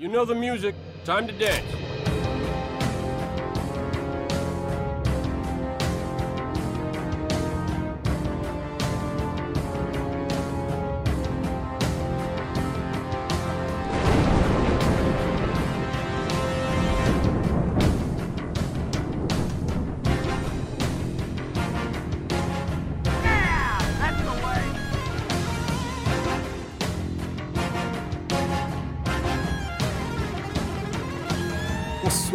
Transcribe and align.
You 0.00 0.06
know 0.06 0.24
the 0.24 0.32
music. 0.32 0.76
Time 1.04 1.26
to 1.26 1.32
dance. 1.32 1.87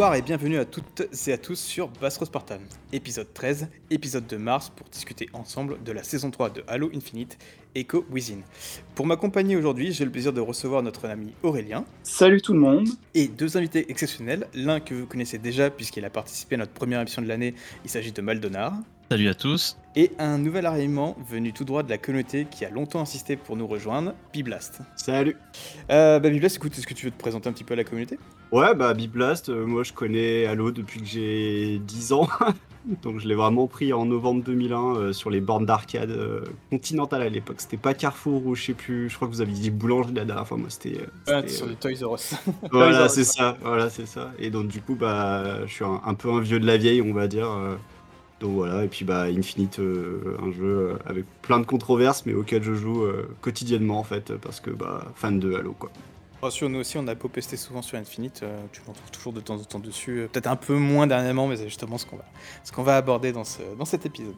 Bonsoir 0.04 0.18
et 0.18 0.22
bienvenue 0.22 0.58
à 0.58 0.66
toutes 0.66 1.08
et 1.30 1.32
à 1.32 1.38
tous 1.38 1.58
sur 1.58 1.88
Bassro 1.88 2.26
Spartan, 2.26 2.60
épisode 2.92 3.34
13, 3.34 3.70
épisode 3.90 4.28
de 4.28 4.36
mars 4.36 4.70
pour 4.70 4.86
discuter 4.90 5.30
ensemble 5.32 5.82
de 5.82 5.94
la 5.94 6.04
saison 6.04 6.30
3 6.30 6.50
de 6.50 6.62
Halo 6.68 6.92
Infinite, 6.94 7.38
Echo 7.74 8.06
Within. 8.12 8.40
Pour 8.96 9.06
m'accompagner 9.06 9.56
aujourd'hui, 9.56 9.94
j'ai 9.94 10.04
le 10.04 10.12
plaisir 10.12 10.34
de 10.34 10.42
recevoir 10.42 10.84
notre 10.84 11.08
ami 11.08 11.32
Aurélien. 11.42 11.86
Salut 12.04 12.42
tout 12.42 12.52
le 12.52 12.60
monde. 12.60 12.90
Et 13.14 13.30
deux 13.30 13.56
invités 13.56 13.90
exceptionnels, 13.90 14.46
l'un 14.54 14.82
que 14.82 14.94
vous 14.94 15.06
connaissez 15.06 15.38
déjà 15.38 15.70
puisqu'il 15.70 16.04
a 16.04 16.10
participé 16.10 16.56
à 16.56 16.58
notre 16.58 16.74
première 16.74 17.00
émission 17.00 17.22
de 17.22 17.30
l'année, 17.30 17.56
il 17.86 17.90
s'agit 17.90 18.12
de 18.12 18.22
Maldonar. 18.22 18.74
Salut 19.10 19.30
à 19.30 19.36
tous. 19.36 19.78
Et 19.96 20.12
un 20.18 20.40
nouvel 20.40 20.66
arrivement 20.66 21.16
venu 21.30 21.54
tout 21.54 21.66
droit 21.66 21.84
de 21.84 21.90
la 21.90 22.00
communauté 22.00 22.48
qui 22.50 22.66
a 22.66 22.70
longtemps 22.72 23.02
insisté 23.02 23.36
pour 23.36 23.56
nous 23.56 23.68
rejoindre, 23.68 24.14
Biblast. 24.34 24.80
Salut. 24.96 25.38
Euh, 25.92 26.20
bah 26.20 26.32
Biblast, 26.32 26.56
écoute, 26.56 26.76
est-ce 26.76 26.88
que 26.88 26.96
tu 26.96 27.06
veux 27.06 27.12
te 27.12 27.20
présenter 27.20 27.48
un 27.48 27.54
petit 27.54 27.64
peu 27.64 27.74
à 27.74 27.78
la 27.78 27.84
communauté? 27.84 28.18
Ouais, 28.52 28.74
bah 28.74 28.96
Biblast, 28.96 29.50
euh, 29.50 29.68
moi 29.68 29.84
je 29.84 29.94
connais 29.94 30.46
Halo 30.46 30.72
depuis 30.72 31.00
que 31.00 31.06
j'ai 31.06 31.78
10 31.80 32.14
ans. 32.14 32.28
Donc 33.04 33.20
je 33.20 33.28
l'ai 33.28 33.36
vraiment 33.36 33.68
pris 33.68 33.94
en 33.94 34.06
novembre 34.06 34.44
2001 34.44 34.96
euh, 34.96 35.14
sur 35.14 35.30
les 35.30 35.40
bornes 35.42 35.66
d'arcade 35.66 36.10
euh, 36.10 36.44
continentales 36.72 37.22
à 37.22 37.30
l'époque. 37.30 37.58
C'était 37.62 37.78
pas 37.78 37.94
Carrefour 37.94 38.46
ou 38.48 38.56
je 38.56 38.64
sais 38.64 38.74
plus, 38.74 39.10
je 39.10 39.16
crois 39.16 39.28
que 39.28 39.34
vous 39.34 39.42
aviez 39.42 39.54
dit 39.54 39.70
Boulangerie 39.70 40.14
la 40.14 40.26
dernière 40.26 40.48
fois, 40.48 40.58
moi 40.58 40.70
c'était... 40.70 40.98
euh, 41.30 41.42
Ouais, 41.42 41.48
c'était, 41.48 41.48
sur 41.50 41.66
euh, 41.68 41.70
les 41.70 41.76
Toys 41.76 42.08
R 42.08 42.16
Us. 42.16 42.34
voilà, 42.72 43.08
c'est 43.10 43.24
ça, 43.24 43.58
voilà, 43.62 43.92
c'est 43.92 44.08
ça. 44.08 44.32
Et 44.40 44.50
donc 44.50 44.68
du 44.70 44.82
coup, 44.82 44.96
bah, 44.96 45.66
je 45.68 45.72
suis 45.72 45.86
un, 45.86 46.02
un 46.04 46.14
peu 46.16 46.32
un 46.32 46.42
vieux 46.42 46.60
de 46.60 46.66
la 46.66 46.78
vieille, 46.78 47.02
on 47.04 47.14
va 47.14 47.28
dire. 47.28 47.48
Donc 48.44 48.52
voilà, 48.56 48.84
et 48.84 48.88
puis 48.90 49.06
bah 49.06 49.24
Infinite, 49.24 49.80
euh, 49.80 50.38
un 50.44 50.52
jeu 50.52 50.66
euh, 50.66 50.98
avec 51.06 51.26
plein 51.42 51.60
de 51.60 51.66
controverses, 51.66 52.26
mais 52.26 52.34
auquel 52.34 52.62
je 52.62 52.74
joue 52.76 53.04
euh, 53.04 53.28
quotidiennement 53.42 53.98
en 54.00 54.04
fait, 54.04 54.36
parce 54.36 54.60
que 54.60 54.70
bah 54.70 55.08
fan 55.16 55.40
de 55.40 55.56
Halo 55.56 55.74
quoi. 55.80 55.90
Rassure, 56.42 56.68
nous 56.70 56.80
aussi, 56.80 56.98
on 56.98 57.08
a 57.08 57.16
posté 57.16 57.56
souvent 57.56 57.82
sur 57.82 57.98
Infinite. 57.98 58.42
euh, 58.44 58.60
tu 58.74 58.82
m'en 58.86 58.92
trouves 58.92 59.12
toujours 59.12 59.32
de 59.32 59.40
temps 59.40 59.56
en 59.56 59.64
temps 59.64 59.80
dessus. 59.80 60.20
euh, 60.20 60.28
Peut-être 60.28 60.48
un 60.48 60.58
peu 60.58 60.76
moins 60.76 61.08
dernièrement, 61.08 61.48
mais 61.48 61.56
c'est 61.56 61.70
justement 61.70 61.98
ce 61.98 62.06
qu'on 62.06 62.18
va, 62.18 62.26
ce 62.66 62.72
qu'on 62.74 62.84
va 62.84 62.98
aborder 62.98 63.32
dans, 63.32 63.46
ce, 63.46 63.62
dans 63.80 63.86
cet 63.86 64.06
épisode. 64.06 64.36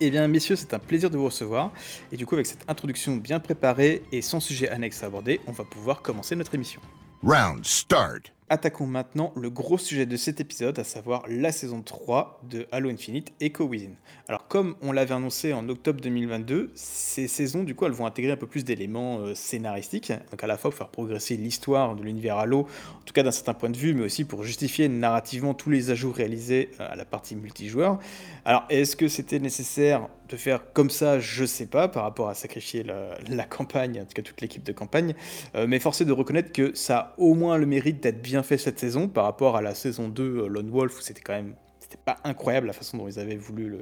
Eh 0.00 0.10
bien, 0.10 0.26
messieurs, 0.26 0.56
c'est 0.56 0.74
un 0.74 0.80
plaisir 0.80 1.10
de 1.10 1.16
vous 1.16 1.26
recevoir. 1.26 1.70
Et 2.10 2.16
du 2.16 2.26
coup, 2.26 2.34
avec 2.34 2.46
cette 2.46 2.68
introduction 2.68 3.14
bien 3.14 3.38
préparée 3.38 4.02
et 4.10 4.20
sans 4.20 4.40
sujet 4.40 4.68
annexe 4.68 5.04
à 5.04 5.06
aborder, 5.06 5.40
on 5.46 5.52
va 5.52 5.62
pouvoir 5.62 6.02
commencer 6.02 6.34
notre 6.34 6.56
émission. 6.56 6.80
Round 7.22 7.64
start. 7.64 8.32
Attaquons 8.50 8.86
maintenant 8.86 9.32
le 9.36 9.48
gros 9.48 9.78
sujet 9.78 10.04
de 10.04 10.18
cet 10.18 10.38
épisode, 10.38 10.78
à 10.78 10.84
savoir 10.84 11.24
la 11.28 11.50
saison 11.50 11.80
3 11.80 12.42
de 12.50 12.66
Halo 12.72 12.90
Infinite 12.90 13.32
Echo 13.40 13.64
Within. 13.64 13.92
Alors 14.28 14.48
comme 14.48 14.76
on 14.82 14.92
l'avait 14.92 15.14
annoncé 15.14 15.54
en 15.54 15.66
octobre 15.70 15.98
2022, 16.02 16.70
ces 16.74 17.26
saisons 17.26 17.64
du 17.64 17.74
coup 17.74 17.86
elles 17.86 17.92
vont 17.92 18.04
intégrer 18.04 18.32
un 18.32 18.36
peu 18.36 18.46
plus 18.46 18.62
d'éléments 18.62 19.20
euh, 19.20 19.34
scénaristiques, 19.34 20.12
donc 20.30 20.44
à 20.44 20.46
la 20.46 20.58
fois 20.58 20.70
pour 20.70 20.76
faire 20.76 20.90
progresser 20.90 21.38
l'histoire 21.38 21.96
de 21.96 22.02
l'univers 22.02 22.36
Halo, 22.36 22.68
en 22.98 23.04
tout 23.06 23.14
cas 23.14 23.22
d'un 23.22 23.30
certain 23.30 23.54
point 23.54 23.70
de 23.70 23.78
vue, 23.78 23.94
mais 23.94 24.04
aussi 24.04 24.26
pour 24.26 24.44
justifier 24.44 24.90
narrativement 24.90 25.54
tous 25.54 25.70
les 25.70 25.90
ajouts 25.90 26.12
réalisés 26.12 26.68
euh, 26.80 26.92
à 26.92 26.96
la 26.96 27.06
partie 27.06 27.36
multijoueur. 27.36 27.98
Alors 28.44 28.66
est-ce 28.68 28.94
que 28.94 29.08
c'était 29.08 29.38
nécessaire 29.38 30.06
de 30.28 30.36
faire 30.36 30.72
comme 30.72 30.90
ça 30.90 31.18
Je 31.18 31.44
sais 31.44 31.66
pas, 31.66 31.88
par 31.88 32.02
rapport 32.02 32.28
à 32.28 32.34
sacrifier 32.34 32.82
la, 32.82 33.44
campagne, 33.44 34.00
en 34.00 34.04
tout 34.04 34.14
cas 34.14 34.22
toute 34.22 34.40
l'équipe 34.40 34.62
de 34.62 34.72
campagne, 34.72 35.14
euh, 35.54 35.66
mais 35.68 35.78
force 35.78 36.00
est 36.00 36.04
de 36.04 36.12
reconnaître 36.12 36.52
que 36.52 36.74
ça 36.74 36.98
a 36.98 37.14
au 37.18 37.34
moins 37.34 37.58
le 37.58 37.66
mérite 37.66 38.02
d'être 38.02 38.22
bien 38.22 38.42
fait 38.42 38.58
cette 38.58 38.78
saison 38.78 39.08
par 39.08 39.24
rapport 39.24 39.56
à 39.56 39.62
la 39.62 39.74
saison 39.74 40.08
2 40.08 40.22
euh, 40.22 40.46
Lone 40.46 40.70
Wolf 40.70 40.98
où 40.98 41.02
c'était 41.02 41.20
quand 41.20 41.34
même 41.34 41.54
c'était 41.80 41.98
pas 42.02 42.16
incroyable 42.24 42.66
la 42.66 42.72
façon 42.72 42.96
dont 42.96 43.08
ils 43.08 43.18
avaient 43.18 43.36
voulu 43.36 43.76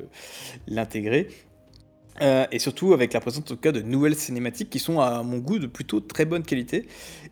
l'intégrer. 0.67 1.29
Euh, 2.21 2.47
et 2.53 2.59
surtout 2.59 2.93
avec 2.93 3.15
la 3.15 3.21
présence 3.21 3.43
en 3.43 3.47
tout 3.47 3.57
cas 3.57 3.73
de 3.73 3.81
nouvelles 3.81 4.17
cinématiques 4.17 4.69
qui 4.69 4.79
sont 4.79 5.01
à 5.01 5.23
mon 5.23 5.39
goût 5.39 5.59
de 5.59 5.67
plutôt 5.67 6.01
très 6.01 6.25
bonne 6.25 6.43
qualité. 6.43 6.87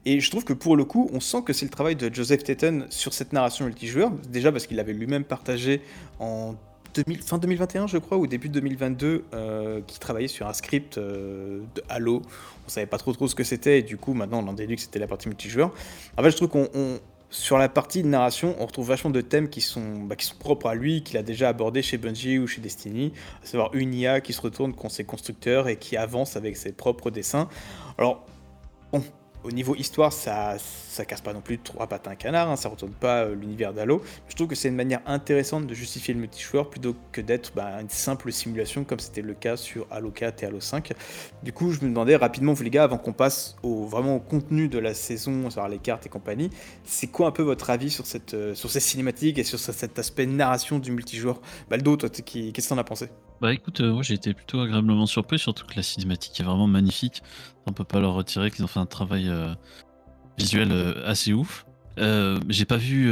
Et 0.07 0.21
je 0.21 0.31
trouve 0.31 0.45
que 0.45 0.55
pour 0.55 0.77
le 0.77 0.85
coup, 0.85 1.11
on 1.13 1.21
sent 1.21 1.43
que 1.45 1.53
c'est 1.53 1.67
le 1.67 1.71
travail 1.71 1.97
de 1.97 2.13
Joseph 2.13 2.45
Tatum 2.45 2.87
sur 2.89 3.13
cette 3.13 3.33
narration 3.33 3.67
multijoueur. 3.67 4.11
Déjà 4.29 4.51
parce 4.51 4.67
qu'il 4.67 4.79
l'avait 4.79 4.95
lui-même 4.95 5.25
partagé 5.25 5.83
en 6.19 6.55
2000 6.95 7.23
fin 7.23 7.39
2021, 7.39 7.87
je 7.87 7.99
crois, 7.99 8.19
ou 8.19 8.27
début 8.27 8.49
2022, 8.49 9.25
euh, 9.35 9.81
qui 9.87 9.99
travaillait 9.99 10.29
sur 10.29 10.47
un 10.47 10.53
script 10.53 10.99
euh, 10.99 11.61
de 11.75 11.83
Halo. 11.89 12.23
On 12.67 12.69
savait 12.69 12.87
pas 12.87 12.99
trop 12.99 13.13
trop 13.13 13.29
ce 13.29 13.35
que 13.35 13.45
c'était, 13.45 13.79
et 13.79 13.83
du 13.83 13.97
coup, 13.97 14.13
maintenant, 14.15 14.43
on 14.45 14.49
en 14.49 14.53
déduit 14.53 14.77
que 14.77 14.83
c'était 14.83 14.99
la 14.99 15.07
partie 15.07 15.29
multijoueur. 15.29 15.73
En 16.17 16.23
fait, 16.23 16.31
je 16.31 16.37
trouve 16.37 16.49
qu'on 16.49 16.69
on- 16.75 16.99
sur 17.33 17.59
la 17.59 17.69
partie 17.69 18.03
de 18.03 18.09
narration, 18.09 18.57
on 18.59 18.67
retrouve 18.67 18.89
vachement 18.89 19.11
de 19.11 19.21
thèmes 19.21 19.49
qui 19.49 19.61
sont, 19.61 20.01
bah, 20.03 20.17
qui 20.17 20.27
sont 20.27 20.35
propres 20.37 20.67
à 20.67 20.75
lui, 20.75 21.05
qu'il 21.05 21.17
a 21.17 21.23
déjà 21.23 21.49
abordé 21.49 21.81
chez 21.81 21.97
Bungie 21.97 22.41
ou 22.41 22.49
chez 22.49 22.61
Destiny, 22.61 23.13
à 23.43 23.47
savoir 23.47 23.73
une 23.75 23.95
IA 23.95 24.21
qui 24.21 24.33
se 24.33 24.41
retourne 24.41 24.75
contre 24.75 24.95
ses 24.95 25.05
constructeurs 25.05 25.69
et 25.69 25.77
qui 25.77 25.97
avance 25.97 26.37
avec 26.37 26.57
ses 26.57 26.73
propres 26.73 27.11
dessins. 27.13 27.49
Alors, 27.99 28.25
bon, 28.93 29.05
au 29.45 29.51
niveau 29.51 29.75
histoire, 29.75 30.13
ça, 30.13 30.57
ça 30.59 31.05
casse 31.05 31.21
pas 31.23 31.33
non 31.33 31.41
plus 31.41 31.59
trois 31.59 31.87
pattes 31.87 32.07
à 32.07 32.11
un 32.11 32.15
canard, 32.15 32.51
hein, 32.51 32.57
ça 32.57 32.69
retourne 32.69 32.93
pas 32.93 33.25
euh, 33.25 33.35
l'univers 33.35 33.73
d'Halo. 33.73 34.03
Je 34.29 34.35
trouve 34.35 34.49
que 34.49 34.55
c'est 34.55 34.69
une 34.69 34.77
manière 34.77 35.01
intéressante 35.07 35.67
de 35.67 35.75
justifier 35.75 36.13
le 36.15 36.21
multijoueur 36.21 36.69
plutôt 36.69 36.95
que 37.13 37.21
d'être 37.21 37.53
bah, 37.55 37.81
une 37.81 37.89
simple 37.89 38.33
simulation 38.33 38.85
comme 38.85 38.99
c'était 38.99 39.23
le 39.23 39.35
cas 39.35 39.57
sur 39.57 39.87
Halo 39.91 40.11
4 40.11 40.43
et 40.43 40.47
Halo 40.47 40.61
5. 40.61 40.93
Du 41.43 41.53
coup, 41.53 41.73
je 41.73 41.81
me 41.81 41.89
demandais 41.89 42.17
rapidement, 42.17 42.53
vous 42.53 42.63
les 42.63 42.71
gars, 42.71 42.85
avant 42.85 42.99
qu'on 42.99 43.13
passe 43.13 43.57
au, 43.63 43.85
vraiment 43.87 44.17
au 44.17 44.21
contenu 44.21 44.69
de 44.69 44.79
la 44.79 44.95
saison, 44.95 45.49
sur 45.51 45.67
les 45.69 45.79
cartes 45.79 46.07
et 46.07 46.11
compagnie, 46.11 46.51
c'est 46.85 47.07
quoi 47.07 47.29
un 47.29 47.33
peu 47.33 47.43
votre 47.43 47.71
avis 47.71 47.91
sur, 47.91 48.07
cette, 48.07 48.35
euh, 48.35 48.55
sur 48.55 48.71
et 49.39 49.45
sur 49.45 49.59
ce- 49.59 49.73
cet 49.73 49.99
aspect 49.99 50.27
narration 50.27 50.79
du 50.79 50.93
multijoueur? 50.93 51.41
Baldo, 51.69 51.97
toi, 51.97 52.11
qu'est-ce 52.11 52.53
que 52.53 52.69
t'en 52.69 52.79
as 52.79 52.85
pensé? 52.85 53.09
Bah 53.41 53.55
écoute, 53.55 53.81
euh, 53.81 53.93
moi 53.93 54.03
j'ai 54.03 54.15
été 54.15 54.35
plutôt 54.35 54.61
agréablement 54.61 55.07
surpris, 55.07 55.39
surtout 55.39 55.67
que 55.67 55.75
la 55.77 55.83
cinématique 55.83 56.39
est 56.41 56.43
vraiment 56.43 56.67
magnifique. 56.67 57.23
On 57.67 57.73
peut 57.73 57.85
pas 57.85 58.01
leur 58.01 58.13
retirer 58.15 58.51
qu'ils 58.51 58.65
ont 58.65 58.69
fait 58.69 58.81
un 58.81 58.87
travail 58.87 59.29
euh, 59.29 59.55
visuel 60.39 60.71
euh, 60.73 61.07
assez 61.07 61.33
ouf. 61.33 61.65
J'ai 62.49 62.65
pas 62.65 62.79
vu 62.79 63.11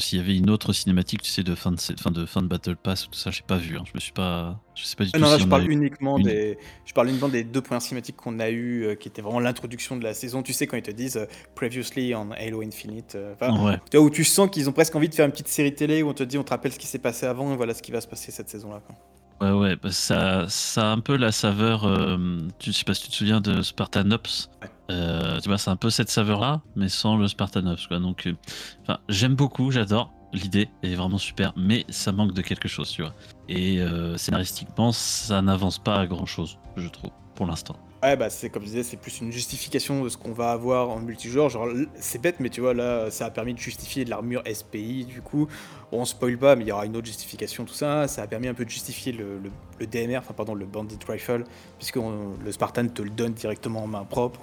s'il 0.00 0.18
y 0.18 0.20
avait 0.20 0.36
une 0.36 0.48
autre 0.50 0.72
cinématique, 0.72 1.22
tu 1.22 1.30
sais, 1.30 1.42
de 1.42 1.56
fin 1.56 1.72
de, 1.72 1.80
fin 1.80 2.12
de, 2.12 2.24
fin 2.24 2.40
de 2.40 2.46
Battle 2.46 2.76
Pass 2.76 3.06
ou 3.06 3.10
tout 3.10 3.18
ça, 3.18 3.32
j'ai 3.32 3.42
pas 3.42 3.56
vu. 3.56 3.76
hein. 3.76 3.82
Je 3.84 3.90
me 3.94 3.98
suis 4.00 4.12
pas. 4.12 4.60
Je 4.76 4.84
sais 4.84 4.94
pas 4.94 5.02
du 5.04 5.10
Ah 5.14 5.18
tout 5.18 5.24
non, 5.24 5.30
là, 5.30 5.38
je 5.38 5.46
parle 5.46 5.68
uniquement 5.68 6.18
une. 6.18 6.24
des, 6.24 6.56
je 6.84 6.92
parle 6.92 7.08
uniquement 7.08 7.28
des 7.28 7.42
deux 7.42 7.60
premières 7.62 7.82
cinématiques 7.82 8.14
qu'on 8.16 8.38
a 8.38 8.50
eues, 8.50 8.96
qui 9.00 9.08
étaient 9.08 9.22
vraiment 9.22 9.40
l'introduction 9.40 9.96
de 9.96 10.04
la 10.04 10.14
saison. 10.14 10.42
Tu 10.44 10.52
sais 10.52 10.68
quand 10.68 10.76
ils 10.76 10.82
te 10.84 10.92
disent 10.92 11.26
previously 11.56 12.14
on 12.14 12.30
Halo 12.32 12.62
Infinite, 12.62 13.16
Ouais. 13.40 13.80
tu 13.90 13.96
vois, 13.96 14.06
où 14.06 14.10
tu 14.10 14.22
sens 14.22 14.48
qu'ils 14.50 14.68
ont 14.68 14.72
presque 14.72 14.94
envie 14.94 15.08
de 15.08 15.14
faire 15.14 15.26
une 15.26 15.32
petite 15.32 15.48
série 15.48 15.74
télé 15.74 16.02
où 16.04 16.08
on 16.08 16.14
te 16.14 16.22
dit, 16.22 16.38
on 16.38 16.44
te 16.44 16.50
rappelle 16.50 16.72
ce 16.72 16.78
qui 16.78 16.86
s'est 16.86 16.98
passé 17.00 17.26
avant 17.26 17.52
et 17.52 17.56
voilà 17.56 17.74
ce 17.74 17.82
qui 17.82 17.90
va 17.90 18.00
se 18.00 18.06
passer 18.08 18.30
cette 18.30 18.48
saison-là. 18.48 18.82
quoi. 18.86 18.94
Ouais, 19.42 19.50
ouais, 19.50 19.74
bah, 19.74 19.90
ça, 19.90 20.46
ça 20.48 20.90
a 20.90 20.92
un 20.92 21.00
peu 21.00 21.16
la 21.16 21.32
saveur. 21.32 21.84
euh, 21.84 22.16
tu 22.60 22.70
je 22.70 22.78
sais 22.78 22.84
pas 22.84 22.94
si 22.94 23.02
tu 23.02 23.08
te 23.10 23.14
souviens 23.16 23.40
de 23.40 23.60
Spartanops. 23.60 24.48
Euh, 24.88 25.40
tu 25.40 25.48
vois, 25.48 25.58
c'est 25.58 25.70
un 25.70 25.74
peu 25.76 25.90
cette 25.90 26.10
saveur-là, 26.10 26.62
mais 26.76 26.88
sans 26.88 27.16
le 27.16 27.26
Spartanops, 27.26 27.88
quoi. 27.88 27.98
Donc, 27.98 28.28
euh, 28.28 28.94
j'aime 29.08 29.34
beaucoup, 29.34 29.72
j'adore. 29.72 30.12
L'idée 30.32 30.68
est 30.84 30.94
vraiment 30.94 31.18
super, 31.18 31.52
mais 31.56 31.84
ça 31.88 32.12
manque 32.12 32.34
de 32.34 32.40
quelque 32.40 32.68
chose, 32.68 32.88
tu 32.90 33.02
vois. 33.02 33.14
Et 33.48 33.80
scénaristiquement, 34.16 34.92
ça 34.92 35.42
n'avance 35.42 35.78
pas 35.78 35.96
à 35.98 36.06
grand 36.06 36.24
chose, 36.24 36.56
je 36.76 36.88
trouve, 36.88 37.10
pour 37.34 37.46
l'instant. 37.46 37.76
Ouais, 38.02 38.16
bah 38.16 38.30
c'est 38.30 38.50
comme 38.50 38.62
je 38.62 38.68
disais, 38.68 38.82
c'est 38.82 38.96
plus 38.96 39.20
une 39.20 39.30
justification 39.30 40.02
de 40.02 40.08
ce 40.08 40.16
qu'on 40.16 40.32
va 40.32 40.50
avoir 40.50 40.90
en 40.90 40.98
multijoueur. 40.98 41.48
Genre, 41.50 41.68
c'est 41.94 42.20
bête, 42.20 42.40
mais 42.40 42.48
tu 42.48 42.60
vois, 42.60 42.74
là, 42.74 43.12
ça 43.12 43.26
a 43.26 43.30
permis 43.30 43.54
de 43.54 43.60
justifier 43.60 44.04
de 44.04 44.10
l'armure 44.10 44.42
SPI, 44.52 45.04
du 45.04 45.22
coup. 45.22 45.46
On 45.92 46.04
spoil 46.04 46.36
pas, 46.36 46.56
mais 46.56 46.64
il 46.64 46.68
y 46.68 46.72
aura 46.72 46.84
une 46.84 46.96
autre 46.96 47.06
justification, 47.06 47.64
tout 47.64 47.74
ça. 47.74 48.08
Ça 48.08 48.22
a 48.22 48.26
permis 48.26 48.48
un 48.48 48.54
peu 48.54 48.64
de 48.64 48.70
justifier 48.70 49.12
le, 49.12 49.40
DMR, 49.86 50.16
enfin, 50.18 50.34
pardon, 50.34 50.54
le 50.54 50.66
Bandit 50.66 50.98
Rifle, 51.08 51.44
puisque 51.78 51.96
le 51.96 52.50
Spartan 52.50 52.88
te 52.88 53.02
le 53.02 53.10
donne 53.10 53.34
directement 53.34 53.84
en 53.84 53.86
main 53.86 54.04
propre. 54.04 54.40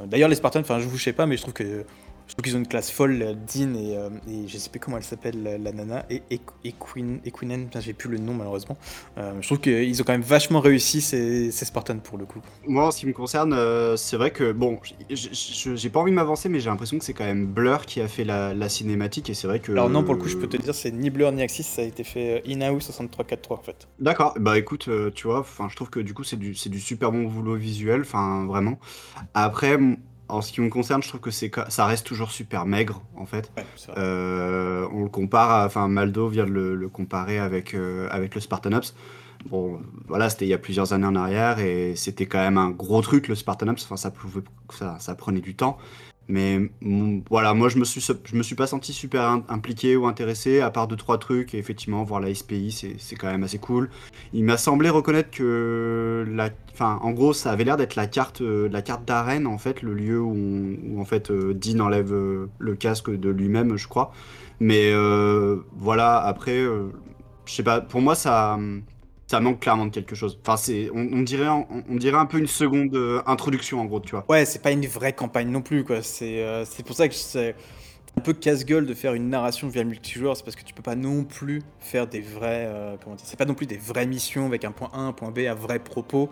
Euh, 0.00 0.06
D'ailleurs, 0.06 0.28
les 0.28 0.36
Spartans, 0.36 0.60
enfin, 0.60 0.78
je 0.78 0.86
vous 0.86 0.98
sais 0.98 1.12
pas, 1.12 1.26
mais 1.26 1.36
je 1.36 1.42
trouve 1.42 1.54
que. 1.54 1.84
Je 2.30 2.36
trouve 2.36 2.44
qu'ils 2.44 2.54
ont 2.54 2.60
une 2.60 2.68
classe 2.68 2.92
folle, 2.92 3.20
euh, 3.22 3.34
Dean 3.34 3.74
et, 3.74 3.96
euh, 3.96 4.08
et 4.28 4.46
je 4.46 4.56
sais 4.56 4.70
plus 4.70 4.78
comment 4.78 4.96
elle 4.96 5.02
s'appelle, 5.02 5.42
la, 5.42 5.58
la 5.58 5.72
nana, 5.72 6.06
et, 6.10 6.22
et, 6.30 6.40
et 6.62 6.72
Queen, 6.78 7.18
et 7.24 7.32
Queenen, 7.32 7.68
j'ai 7.80 7.92
plus 7.92 8.08
le 8.08 8.18
nom 8.18 8.34
malheureusement. 8.34 8.78
Euh, 9.18 9.32
je 9.40 9.48
trouve 9.48 9.58
qu'ils 9.58 10.00
ont 10.00 10.04
quand 10.04 10.12
même 10.12 10.22
vachement 10.22 10.60
réussi 10.60 11.00
ces, 11.00 11.50
ces 11.50 11.64
Spartans 11.64 11.98
pour 11.98 12.18
le 12.18 12.26
coup. 12.26 12.40
Moi, 12.68 12.86
en 12.86 12.92
ce 12.92 13.00
qui 13.00 13.06
me 13.06 13.12
concerne, 13.12 13.52
euh, 13.52 13.96
c'est 13.96 14.16
vrai 14.16 14.30
que, 14.30 14.52
bon, 14.52 14.78
j'ai 15.10 15.90
pas 15.90 15.98
envie 15.98 16.12
de 16.12 16.14
m'avancer, 16.14 16.48
mais 16.48 16.60
j'ai 16.60 16.70
l'impression 16.70 17.00
que 17.00 17.04
c'est 17.04 17.14
quand 17.14 17.24
même 17.24 17.46
Blur 17.46 17.84
qui 17.84 18.00
a 18.00 18.06
fait 18.06 18.22
la, 18.22 18.54
la 18.54 18.68
cinématique, 18.68 19.28
et 19.28 19.34
c'est 19.34 19.48
vrai 19.48 19.58
que... 19.58 19.72
Alors 19.72 19.90
non, 19.90 20.04
pour 20.04 20.14
le 20.14 20.20
coup, 20.20 20.28
je 20.28 20.36
peux 20.36 20.46
te 20.46 20.56
dire, 20.56 20.72
c'est 20.72 20.92
ni 20.92 21.10
Blur 21.10 21.32
ni 21.32 21.42
Axis, 21.42 21.64
ça 21.64 21.82
a 21.82 21.84
été 21.84 22.04
fait 22.04 22.44
in-house 22.46 22.84
6343 22.84 23.56
en 23.58 23.62
fait. 23.62 23.88
D'accord, 23.98 24.34
bah 24.38 24.56
écoute, 24.56 24.88
tu 25.16 25.26
vois, 25.26 25.40
enfin, 25.40 25.66
je 25.68 25.74
trouve 25.74 25.90
que 25.90 25.98
du 25.98 26.14
coup, 26.14 26.22
c'est 26.22 26.38
du, 26.38 26.52
du 26.52 26.78
super 26.78 27.10
bon 27.10 27.24
boulot 27.24 27.56
visuel, 27.56 28.02
enfin, 28.02 28.46
vraiment. 28.46 28.78
Après, 29.34 29.76
en 30.30 30.40
ce 30.40 30.52
qui 30.52 30.60
me 30.60 30.68
concerne, 30.68 31.02
je 31.02 31.08
trouve 31.08 31.20
que 31.20 31.30
c'est 31.30 31.50
ça 31.68 31.86
reste 31.86 32.06
toujours 32.06 32.30
super 32.30 32.66
maigre 32.66 33.02
en 33.16 33.26
fait. 33.26 33.50
Ouais. 33.56 33.64
Euh, 33.98 34.86
on 34.92 35.02
le 35.04 35.08
compare, 35.08 35.66
enfin 35.66 35.88
Maldo 35.88 36.28
vient 36.28 36.46
de 36.46 36.50
le, 36.50 36.74
le 36.74 36.88
comparer 36.88 37.38
avec, 37.38 37.74
euh, 37.74 38.08
avec 38.10 38.34
le 38.34 38.40
Spartan 38.40 38.72
Ops. 38.72 38.94
Bon, 39.46 39.80
voilà, 40.06 40.28
c'était 40.28 40.44
il 40.44 40.48
y 40.48 40.54
a 40.54 40.58
plusieurs 40.58 40.92
années 40.92 41.06
en 41.06 41.16
arrière 41.16 41.58
et 41.60 41.94
c'était 41.96 42.26
quand 42.26 42.40
même 42.40 42.58
un 42.58 42.70
gros 42.70 43.00
truc 43.00 43.28
le 43.28 43.34
Spartan 43.34 43.68
Ops. 43.68 43.84
Enfin, 43.84 43.96
ça, 43.96 44.10
pouvait, 44.10 44.42
ça, 44.70 44.98
ça 44.98 45.14
prenait 45.14 45.40
du 45.40 45.54
temps. 45.54 45.78
Mais 46.30 46.70
mm, 46.80 47.20
voilà, 47.28 47.52
moi 47.54 47.68
je 47.68 47.78
me 47.78 47.84
suis, 47.84 48.00
me 48.32 48.42
suis 48.42 48.54
pas 48.54 48.66
senti 48.66 48.92
super 48.92 49.22
im- 49.22 49.44
impliqué 49.48 49.96
ou 49.96 50.06
intéressé, 50.06 50.60
à 50.60 50.70
part 50.70 50.86
deux 50.88 50.96
trois 50.96 51.18
trucs. 51.18 51.54
Et 51.54 51.58
effectivement, 51.58 52.04
voir 52.04 52.20
la 52.20 52.32
SPI, 52.34 52.96
c'est 52.98 53.16
quand 53.16 53.26
même 53.30 53.42
assez 53.42 53.58
cool. 53.58 53.90
Il 54.32 54.44
m'a 54.44 54.56
semblé 54.56 54.88
reconnaître 54.90 55.30
que, 55.30 56.24
en 56.80 57.10
gros, 57.10 57.32
ça 57.32 57.50
avait 57.50 57.64
l'air 57.64 57.76
d'être 57.76 57.96
la 57.96 58.06
carte, 58.06 58.40
euh, 58.40 58.68
la 58.70 58.80
carte 58.82 59.04
d'arène 59.04 59.46
en 59.46 59.58
fait, 59.58 59.82
le 59.82 59.92
lieu 59.92 60.20
où, 60.20 60.98
en 61.00 61.04
fait 61.04 61.30
euh, 61.30 61.52
Dean 61.52 61.80
enlève 61.80 62.12
euh, 62.12 62.48
le 62.58 62.74
casque 62.76 63.10
de 63.10 63.28
lui-même, 63.30 63.76
je 63.76 63.88
crois. 63.88 64.12
Mais 64.60 64.92
voilà, 65.76 66.18
après, 66.18 66.62
je 67.46 67.52
sais 67.52 67.62
pas, 67.62 67.80
pour 67.80 68.02
moi 68.02 68.14
ça, 68.14 68.58
ça 69.30 69.38
manque 69.38 69.60
clairement 69.60 69.86
de 69.86 69.92
quelque 69.92 70.16
chose. 70.16 70.40
Enfin, 70.42 70.56
c'est, 70.56 70.90
on, 70.92 71.22
dirait, 71.22 71.46
on, 71.46 71.94
dirait 71.94 72.18
un 72.18 72.26
peu 72.26 72.38
une 72.38 72.48
seconde 72.48 72.96
euh, 72.96 73.22
introduction 73.26 73.80
en 73.80 73.84
gros, 73.84 74.00
tu 74.00 74.10
vois. 74.10 74.24
Ouais, 74.28 74.44
c'est 74.44 74.60
pas 74.60 74.72
une 74.72 74.84
vraie 74.86 75.12
campagne 75.12 75.48
non 75.50 75.62
plus, 75.62 75.84
quoi. 75.84 76.02
C'est 76.02 76.42
euh, 76.42 76.64
c'est 76.64 76.84
pour 76.84 76.96
ça 76.96 77.08
que 77.08 77.14
c'est 77.14 77.54
un 78.18 78.22
peu 78.22 78.32
casse-gueule 78.32 78.86
de 78.86 78.94
faire 78.94 79.14
une 79.14 79.28
narration 79.28 79.68
via 79.68 79.84
le 79.84 79.88
multijoueur. 79.88 80.36
C'est 80.36 80.42
parce 80.42 80.56
que 80.56 80.64
tu 80.64 80.74
peux 80.74 80.82
pas 80.82 80.96
non 80.96 81.22
plus 81.22 81.62
faire 81.78 82.08
des 82.08 82.20
vrais. 82.20 82.66
euh, 82.66 82.96
comment 83.04 83.14
dire 83.14 83.24
C'est 83.24 83.38
pas 83.38 83.44
non 83.44 83.54
plus 83.54 83.66
des 83.66 83.76
vraies 83.76 84.06
missions 84.06 84.46
avec 84.46 84.64
un 84.64 84.72
point 84.72 84.90
A, 84.92 84.98
un 84.98 85.12
point 85.12 85.30
B, 85.30 85.40
un 85.48 85.54
vrai 85.54 85.78
propos. 85.78 86.28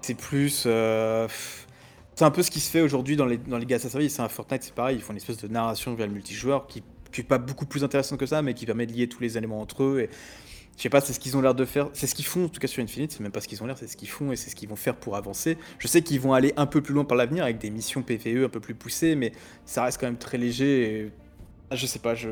C'est 0.00 0.14
plus. 0.14 0.60
c'est 0.60 2.24
un 2.24 2.30
peu 2.30 2.42
ce 2.42 2.50
qui 2.50 2.60
se 2.60 2.70
fait 2.70 2.80
aujourd'hui 2.80 3.16
dans 3.16 3.26
les, 3.26 3.36
dans 3.36 3.58
les 3.58 3.66
Gaza 3.66 3.90
Service. 3.90 4.14
C'est 4.14 4.22
un 4.22 4.30
Fortnite, 4.30 4.62
c'est 4.62 4.74
pareil. 4.74 4.96
Ils 4.96 5.02
font 5.02 5.12
une 5.12 5.18
espèce 5.18 5.42
de 5.42 5.48
narration 5.48 5.94
via 5.94 6.06
le 6.06 6.12
multijoueur 6.12 6.66
qui, 6.66 6.82
qui 7.12 7.20
est 7.20 7.24
pas 7.24 7.36
beaucoup 7.36 7.66
plus 7.66 7.84
intéressante 7.84 8.18
que 8.18 8.24
ça, 8.24 8.40
mais 8.40 8.54
qui 8.54 8.64
permet 8.64 8.86
de 8.86 8.92
lier 8.94 9.10
tous 9.10 9.20
les 9.20 9.36
éléments 9.36 9.60
entre 9.60 9.82
eux. 9.82 10.08
Je 10.80 10.84
sais 10.84 10.88
pas, 10.88 11.02
c'est 11.02 11.12
ce 11.12 11.20
qu'ils 11.20 11.36
ont 11.36 11.42
l'air 11.42 11.54
de 11.54 11.66
faire. 11.66 11.90
C'est 11.92 12.06
ce 12.06 12.14
qu'ils 12.14 12.24
font, 12.24 12.46
en 12.46 12.48
tout 12.48 12.58
cas 12.58 12.66
sur 12.66 12.82
Infinite. 12.82 13.12
C'est 13.12 13.20
même 13.20 13.30
pas 13.32 13.42
ce 13.42 13.48
qu'ils 13.48 13.62
ont 13.62 13.66
l'air, 13.66 13.76
c'est 13.76 13.86
ce 13.86 13.98
qu'ils 13.98 14.08
font 14.08 14.32
et 14.32 14.36
c'est 14.36 14.48
ce 14.48 14.56
qu'ils 14.56 14.66
vont 14.70 14.76
faire 14.76 14.96
pour 14.96 15.14
avancer. 15.14 15.58
Je 15.78 15.86
sais 15.86 16.00
qu'ils 16.00 16.20
vont 16.20 16.32
aller 16.32 16.54
un 16.56 16.64
peu 16.64 16.80
plus 16.80 16.94
loin 16.94 17.04
par 17.04 17.18
l'avenir 17.18 17.44
avec 17.44 17.58
des 17.58 17.68
missions 17.68 18.00
PVE 18.02 18.44
un 18.44 18.48
peu 18.48 18.60
plus 18.60 18.74
poussées, 18.74 19.14
mais 19.14 19.32
ça 19.66 19.84
reste 19.84 20.00
quand 20.00 20.06
même 20.06 20.16
très 20.16 20.38
léger. 20.38 20.82
Et... 21.04 21.12
ah, 21.70 21.76
Je 21.76 21.84
sais 21.84 21.98
pas, 21.98 22.14
je. 22.14 22.30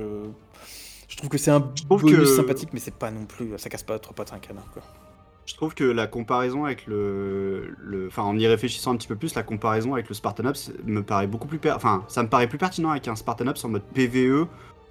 Je 1.08 1.16
trouve 1.18 1.28
que 1.28 1.36
c'est 1.36 1.50
un 1.50 1.60
bonus 1.88 2.16
que- 2.16 2.24
sympathique, 2.24 2.70
mais 2.72 2.80
c'est 2.80 2.94
pas 2.94 3.10
non 3.10 3.26
plus. 3.26 3.50
Ça 3.58 3.68
casse 3.68 3.82
pas 3.82 3.98
trop 3.98 4.14
pattes 4.14 4.32
à 4.32 4.36
un 4.36 4.38
canard, 4.38 4.70
quoi. 4.72 4.82
Je 5.44 5.54
trouve 5.54 5.74
que 5.74 5.84
la 5.84 6.06
comparaison 6.06 6.64
avec 6.64 6.86
le, 6.86 7.74
le- 7.78 8.06
enfin 8.08 8.22
en 8.22 8.38
y 8.38 8.46
réfléchissant 8.46 8.92
un 8.92 8.96
petit 8.96 9.08
peu 9.08 9.16
plus, 9.16 9.34
la 9.34 9.42
comparaison 9.42 9.92
avec 9.92 10.08
le 10.08 10.14
Spartan 10.14 10.44
Ops 10.46 10.72
me 10.84 11.02
paraît 11.02 11.26
beaucoup 11.26 11.48
plus, 11.48 11.58
per- 11.58 11.72
enfin 11.76 12.04
ça 12.08 12.22
me 12.22 12.28
paraît 12.28 12.48
plus 12.48 12.58
pertinent 12.58 12.90
avec 12.90 13.08
un 13.08 13.16
Spartan 13.16 13.46
Ops 13.46 13.64
en 13.64 13.68
mode 13.70 13.82
PVE 13.94 14.46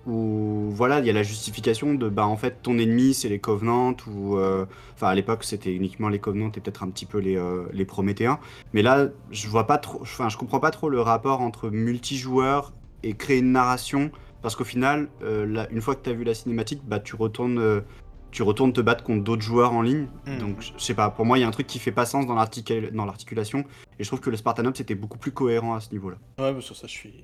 où 0.07 0.69
voilà 0.71 0.99
il 0.99 1.05
y 1.05 1.09
a 1.09 1.13
la 1.13 1.23
justification 1.23 1.93
de 1.93 2.09
bah 2.09 2.25
en 2.25 2.37
fait 2.37 2.61
ton 2.63 2.77
ennemi 2.79 3.13
c'est 3.13 3.29
les 3.29 3.39
Covenants 3.39 3.95
ou 4.07 4.37
euh, 4.37 4.65
enfin 4.95 5.07
à 5.07 5.15
l'époque 5.15 5.43
c'était 5.43 5.73
uniquement 5.73 6.09
les 6.09 6.19
Covenants 6.19 6.47
et 6.47 6.59
peut-être 6.61 6.83
un 6.83 6.89
petit 6.89 7.05
peu 7.05 7.17
les 7.19 7.35
euh, 7.37 7.65
les 7.73 7.85
Prométhéens, 7.85 8.39
mais 8.73 8.81
là 8.81 9.07
je 9.31 9.47
vois 9.47 9.67
pas 9.67 9.77
trop, 9.77 9.99
enfin 10.01 10.29
je 10.29 10.37
comprends 10.37 10.59
pas 10.59 10.71
trop 10.71 10.89
le 10.89 11.01
rapport 11.01 11.41
entre 11.41 11.69
multijoueur 11.69 12.73
et 13.03 13.13
créer 13.13 13.39
une 13.39 13.51
narration 13.51 14.11
parce 14.41 14.55
qu'au 14.55 14.63
final 14.63 15.09
euh, 15.21 15.45
là, 15.45 15.67
une 15.71 15.81
fois 15.81 15.95
que 15.95 16.03
tu 16.03 16.09
as 16.09 16.13
vu 16.13 16.23
la 16.23 16.33
cinématique 16.33 16.81
bah 16.87 16.99
tu 16.99 17.15
retournes 17.15 17.83
tu 18.31 18.43
retournes 18.43 18.73
te 18.73 18.81
battre 18.81 19.03
contre 19.03 19.23
d'autres 19.23 19.41
joueurs 19.41 19.71
en 19.73 19.81
ligne. 19.81 20.07
Mhm. 20.27 20.37
Donc, 20.39 20.55
je 20.61 20.83
sais 20.83 20.93
pas, 20.93 21.09
pour 21.09 21.25
moi, 21.25 21.37
il 21.37 21.41
y 21.41 21.43
a 21.45 21.47
un 21.47 21.51
truc 21.51 21.65
qui 21.65 21.79
fait 21.79 21.93
pas 21.93 22.05
sens 22.05 22.27
dans 22.27 22.35
l'articul- 22.35 22.91
dans 22.91 23.05
l'articulation. 23.05 23.63
Et 23.97 24.03
je 24.03 24.09
trouve 24.09 24.19
que 24.19 24.29
le 24.29 24.35
Spartan 24.37 24.65
Ops 24.65 24.79
était 24.81 24.95
beaucoup 24.95 25.17
plus 25.17 25.31
cohérent 25.31 25.73
à 25.73 25.79
ce 25.79 25.91
niveau-là. 25.91 26.17
Ouais, 26.37 26.53
bah, 26.53 26.61
sur 26.61 26.75
ça, 26.75 26.87
je 26.87 26.91
suis, 26.91 27.23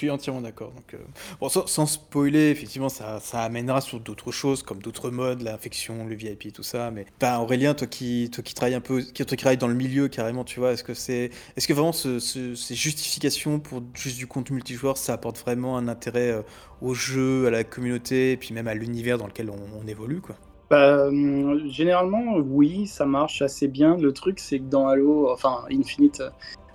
suis 0.00 0.10
entièrement 0.10 0.40
d'accord. 0.40 0.72
Donc, 0.72 0.94
euh, 0.94 1.48
sans, 1.66 1.86
spoiler, 1.86 2.50
effectivement, 2.50 2.88
ça, 2.88 3.18
amènera 3.34 3.80
sur 3.80 4.00
d'autres 4.00 4.32
choses, 4.32 4.62
comme 4.62 4.80
d'autres 4.80 5.10
modes, 5.10 5.42
l'infection, 5.42 6.06
le 6.06 6.14
VIP, 6.14 6.52
tout 6.52 6.62
ça. 6.62 6.90
Mais 6.90 7.06
bah, 7.20 7.38
Aurélien, 7.40 7.74
toi 7.74 7.86
qui, 7.86 8.30
toi 8.32 8.42
qui 8.42 8.54
travailles 8.54 8.74
un 8.74 8.80
peu, 8.80 9.00
qui, 9.02 9.24
toi 9.24 9.36
qui 9.36 9.36
travailles 9.36 9.58
dans 9.58 9.68
le 9.68 9.74
milieu 9.74 10.08
carrément, 10.08 10.44
tu 10.44 10.58
vois, 10.60 10.72
est-ce 10.72 10.84
que 10.84 10.94
c'est, 10.94 11.30
est-ce 11.56 11.68
que 11.68 11.72
vraiment 11.72 11.92
ce- 11.92 12.18
ce- 12.18 12.54
ces 12.54 12.74
justifications 12.74 13.60
pour 13.60 13.82
juste 13.94 14.16
du 14.16 14.26
contenu 14.26 14.54
multijoueur, 14.56 14.96
ça 14.96 15.12
apporte 15.12 15.38
vraiment 15.38 15.76
un 15.76 15.88
intérêt 15.88 16.30
euh, 16.30 16.42
au 16.80 16.94
jeu, 16.94 17.46
à 17.46 17.50
la 17.50 17.64
communauté, 17.64 18.32
et 18.32 18.36
puis 18.36 18.54
même 18.54 18.68
à 18.68 18.74
l'univers 18.74 19.18
dans 19.18 19.26
lequel 19.26 19.50
on, 19.50 19.58
on 19.82 19.86
évolue, 19.86 20.20
quoi? 20.20 20.36
Bah, 20.70 21.08
hum, 21.08 21.68
généralement, 21.68 22.36
oui, 22.36 22.86
ça 22.86 23.04
marche 23.04 23.42
assez 23.42 23.66
bien. 23.66 23.96
Le 23.96 24.12
truc, 24.12 24.38
c'est 24.38 24.60
que 24.60 24.64
dans 24.64 24.86
Halo, 24.86 25.28
enfin 25.30 25.64
Infinite, 25.70 26.22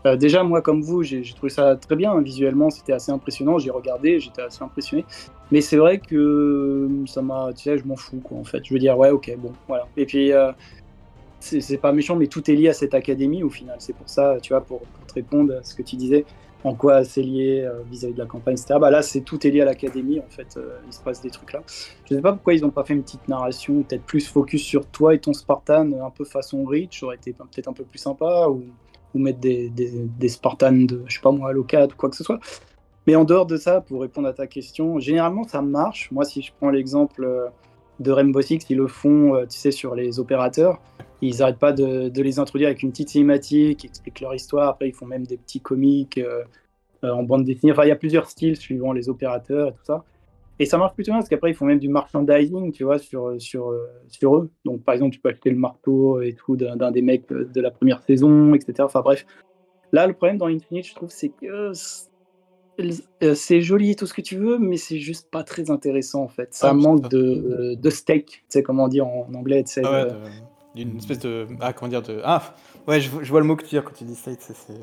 euh, 0.06 0.16
déjà, 0.16 0.44
moi, 0.44 0.62
comme 0.62 0.82
vous, 0.82 1.04
j'ai 1.04 1.22
trouvé 1.36 1.50
ça 1.50 1.76
très 1.76 1.96
bien. 1.96 2.12
hein. 2.14 2.22
Visuellement, 2.22 2.70
c'était 2.70 2.94
assez 2.94 3.12
impressionnant. 3.12 3.58
J'ai 3.58 3.72
regardé, 3.72 4.20
j'étais 4.20 4.42
assez 4.42 4.64
impressionné. 4.64 5.06
Mais 5.52 5.62
c'est 5.62 5.78
vrai 5.78 6.00
que 6.00 6.86
hum, 6.88 7.08
ça 7.08 7.22
m'a, 7.22 7.52
tu 7.54 7.64
sais, 7.64 7.78
je 7.78 7.86
m'en 7.86 7.96
fous, 7.96 8.22
quoi, 8.24 8.38
en 8.38 8.44
fait. 8.44 8.64
Je 8.66 8.74
veux 8.74 8.80
dire, 8.80 8.98
ouais, 8.98 9.12
ok, 9.12 9.36
bon, 9.38 9.52
voilà. 9.68 9.88
Et 9.98 10.06
puis, 10.06 10.32
euh, 10.32 10.52
c'est 11.40 11.78
pas 11.78 11.92
méchant, 11.92 12.16
mais 12.16 12.28
tout 12.28 12.50
est 12.50 12.56
lié 12.56 12.70
à 12.70 12.74
cette 12.74 12.94
académie 12.94 13.44
au 13.44 13.50
final. 13.50 13.76
C'est 13.80 13.94
pour 13.96 14.10
ça, 14.10 14.38
tu 14.42 14.54
vois, 14.54 14.62
pour, 14.62 14.82
te 15.08 15.14
répondre 15.14 15.54
à 15.56 15.64
ce 15.64 15.76
que 15.76 15.84
tu 15.84 15.96
disais, 15.96 16.26
en 16.64 16.74
quoi 16.74 17.04
c'est 17.04 17.22
lié 17.22 17.62
euh, 17.62 17.82
vis-à-vis 17.92 18.16
de 18.16 18.20
la 18.20 18.26
campagne, 18.26 18.56
etc. 18.56 18.80
Bah 18.80 18.90
là, 18.90 19.04
c'est 19.04 19.22
tout 19.22 19.46
est 19.46 19.52
lié 19.52 19.62
à 19.62 19.66
l'académie, 19.66 20.20
en 20.20 20.30
fait. 20.30 20.58
euh, 20.58 20.80
il 20.88 20.94
se 20.94 21.02
passe 21.02 21.22
des 21.22 21.30
trucs 21.30 21.54
là. 21.54 21.62
Je 22.10 22.16
sais 22.16 22.22
pas 22.22 22.34
pourquoi 22.34 22.56
ils 22.56 22.62
n'ont 22.62 22.72
pas 22.72 22.84
fait 22.84 22.94
une 22.94 23.04
petite 23.04 23.28
narration, 23.28 23.84
peut-être 23.84 24.04
plus 24.04 24.28
focus 24.28 24.64
sur 24.64 24.88
toi 24.88 25.14
et 25.14 25.20
ton 25.20 25.34
Spartan, 25.34 25.92
un 26.04 26.10
peu 26.10 26.26
façon 26.26 26.66
ça 26.92 27.06
aurait 27.06 27.16
été 27.16 27.34
peut-être 27.34 27.68
un 27.68 27.74
peu 27.74 27.84
plus 27.84 28.00
sympa, 28.00 28.48
ou 29.16 29.20
mettre 29.20 29.40
des, 29.40 29.70
des, 29.70 30.30
Spartans 30.30 30.86
de, 30.86 31.04
je 31.08 31.16
sais 31.16 31.22
pas 31.22 31.32
moi, 31.32 31.52
Locad 31.52 31.92
ou 31.94 31.96
quoi 31.96 32.10
que 32.10 32.16
ce 32.16 32.24
soit. 32.24 32.40
Mais 33.08 33.16
en 33.16 33.24
dehors 33.24 33.48
de 33.48 33.58
ça, 33.58 33.82
pour 33.82 34.02
répondre 34.02 34.28
à 34.28 34.34
ta 34.34 34.46
question, 34.46 35.00
généralement 35.00 35.48
ça 35.48 35.62
marche. 35.62 36.12
Moi, 36.12 36.26
si 36.26 36.42
je 36.44 36.52
prends 36.60 36.70
l'exemple 36.70 37.24
euh, 37.24 37.48
de 38.00 38.12
Rainbow 38.12 38.42
Six, 38.42 38.60
ils 38.70 38.78
le 38.78 38.88
font, 38.88 39.36
euh, 39.36 39.46
tu 39.46 39.58
sais, 39.58 39.72
sur 39.72 39.96
les 39.96 40.20
opérateurs. 40.20 40.82
Ils 41.22 41.38
n'arrêtent 41.38 41.60
pas 41.60 41.72
de, 41.72 42.10
de 42.10 42.22
les 42.22 42.40
introduire 42.40 42.68
avec 42.68 42.84
une 42.84 42.92
petite 42.92 43.10
cinématique, 43.10 43.80
qui 43.80 43.88
explique 43.88 44.20
leur 44.20 44.36
histoire. 44.36 44.70
Après, 44.70 44.90
ils 44.90 44.94
font 44.94 45.06
même 45.06 45.26
des 45.26 45.38
petits 45.38 45.62
comics 45.62 46.18
euh, 46.18 46.44
euh, 47.04 47.12
en 47.12 47.24
bande 47.24 47.46
dessinée. 47.46 47.72
Enfin, 47.72 47.86
il 47.86 47.90
y 47.90 47.92
a 47.92 47.96
plusieurs 47.96 48.30
styles 48.30 48.58
suivant 48.58 48.92
les 48.92 49.10
opérateurs 49.10 49.70
et 49.70 49.72
tout 49.72 49.86
ça. 49.86 50.04
Et 50.60 50.66
ça 50.66 50.78
marche 50.78 50.94
plutôt 50.96 51.12
bien 51.12 51.20
parce 51.20 51.28
qu'après, 51.30 51.52
ils 51.52 51.54
font 51.54 51.66
même 51.66 51.80
du 51.80 51.90
merchandising, 51.90 52.72
tu 52.72 52.86
vois, 52.86 52.98
sur, 52.98 53.36
sur, 53.42 53.72
euh, 53.72 53.88
sur 54.08 54.38
eux. 54.38 54.50
Donc, 54.64 54.84
par 54.84 54.94
exemple, 54.96 55.14
tu 55.14 55.20
peux 55.20 55.30
acheter 55.30 55.50
le 55.50 55.58
marteau 55.58 56.22
et 56.22 56.34
tout 56.34 56.56
d'un 56.56 56.92
des 56.92 57.02
mecs 57.02 57.30
euh, 57.32 57.46
de 57.54 57.60
la 57.62 57.72
première 57.72 58.02
saison, 58.04 58.54
etc. 58.54 58.74
Enfin, 58.84 59.02
bref. 59.02 59.26
Là, 59.92 60.08
le 60.08 60.14
problème 60.14 60.38
dans 60.38 60.48
Infinite, 60.48 60.86
je 60.88 60.96
trouve, 60.96 61.10
c'est 61.10 61.30
que 61.30 61.46
euh, 61.46 61.74
euh, 63.24 63.36
c'est 63.36 63.62
joli 63.62 63.92
et 63.92 63.96
tout 63.96 64.06
ce 64.08 64.14
que 64.14 64.22
tu 64.22 64.38
veux, 64.38 64.58
mais 64.58 64.78
c'est 64.78 65.00
juste 65.00 65.30
pas 65.30 65.44
très 65.44 65.72
intéressant, 65.72 66.24
en 66.24 66.28
fait. 66.28 66.54
Ça 66.54 66.70
Ah, 66.70 66.74
manque 66.74 67.10
de, 67.10 67.18
euh, 67.18 67.76
de 67.76 67.90
steak, 67.90 68.26
tu 68.28 68.42
sais 68.50 68.64
comment 68.64 68.88
dire 68.88 69.08
en 69.08 69.28
anglais, 69.34 69.64
tu 69.64 69.74
sais. 69.74 69.82
Ah 69.86 69.92
ouais, 69.92 70.06
de- 70.12 70.16
d'une 70.76 70.98
espèce 70.98 71.20
de. 71.20 71.48
Ah, 71.62 71.72
comment 71.74 71.88
dire 71.90 72.02
de. 72.02 72.20
Ah, 72.26 72.54
ouais, 72.88 73.00
je, 73.00 73.10
vois- 73.10 73.24
je 73.24 73.30
vois 73.32 73.40
le 73.40 73.46
mot 73.46 73.56
que 73.56 73.64
tu 73.64 73.76
dis 73.78 73.82
quand 73.84 73.94
tu 73.94 74.04
dis 74.04 74.16
state, 74.16 74.42
c'est. 74.42 74.72
euh, 74.74 74.76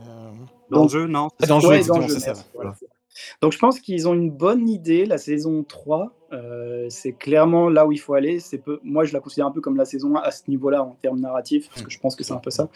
Dans 0.70 0.80
Donc- 0.82 0.92
le 0.92 1.00
jeu, 1.00 1.06
non 1.06 1.28
dans 1.46 1.56
le 1.56 1.62
jeu, 1.62 1.68
Ouais, 1.68 1.76
exactement, 1.78 2.08
ça. 2.08 2.32
voilà, 2.54 2.74
c'est 2.78 2.86
ça. 2.86 2.91
Donc 3.40 3.52
je 3.52 3.58
pense 3.58 3.80
qu'ils 3.80 4.08
ont 4.08 4.14
une 4.14 4.30
bonne 4.30 4.68
idée, 4.68 5.04
la 5.04 5.18
saison 5.18 5.64
3, 5.64 6.14
euh, 6.32 6.86
c'est 6.88 7.12
clairement 7.12 7.68
là 7.68 7.86
où 7.86 7.92
il 7.92 7.98
faut 7.98 8.14
aller. 8.14 8.40
C'est 8.40 8.58
peu... 8.58 8.78
Moi 8.82 9.04
je 9.04 9.12
la 9.12 9.20
considère 9.20 9.46
un 9.46 9.50
peu 9.50 9.60
comme 9.60 9.76
la 9.76 9.84
saison 9.84 10.16
1 10.16 10.20
à 10.20 10.30
ce 10.30 10.42
niveau-là 10.48 10.82
en 10.82 10.96
termes 11.02 11.20
narratifs, 11.20 11.68
parce 11.68 11.82
que 11.82 11.90
je 11.90 11.98
pense 11.98 12.16
que 12.16 12.24
c'est 12.24 12.32
un 12.32 12.38
peu 12.38 12.50
ça. 12.50 12.68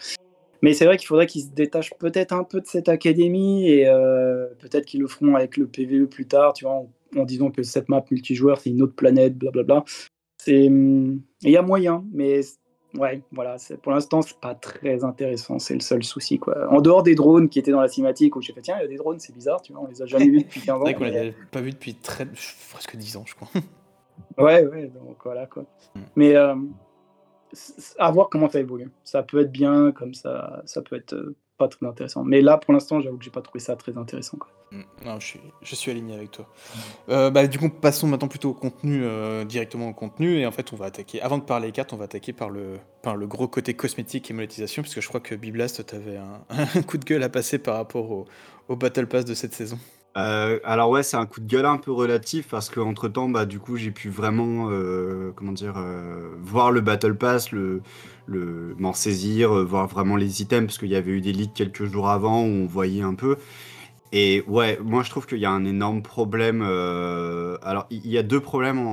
Mais 0.61 0.73
c'est 0.73 0.85
vrai 0.85 0.97
qu'il 0.97 1.07
faudrait 1.07 1.27
qu'ils 1.27 1.43
se 1.43 1.49
détachent 1.49 1.93
peut-être 1.99 2.33
un 2.33 2.43
peu 2.43 2.61
de 2.61 2.65
cette 2.65 2.89
académie 2.89 3.69
et 3.69 3.87
euh, 3.87 4.47
peut-être 4.59 4.85
qu'ils 4.85 5.01
le 5.01 5.07
feront 5.07 5.35
avec 5.35 5.57
le 5.57 5.67
PVE 5.67 6.07
plus 6.07 6.25
tard, 6.27 6.53
tu 6.53 6.65
vois, 6.65 6.73
en, 6.73 6.89
en 7.15 7.25
disant 7.25 7.51
que 7.51 7.61
cette 7.63 7.89
map 7.89 8.03
multijoueur 8.09 8.59
c'est 8.59 8.71
une 8.71 8.81
autre 8.81 8.95
planète, 8.95 9.37
blablabla. 9.37 9.83
Hum, 10.47 11.21
Il 11.43 11.51
y 11.51 11.57
a 11.57 11.61
moyen, 11.61 12.05
mais 12.11 12.41
ouais, 12.97 13.21
voilà, 13.31 13.57
c'est- 13.57 13.77
pour 13.77 13.91
l'instant 13.91 14.21
c'est 14.21 14.37
pas 14.39 14.55
très 14.55 15.03
intéressant, 15.03 15.59
c'est 15.59 15.73
le 15.73 15.79
seul 15.79 16.03
souci 16.03 16.39
quoi. 16.39 16.71
En 16.71 16.81
dehors 16.81 17.03
des 17.03 17.15
drones 17.15 17.47
qui 17.49 17.59
étaient 17.59 17.71
dans 17.71 17.81
la 17.81 17.87
cinématique 17.87 18.35
où 18.35 18.41
j'ai 18.41 18.53
fait 18.53 18.61
tiens, 18.61 18.75
il 18.79 18.81
y 18.81 18.85
a 18.85 18.87
des 18.87 18.97
drones, 18.97 19.19
c'est 19.19 19.33
bizarre, 19.33 19.61
tu 19.61 19.71
vois, 19.73 19.81
on 19.83 19.87
les 19.87 20.01
a 20.01 20.05
jamais 20.05 20.27
vus 20.27 20.39
depuis 20.43 20.61
15 20.61 20.75
ans. 20.81 20.85
C'est 20.85 20.91
vrai 20.91 20.93
qu'on 20.95 21.03
mais- 21.05 21.11
l'avait 21.11 21.35
pas 21.51 21.61
vu 21.61 21.71
depuis 21.71 21.95
très... 21.95 22.25
presque 22.71 22.95
10 22.95 23.15
ans, 23.17 23.23
je 23.25 23.35
crois. 23.35 23.47
Ouais, 24.37 24.65
ouais, 24.65 24.87
donc 24.87 25.17
voilà 25.23 25.45
quoi. 25.45 25.63
Mm. 25.95 25.99
Mais 26.15 26.35
euh, 26.35 26.55
à 27.97 28.11
voir 28.11 28.29
comment 28.29 28.49
ça 28.49 28.59
évolue. 28.59 28.89
Ça 29.03 29.23
peut 29.23 29.41
être 29.41 29.51
bien, 29.51 29.91
comme 29.91 30.13
ça, 30.13 30.61
ça 30.65 30.81
peut 30.81 30.95
être 30.95 31.13
euh, 31.13 31.35
pas 31.57 31.67
très 31.67 31.85
intéressant. 31.85 32.23
Mais 32.23 32.41
là, 32.41 32.57
pour 32.57 32.73
l'instant, 32.73 33.01
j'avoue 33.01 33.17
que 33.17 33.23
j'ai 33.23 33.31
pas 33.31 33.41
trouvé 33.41 33.59
ça 33.59 33.75
très 33.75 33.97
intéressant. 33.97 34.37
Mm, 34.71 34.81
Non, 35.05 35.19
je 35.19 35.75
suis, 35.75 35.91
aligné 35.91 36.15
avec 36.15 36.31
toi. 36.31 36.47
Euh, 37.09 37.29
bah, 37.29 37.47
du 37.47 37.57
coup, 37.59 37.69
passons 37.69 38.07
maintenant 38.07 38.27
plutôt 38.27 38.51
au 38.51 38.53
contenu, 38.53 39.01
euh, 39.03 39.45
directement 39.45 39.89
au 39.89 39.93
contenu. 39.93 40.39
Et 40.39 40.45
en 40.45 40.51
fait, 40.51 40.71
on 40.73 40.75
va 40.75 40.85
attaquer, 40.85 41.21
avant 41.21 41.37
de 41.37 41.43
parler 41.43 41.67
des 41.67 41.73
cartes, 41.73 41.93
on 41.93 41.97
va 41.97 42.05
attaquer 42.05 42.33
par 42.33 42.49
le, 42.49 42.77
le 43.05 43.27
gros 43.27 43.47
côté 43.47 43.73
cosmétique 43.73 44.29
et 44.29 44.33
monétisation, 44.33 44.83
parce 44.83 44.93
que 44.93 45.01
je 45.01 45.07
crois 45.07 45.19
que 45.19 45.35
Biblast, 45.35 45.85
tu 45.85 45.95
avais 45.95 46.17
un, 46.49 46.81
coup 46.83 46.97
de 46.97 47.05
gueule 47.05 47.23
à 47.23 47.29
passer 47.29 47.59
par 47.59 47.75
rapport 47.75 48.25
au 48.67 48.75
Battle 48.75 49.07
Pass 49.07 49.25
de 49.25 49.33
cette 49.33 49.53
saison. 49.53 49.77
Euh, 50.17 50.59
alors 50.63 50.89
ouais, 50.89 51.03
c'est 51.03 51.17
un 51.17 51.27
coup 51.27 51.39
de 51.39 51.47
gueule 51.47 51.65
un 51.65 51.77
peu 51.77 51.91
relatif 51.91 52.47
parce 52.49 52.69
que 52.69 52.79
entre 52.79 53.07
temps, 53.07 53.29
bah 53.29 53.45
du 53.45 53.59
coup, 53.59 53.77
j'ai 53.77 53.91
pu 53.91 54.09
vraiment, 54.09 54.69
euh, 54.71 55.31
comment 55.35 55.51
dire, 55.51 55.75
euh, 55.77 56.29
voir 56.41 56.71
le 56.71 56.81
Battle 56.81 57.15
Pass, 57.15 57.51
le, 57.51 57.81
le 58.25 58.75
m'en 58.79 58.93
saisir, 58.93 59.51
voir 59.65 59.87
vraiment 59.87 60.15
les 60.15 60.41
items 60.41 60.67
parce 60.67 60.77
qu'il 60.79 60.89
y 60.89 60.95
avait 60.95 61.11
eu 61.11 61.21
des 61.21 61.33
leaks 61.33 61.53
quelques 61.53 61.85
jours 61.85 62.09
avant 62.09 62.41
où 62.43 62.47
on 62.47 62.65
voyait 62.65 63.03
un 63.03 63.13
peu. 63.13 63.37
Et 64.13 64.43
ouais, 64.47 64.79
moi 64.83 65.03
je 65.03 65.09
trouve 65.11 65.27
qu'il 65.27 65.39
y 65.39 65.45
a 65.45 65.51
un 65.51 65.65
énorme 65.65 66.01
problème. 66.03 66.61
Alors, 66.63 67.87
il 67.91 68.07
y 68.07 68.17
a 68.17 68.23
deux 68.23 68.39
problèmes 68.41 68.85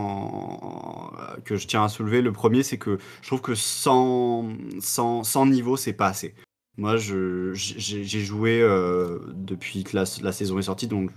que 1.44 1.56
je 1.56 1.66
tiens 1.66 1.84
à 1.84 1.88
soulever. 1.88 2.22
Le 2.22 2.32
premier, 2.32 2.62
c'est 2.62 2.78
que 2.78 2.98
je 3.22 3.26
trouve 3.28 3.40
que 3.40 3.54
sans, 3.54 4.48
sans, 4.80 5.22
sans 5.24 5.46
niveau, 5.46 5.76
c'est 5.76 5.92
pas 5.92 6.08
assez. 6.08 6.34
Moi, 6.76 6.96
j'ai 6.96 8.20
joué 8.20 8.60
euh, 8.60 9.18
depuis 9.34 9.84
que 9.84 9.96
la, 9.96 10.04
la 10.22 10.32
saison 10.32 10.58
est 10.58 10.62
sortie, 10.62 10.88
donc 10.88 11.10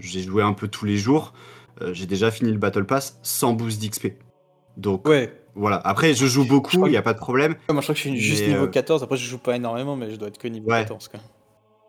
j'ai 0.00 0.22
joué 0.22 0.42
un 0.42 0.52
peu 0.52 0.66
tous 0.68 0.84
les 0.84 0.96
jours. 0.96 1.32
Euh, 1.82 1.92
j'ai 1.94 2.06
déjà 2.06 2.30
fini 2.30 2.50
le 2.50 2.58
Battle 2.58 2.84
Pass 2.84 3.18
sans 3.22 3.52
boost 3.52 3.80
d'XP. 3.80 4.08
Donc 4.76 5.06
Ouais. 5.06 5.32
voilà. 5.54 5.76
Après, 5.84 6.12
je 6.14 6.26
joue 6.26 6.44
beaucoup, 6.44 6.86
il 6.86 6.90
n'y 6.90 6.96
a 6.96 7.02
pas 7.02 7.12
de 7.14 7.18
problème. 7.18 7.54
Moi, 7.70 7.80
je 7.80 7.84
crois 7.84 7.94
que 7.94 8.00
je 8.00 8.08
suis 8.08 8.16
juste 8.18 8.46
niveau 8.46 8.64
euh, 8.64 8.68
14. 8.68 9.02
Après, 9.02 9.16
je 9.16 9.24
joue 9.28 9.38
pas 9.38 9.54
énormément, 9.56 9.94
mais 9.94 10.10
je 10.10 10.16
dois 10.16 10.28
être 10.28 10.38
que 10.38 10.48
niveau 10.48 10.68
Ouais. 10.70 10.80
14. 10.82 11.08
Quoi. 11.08 11.20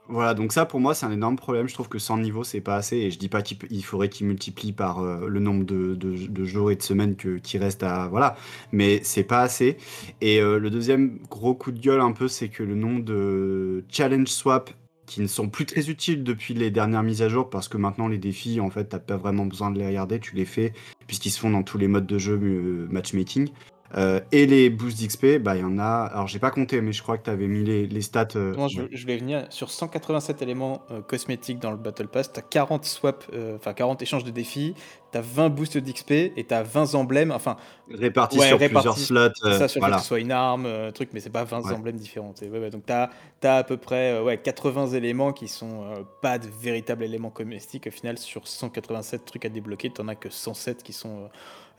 Voilà, 0.09 0.33
donc 0.33 0.53
ça 0.53 0.65
pour 0.65 0.79
moi 0.79 0.93
c'est 0.93 1.05
un 1.05 1.11
énorme 1.11 1.35
problème. 1.35 1.67
Je 1.67 1.73
trouve 1.73 1.89
que 1.89 1.99
100 1.99 2.19
niveaux 2.19 2.45
c'est 2.45 2.61
pas 2.61 2.75
assez 2.75 2.95
et 2.95 3.11
je 3.11 3.19
dis 3.19 3.27
pas 3.27 3.41
qu'il 3.41 3.83
faudrait 3.83 4.07
qu'il 4.07 4.25
multiplie 4.27 4.71
par 4.71 4.99
euh, 4.99 5.27
le 5.27 5.39
nombre 5.41 5.65
de, 5.65 6.45
jours 6.45 6.71
et 6.71 6.77
de 6.77 6.81
semaines 6.81 7.15
que, 7.17 7.37
qui 7.37 7.57
restent 7.57 7.83
à. 7.83 8.07
Voilà, 8.07 8.37
mais 8.71 9.01
c'est 9.03 9.23
pas 9.23 9.41
assez. 9.41 9.77
Et 10.21 10.39
euh, 10.41 10.59
le 10.59 10.69
deuxième 10.69 11.19
gros 11.29 11.53
coup 11.55 11.71
de 11.71 11.79
gueule 11.79 11.99
un 11.99 12.13
peu, 12.13 12.29
c'est 12.29 12.47
que 12.47 12.63
le 12.63 12.75
nombre 12.75 13.03
de 13.03 13.83
challenge 13.89 14.27
swap 14.27 14.71
qui 15.07 15.21
ne 15.21 15.27
sont 15.27 15.49
plus 15.49 15.65
très 15.65 15.89
utiles 15.89 16.23
depuis 16.23 16.53
les 16.53 16.69
dernières 16.69 17.03
mises 17.03 17.21
à 17.21 17.29
jour 17.29 17.49
parce 17.49 17.67
que 17.67 17.77
maintenant 17.77 18.09
les 18.09 18.17
défis 18.17 18.59
en 18.59 18.69
fait 18.69 18.85
t'as 18.85 18.99
pas 18.99 19.15
vraiment 19.15 19.45
besoin 19.45 19.71
de 19.71 19.79
les 19.79 19.87
regarder, 19.87 20.19
tu 20.19 20.35
les 20.35 20.45
fais 20.45 20.73
puisqu'ils 21.07 21.31
se 21.31 21.39
font 21.39 21.49
dans 21.49 21.63
tous 21.63 21.77
les 21.77 21.87
modes 21.87 22.05
de 22.05 22.17
jeu 22.17 22.39
euh, 22.41 22.87
matchmaking. 22.91 23.49
Euh, 23.95 24.19
et 24.33 24.45
les 24.45 24.69
boosts 24.69 25.01
d'XP, 25.01 25.37
bah 25.41 25.55
il 25.55 25.61
y 25.61 25.63
en 25.63 25.79
a. 25.79 26.09
Alors 26.11 26.27
j'ai 26.27 26.39
pas 26.39 26.51
compté, 26.51 26.81
mais 26.81 26.91
je 26.91 27.01
crois 27.01 27.17
que 27.17 27.23
tu 27.23 27.29
avais 27.29 27.47
mis 27.47 27.63
les, 27.63 27.87
les 27.87 28.01
stats. 28.01 28.27
euh, 28.35 28.53
Moi, 28.55 28.67
je, 28.67 28.81
je 28.91 29.01
voulais 29.03 29.17
venir 29.17 29.45
sur 29.49 29.71
187 29.71 30.41
éléments 30.41 30.81
euh, 30.91 31.01
cosmétiques 31.01 31.59
dans 31.59 31.71
le 31.71 31.77
Battle 31.77 32.07
Pass. 32.07 32.33
T'as 32.33 32.41
40 32.41 32.83
swaps, 32.83 33.27
euh, 33.33 33.55
enfin 33.55 33.73
40 33.73 34.01
échanges 34.01 34.25
de 34.25 34.31
défis. 34.31 34.73
T'as 35.13 35.21
20 35.21 35.47
boosts 35.49 35.77
d'XP 35.77 36.11
et 36.35 36.43
t'as 36.45 36.63
20 36.63 36.95
emblèmes. 36.95 37.31
Enfin, 37.31 37.55
répartis 37.89 38.37
Ouais, 38.39 38.47
sur 38.49 38.59
répartis. 38.59 38.89
plusieurs 38.89 38.97
slots. 38.97 39.57
ça 39.57 39.69
sur 39.69 39.79
voilà. 39.79 39.95
que 39.95 40.01
ce 40.01 40.07
soit 40.09 40.19
une 40.19 40.33
arme, 40.33 40.67
truc, 40.93 41.11
mais 41.13 41.21
c'est 41.21 41.29
pas 41.29 41.45
20 41.45 41.61
Ouais. 41.61 41.73
emblèmes 41.73 41.95
différents. 41.95 42.33
Ouais, 42.41 42.69
donc 42.69 42.83
t'as 42.85 43.09
as 43.43 43.55
à 43.55 43.63
peu 43.63 43.77
près 43.77 44.11
euh, 44.15 44.23
ouais, 44.23 44.37
80 44.37 44.87
éléments 44.87 45.31
qui 45.31 45.47
sont 45.47 45.85
pas 46.21 46.37
de 46.39 46.47
véritables 46.61 47.05
éléments 47.05 47.29
cosmétiques. 47.29 47.87
Au 47.87 47.91
final, 47.91 48.17
sur 48.17 48.49
187 48.49 49.23
trucs 49.23 49.45
à 49.45 49.49
débloquer, 49.49 49.91
t'en 49.91 50.09
as 50.09 50.15
que 50.15 50.29
107 50.29 50.83
qui 50.83 50.91
sont 50.91 51.29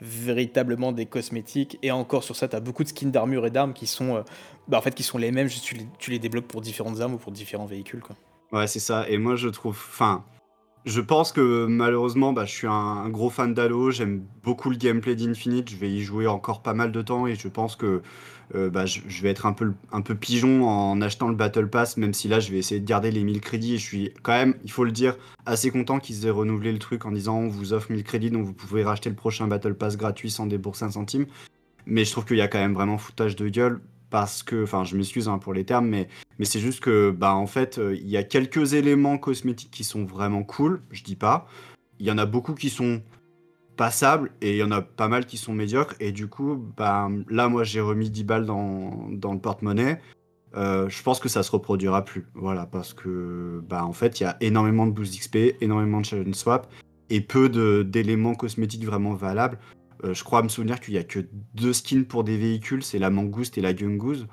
véritablement 0.01 0.93
des 0.93 1.07
cosmétiques. 1.07 1.79
Et 1.83 1.91
encore 1.91 2.25
sur 2.25 2.37
ça, 2.37 2.49
t'as 2.49 2.61
beaucoup 2.61 2.85
de 2.85 2.89
skins 2.89 3.11
d'armure 3.11 3.47
et 3.47 3.51
d'armes 3.51 3.73
qui 3.73 3.87
sont, 3.87 4.17
euh, 4.17 4.23
bah, 4.69 4.79
en 4.79 4.83
fait, 4.83 4.95
qui 4.95 5.03
sont 5.03 5.19
les 5.19 5.31
mêmes. 5.31 5.49
Juste 5.49 5.65
tu 5.65 5.75
les, 5.75 5.87
tu 5.99 6.19
débloques 6.19 6.47
pour 6.47 6.61
différentes 6.61 7.01
armes 7.01 7.15
ou 7.15 7.19
pour 7.19 7.33
différents 7.33 7.67
véhicules. 7.67 8.01
Quoi. 8.01 8.17
Ouais, 8.53 8.67
c'est 8.67 8.81
ça. 8.81 9.09
Et 9.09 9.19
moi, 9.19 9.37
je 9.37 9.49
trouve. 9.49 9.77
Enfin, 9.91 10.25
je 10.85 11.01
pense 11.01 11.33
que 11.33 11.67
malheureusement, 11.67 12.33
bah, 12.33 12.45
je 12.45 12.53
suis 12.53 12.67
un 12.67 13.09
gros 13.09 13.31
fan 13.31 13.55
d'Halo. 13.55 13.91
J'aime 13.91 14.25
beaucoup 14.43 14.71
le 14.71 14.77
gameplay 14.77 15.17
d'Infinite. 15.17 15.71
Je 15.71 15.77
vais 15.77 15.91
y 15.91 16.01
jouer 16.01 16.27
encore 16.27 16.63
pas 16.63 16.75
mal 16.75 16.93
de 16.93 17.03
temps 17.03 17.27
et 17.27 17.35
je 17.35 17.49
pense 17.49 17.77
que 17.77 18.03
euh, 18.55 18.71
bah, 18.71 18.87
je, 18.87 19.01
vais 19.23 19.29
être 19.29 19.47
un 19.47 19.53
peu, 19.53 19.75
un 19.93 20.01
peu 20.01 20.15
pigeon 20.15 20.67
en 20.67 21.01
achetant 21.01 21.29
le 21.29 21.35
Battle 21.35 21.69
Pass, 21.69 21.97
même 21.97 22.15
si 22.15 22.29
là, 22.29 22.41
je 22.41 22.51
vais 22.51 22.59
essayer 22.59 22.81
de 22.81 22.87
garder 22.87 23.11
les 23.11 23.23
1000 23.23 23.41
crédits. 23.41 23.75
Et 23.75 23.79
je 23.79 23.85
suis 23.85 24.15
quand 24.23 24.33
même, 24.33 24.55
il 24.65 24.71
faut 24.71 24.85
le 24.85 24.93
dire, 24.93 25.17
assez 25.47 25.71
content 25.71 25.99
qu'ils 25.99 26.27
aient 26.27 26.31
renouvelé 26.31 26.73
le 26.73 26.79
truc 26.79 27.05
en 27.05 27.13
disant 27.13 27.37
on 27.37 27.49
vous 27.49 27.73
offre 27.73 27.91
1000 27.91 28.05
crédits, 28.05 28.31
donc 28.31 28.45
vous 28.45 28.55
pouvez 28.55 28.85
racheter 28.85 29.11
le 29.11 29.17
prochain 29.17 29.47
Battle 29.49 29.75
Pass 29.75 29.97
gratuit 29.97 30.31
sans 30.31 30.47
débourser 30.47 30.85
un 30.85 30.91
centime. 30.91 31.27
Mais 31.87 32.05
je 32.05 32.13
trouve 32.13 32.25
qu'il 32.25 32.37
y 32.37 32.43
a 32.43 32.49
quand 32.49 32.59
même 32.59 32.75
vraiment 32.75 32.99
foutage 32.99 33.37
de 33.37 33.49
gueule 33.49 33.81
parce 34.11 34.43
que, 34.43 34.63
enfin, 34.63 34.85
je 34.85 34.97
m'excuse 34.97 35.29
hein, 35.29 35.39
pour 35.39 35.53
les 35.53 35.65
termes, 35.65 35.89
mais 35.89 36.09
mais 36.39 36.45
c'est 36.45 36.61
juste 36.61 36.81
que, 36.81 37.11
bah, 37.11 37.35
en 37.35 37.47
fait, 37.47 37.79
euh, 37.79 37.97
il 37.97 38.09
y 38.09 38.17
a 38.17 38.23
quelques 38.23 38.75
éléments 38.75 39.19
cosmétiques 39.19 39.71
qui 39.71 39.85
sont 39.85 40.05
vraiment 40.05 40.45
cool, 40.45 40.83
je 40.91 41.03
dis 41.03 41.17
pas. 41.17 41.49
Il 41.99 42.07
y 42.07 42.11
en 42.13 42.19
a 42.19 42.27
beaucoup 42.27 42.55
qui 42.55 42.71
sont 42.71 43.03
passables 43.79 44.31
et 44.43 44.51
il 44.53 44.57
y 44.59 44.63
en 44.63 44.71
a 44.73 44.83
pas 44.83 45.09
mal 45.09 45.25
qui 45.25 45.39
sont 45.39 45.55
médiocres. 45.55 45.95
Et 46.01 46.13
du 46.13 46.27
coup, 46.29 46.57
bah, 46.77 47.09
là, 47.31 47.49
moi, 47.49 47.65
j'ai 47.65 47.81
remis 47.81 48.11
10 48.11 48.25
balles 48.25 48.45
dans, 48.45 49.09
dans 49.11 49.33
le 49.33 49.39
porte-monnaie. 49.39 50.01
Euh, 50.57 50.89
je 50.89 51.03
pense 51.03 51.21
que 51.21 51.29
ça 51.31 51.43
se 51.43 51.51
reproduira 51.51 52.05
plus. 52.05 52.27
Voilà, 52.35 52.67
parce 52.67 52.93
que, 52.93 53.63
bah, 53.69 53.85
en 53.87 53.93
fait, 53.95 54.21
il 54.21 54.25
y 54.25 54.27
a 54.27 54.37
énormément 54.43 54.87
de 54.87 54.93
boost 54.93 55.19
XP, 55.19 55.57
énormément 55.63 56.01
de 56.01 56.05
challenge 56.07 56.35
swap 56.35 56.71
et 57.09 57.23
peu 57.23 57.49
d'éléments 57.85 58.35
cosmétiques 58.35 58.85
vraiment 58.85 59.15
valables. 59.15 59.59
Euh, 60.05 60.13
je 60.15 60.23
crois 60.25 60.43
me 60.43 60.49
souvenir 60.49 60.79
qu'il 60.81 60.95
y 60.95 60.99
a 60.99 61.03
que 61.05 61.21
deux 61.55 61.73
skins 61.73 62.05
pour 62.05 62.23
des 62.25 62.37
véhicules, 62.37 62.83
c'est 62.85 62.99
la 62.99 63.11
Mangouste 63.11 63.57
et 63.59 63.61
la 63.61 63.73
Gungoose. 63.73 64.27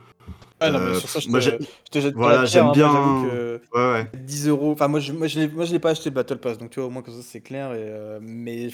Ah 0.60 0.72
non, 0.72 0.80
mais 0.80 0.86
Euh, 0.86 0.94
sur 1.00 1.10
ça, 1.10 1.20
je 1.20 1.28
te, 1.30 1.40
j'ai- 1.40 1.58
je 1.86 1.92
te 1.92 2.00
jette 2.00 2.14
pas 2.14 2.20
voilà, 2.20 2.46
j'aime 2.46 2.68
hein. 2.68 2.72
Bien- 2.74 3.24
que 3.24 3.62
Ouais, 3.74 3.92
ouais. 3.94 4.12
10 4.24 4.48
euros. 4.48 4.72
Enfin, 4.72 4.88
moi, 4.88 5.00
je, 5.00 5.12
l'ai, 5.12 5.48
moi, 5.48 5.66
je 5.66 5.72
l'ai 5.74 5.80
pas 5.80 5.90
acheté 5.92 6.10
le 6.10 6.16
Battle 6.16 6.38
Pass, 6.38 6.58
donc 6.58 6.70
tu 6.70 6.80
vois, 6.80 6.88
au 6.88 6.92
moins, 6.92 7.02
comme 7.02 7.14
ça, 7.14 7.22
c'est 7.24 7.42
clair. 7.42 7.72
Et, 7.74 7.78
euh, 7.80 8.20
mais 8.22 8.70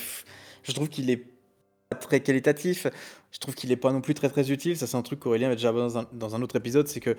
je 0.63 0.71
trouve 0.73 0.89
qu'il 0.89 1.09
est 1.09 1.25
pas 1.89 1.97
très 1.97 2.21
qualitatif. 2.21 2.87
Je 3.31 3.39
trouve 3.39 3.55
qu'il 3.55 3.71
est 3.71 3.77
pas 3.77 3.91
non 3.91 4.01
plus 4.01 4.13
très 4.13 4.29
très 4.29 4.51
utile. 4.51 4.77
Ça, 4.77 4.87
c'est 4.87 4.97
un 4.97 5.01
truc 5.01 5.19
qu'Aurélien 5.19 5.47
avait 5.47 5.55
déjà 5.55 5.71
dans 5.71 6.05
dans 6.11 6.35
un 6.35 6.41
autre 6.41 6.55
épisode. 6.55 6.87
C'est 6.87 6.99
que 6.99 7.15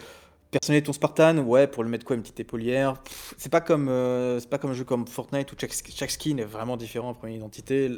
personnaliser 0.53 0.85
ton 0.85 0.93
Spartan, 0.93 1.39
ouais, 1.39 1.67
pour 1.67 1.83
le 1.83 1.89
mettre 1.89 2.05
quoi, 2.05 2.15
une 2.15 2.23
petite 2.23 2.39
épaulière. 2.39 2.95
C'est 3.39 3.51
pas 3.51 3.63
comme, 3.63 3.89
euh, 3.89 4.39
c'est 4.39 4.49
pas 4.49 4.59
comme 4.59 4.71
un 4.71 4.75
jeu 4.75 4.85
comme 4.85 5.07
Fortnite 5.07 5.51
où 5.51 5.57
chaque, 5.59 6.11
skin 6.11 6.37
est 6.37 6.45
vraiment 6.45 6.77
différent 6.77 7.09
en 7.09 7.15
première 7.15 7.37
identité. 7.37 7.91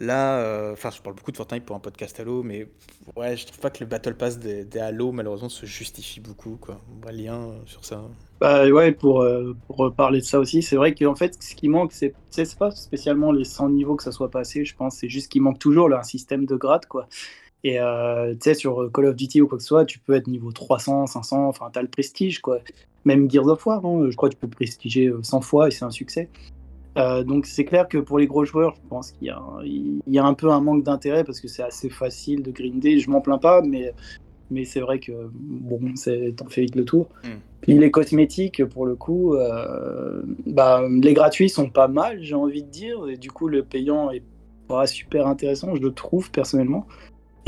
Là, 0.00 0.38
euh, 0.38 0.72
enfin, 0.72 0.90
je 0.90 1.00
parle 1.00 1.16
beaucoup 1.16 1.32
de 1.32 1.36
Fortnite 1.36 1.64
pour 1.64 1.76
un 1.76 1.80
podcast 1.80 2.18
Halo, 2.18 2.42
mais 2.42 2.66
ouais, 3.14 3.36
je 3.36 3.46
trouve 3.46 3.60
pas 3.60 3.70
que 3.70 3.80
le 3.80 3.86
Battle 3.86 4.14
Pass 4.14 4.38
des, 4.38 4.66
Halo, 4.78 5.12
malheureusement, 5.12 5.50
se 5.50 5.66
justifie 5.66 6.20
beaucoup. 6.20 6.56
Quoi. 6.60 6.80
Un 7.06 7.12
lien 7.12 7.34
euh, 7.34 7.58
sur 7.66 7.84
ça. 7.84 8.02
Bah 8.40 8.66
ouais, 8.66 8.92
pour, 8.92 9.26
parler 9.96 10.20
de 10.20 10.24
ça 10.24 10.38
aussi, 10.38 10.62
c'est 10.62 10.76
vrai 10.76 10.94
qu'en 10.94 11.14
fait, 11.14 11.42
ce 11.42 11.54
qui 11.54 11.68
manque, 11.68 11.92
c'est 11.92 12.14
c'est 12.30 12.58
pas 12.58 12.70
spécialement 12.70 13.32
les 13.32 13.44
100 13.44 13.70
niveaux 13.70 13.96
que 13.96 14.02
ça 14.02 14.12
soit 14.12 14.30
passé, 14.30 14.64
je 14.64 14.74
pense, 14.76 14.96
c'est 14.96 15.08
juste 15.08 15.32
qu'il 15.32 15.40
manque 15.40 15.58
toujours 15.58 15.88
là, 15.88 16.00
un 16.00 16.02
système 16.02 16.44
de 16.44 16.56
grade, 16.56 16.84
quoi. 16.86 17.08
Et 17.64 17.80
euh, 17.80 18.32
tu 18.34 18.38
sais, 18.42 18.54
sur 18.54 18.90
Call 18.92 19.06
of 19.06 19.16
Duty 19.16 19.40
ou 19.40 19.48
quoi 19.48 19.58
que 19.58 19.62
ce 19.62 19.68
soit, 19.68 19.84
tu 19.84 19.98
peux 19.98 20.14
être 20.14 20.28
niveau 20.28 20.52
300, 20.52 21.06
500, 21.06 21.48
enfin, 21.48 21.68
t'as 21.72 21.82
le 21.82 21.88
prestige, 21.88 22.40
quoi. 22.40 22.58
Même 23.04 23.30
Gears 23.30 23.46
of 23.48 23.64
War, 23.66 23.84
hein, 23.84 24.06
je 24.10 24.16
crois 24.16 24.28
que 24.28 24.34
tu 24.34 24.40
peux 24.40 24.48
prestiger 24.48 25.06
euh, 25.08 25.22
100 25.22 25.40
fois 25.40 25.68
et 25.68 25.70
c'est 25.70 25.84
un 25.84 25.90
succès. 25.90 26.28
Euh, 26.96 27.24
donc 27.24 27.44
c'est 27.46 27.64
clair 27.64 27.88
que 27.88 27.98
pour 27.98 28.18
les 28.18 28.26
gros 28.26 28.44
joueurs, 28.44 28.74
je 28.74 28.88
pense 28.88 29.12
qu'il 29.12 29.26
y, 29.26 29.30
a 29.30 29.36
un- 29.38 29.62
il 29.64 30.00
y 30.06 30.18
a 30.18 30.24
un 30.24 30.32
peu 30.34 30.50
un 30.50 30.60
manque 30.60 30.82
d'intérêt 30.82 31.24
parce 31.24 31.40
que 31.40 31.48
c'est 31.48 31.62
assez 31.62 31.90
facile 31.90 32.42
de 32.42 32.50
grinder, 32.50 32.98
je 32.98 33.10
m'en 33.10 33.20
plains 33.20 33.38
pas, 33.38 33.60
mais, 33.62 33.92
mais 34.50 34.64
c'est 34.64 34.80
vrai 34.80 34.98
que 34.98 35.12
bon, 35.32 35.78
t'en 36.36 36.46
fais 36.46 36.62
vite 36.62 36.74
le 36.74 36.84
tour. 36.84 37.08
Mm. 37.24 37.28
Puis 37.60 37.78
les 37.78 37.90
cosmétiques, 37.90 38.64
pour 38.64 38.86
le 38.86 38.94
coup, 38.96 39.34
euh, 39.34 40.22
bah, 40.46 40.82
les 40.88 41.12
gratuits 41.14 41.50
sont 41.50 41.68
pas 41.68 41.88
mal, 41.88 42.22
j'ai 42.22 42.34
envie 42.34 42.62
de 42.62 42.70
dire, 42.70 43.08
et 43.08 43.16
du 43.16 43.30
coup 43.30 43.48
le 43.48 43.62
payant 43.62 44.10
est 44.10 44.22
pas 44.68 44.86
super 44.86 45.26
intéressant, 45.26 45.74
je 45.74 45.82
le 45.82 45.92
trouve 45.92 46.30
personnellement. 46.30 46.86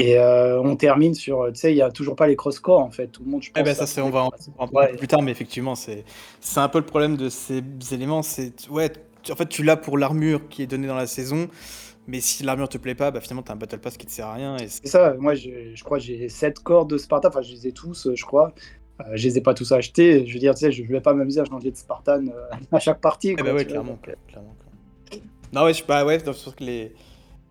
Et 0.01 0.17
euh, 0.19 0.61
on 0.63 0.77
termine 0.77 1.13
sur, 1.15 1.49
tu 1.53 1.59
sais, 1.59 1.73
il 1.73 1.77
y 1.77 1.83
a 1.83 1.91
toujours 1.91 2.15
pas 2.15 2.29
les 2.29 2.37
cross-core 2.37 2.81
en 2.81 2.91
fait, 2.91 3.09
tout 3.09 3.25
le 3.25 3.31
monde, 3.31 3.43
je 3.43 3.51
pense. 3.51 3.61
Eh 3.61 3.65
ben 3.65 3.75
ça, 3.75 3.85
c'est, 3.87 4.01
on 4.01 4.11
va 4.11 4.23
en 4.25 4.31
en 4.59 4.69
parler 4.69 4.93
Ouais. 4.93 4.97
plus 4.97 5.09
tard, 5.09 5.23
mais 5.23 5.33
effectivement, 5.33 5.75
c'est, 5.75 6.05
c'est 6.41 6.61
un 6.61 6.69
peu 6.69 6.79
le 6.79 6.87
problème 6.87 7.17
de 7.17 7.29
ces 7.29 7.63
éléments. 7.91 8.23
C'est, 8.23 8.69
ouais, 8.71 8.93
tu- 9.23 9.33
en 9.33 9.37
fait, 9.37 9.49
tu 9.49 9.65
l'as 9.65 9.77
pour 9.77 9.99
l'armure 9.99 10.49
qui 10.49 10.63
est 10.63 10.69
donnée 10.69 10.87
dans 10.87 10.95
la 10.95 11.09
saison, 11.09 11.49
mais 12.07 12.21
si 12.21 12.45
l'armure 12.45 12.69
te 12.69 12.79
plaît 12.79 12.95
pas, 12.95 13.11
bah 13.11 13.21
finalement, 13.21 13.43
t'as 13.43 13.55
un 13.55 13.57
Battle 13.57 13.81
Pass 13.81 13.97
qui 13.97 14.07
te 14.07 14.13
sert 14.13 14.27
à 14.29 14.35
rien. 14.35 14.57
Et 14.59 14.69
c'est- 14.69 14.83
C'est 14.85 14.91
ça, 14.91 15.15
moi 15.19 15.35
je, 15.35 15.51
je 15.75 15.83
crois 15.85 15.99
que 15.99 16.05
j'ai 16.05 16.29
7 16.29 16.61
corps 16.61 16.87
de 16.87 16.97
Spartan, 16.97 17.29
enfin 17.29 17.43
je 17.43 17.51
les 17.53 17.67
ai 17.67 17.73
tous, 17.73 18.07
euh, 18.07 18.15
je 18.15 18.25
crois. 18.25 18.53
Euh, 19.01 19.05
je 19.15 19.25
les 19.29 19.39
ai 19.39 19.41
pas 19.41 19.55
tous 19.55 19.71
achetés, 19.73 20.27
je 20.27 20.33
veux 20.33 20.39
dire, 20.41 20.55
tu 20.55 20.61
sais, 20.61 20.73
je 20.73 20.83
vais 20.85 21.01
pas 21.01 21.13
m'amuser 21.15 21.41
à 21.41 21.45
changer 21.45 21.71
de 21.73 21.77
Spartan 21.77 22.25
euh, 22.29 22.51
à 22.73 22.79
chaque 22.79 23.01
partie. 23.01 23.31
Eh 23.31 23.35
quoi, 23.35 23.45
ben 23.45 23.55
ouais, 23.57 23.65
tu 23.65 23.71
clairement, 23.71 23.97
clairement, 24.01 24.23
clairement. 24.29 24.55
Non, 25.53 25.65
ouais, 25.65 25.75
je 25.75 25.83
bah 25.85 26.05
ouais, 26.05 26.19
c'est 26.25 26.33
sûr 26.35 26.55
que 26.55 26.63
les, 26.63 26.93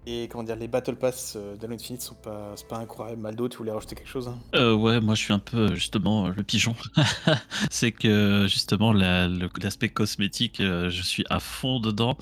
et 0.08 0.28
comment 0.30 0.44
dire, 0.44 0.56
les 0.56 0.68
Battle 0.68 0.96
Pass 0.96 1.34
euh, 1.36 1.56
d'Halo 1.58 1.76
Infinite 1.76 2.02
sont 2.02 2.16
pas, 2.16 2.56
pas 2.70 2.78
incroyable. 2.78 3.22
Maldo, 3.22 3.50
tu 3.50 3.58
voulais 3.58 3.72
rajouter 3.72 3.96
quelque 3.96 4.10
chose 4.10 4.28
hein? 4.28 4.38
Euh, 4.56 4.74
ouais, 4.74 5.02
moi 5.02 5.16
je 5.16 5.22
suis 5.24 5.34
un 5.34 5.40
peu 5.40 5.76
justement 5.76 6.30
le 6.30 6.44
pigeon. 6.44 6.76
c'est 7.70 7.92
que 7.92 8.46
justement 8.48 8.94
l'aspect 8.94 9.90
cosmétique, 9.90 10.62
euh, 10.62 10.90
je 10.90 11.02
suis 11.02 11.26
à 11.30 11.40
fond 11.40 11.80
dedans. 11.80 12.18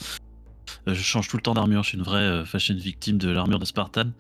Euh, 0.88 0.94
je 0.94 1.02
change 1.02 1.28
tout 1.28 1.38
le 1.38 1.44
temps 1.44 1.54
d'armure. 1.54 1.84
Je 1.84 1.90
suis 1.90 1.98
une 1.98 2.04
vraie 2.04 2.44
fashion 2.46 2.76
victime 2.76 3.18
de 3.18 3.30
l'armure 3.30 3.60
de 3.60 3.66
Spartan. 3.66 4.12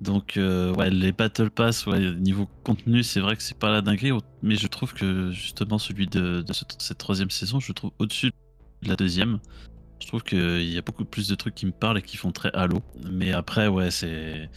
Donc 0.00 0.36
euh, 0.36 0.74
ouais, 0.74 0.90
les 0.90 1.10
Battle 1.12 1.50
Pass, 1.50 1.86
ouais, 1.86 2.14
niveau 2.16 2.48
contenu, 2.64 3.02
c'est 3.02 3.20
vrai 3.20 3.34
que 3.34 3.42
c'est 3.42 3.58
pas 3.58 3.70
la 3.70 3.80
dinguerie, 3.80 4.12
mais 4.42 4.56
je 4.56 4.66
trouve 4.66 4.92
que 4.92 5.30
justement 5.32 5.78
celui 5.78 6.06
de, 6.06 6.42
de 6.42 6.52
ce- 6.52 6.64
cette 6.78 6.98
troisième 6.98 7.30
saison, 7.30 7.60
je 7.60 7.68
le 7.68 7.74
trouve 7.74 7.92
au-dessus 7.98 8.30
de 8.82 8.88
la 8.88 8.96
deuxième. 8.96 9.40
Je 10.00 10.06
trouve 10.06 10.22
qu'il 10.22 10.70
y 10.70 10.78
a 10.78 10.82
beaucoup 10.82 11.04
plus 11.04 11.28
de 11.28 11.34
trucs 11.34 11.54
qui 11.54 11.66
me 11.66 11.72
parlent 11.72 11.98
et 11.98 12.02
qui 12.02 12.16
font 12.16 12.30
très 12.32 12.50
Halo. 12.54 12.82
Mais 13.10 13.32
après, 13.32 13.66
ouais, 13.68 13.90
c'est. 13.90 14.48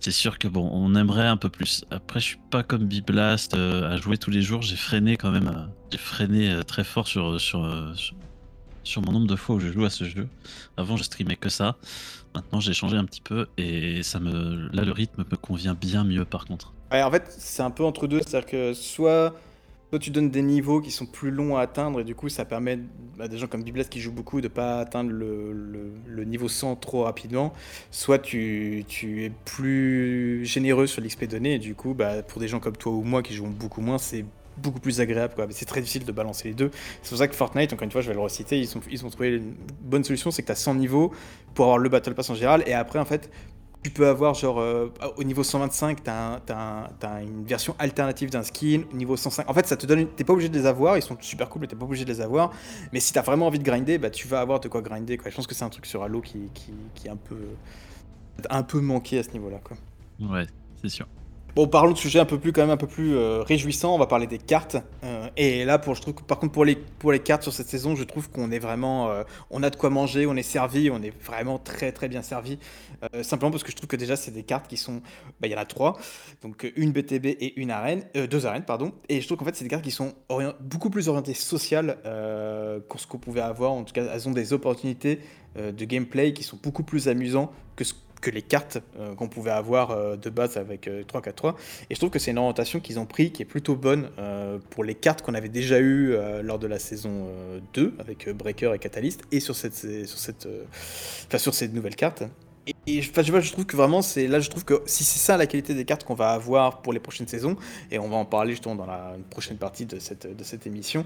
C'est 0.00 0.12
sûr 0.12 0.38
que 0.38 0.46
bon, 0.46 0.68
on 0.72 0.94
aimerait 0.94 1.26
un 1.26 1.36
peu 1.36 1.48
plus. 1.48 1.84
Après, 1.90 2.20
je 2.20 2.24
suis 2.26 2.38
pas 2.50 2.62
comme 2.62 2.84
Biblast 2.84 3.54
euh, 3.54 3.90
à 3.90 3.96
jouer 3.96 4.18
tous 4.18 4.30
les 4.30 4.42
jours. 4.42 4.62
J'ai 4.62 4.76
freiné 4.76 5.16
quand 5.16 5.30
même. 5.32 5.48
euh, 5.48 5.66
J'ai 5.90 5.98
freiné 5.98 6.50
euh, 6.52 6.62
très 6.62 6.84
fort 6.84 7.08
sur, 7.08 7.26
euh, 7.32 7.38
sur, 7.38 7.68
sur 8.84 9.02
mon 9.02 9.10
nombre 9.12 9.26
de 9.26 9.34
fois 9.36 9.56
où 9.56 9.60
je 9.60 9.72
joue 9.72 9.84
à 9.84 9.90
ce 9.90 10.04
jeu. 10.04 10.28
Avant, 10.76 10.96
je 10.96 11.02
streamais 11.02 11.34
que 11.36 11.48
ça. 11.48 11.76
Maintenant, 12.34 12.60
j'ai 12.60 12.74
changé 12.74 12.96
un 12.96 13.04
petit 13.04 13.22
peu 13.22 13.46
et 13.56 14.02
ça 14.02 14.20
me. 14.20 14.68
Là, 14.72 14.84
le 14.84 14.92
rythme 14.92 15.24
me 15.28 15.36
convient 15.36 15.74
bien 15.74 16.04
mieux 16.04 16.24
par 16.24 16.44
contre. 16.44 16.72
Ouais, 16.92 17.02
en 17.02 17.10
fait, 17.10 17.24
c'est 17.36 17.62
un 17.62 17.70
peu 17.70 17.82
entre 17.84 18.06
deux. 18.06 18.20
C'est-à-dire 18.20 18.48
que 18.48 18.74
soit 18.74 19.34
Toi, 19.90 20.00
tu 20.00 20.10
donnes 20.10 20.30
des 20.30 20.42
niveaux 20.42 20.80
qui 20.80 20.90
sont 20.90 21.06
plus 21.06 21.30
longs 21.30 21.56
à 21.56 21.62
atteindre 21.62 22.00
et 22.00 22.04
du 22.04 22.16
coup, 22.16 22.28
ça 22.28 22.44
permet 22.44 22.80
à 23.20 23.28
des 23.28 23.38
gens 23.38 23.46
comme 23.46 23.62
Biblas 23.62 23.84
qui 23.84 24.00
jouent 24.00 24.12
beaucoup 24.12 24.40
de 24.40 24.48
pas 24.48 24.80
atteindre 24.80 25.10
le, 25.12 26.24
niveau 26.24 26.48
100 26.48 26.76
trop 26.76 27.04
rapidement. 27.04 27.52
Soit 27.92 28.18
tu, 28.18 28.84
es 29.02 29.30
plus 29.44 30.44
généreux 30.44 30.88
sur 30.88 31.00
l'XP 31.02 31.26
donné 31.26 31.54
et 31.54 31.58
du 31.58 31.76
coup, 31.76 31.94
bah, 31.94 32.22
pour 32.22 32.40
des 32.40 32.48
gens 32.48 32.58
comme 32.58 32.76
toi 32.76 32.92
ou 32.92 33.02
moi 33.02 33.22
qui 33.22 33.34
jouent 33.34 33.46
beaucoup 33.46 33.80
moins, 33.80 33.98
c'est 33.98 34.24
beaucoup 34.56 34.80
plus 34.80 35.00
agréable. 35.00 35.34
Mais 35.38 35.46
C'est 35.50 35.66
très 35.66 35.80
difficile 35.80 36.04
de 36.04 36.12
balancer 36.12 36.48
les 36.48 36.54
deux. 36.54 36.70
C'est 37.02 37.10
pour 37.10 37.18
ça 37.18 37.28
que 37.28 37.34
Fortnite, 37.34 37.72
encore 37.72 37.84
une 37.84 37.92
fois, 37.92 38.00
je 38.00 38.08
vais 38.08 38.14
le 38.14 38.20
reciter, 38.20 38.58
ils 38.58 38.68
ils 38.90 39.06
ont 39.06 39.10
trouvé 39.10 39.36
une 39.36 39.54
bonne 39.82 40.02
solution, 40.02 40.32
c'est 40.32 40.42
que 40.42 40.46
tu 40.46 40.52
as 40.52 40.56
100 40.56 40.74
niveaux 40.76 41.12
pour 41.54 41.66
avoir 41.66 41.78
le 41.78 41.88
Battle 41.88 42.14
Pass 42.14 42.30
en 42.30 42.34
général 42.34 42.64
et 42.66 42.74
après, 42.74 42.98
en 42.98 43.04
fait, 43.04 43.30
tu 43.86 43.92
peux 43.92 44.08
avoir 44.08 44.34
genre 44.34 44.58
euh, 44.58 44.88
au 45.16 45.22
niveau 45.22 45.44
125, 45.44 46.02
tu 46.02 46.10
as, 46.10 47.22
une 47.22 47.44
version 47.44 47.76
alternative 47.78 48.30
d'un 48.30 48.42
skin. 48.42 48.82
Au 48.92 48.96
niveau 48.96 49.16
105, 49.16 49.48
en 49.48 49.54
fait, 49.54 49.64
ça 49.64 49.76
te 49.76 49.86
donne. 49.86 50.08
T'es 50.08 50.24
pas 50.24 50.32
obligé 50.32 50.48
de 50.48 50.58
les 50.58 50.66
avoir, 50.66 50.96
ils 50.96 51.02
sont 51.02 51.16
super 51.20 51.48
cool, 51.48 51.60
mais 51.60 51.68
t'es 51.68 51.76
pas 51.76 51.84
obligé 51.84 52.04
de 52.04 52.12
les 52.12 52.20
avoir. 52.20 52.50
Mais 52.92 52.98
si 52.98 53.12
t'as 53.12 53.22
vraiment 53.22 53.46
envie 53.46 53.60
de 53.60 53.64
grinder, 53.64 53.98
bah 53.98 54.10
tu 54.10 54.26
vas 54.26 54.40
avoir 54.40 54.58
de 54.58 54.66
quoi 54.66 54.82
grinder. 54.82 55.18
Quoi. 55.18 55.30
Je 55.30 55.36
pense 55.36 55.46
que 55.46 55.54
c'est 55.54 55.64
un 55.64 55.68
truc 55.68 55.86
sur 55.86 56.02
Halo 56.02 56.20
qui, 56.20 56.50
qui, 56.52 56.72
qui 56.96 57.06
est 57.06 57.10
un 57.10 57.16
peu, 57.16 57.38
un 58.50 58.64
peu 58.64 58.80
manqué 58.80 59.20
à 59.20 59.22
ce 59.22 59.30
niveau-là. 59.30 59.60
Quoi. 59.62 59.76
Ouais, 60.18 60.46
c'est 60.82 60.88
sûr. 60.88 61.06
Bon, 61.54 61.68
parlons 61.68 61.92
de 61.92 61.96
sujets 61.96 62.18
un 62.18 62.26
peu 62.26 62.38
plus 62.38 62.52
quand 62.52 62.62
même 62.62 62.70
un 62.70 62.76
peu 62.76 62.88
plus 62.88 63.14
euh, 63.14 63.42
réjouissants. 63.42 63.94
On 63.94 63.98
va 63.98 64.06
parler 64.06 64.26
des 64.26 64.38
cartes. 64.38 64.76
Euh, 65.04 65.15
et 65.36 65.64
là, 65.64 65.78
pour 65.78 65.94
je 65.94 66.00
trouve, 66.00 66.14
par 66.14 66.38
contre, 66.38 66.52
pour 66.52 66.64
les 66.64 66.76
pour 66.76 67.12
les 67.12 67.18
cartes 67.18 67.42
sur 67.42 67.52
cette 67.52 67.68
saison, 67.68 67.94
je 67.94 68.04
trouve 68.04 68.30
qu'on 68.30 68.50
est 68.50 68.58
vraiment, 68.58 69.10
euh, 69.10 69.22
on 69.50 69.62
a 69.62 69.70
de 69.70 69.76
quoi 69.76 69.90
manger, 69.90 70.26
on 70.26 70.34
est 70.34 70.42
servi, 70.42 70.90
on 70.90 71.02
est 71.02 71.12
vraiment 71.22 71.58
très 71.58 71.92
très 71.92 72.08
bien 72.08 72.22
servi. 72.22 72.58
Euh, 73.14 73.22
simplement 73.22 73.50
parce 73.50 73.62
que 73.62 73.70
je 73.70 73.76
trouve 73.76 73.88
que 73.88 73.96
déjà 73.96 74.16
c'est 74.16 74.30
des 74.30 74.44
cartes 74.44 74.66
qui 74.66 74.78
sont, 74.78 75.02
bah, 75.40 75.48
il 75.48 75.50
y 75.50 75.54
en 75.54 75.58
a 75.58 75.66
trois, 75.66 75.98
donc 76.42 76.64
euh, 76.64 76.70
une 76.76 76.92
BTB 76.92 77.26
et 77.26 77.60
une 77.60 77.70
arène, 77.70 78.04
deux 78.14 78.46
arènes 78.46 78.64
pardon. 78.64 78.92
Et 79.08 79.20
je 79.20 79.26
trouve 79.26 79.38
qu'en 79.38 79.44
fait 79.44 79.56
c'est 79.56 79.64
des 79.64 79.70
cartes 79.70 79.84
qui 79.84 79.90
sont 79.90 80.14
beaucoup 80.60 80.90
plus 80.90 81.08
orientées 81.08 81.34
sociales 81.34 81.98
que 82.02 82.98
ce 82.98 83.06
qu'on 83.06 83.18
pouvait 83.18 83.40
avoir. 83.40 83.72
En 83.72 83.84
tout 83.84 83.92
cas, 83.92 84.04
elles 84.12 84.28
ont 84.28 84.32
des 84.32 84.52
opportunités 84.52 85.20
de 85.56 85.84
gameplay 85.84 86.32
qui 86.32 86.42
sont 86.42 86.58
beaucoup 86.62 86.82
plus 86.82 87.08
amusants 87.08 87.52
que 87.76 87.84
ce 87.84 87.94
que 88.20 88.30
les 88.30 88.42
cartes 88.42 88.78
euh, 88.98 89.14
qu'on 89.14 89.28
pouvait 89.28 89.50
avoir 89.50 89.90
euh, 89.90 90.16
de 90.16 90.30
base 90.30 90.56
avec 90.56 90.88
euh, 90.88 91.02
3-4-3. 91.04 91.54
Et 91.90 91.94
je 91.94 91.98
trouve 92.00 92.10
que 92.10 92.18
c'est 92.18 92.30
une 92.30 92.38
orientation 92.38 92.80
qu'ils 92.80 92.98
ont 92.98 93.06
pris 93.06 93.30
qui 93.32 93.42
est 93.42 93.46
plutôt 93.46 93.76
bonne 93.76 94.10
euh, 94.18 94.58
pour 94.70 94.84
les 94.84 94.94
cartes 94.94 95.22
qu'on 95.22 95.34
avait 95.34 95.48
déjà 95.48 95.80
eues 95.80 96.16
lors 96.42 96.58
de 96.58 96.66
la 96.66 96.78
saison 96.78 97.28
euh, 97.28 97.60
2 97.74 97.94
avec 97.98 98.28
Breaker 98.28 98.72
et 98.74 98.78
Catalyst 98.78 99.22
et 99.32 99.40
sur 99.40 99.54
cette, 99.54 99.74
sur 99.74 100.18
cette, 100.18 100.48
enfin, 101.26 101.38
sur 101.38 101.54
cette 101.54 101.72
nouvelle 101.72 101.96
carte. 101.96 102.24
Et, 102.66 102.74
et 102.86 103.02
je, 103.02 103.10
je 103.14 103.52
trouve 103.52 103.66
que 103.66 103.76
vraiment, 103.76 104.02
c'est 104.02 104.26
là, 104.26 104.40
je 104.40 104.50
trouve 104.50 104.64
que 104.64 104.82
si 104.86 105.04
c'est 105.04 105.20
ça 105.20 105.36
la 105.36 105.46
qualité 105.46 105.74
des 105.74 105.84
cartes 105.84 106.04
qu'on 106.04 106.14
va 106.14 106.30
avoir 106.30 106.82
pour 106.82 106.92
les 106.92 106.98
prochaines 106.98 107.28
saisons, 107.28 107.56
et 107.90 107.98
on 107.98 108.08
va 108.08 108.16
en 108.16 108.24
parler 108.24 108.52
justement 108.52 108.74
dans 108.74 108.86
la 108.86 109.16
prochaine 109.30 109.56
partie 109.56 109.86
de 109.86 110.00
cette, 110.00 110.36
de 110.36 110.44
cette 110.44 110.66
émission, 110.66 111.04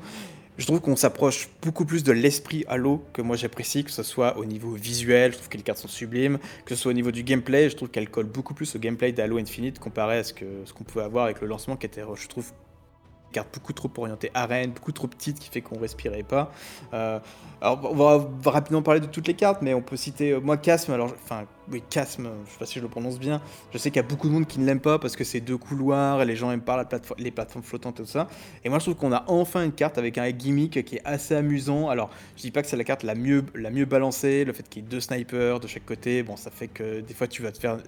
je 0.59 0.67
trouve 0.67 0.81
qu'on 0.81 0.97
s'approche 0.97 1.49
beaucoup 1.63 1.85
plus 1.85 2.05
de 2.05 2.13
l'esprit 2.13 2.65
Halo 2.69 3.03
que 3.13 3.23
moi 3.23 3.37
j'apprécie, 3.37 3.85
que 3.85 3.91
ce 3.91 4.03
soit 4.03 4.37
au 4.37 4.45
niveau 4.45 4.73
visuel, 4.73 5.33
je 5.33 5.37
trouve 5.39 5.49
que 5.49 5.57
les 5.57 5.63
cartes 5.63 5.79
sont 5.79 5.89
sublimes, 5.89 6.39
que 6.65 6.75
ce 6.75 6.83
soit 6.83 6.91
au 6.91 6.95
niveau 6.95 7.11
du 7.11 7.23
gameplay, 7.23 7.71
je 7.71 7.77
trouve 7.77 7.89
qu'elle 7.89 8.11
colle 8.11 8.27
beaucoup 8.27 8.55
plus 8.55 8.75
au 8.77 8.79
gameplay 8.79 9.13
d'Halo 9.13 9.39
Infinite 9.39 9.79
comparé 9.79 10.19
à 10.19 10.25
ce 10.25 10.35
que 10.35 10.45
ce 10.65 10.73
qu'on 10.73 10.85
pouvait 10.85 11.05
avoir 11.05 11.25
avec 11.25 11.41
le 11.41 11.47
lancement 11.47 11.77
qui 11.77 11.87
était, 11.87 12.03
je 12.15 12.29
trouve, 12.29 12.53
carte 13.31 13.55
beaucoup 13.55 13.73
trop 13.73 13.91
orientée 13.97 14.31
arène, 14.35 14.73
beaucoup 14.73 14.93
trop 14.93 15.07
petite 15.07 15.39
qui 15.39 15.49
fait 15.49 15.61
qu'on 15.61 15.79
respirait 15.79 16.23
pas. 16.23 16.53
Euh, 16.93 17.19
alors 17.61 17.81
on 17.91 17.95
va, 17.95 18.51
rapidement 18.51 18.83
parler 18.83 19.01
de 19.01 19.07
toutes 19.07 19.27
les 19.27 19.35
cartes, 19.35 19.63
mais 19.63 19.75
on 19.75 19.83
peut 19.83 19.97
citer 19.97 20.33
euh, 20.33 20.41
moi 20.41 20.57
Casme. 20.57 20.93
Alors 20.93 21.13
enfin 21.15 21.45
oui 21.71 21.83
Casme, 21.89 22.31
je 22.47 22.53
sais 22.53 22.59
pas 22.59 22.67
si 22.67 22.79
je 22.79 22.85
le 22.85 22.89
prononce 22.89 23.19
bien. 23.19 23.41
Je 23.73 23.79
sais 23.79 23.91
qu'il 23.91 24.01
y 24.03 24.05
a 24.05 24.09
beaucoup 24.09 24.29
de 24.29 24.33
monde 24.33 24.47
qui 24.47 24.59
ne 24.61 24.67
l'aime 24.67 24.81
pas 24.81 24.99
parce 24.99 25.17
que 25.17 25.25
c'est 25.25 25.41
deux 25.41 25.59
couloirs 25.59 26.23
et 26.23 26.25
les 26.25 26.37
gens 26.37 26.51
aiment 26.51 26.61
pas 26.61 26.77
la 26.77 26.85
plateforme, 26.85 27.21
les 27.21 27.31
plateformes 27.31 27.65
flottantes 27.65 28.01
et 28.01 28.03
tout 28.03 28.09
ça. 28.09 28.29
Et 28.65 28.69
moi 28.69 28.79
je 28.79 28.85
trouve 28.85 28.97
qu'on 28.97 29.13
a 29.13 29.25
enfin 29.29 29.65
une 29.65 29.73
carte 29.73 29.99
avec 29.99 30.19
un 30.19 30.31
gimmick 30.31 30.85
qui 30.85 30.97
est 30.97 31.03
assez 31.05 31.35
amusant. 31.35 31.89
Alors 31.89 32.11
je 32.37 32.43
dis 32.43 32.51
pas 32.51 32.63
que 32.63 32.69
c'est 32.69 32.77
la 32.77 32.85
carte 32.85 33.03
la 33.03 33.15
mieux 33.15 33.45
la 33.55 33.71
mieux 33.71 33.85
balancée, 33.85 34.45
le 34.45 34.53
fait 34.53 34.69
qu'il 34.69 34.83
y 34.83 34.87
ait 34.87 34.89
deux 34.89 35.01
snipers 35.01 35.61
de 35.61 35.67
chaque 35.67 35.87
côté, 35.87 36.23
bon 36.23 36.37
ça 36.37 36.51
fait 36.51 36.69
que 36.69 37.01
des 37.01 37.15
fois 37.15 37.27
tu 37.27 37.43
vas 37.43 37.53
te 37.53 37.59
faire 37.59 37.79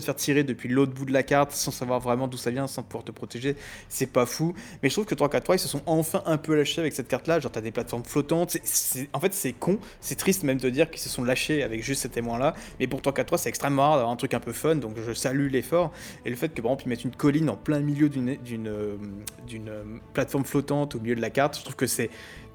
te 0.00 0.04
faire 0.06 0.16
tirer 0.16 0.42
depuis 0.44 0.68
l'autre 0.68 0.92
bout 0.92 1.04
de 1.04 1.12
la 1.12 1.22
carte 1.22 1.52
sans 1.52 1.70
savoir 1.70 2.00
vraiment 2.00 2.28
d'où 2.28 2.36
ça 2.36 2.50
vient, 2.50 2.66
sans 2.66 2.82
pouvoir 2.82 3.04
te 3.04 3.12
protéger, 3.12 3.56
c'est 3.88 4.06
pas 4.06 4.26
fou. 4.26 4.54
Mais 4.82 4.88
je 4.88 4.94
trouve 4.94 5.06
que 5.06 5.14
3-4-3, 5.14 5.54
ils 5.54 5.58
se 5.58 5.68
sont 5.68 5.82
enfin 5.86 6.22
un 6.26 6.38
peu 6.38 6.54
lâchés 6.54 6.80
avec 6.80 6.92
cette 6.92 7.08
carte-là. 7.08 7.40
Genre, 7.40 7.52
t'as 7.52 7.60
des 7.60 7.70
plateformes 7.72 8.04
flottantes. 8.04 8.56
c'est- 8.64 9.08
En 9.12 9.20
fait, 9.20 9.32
c'est 9.34 9.52
con, 9.52 9.78
c'est 10.00 10.16
triste 10.16 10.42
même 10.42 10.58
de 10.58 10.70
dire 10.70 10.90
qu'ils 10.90 11.00
se 11.00 11.08
sont 11.08 11.24
lâchés 11.24 11.62
avec 11.62 11.82
juste 11.82 12.02
ces 12.02 12.08
témoins-là. 12.08 12.54
Mais 12.78 12.86
pour 12.86 13.00
3-4-3, 13.02 13.38
c'est 13.38 13.48
extrêmement 13.48 13.82
rare 13.82 13.92
d'avoir 13.96 14.10
un 14.12 14.16
truc 14.16 14.34
un 14.34 14.40
peu 14.40 14.52
fun, 14.52 14.76
donc 14.76 14.96
je 15.06 15.12
salue 15.12 15.48
l'effort. 15.50 15.92
Et 16.24 16.30
le 16.30 16.36
fait 16.36 16.48
que, 16.48 16.60
par 16.60 16.70
exemple, 16.72 16.84
ils 16.86 16.88
mettent 16.88 17.04
une 17.04 17.14
colline 17.16 17.50
en 17.50 17.56
plein 17.56 17.80
milieu 17.80 18.08
d'une 18.08 18.36
euh, 18.68 18.96
euh, 19.68 19.84
plateforme 20.12 20.44
flottante 20.44 20.94
au 20.94 21.00
milieu 21.00 21.14
de 21.14 21.20
la 21.20 21.30
carte, 21.30 21.56
je 21.58 21.62
trouve 21.62 21.76
que 21.76 21.86
c'est. 21.86 22.10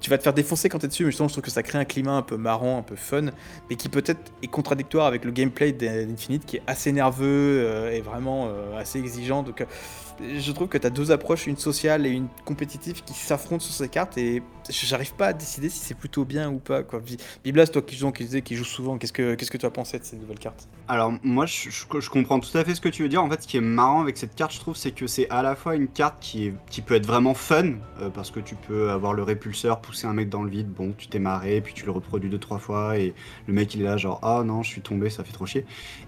Tu 0.06 0.10
vas 0.10 0.18
te 0.18 0.22
faire 0.22 0.34
défoncer 0.34 0.68
quand 0.68 0.78
t'es 0.78 0.86
dessus, 0.86 1.02
mais 1.02 1.10
justement, 1.10 1.26
je 1.26 1.34
trouve 1.34 1.42
que 1.42 1.50
ça 1.50 1.64
crée 1.64 1.78
un 1.78 1.84
climat 1.84 2.12
un 2.12 2.22
peu 2.22 2.36
marrant, 2.36 2.78
un 2.78 2.82
peu 2.82 2.94
fun, 2.94 3.32
mais 3.68 3.74
qui 3.74 3.88
peut-être 3.88 4.30
est 4.40 4.46
contradictoire 4.46 5.04
avec 5.04 5.24
le 5.24 5.32
gameplay 5.32 5.72
d'Infinite 5.72 6.46
qui 6.46 6.58
est 6.58 6.62
assez 6.68 6.92
nerveux 6.92 7.64
euh, 7.66 7.90
et 7.90 8.02
vraiment 8.02 8.46
euh, 8.46 8.78
assez 8.78 9.00
exigeant. 9.00 9.44
Euh, 9.44 9.64
je 10.20 10.52
trouve 10.52 10.68
que 10.68 10.78
tu 10.78 10.86
as 10.86 10.90
deux 10.90 11.10
approches, 11.10 11.46
une 11.46 11.56
sociale 11.56 12.06
et 12.06 12.10
une 12.10 12.28
compétitive, 12.44 13.02
qui 13.04 13.14
s'affrontent 13.14 13.64
sur 13.64 13.74
ces 13.74 13.88
cartes 13.88 14.16
et 14.18 14.42
j'arrive 14.70 15.14
pas 15.14 15.28
à 15.28 15.32
décider 15.32 15.68
si 15.68 15.78
c'est 15.78 15.94
plutôt 15.94 16.24
bien 16.24 16.50
ou 16.50 16.58
pas. 16.58 16.82
Biblas, 17.44 17.66
toi 17.66 17.82
qui 17.82 17.96
qui 17.96 18.42
qu'il 18.42 18.56
joue 18.56 18.64
souvent, 18.64 18.98
qu'est-ce 18.98 19.12
que 19.12 19.34
que 19.34 19.56
tu 19.56 19.66
as 19.66 19.70
pensé 19.70 19.98
de 19.98 20.04
ces 20.04 20.16
nouvelles 20.16 20.38
cartes? 20.38 20.68
Alors 20.88 21.12
moi 21.22 21.46
je, 21.46 22.10
comprends 22.10 22.38
tout 22.40 22.56
à 22.56 22.64
fait 22.64 22.74
ce 22.74 22.80
que 22.80 22.88
tu 22.88 23.02
veux 23.02 23.08
dire. 23.08 23.22
En 23.22 23.30
fait 23.30 23.42
ce 23.42 23.48
qui 23.48 23.56
est 23.56 23.60
marrant 23.60 24.00
avec 24.00 24.16
cette 24.16 24.34
carte 24.34 24.52
je 24.52 24.60
trouve 24.60 24.76
c'est 24.76 24.92
que 24.92 25.06
c'est 25.06 25.28
à 25.30 25.42
la 25.42 25.56
fois 25.56 25.74
une 25.74 25.88
carte 25.88 26.16
qui, 26.20 26.52
qui 26.70 26.80
peut 26.80 26.94
être 26.94 27.06
vraiment 27.06 27.34
fun 27.34 27.74
euh, 28.00 28.10
parce 28.10 28.30
que 28.30 28.40
tu 28.40 28.54
peux 28.54 28.90
avoir 28.90 29.12
le 29.12 29.22
répulseur, 29.22 29.80
pousser 29.80 30.06
un 30.06 30.12
mec 30.12 30.28
dans 30.28 30.42
le 30.42 30.50
vide, 30.50 30.68
bon 30.68 30.94
tu 30.96 31.08
t'es 31.08 31.18
marré, 31.18 31.60
puis 31.60 31.74
tu 31.74 31.84
le 31.86 31.92
reproduis 31.92 32.30
deux 32.30 32.38
trois 32.38 32.58
fois 32.58 32.98
et 32.98 33.14
le 33.46 33.54
mec 33.54 33.74
il 33.74 33.82
est 33.82 33.84
là 33.84 33.96
genre 33.96 34.20
ah 34.22 34.42
non 34.44 34.62
je 34.62 34.68
suis 34.68 34.80
tombé 34.80 35.10
ça 35.10 35.24
fait 35.24 35.32
trop 35.32 35.46
chier. 35.46 35.66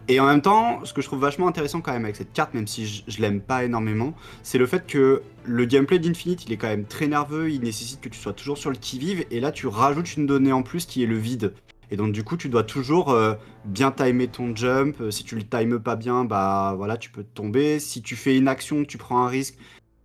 Et 0.09 0.21
en 0.21 0.27
même 0.27 0.43
temps 0.43 0.85
ce 0.85 0.93
que 0.93 1.01
je 1.01 1.07
trouve 1.07 1.21
vachement 1.21 1.49
intéressant 1.49 1.81
quand 1.81 1.93
même 1.93 2.05
avec 2.05 2.17
cette 2.17 2.33
carte 2.33 2.55
même 2.55 2.67
si 2.67 2.87
je, 2.87 3.03
je 3.09 3.21
l'aime 3.21 3.41
pas 3.41 3.65
énormément 3.65 3.98
c'est 4.43 4.59
le 4.59 4.67
fait 4.67 4.87
que 4.87 5.23
le 5.45 5.65
gameplay 5.65 5.99
d'Infinite 5.99 6.45
il 6.47 6.53
est 6.53 6.57
quand 6.57 6.69
même 6.69 6.85
très 6.85 7.07
nerveux, 7.07 7.51
il 7.51 7.61
nécessite 7.61 8.01
que 8.01 8.09
tu 8.09 8.19
sois 8.19 8.33
toujours 8.33 8.59
sur 8.59 8.71
le 8.71 8.77
qui-vive 8.77 9.25
et 9.31 9.41
là 9.41 9.53
tu 9.53 9.67
rajoutes 9.67 10.17
une 10.17 10.27
donnée 10.27 10.53
en 10.53 10.63
plus 10.63 10.87
qui 10.87 11.03
est 11.03 11.07
le 11.07 11.17
vide. 11.17 11.53
Et 11.91 11.97
donc 11.97 12.13
du 12.13 12.23
coup, 12.23 12.37
tu 12.37 12.49
dois 12.49 12.65
toujours 12.65 13.11
euh, 13.11 13.35
bien 13.65 13.91
timer 13.91 14.29
ton 14.29 14.55
jump. 14.55 15.01
Euh, 15.01 15.11
Si 15.11 15.25
tu 15.25 15.37
le 15.37 15.43
times 15.43 15.79
pas 15.79 15.97
bien, 15.97 16.25
bah 16.25 16.75
voilà, 16.77 16.97
tu 16.99 17.11
peux 17.11 17.25
tomber. 17.25 17.81
Si 17.81 18.03
tu 18.03 18.17
fais 18.17 18.37
une 18.37 18.49
action, 18.49 18.85
tu 18.85 18.99
prends 18.99 19.25
un 19.25 19.29
risque 19.29 19.57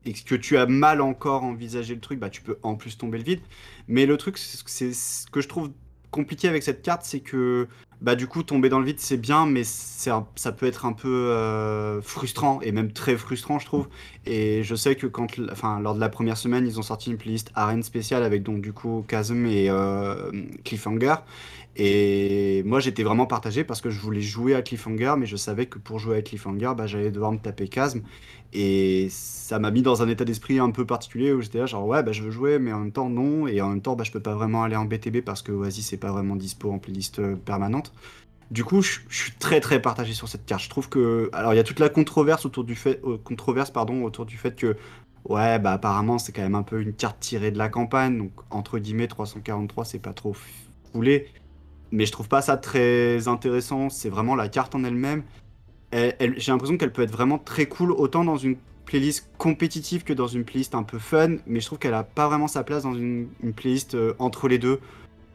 et 0.06 0.14
que 0.14 0.36
tu 0.36 0.58
as 0.58 0.66
mal 0.66 1.02
encore 1.02 1.44
envisagé 1.44 1.96
le 1.96 2.02
truc, 2.02 2.20
bah 2.20 2.30
tu 2.30 2.42
peux 2.42 2.58
en 2.64 2.76
plus 2.76 2.98
tomber 2.98 3.18
le 3.18 3.24
vide. 3.24 3.42
Mais 3.88 4.06
le 4.06 4.18
truc, 4.18 4.38
c'est 4.38 4.94
ce 4.94 5.30
que 5.30 5.42
je 5.42 5.48
trouve 5.48 5.72
compliqué 6.12 6.48
avec 6.48 6.64
cette 6.64 6.82
carte, 6.82 7.04
c'est 7.04 7.22
que 7.22 7.68
bah 8.04 8.16
du 8.16 8.28
coup 8.28 8.44
tomber 8.44 8.70
dans 8.70 8.80
le 8.80 8.86
vide 8.86 9.00
c'est 9.00 9.18
bien, 9.18 9.46
mais 9.46 9.64
ça 9.64 10.52
peut 10.56 10.66
être 10.66 10.86
un 10.86 10.94
peu 10.94 11.08
euh, 11.08 12.02
frustrant 12.02 12.60
et 12.62 12.72
même 12.72 12.92
très 12.92 13.18
frustrant 13.18 13.60
je 13.60 13.66
trouve. 13.66 13.88
Et 14.26 14.64
je 14.64 14.76
sais 14.76 14.96
que 14.96 15.06
quand, 15.08 15.28
enfin 15.52 15.80
lors 15.82 15.96
de 15.96 16.00
la 16.00 16.10
première 16.10 16.38
semaine, 16.38 16.66
ils 16.66 16.80
ont 16.80 16.84
sorti 16.84 17.12
une 17.12 17.18
playlist 17.18 17.52
arène 17.56 17.84
spéciale 17.84 18.24
avec 18.24 18.44
donc 18.44 18.62
du 18.62 18.72
coup 18.72 19.06
Chasm 19.10 19.46
et 19.46 19.70
euh, 19.70 20.32
Cliffhanger. 20.64 21.16
Et 21.76 22.64
moi 22.66 22.80
j'étais 22.80 23.04
vraiment 23.04 23.26
partagé 23.26 23.64
parce 23.64 23.82
que 23.82 23.90
je 23.90 24.00
voulais 24.00 24.22
jouer 24.22 24.56
à 24.56 24.62
Cliffhanger, 24.62 25.16
mais 25.18 25.26
je 25.26 25.36
savais 25.36 25.66
que 25.66 25.80
pour 25.80 26.00
jouer 26.00 26.18
à 26.18 26.22
Cliffhanger, 26.22 26.72
bah, 26.78 26.88
j'allais 26.88 27.12
devoir 27.12 27.32
me 27.32 27.40
taper 27.40 27.70
Chasm. 27.74 28.00
Et 28.54 29.08
ça 29.10 29.58
m'a 29.60 29.72
mis 29.72 29.82
dans 29.82 30.04
un 30.04 30.08
état 30.08 30.26
d'esprit 30.26 30.60
un 30.60 30.70
peu 30.70 30.86
particulier 30.86 31.34
où 31.34 31.42
j'étais 31.42 31.58
là 31.58 31.66
genre 31.66 31.88
ouais 31.88 32.04
bah 32.04 32.12
je 32.12 32.22
veux 32.22 32.30
jouer 32.30 32.60
mais 32.60 32.72
en 32.72 32.80
même 32.80 32.92
temps 32.92 33.10
non 33.10 33.48
et 33.48 33.60
en 33.62 33.70
même 33.70 33.82
temps 33.82 33.96
bah 33.96 34.04
je 34.04 34.12
peux 34.12 34.20
pas 34.20 34.36
vraiment 34.36 34.62
aller 34.64 34.76
en 34.76 34.86
BTB 34.86 35.22
parce 35.26 35.42
que 35.42 35.52
Oasis 35.52 35.88
c'est 35.88 35.98
pas 35.98 36.12
vraiment 36.12 36.36
dispo 36.36 36.72
en 36.72 36.78
playlist 36.80 37.20
euh, 37.20 37.36
permanente. 37.36 37.92
Du 38.52 38.64
coup 38.64 38.82
je 38.82 39.00
suis 39.10 39.32
très 39.34 39.60
très 39.60 39.82
partagé 39.82 40.14
sur 40.14 40.28
cette 40.28 40.46
carte. 40.46 40.62
Je 40.64 40.70
trouve 40.70 40.90
que 40.90 41.30
alors 41.34 41.54
il 41.54 41.58
y 41.58 41.60
a 41.60 41.64
toute 41.64 41.80
la 41.80 41.90
controverse 41.90 42.46
autour 42.46 42.64
du 42.64 42.76
fait 42.76 43.00
euh, 43.06 43.18
controverse 43.24 43.72
pardon 43.72 44.04
autour 44.04 44.26
du 44.26 44.38
fait 44.38 44.56
que 44.56 44.76
ouais 45.30 45.58
bah 45.60 45.72
apparemment 45.74 46.18
c'est 46.20 46.32
quand 46.34 46.42
même 46.42 46.56
un 46.56 46.64
peu 46.64 46.82
une 46.82 46.94
carte 46.94 47.20
tirée 47.20 47.52
de 47.52 47.58
la 47.58 47.70
campagne 47.70 48.18
donc 48.18 48.32
entre 48.50 48.78
guillemets 48.80 49.08
343 49.08 49.86
c'est 49.86 50.00
pas 50.00 50.14
trop 50.14 50.36
foulé 50.92 51.28
mais 51.92 52.06
je 52.06 52.12
trouve 52.12 52.28
pas 52.28 52.42
ça 52.42 52.58
très 52.58 53.28
intéressant. 53.28 53.90
C'est 53.92 54.10
vraiment 54.10 54.36
la 54.36 54.50
carte 54.50 54.74
en 54.74 54.84
elle-même. 54.84 55.22
Elle- 55.92 56.16
elle- 56.20 56.40
J'ai 56.40 56.52
l'impression 56.52 56.76
qu'elle 56.78 56.92
peut 56.92 57.04
être 57.04 57.12
vraiment 57.12 57.38
très 57.38 57.68
cool, 57.68 57.92
autant 57.92 58.24
dans 58.24 58.38
une 58.38 58.56
playlist 58.86 59.30
compétitive 59.38 60.04
que 60.04 60.12
dans 60.14 60.26
une 60.28 60.44
playlist 60.44 60.74
un 60.74 60.82
peu 60.84 60.98
fun, 60.98 61.36
mais 61.46 61.60
je 61.62 61.68
trouve 61.68 61.78
qu'elle 61.78 61.94
a 61.94 62.04
pas 62.04 62.28
vraiment 62.28 62.48
sa 62.48 62.64
place 62.64 62.82
dans 62.84 62.96
une, 62.96 63.28
une 63.44 63.54
playlist 63.54 63.94
euh, 63.94 64.14
entre 64.18 64.48
les 64.48 64.58
deux, 64.58 64.80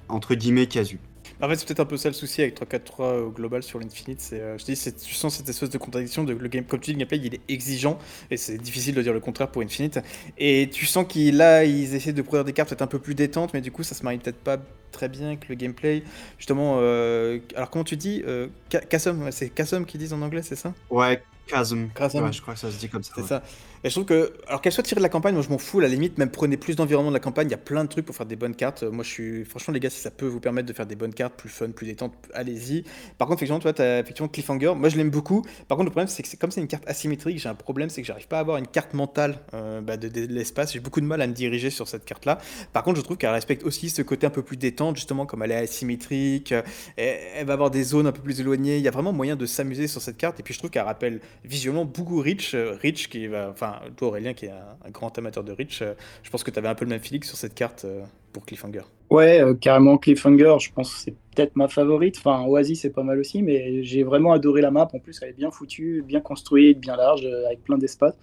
entre 0.08 0.34
guillemets 0.34 0.66
casu. 0.66 0.98
En 1.40 1.48
fait, 1.48 1.57
c'est 1.57 1.66
peut-être 1.66 1.81
un 1.81 1.85
peu 1.85 1.96
ça 1.96 2.09
le 2.09 2.14
souci 2.14 2.42
avec 2.42 2.61
3-4-3 2.61 3.20
au 3.20 3.31
global 3.31 3.62
sur 3.62 3.79
l'Infinite. 3.79 4.29
Euh, 4.33 4.59
je 4.59 4.64
te 4.64 4.72
dis, 4.72 4.92
tu 4.92 5.14
sens 5.14 5.37
cette 5.37 5.48
espèce 5.48 5.70
de 5.70 5.79
contradiction 5.79 6.24
de 6.24 6.33
le 6.33 6.48
game, 6.48 6.64
comme 6.64 6.81
tu 6.81 6.90
dis, 6.90 6.94
le 6.94 6.98
gameplay 6.98 7.20
il 7.22 7.35
est 7.35 7.40
exigeant 7.48 7.98
et 8.31 8.37
c'est 8.37 8.59
difficile 8.59 8.94
de 8.96 9.03
dire 9.03 9.12
le 9.12 9.20
contraire 9.20 9.48
pour 9.48 9.62
Infinite. 9.62 10.01
Et 10.37 10.68
tu 10.72 10.85
sens 10.85 11.07
qu'ils 11.09 11.37
là, 11.37 11.64
ils 11.64 11.94
essaient 11.94 12.12
de 12.12 12.22
produire 12.22 12.44
des 12.44 12.53
cartes 12.53 12.70
peut-être 12.70 12.83
un 12.83 12.88
peu 12.88 12.98
plus 12.98 13.14
détentes, 13.14 13.55
mais 13.55 13.61
du 13.61 13.70
coup, 13.70 13.85
ça 13.85 13.94
se 13.94 14.03
marie 14.03 14.18
peut-être 14.18 14.38
pas 14.38 14.59
très 14.90 15.09
bien 15.09 15.29
avec 15.29 15.48
le 15.48 15.55
gameplay. 15.55 16.03
Justement, 16.38 16.79
euh, 16.81 17.38
alors 17.55 17.70
comment 17.70 17.85
tu 17.85 17.96
dis, 17.96 18.22
euh, 18.27 18.48
Kassom, 18.68 19.31
c'est 19.31 19.51
Kassom 19.51 19.85
qu'ils 19.85 20.01
disent 20.01 20.12
en 20.12 20.22
anglais, 20.22 20.42
c'est 20.42 20.57
ça? 20.57 20.74
Ouais, 20.90 21.22
Chasm. 21.48 21.88
Ouais, 21.98 22.33
je 22.33 22.42
crois 22.42 22.55
que 22.55 22.61
ça 22.61 22.70
se 22.70 22.79
dit 22.79 22.88
comme 22.88 23.03
ça. 23.03 23.12
C'est 23.14 23.22
ouais. 23.22 23.27
ça. 23.29 23.42
Et 23.85 23.90
je 23.90 23.94
trouve 23.94 24.07
que, 24.07 24.33
alors 24.48 24.61
qu'elle 24.61 24.72
soit 24.72 24.83
tirée 24.83 24.98
de 24.98 25.05
la 25.05 25.09
campagne, 25.09 25.35
moi 25.35 25.42
je 25.42 25.48
m'en 25.51 25.57
fous, 25.57 25.79
à 25.79 25.83
la 25.83 25.88
limite, 25.88 26.18
même 26.18 26.31
prenez 26.31 26.57
plus 26.57 26.74
d'environnement 26.74 27.11
de 27.12 27.14
la 27.14 27.20
campagne, 27.20 27.46
il 27.46 27.53
y 27.53 27.55
a 27.55 27.59
plein 27.59 27.85
de 27.85 27.88
trucs 27.88 28.05
pour 28.05 28.16
faire 28.16 28.27
des 28.27 28.35
bonnes 28.35 28.57
cartes. 28.57 28.83
Moi 28.83 29.05
je 29.05 29.09
suis, 29.09 29.44
franchement, 29.44 29.72
les 29.72 29.79
gars, 29.79 29.88
si 29.88 30.01
ça 30.01 30.11
peut 30.11 30.27
vous 30.27 30.40
permettre 30.40 30.66
de 30.66 30.72
faire 30.72 30.85
des 30.85 30.96
bonnes 30.96 31.14
cartes, 31.14 31.35
plus 31.35 31.48
fun, 31.48 31.70
plus 31.70 31.87
détente, 31.87 32.12
allez-y. 32.35 32.83
Par 33.18 33.29
contre, 33.29 33.38
effectivement, 33.38 33.61
toi, 33.61 33.72
t'as 33.72 34.01
effectivement 34.01 34.29
Cliffhanger, 34.29 34.74
moi 34.74 34.88
je 34.88 34.96
l'aime 34.96 35.11
beaucoup. 35.11 35.42
Par 35.68 35.77
contre, 35.79 35.85
le 35.85 35.90
problème, 35.92 36.09
c'est 36.09 36.24
que 36.24 36.37
comme 36.37 36.51
c'est 36.51 36.61
une 36.61 36.66
carte 36.66 36.88
asymétrique, 36.88 37.38
j'ai 37.38 37.48
un 37.48 37.55
problème, 37.55 37.88
c'est 37.88 38.03
que 38.03 38.07
j'arrive 38.09 38.27
pas 38.27 38.38
à 38.38 38.40
avoir 38.40 38.57
une 38.57 38.66
carte 38.66 38.94
mentale 38.94 39.38
euh, 39.55 39.81
bah, 39.81 39.96
de, 39.96 40.09
de- 40.09 40.27
de 40.27 40.35
l'espace. 40.35 40.72
J'ai 40.72 40.81
beaucoup 40.81 41.01
de 41.01 41.07
mal 41.07 41.22
à 41.22 41.29
me 41.29 41.33
diriger 41.33 41.70
sur 41.70 41.87
cette 41.87 42.05
carte-là. 42.05 42.38
Par 42.72 42.83
contre, 42.83 42.96
je 42.96 43.03
trouve 43.03 43.16
qu'elle 43.16 43.31
respecte 43.31 43.62
aussi 43.62 43.90
ce 43.90 44.03
côté 44.03 44.27
un 44.27 44.31
peu 44.31 44.42
plus 44.42 44.57
détente, 44.57 44.77
justement, 44.94 45.26
comme 45.26 45.42
elle 45.42 45.52
est 45.52 45.56
asymétrique. 45.56 46.52
euh, 46.52 46.62
Elle, 46.96 47.46
va 47.46 47.52
avoir 47.54 47.70
des 47.70 47.82
zones 47.82 48.06
un 48.06 48.12
peu 48.12 48.22
plus 48.22 48.40
éloignées. 48.40 48.76
Il 48.76 48.82
y 48.82 48.88
a 48.88 48.90
vraiment 48.90 49.12
moyen 49.12 49.36
de 49.36 49.46
s'amuser 49.46 49.86
sur 49.86 50.00
cette 50.00 50.16
carte. 50.16 50.40
Et 50.40 50.42
puis 50.42 50.54
je 50.54 50.58
trouve 50.58 50.70
qu'elle 50.70 50.82
rappelle 50.82 51.20
visuellement 51.44 51.84
beaucoup 51.84 52.20
Rich. 52.20 52.54
euh, 52.54 52.76
Rich 52.80 53.08
qui 53.08 53.26
va, 53.26 53.50
enfin, 53.50 53.76
toi 53.96 54.08
Aurélien 54.08 54.34
qui 54.34 54.46
est 54.46 54.50
un, 54.50 54.90
grand 54.90 55.16
amateur 55.18 55.44
de 55.44 55.52
Rich, 55.52 55.82
euh, 55.82 55.94
je 56.22 56.30
pense 56.30 56.42
que 56.42 56.50
tu 56.50 56.58
avais 56.58 56.68
un 56.68 56.74
peu 56.74 56.84
le 56.84 56.90
même 56.90 57.00
feeling 57.00 57.22
sur 57.22 57.36
cette 57.36 57.54
carte 57.54 57.86
pour 58.32 58.44
Cliffhanger. 58.44 58.82
Ouais, 59.10 59.42
carrément 59.60 59.96
Cliffhanger, 59.96 60.56
je 60.60 60.72
pense 60.72 60.94
que 60.94 61.00
c'est 61.00 61.14
peut-être 61.34 61.56
ma 61.56 61.68
favorite. 61.68 62.16
Enfin, 62.18 62.44
Oasis, 62.46 62.82
c'est 62.82 62.90
pas 62.90 63.02
mal 63.02 63.18
aussi, 63.18 63.42
mais 63.42 63.82
j'ai 63.82 64.02
vraiment 64.02 64.32
adoré 64.32 64.60
la 64.60 64.70
map. 64.70 64.88
En 64.92 64.98
plus, 64.98 65.18
elle 65.22 65.30
est 65.30 65.36
bien 65.36 65.50
foutue, 65.50 66.04
bien 66.06 66.20
construite, 66.20 66.78
bien 66.78 66.96
large, 66.96 67.24
avec 67.24 67.64
plein 67.64 67.78
d'espace. 67.78 68.14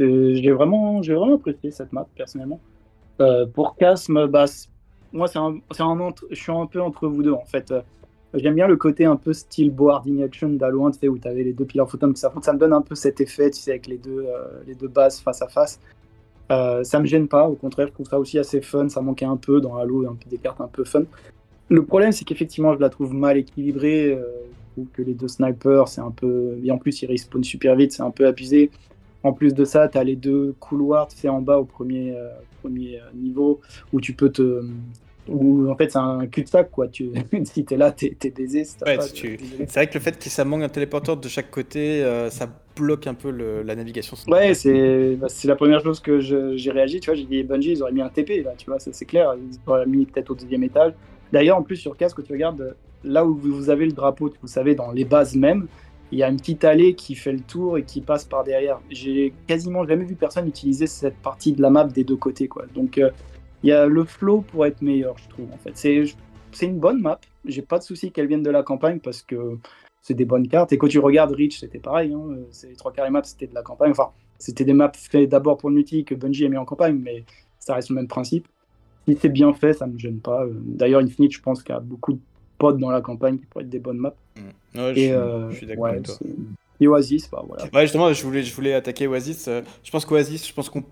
J'ai 0.00 0.50
vraiment, 0.50 1.02
j'ai 1.02 1.14
vraiment 1.14 1.36
apprécié 1.36 1.70
cette 1.70 1.92
map, 1.92 2.06
personnellement. 2.16 2.60
Pour 3.54 3.76
Casm, 3.76 4.26
bah, 4.26 4.46
moi, 5.12 5.28
c'est 5.28 5.38
un, 5.38 5.60
je 6.30 6.34
suis 6.34 6.52
un 6.52 6.66
peu 6.66 6.80
entre 6.80 7.08
vous 7.08 7.22
deux, 7.22 7.32
en 7.32 7.44
fait. 7.44 7.70
Euh, 7.70 7.82
J'aime 8.34 8.54
bien 8.54 8.68
le 8.68 8.76
côté 8.76 9.04
un 9.06 9.16
peu 9.16 9.32
style 9.32 9.70
boarding 9.72 10.22
action 10.22 10.50
d'Halo 10.50 10.86
1, 10.86 10.92
tu 10.92 10.98
sais, 11.00 11.08
où 11.08 11.18
tu 11.18 11.26
avais 11.26 11.42
les 11.42 11.52
deux 11.52 11.64
pillars 11.64 11.90
photons 11.90 12.12
qui 12.12 12.20
s'affrontent. 12.20 12.44
Ça 12.44 12.52
me 12.52 12.58
donne 12.58 12.72
un 12.72 12.80
peu 12.80 12.94
cet 12.94 13.20
effet, 13.20 13.50
tu 13.50 13.60
sais, 13.60 13.72
avec 13.72 13.88
les 13.88 13.98
deux, 13.98 14.24
euh, 14.26 14.62
les 14.68 14.76
deux 14.76 14.86
bases 14.86 15.20
face 15.20 15.42
à 15.42 15.48
face. 15.48 15.80
Euh, 16.52 16.84
ça 16.84 17.00
me 17.00 17.06
gêne 17.06 17.26
pas, 17.26 17.48
au 17.48 17.54
contraire, 17.56 17.88
je 17.88 17.92
trouve 17.92 18.06
ça 18.06 18.20
aussi 18.20 18.38
assez 18.38 18.60
fun. 18.60 18.88
Ça 18.88 19.00
manquait 19.00 19.24
un 19.24 19.36
peu 19.36 19.60
dans 19.60 19.76
Halo, 19.76 20.06
des 20.28 20.38
cartes 20.38 20.60
un 20.60 20.68
peu 20.68 20.84
fun. 20.84 21.02
Le 21.68 21.84
problème, 21.84 22.12
c'est 22.12 22.24
qu'effectivement, 22.24 22.74
je 22.74 22.78
la 22.80 22.88
trouve 22.88 23.14
mal 23.14 23.36
équilibrée. 23.36 24.12
euh, 24.12 24.22
trouve 24.74 24.86
que 24.92 25.02
les 25.02 25.14
deux 25.14 25.28
snipers, 25.28 25.88
c'est 25.88 26.00
un 26.00 26.12
peu. 26.12 26.56
Et 26.62 26.70
en 26.70 26.78
plus, 26.78 27.02
ils 27.02 27.06
respawnent 27.06 27.42
super 27.42 27.74
vite, 27.74 27.90
c'est 27.92 28.02
un 28.02 28.12
peu 28.12 28.28
abusé. 28.28 28.70
En 29.24 29.32
plus 29.32 29.54
de 29.54 29.64
ça, 29.64 29.88
tu 29.88 29.98
as 29.98 30.04
les 30.04 30.16
deux 30.16 30.54
couloirs, 30.60 31.08
tu 31.08 31.16
sais, 31.16 31.28
en 31.28 31.42
bas 31.42 31.58
au 31.58 31.64
premier, 31.64 32.16
premier 32.60 32.98
euh, 32.98 33.04
niveau, 33.14 33.60
où 33.92 34.00
tu 34.00 34.12
peux 34.12 34.30
te. 34.30 34.64
Où 35.28 35.70
en 35.70 35.76
fait, 35.76 35.90
c'est 35.92 35.98
un 35.98 36.26
cul-de-sac, 36.26 36.70
quoi. 36.70 36.88
Tu... 36.88 37.10
si 37.44 37.64
t'es 37.64 37.76
là, 37.76 37.92
t'es 37.92 38.16
baisé. 38.30 38.64
si 38.64 38.76
Ouais, 38.84 38.98
tu-. 39.12 39.38
C'est 39.60 39.74
vrai 39.74 39.86
que 39.86 39.94
le 39.94 40.00
fait 40.00 40.18
que 40.18 40.28
ça 40.30 40.44
manque 40.44 40.62
un 40.62 40.68
téléporteur 40.68 41.16
de 41.16 41.28
chaque 41.28 41.50
côté, 41.50 42.02
euh, 42.02 42.30
ça 42.30 42.48
bloque 42.76 43.06
un 43.06 43.14
peu 43.14 43.30
le- 43.30 43.62
la 43.62 43.76
navigation. 43.76 44.16
Ouais, 44.28 44.54
c'est 44.54 45.16
bah, 45.16 45.26
c'est 45.28 45.46
la 45.46 45.56
première 45.56 45.82
chose 45.82 46.00
que 46.00 46.20
je- 46.20 46.56
j'ai 46.56 46.70
réagi. 46.72 47.00
Tu 47.00 47.10
vois, 47.10 47.14
j'ai 47.14 47.24
dit 47.26 47.42
Bungie, 47.42 47.72
ils 47.72 47.82
auraient 47.82 47.92
mis 47.92 48.00
un 48.02 48.08
TP 48.08 48.42
là, 48.42 48.52
tu 48.56 48.66
vois, 48.66 48.80
ça 48.80 48.90
c'est 48.92 49.04
clair. 49.04 49.34
Ils 49.36 49.58
auraient 49.70 49.86
mis 49.86 50.06
peut-être 50.06 50.30
au 50.30 50.34
deuxième 50.34 50.62
étage. 50.64 50.94
D'ailleurs, 51.32 51.58
en 51.58 51.62
plus 51.62 51.76
sur 51.76 51.96
casque, 51.96 52.24
tu 52.24 52.32
regardes 52.32 52.74
là 53.04 53.24
où 53.24 53.34
vous 53.34 53.70
avez 53.70 53.86
le 53.86 53.92
drapeau, 53.92 54.32
vous 54.42 54.48
savez, 54.48 54.74
dans 54.74 54.90
les 54.90 55.04
bases 55.04 55.36
même, 55.36 55.66
il 56.12 56.18
y 56.18 56.22
a 56.22 56.28
une 56.28 56.36
petite 56.36 56.64
allée 56.64 56.94
qui 56.94 57.14
fait 57.14 57.32
le 57.32 57.40
tour 57.40 57.78
et 57.78 57.84
qui 57.84 58.00
passe 58.00 58.24
par 58.24 58.44
derrière. 58.44 58.80
J'ai 58.90 59.32
quasiment 59.46 59.86
jamais 59.86 60.04
vu 60.04 60.16
personne 60.16 60.48
utiliser 60.48 60.86
cette 60.86 61.16
partie 61.16 61.52
de 61.52 61.62
la 61.62 61.70
map 61.70 61.84
des 61.84 62.04
deux 62.04 62.16
côtés, 62.16 62.48
quoi. 62.48 62.66
Donc, 62.74 62.98
euh, 62.98 63.10
il 63.62 63.68
y 63.68 63.72
a 63.72 63.86
le 63.86 64.04
flow 64.04 64.40
pour 64.40 64.66
être 64.66 64.82
meilleur, 64.82 65.16
je 65.18 65.28
trouve. 65.28 65.46
En 65.52 65.58
fait, 65.58 65.72
c'est 66.52 66.66
une 66.66 66.78
bonne 66.78 67.00
map. 67.00 67.20
J'ai 67.44 67.62
pas 67.62 67.78
de 67.78 67.84
souci 67.84 68.10
qu'elle 68.10 68.26
vienne 68.26 68.42
de 68.42 68.50
la 68.50 68.62
campagne 68.62 68.98
parce 68.98 69.22
que 69.22 69.58
c'est 70.02 70.14
des 70.14 70.24
bonnes 70.24 70.48
cartes. 70.48 70.72
Et 70.72 70.78
quand 70.78 70.88
tu 70.88 70.98
regardes 70.98 71.32
Reach, 71.32 71.60
c'était 71.60 71.78
pareil. 71.78 72.12
Hein. 72.12 72.38
C'est 72.50 72.70
les 72.70 72.76
trois 72.76 72.92
carrés 72.92 73.10
maps, 73.10 73.22
c'était 73.22 73.46
de 73.46 73.54
la 73.54 73.62
campagne. 73.62 73.90
Enfin, 73.90 74.10
c'était 74.38 74.64
des 74.64 74.72
maps 74.72 74.92
faits 74.94 75.28
d'abord 75.28 75.58
pour 75.58 75.68
le 75.68 75.76
multi 75.76 76.04
que 76.04 76.14
Bungie 76.14 76.46
a 76.46 76.48
mis 76.48 76.56
en 76.56 76.64
campagne, 76.64 76.98
mais 77.00 77.24
ça 77.58 77.74
reste 77.74 77.90
le 77.90 77.96
même 77.96 78.08
principe. 78.08 78.48
Si 79.06 79.16
c'est 79.20 79.28
bien 79.28 79.52
fait, 79.52 79.74
ça 79.74 79.86
me 79.86 79.98
gêne 79.98 80.20
pas. 80.20 80.44
Euh, 80.44 80.52
D'ailleurs, 80.64 81.02
Infinite, 81.02 81.32
je 81.32 81.40
pense 81.40 81.62
qu'il 81.62 81.74
y 81.74 81.76
a 81.78 81.80
beaucoup 81.80 82.14
de 82.14 82.20
pods 82.60 82.74
dans 82.78 82.90
la 82.90 83.00
campagne 83.02 83.38
qui 83.38 83.46
pourraient 83.46 83.64
être 83.64 83.70
des 83.70 83.80
bonnes 83.80 83.98
maps. 83.98 84.14
Mm. 84.36 84.80
Ouais, 84.80 84.94
je, 84.94 85.00
Et, 85.00 85.06
suis- 85.06 85.12
euh, 85.12 85.50
je 85.50 85.56
suis 85.56 85.66
d'accord 85.66 85.82
ouais, 85.84 85.90
avec 85.90 86.04
toi. 86.04 86.16
Et 86.82 86.88
Oasis, 86.88 87.30
bah 87.30 87.44
voilà. 87.46 87.70
Ouais, 87.74 87.82
justement, 87.82 88.12
je 88.12 88.22
voulais, 88.24 88.42
je 88.42 88.54
voulais 88.54 88.72
attaquer 88.72 89.06
Oasis. 89.06 89.48
Euh, 89.48 89.62
Je 89.82 89.90
pense 89.90 90.06
qu'Oasis, 90.06 90.48
je 90.48 90.52
pense 90.54 90.70
qu'on, 90.70 90.82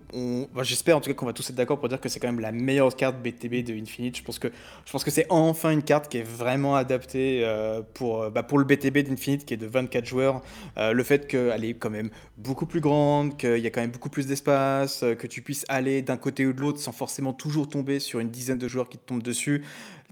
enfin, 0.53 0.63
j'espère 0.63 0.95
en 0.97 1.01
tout 1.01 1.09
cas 1.09 1.15
qu'on 1.15 1.25
va 1.25 1.33
tous 1.33 1.49
être 1.49 1.55
d'accord 1.55 1.79
pour 1.79 1.89
dire 1.89 1.99
que 1.99 2.09
c'est 2.09 2.19
quand 2.19 2.27
même 2.27 2.39
la 2.39 2.51
meilleure 2.51 2.95
carte 2.95 3.17
BTB 3.23 3.63
de 3.63 3.73
Infinite. 3.73 4.15
Je 4.17 4.23
pense 4.23 4.37
que, 4.39 4.49
je 4.85 4.91
pense 4.91 5.03
que 5.03 5.11
c'est 5.11 5.25
enfin 5.29 5.71
une 5.71 5.81
carte 5.81 6.07
qui 6.07 6.19
est 6.19 6.23
vraiment 6.23 6.75
adaptée 6.75 7.41
euh, 7.43 7.81
pour, 7.95 8.21
euh, 8.21 8.29
bah, 8.29 8.43
pour 8.43 8.59
le 8.59 8.65
BTB 8.65 8.99
d'Infinite 8.99 9.45
qui 9.45 9.55
est 9.55 9.57
de 9.57 9.65
24 9.65 10.05
joueurs. 10.05 10.43
Euh, 10.77 10.93
le 10.93 11.03
fait 11.03 11.27
qu'elle 11.27 11.65
est 11.65 11.73
quand 11.73 11.89
même 11.89 12.11
beaucoup 12.37 12.67
plus 12.67 12.81
grande, 12.81 13.35
qu'il 13.37 13.57
y 13.57 13.65
a 13.67 13.71
quand 13.71 13.81
même 13.81 13.91
beaucoup 13.91 14.09
plus 14.09 14.27
d'espace, 14.27 15.03
que 15.17 15.27
tu 15.27 15.41
puisses 15.41 15.65
aller 15.69 16.03
d'un 16.03 16.17
côté 16.17 16.45
ou 16.45 16.53
de 16.53 16.61
l'autre 16.61 16.79
sans 16.79 16.91
forcément 16.91 17.33
toujours 17.33 17.67
tomber 17.67 17.99
sur 17.99 18.19
une 18.19 18.29
dizaine 18.29 18.59
de 18.59 18.67
joueurs 18.67 18.89
qui 18.89 18.99
te 18.99 19.05
tombent 19.07 19.23
dessus. 19.23 19.63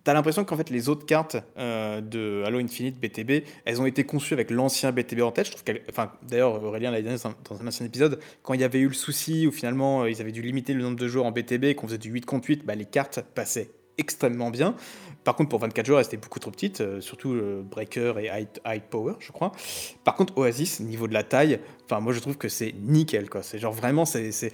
T'as 0.07 0.13
l'impression 0.13 0.45
qu'en 0.45 0.55
fait 0.55 0.69
les 0.69 0.87
autres 0.87 1.05
cartes 1.05 1.35
euh, 1.57 1.99
de 1.99 2.41
Halo 2.45 2.59
Infinite 2.59 2.97
BTB, 2.97 3.43
elles 3.65 3.81
ont 3.81 3.85
été 3.85 4.05
conçues 4.05 4.33
avec 4.35 4.51
l'ancien 4.51 4.93
BTB 4.93 5.19
en 5.19 5.31
tête. 5.31 5.47
Je 5.47 5.51
trouve 5.51 5.65
qu'elle, 5.65 5.81
enfin 5.89 6.13
d'ailleurs 6.23 6.63
Aurélien 6.63 6.91
l'a 6.91 7.01
dit 7.01 7.09
dans 7.09 7.27
un- 7.27 7.67
ancien 7.67 7.85
épisode, 7.85 8.17
quand 8.41 8.53
il 8.53 8.61
y 8.61 8.63
avait 8.63 8.79
eu 8.79 8.87
le 8.87 8.93
souci 8.93 9.45
où 9.47 9.51
finalement 9.51 10.03
euh, 10.03 10.09
ils 10.09 10.21
avaient 10.21 10.31
dû 10.31 10.41
limiter 10.41 10.73
le 10.73 10.81
nombre 10.81 10.95
de 10.95 11.09
joueurs 11.09 11.25
en 11.25 11.33
BTB 11.33 11.65
et 11.65 11.75
qu'on 11.75 11.87
faisait 11.87 11.97
du 11.97 12.09
8 12.09 12.25
contre 12.25 12.47
8, 12.47 12.65
bah, 12.65 12.73
les 12.75 12.85
cartes 12.85 13.19
passaient 13.35 13.69
extrêmement 13.97 14.49
bien. 14.49 14.75
Par 15.25 15.35
contre 15.35 15.49
pour 15.49 15.59
24 15.59 15.85
joueurs, 15.85 15.99
elles 15.99 16.05
étaient 16.05 16.15
beaucoup 16.15 16.39
trop 16.39 16.51
petites, 16.51 16.79
euh, 16.79 17.01
surtout 17.01 17.37
Breaker 17.69 18.13
et 18.21 18.27
High, 18.27 18.47
High 18.65 18.83
Power, 18.89 19.15
je 19.19 19.33
crois. 19.33 19.51
Par 20.05 20.15
contre 20.15 20.37
Oasis, 20.37 20.79
niveau 20.79 21.09
de 21.09 21.13
la 21.13 21.23
taille, 21.23 21.59
enfin 21.83 21.99
moi 21.99 22.13
je 22.13 22.19
trouve 22.21 22.37
que 22.37 22.47
c'est 22.47 22.73
nickel 22.81 23.29
quoi. 23.29 23.43
C'est 23.43 23.59
genre 23.59 23.73
vraiment 23.73 24.05
c'est- 24.05 24.53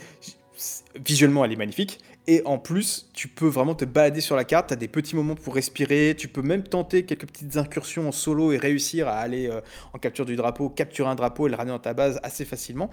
visuellement 0.96 1.46
elle 1.46 1.52
est 1.52 1.58
magnifique. 1.58 2.00
Et 2.26 2.42
en 2.46 2.58
plus, 2.58 3.10
tu 3.14 3.28
peux 3.28 3.48
vraiment 3.48 3.76
te 3.76 3.84
balader 3.84 4.22
sur 4.22 4.38
la 4.38 4.46
carte, 4.46 4.68
tu 4.68 4.74
as 4.74 4.78
des 4.78 4.88
petits 4.88 5.16
moments 5.16 5.36
pour 5.36 5.56
respirer, 5.56 6.16
tu 6.18 6.30
peux 6.30 6.42
même 6.42 6.64
tenter 6.64 7.04
quelques 7.04 7.28
petites 7.28 7.58
incursions 7.58 8.08
en 8.08 8.12
solo 8.14 8.54
et 8.54 8.58
réussir 8.58 9.10
à 9.10 9.18
aller 9.18 9.50
euh, 9.50 9.60
en 9.94 10.00
capture 10.00 10.26
du 10.26 10.38
drapeau, 10.38 10.70
capturer 10.70 11.10
un 11.10 11.16
drapeau 11.16 11.48
et 11.48 11.50
le 11.50 11.58
ramener 11.58 11.74
dans 11.74 11.80
ta 11.80 11.94
base 11.94 12.22
assez 12.24 12.46
facilement. 12.46 12.90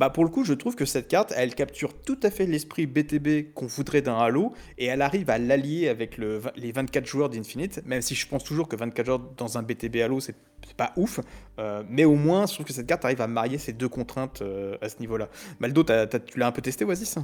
Bah 0.00 0.08
pour 0.08 0.24
le 0.24 0.30
coup, 0.30 0.44
je 0.44 0.54
trouve 0.54 0.76
que 0.76 0.86
cette 0.86 1.08
carte, 1.08 1.34
elle 1.36 1.54
capture 1.54 1.92
tout 1.92 2.18
à 2.22 2.30
fait 2.30 2.46
l'esprit 2.46 2.86
BTB 2.86 3.52
qu'on 3.52 3.66
voudrait 3.66 4.00
d'un 4.00 4.16
Halo 4.16 4.54
et 4.78 4.86
elle 4.86 5.02
arrive 5.02 5.28
à 5.28 5.36
l'allier 5.36 5.90
avec 5.90 6.16
les 6.16 6.72
24 6.72 7.04
joueurs 7.04 7.28
d'Infinite, 7.28 7.82
même 7.84 8.00
si 8.00 8.14
je 8.14 8.26
pense 8.26 8.42
toujours 8.42 8.66
que 8.66 8.76
24 8.76 9.04
joueurs 9.04 9.20
dans 9.36 9.58
un 9.58 9.62
BTB 9.62 9.96
Halo, 9.96 10.18
c'est 10.20 10.36
pas 10.78 10.94
ouf, 10.96 11.20
euh, 11.58 11.82
mais 11.86 12.06
au 12.06 12.14
moins, 12.14 12.46
je 12.46 12.54
trouve 12.54 12.64
que 12.64 12.72
cette 12.72 12.86
carte 12.86 13.04
arrive 13.04 13.20
à 13.20 13.26
marier 13.26 13.58
ces 13.58 13.74
deux 13.74 13.90
contraintes 13.90 14.40
euh, 14.40 14.78
à 14.80 14.88
ce 14.88 15.00
niveau-là. 15.00 15.28
Maldo, 15.58 15.84
tu 15.84 16.38
l'as 16.38 16.46
un 16.46 16.52
peu 16.52 16.62
testé, 16.62 16.86
Oasis 16.86 17.18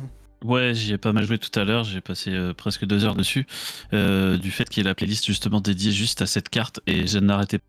Ouais, 0.45 0.75
j'y 0.75 0.93
ai 0.93 0.99
pas 0.99 1.15
mal 1.15 1.25
joué 1.25 1.39
tout 1.39 1.59
à 1.59 1.65
l'heure, 1.65 1.85
j'ai 1.85 2.03
passé 2.03 2.31
euh, 2.31 2.53
presque 2.53 2.85
deux 2.85 3.07
heures 3.07 3.17
dessus, 3.17 3.47
du 3.91 4.51
fait 4.51 4.69
qu'il 4.69 4.83
y 4.83 4.87
ait 4.87 4.89
la 4.91 4.95
playlist 4.95 5.25
justement 5.25 5.63
dédiée 5.63 5.93
juste 5.93 6.21
à 6.21 6.27
cette 6.27 6.51
carte, 6.51 6.81
et 6.87 7.07
je 7.07 7.19
n'arrêtais 7.21 7.61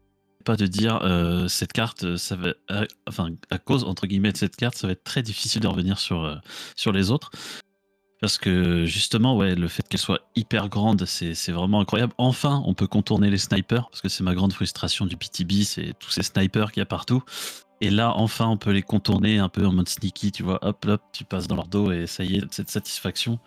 de 0.55 0.67
dire, 0.67 0.99
euh, 1.03 1.47
cette 1.47 1.73
carte, 1.73 2.03
euh, 2.03 2.17
ça 2.17 2.35
va, 2.35 2.53
euh, 2.71 2.85
enfin, 3.07 3.29
à 3.49 3.57
cause, 3.57 3.83
entre 3.83 4.07
guillemets, 4.07 4.31
de 4.31 4.37
cette 4.37 4.55
carte, 4.55 4.75
ça 4.75 4.87
va 4.87 4.93
être 4.93 5.03
très 5.03 5.21
difficile 5.21 5.61
de 5.61 5.67
revenir 5.67 5.99
sur, 5.99 6.39
sur 6.75 6.91
les 6.91 7.11
autres. 7.11 7.31
Parce 8.19 8.37
que 8.39 8.85
justement, 8.85 9.35
ouais, 9.37 9.53
le 9.55 9.67
fait 9.67 9.87
qu'elle 9.87 9.99
soit 9.99 10.21
hyper 10.35 10.69
grande, 10.69 11.05
c'est 11.05 11.35
c'est 11.35 11.51
vraiment 11.51 11.81
incroyable. 11.81 12.13
Enfin, 12.17 12.63
on 12.65 12.73
peut 12.73 12.87
contourner 12.87 13.29
les 13.29 13.37
snipers, 13.37 13.89
parce 13.89 14.01
que 14.01 14.09
c'est 14.09 14.23
ma 14.23 14.33
grande 14.33 14.53
frustration 14.53 15.05
du 15.05 15.17
PTB, 15.17 15.63
c'est 15.63 15.93
tous 15.99 16.09
ces 16.09 16.23
snipers 16.23 16.71
qu'il 16.71 16.81
y 16.81 16.83
a 16.83 16.87
partout. 16.87 17.23
Et 17.79 17.91
là, 17.91 18.13
enfin, 18.15 18.47
on 18.47 18.57
peut 18.57 18.71
les 18.71 18.81
contourner 18.81 19.37
un 19.37 19.49
peu 19.49 19.65
en 19.67 19.71
mode 19.71 19.87
sneaky, 19.87 20.31
tu 20.31 20.41
vois, 20.41 20.57
hop, 20.63 20.83
hop, 20.87 21.01
tu 21.13 21.25
passes 21.25 21.47
dans 21.47 21.55
leur 21.55 21.67
dos 21.67 21.91
et 21.91 22.07
ça 22.07 22.23
y 22.23 22.37
est, 22.37 22.43
cette 22.51 22.69
satisfaction. 22.69 23.39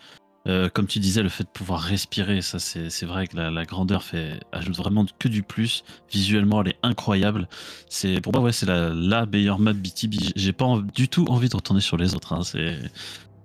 Euh, 0.49 0.69
comme 0.71 0.87
tu 0.87 1.01
disais, 1.01 1.23
le 1.23 1.29
fait 1.29 1.45
de 1.45 1.49
pouvoir 1.51 1.81
respirer, 1.83 2.41
ça 2.41 2.59
c'est 2.59 3.05
vrai 3.05 3.27
que 3.27 3.37
la, 3.37 3.51
la 3.51 3.65
grandeur 3.67 4.03
fait 4.03 4.41
ajoute 4.53 4.77
vraiment 4.77 5.05
que 5.19 5.29
du 5.29 5.43
plus. 5.43 5.85
Visuellement, 6.11 6.63
elle 6.63 6.69
est 6.71 6.79
incroyable. 6.83 7.47
C'est 7.89 8.21
pour 8.23 8.33
moi, 8.33 8.43
ouais, 8.43 8.53
c'est 8.53 8.67
la, 8.67 8.89
la 8.91 9.27
meilleure 9.27 9.59
map 9.59 9.75
BTB. 9.75 10.15
J'ai 10.37 10.53
pas 10.53 10.67
du 10.95 11.09
tout 11.09 11.27
envie 11.29 11.49
de 11.51 11.57
retourner 11.57 11.83
sur 11.83 11.97
les 11.99 12.15
autres. 12.15 12.33
hein, 12.33 12.43
C'est 12.43 12.79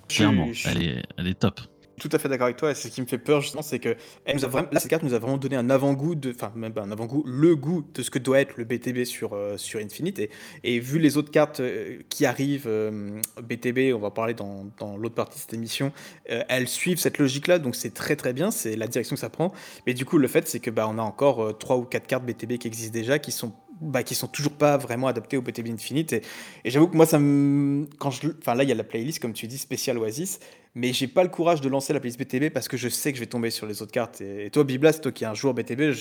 clairement, 0.08 0.45
elle 0.65 0.81
est, 0.84 1.03
elle 1.17 1.27
est 1.27 1.39
top. 1.39 1.60
Tout 1.99 2.10
à 2.12 2.19
fait 2.19 2.29
d'accord 2.29 2.45
avec 2.45 2.58
toi. 2.58 2.71
Et 2.71 2.75
ce 2.75 2.88
qui 2.88 3.01
me 3.01 3.05
fait 3.05 3.17
peur, 3.17 3.41
justement, 3.41 3.62
c'est 3.62 3.79
que 3.79 3.95
elle 4.25 4.36
nous 4.36 4.47
vraiment, 4.49 4.67
là, 4.71 4.79
cette 4.79 4.89
carte 4.89 5.03
nous 5.03 5.13
a 5.13 5.19
vraiment 5.19 5.38
donné 5.38 5.55
un 5.55 5.69
avant-goût, 5.69 6.15
enfin, 6.29 6.51
même 6.55 6.73
un 6.77 6.91
avant-goût, 6.91 7.23
le 7.25 7.55
goût 7.55 7.86
de 7.93 8.01
ce 8.01 8.10
que 8.10 8.19
doit 8.19 8.39
être 8.39 8.58
le 8.58 8.63
BTB 8.63 9.05
sur, 9.05 9.34
euh, 9.34 9.58
sur 9.58 9.79
Infinite. 9.79 10.21
Et, 10.63 10.79
vu 10.79 10.99
les 10.99 11.17
autres 11.17 11.31
cartes 11.31 11.62
euh, 11.62 11.99
qui 12.10 12.25
arrivent, 12.25 12.67
euh, 12.67 13.19
BTB, 13.41 13.93
on 13.95 13.99
va 13.99 14.12
parler 14.12 14.34
dans, 14.34 14.65
dans 14.77 14.97
l'autre 14.97 15.15
partie 15.15 15.36
de 15.36 15.41
cette 15.41 15.53
émission, 15.53 15.91
euh, 16.31 16.43
elles 16.49 16.67
suivent 16.67 16.99
cette 16.99 17.17
logique-là, 17.17 17.60
donc 17.60 17.75
c'est 17.75 17.93
très 17.93 18.15
très 18.15 18.34
bien, 18.34 18.51
c'est 18.51 18.75
la 18.75 18.88
direction 18.88 19.15
que 19.15 19.19
ça 19.19 19.29
prend. 19.29 19.53
Mais 19.88 19.93
du 19.93 20.05
coup, 20.05 20.17
le 20.17 20.27
fait, 20.27 20.47
c'est 20.47 20.60
que 20.60 20.69
bah, 20.69 20.88
on 20.89 20.97
a 20.97 21.01
encore 21.01 21.43
euh, 21.43 21.53
trois 21.53 21.77
ou 21.77 21.84
quatre 21.84 22.08
cartes 22.08 22.25
BTB 22.25 22.58
qui 22.58 22.67
existent 22.67 22.93
déjà, 22.93 23.19
qui 23.19 23.31
sont 23.31 23.53
bah, 23.81 24.03
qui 24.03 24.15
sont 24.15 24.27
toujours 24.27 24.53
pas 24.53 24.77
vraiment 24.77 25.08
adaptées 25.08 25.36
au 25.36 25.41
BTB 25.41 25.67
Infinite. 25.67 26.13
Et, 26.13 26.21
et 26.63 26.69
j'avoue 26.69 26.88
que 26.88 26.95
moi, 26.95 27.05
ça 27.05 27.19
me. 27.19 27.88
Quand 27.99 28.10
je... 28.10 28.29
Enfin, 28.39 28.55
là, 28.55 28.63
il 28.63 28.69
y 28.69 28.71
a 28.71 28.75
la 28.75 28.86
playlist, 28.86 29.19
comme 29.19 29.34
tu 29.34 29.47
dis, 29.47 29.58
spécial 29.58 29.97
Oasis 29.97 30.39
mais 30.75 30.91
j'ai 30.91 31.07
pas 31.07 31.23
le 31.23 31.29
courage 31.29 31.61
de 31.61 31.69
lancer 31.69 31.93
la 31.93 31.99
playlist 32.01 32.19
BTB 32.19 32.53
parce 32.53 32.67
que 32.67 32.75
je 32.75 32.89
sais 32.89 33.11
que 33.11 33.17
je 33.17 33.23
vais 33.23 33.29
tomber 33.29 33.49
sur 33.49 33.65
les 33.65 33.81
autres 33.81 33.93
cartes. 33.93 34.19
Et, 34.21 34.49
toi, 34.51 34.65
Biblas, 34.65 34.99
toi 35.01 35.11
qui 35.11 35.23
es 35.23 35.27
un 35.27 35.33
joueur 35.33 35.53
BTB, 35.53 35.93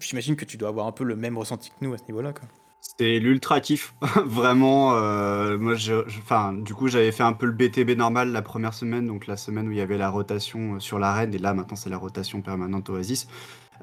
j'imagine 0.00 0.36
que 0.36 0.44
tu 0.44 0.56
dois 0.56 0.68
avoir 0.68 0.86
un 0.86 0.92
peu 0.92 1.04
le 1.04 1.14
même 1.14 1.38
ressenti 1.38 1.70
que 1.70 1.76
nous 1.80 1.94
à 1.94 1.98
ce 1.98 2.04
niveau-là. 2.08 2.34
C'est 2.80 3.20
l'ultra 3.20 3.60
kiff, 3.60 3.94
vraiment. 4.26 4.96
euh, 4.96 5.56
moi, 5.56 5.74
du 5.76 6.74
coup, 6.74 6.88
j'avais 6.88 7.12
fait 7.12 7.22
un 7.22 7.32
peu 7.32 7.46
le 7.46 7.52
BTB 7.52 7.96
normal 7.96 8.32
la 8.32 8.42
première 8.42 8.74
semaine, 8.74 9.06
donc 9.06 9.26
la 9.26 9.36
semaine 9.36 9.68
où 9.68 9.72
il 9.72 9.78
y 9.78 9.80
avait 9.80 9.98
la 9.98 10.10
rotation 10.10 10.74
euh, 10.74 10.80
sur 10.80 10.98
l'arène, 10.98 11.32
et 11.34 11.38
là 11.38 11.54
maintenant 11.54 11.76
c'est 11.76 11.90
la 11.90 11.98
rotation 11.98 12.40
permanente 12.40 12.88
Oasis. 12.88 13.28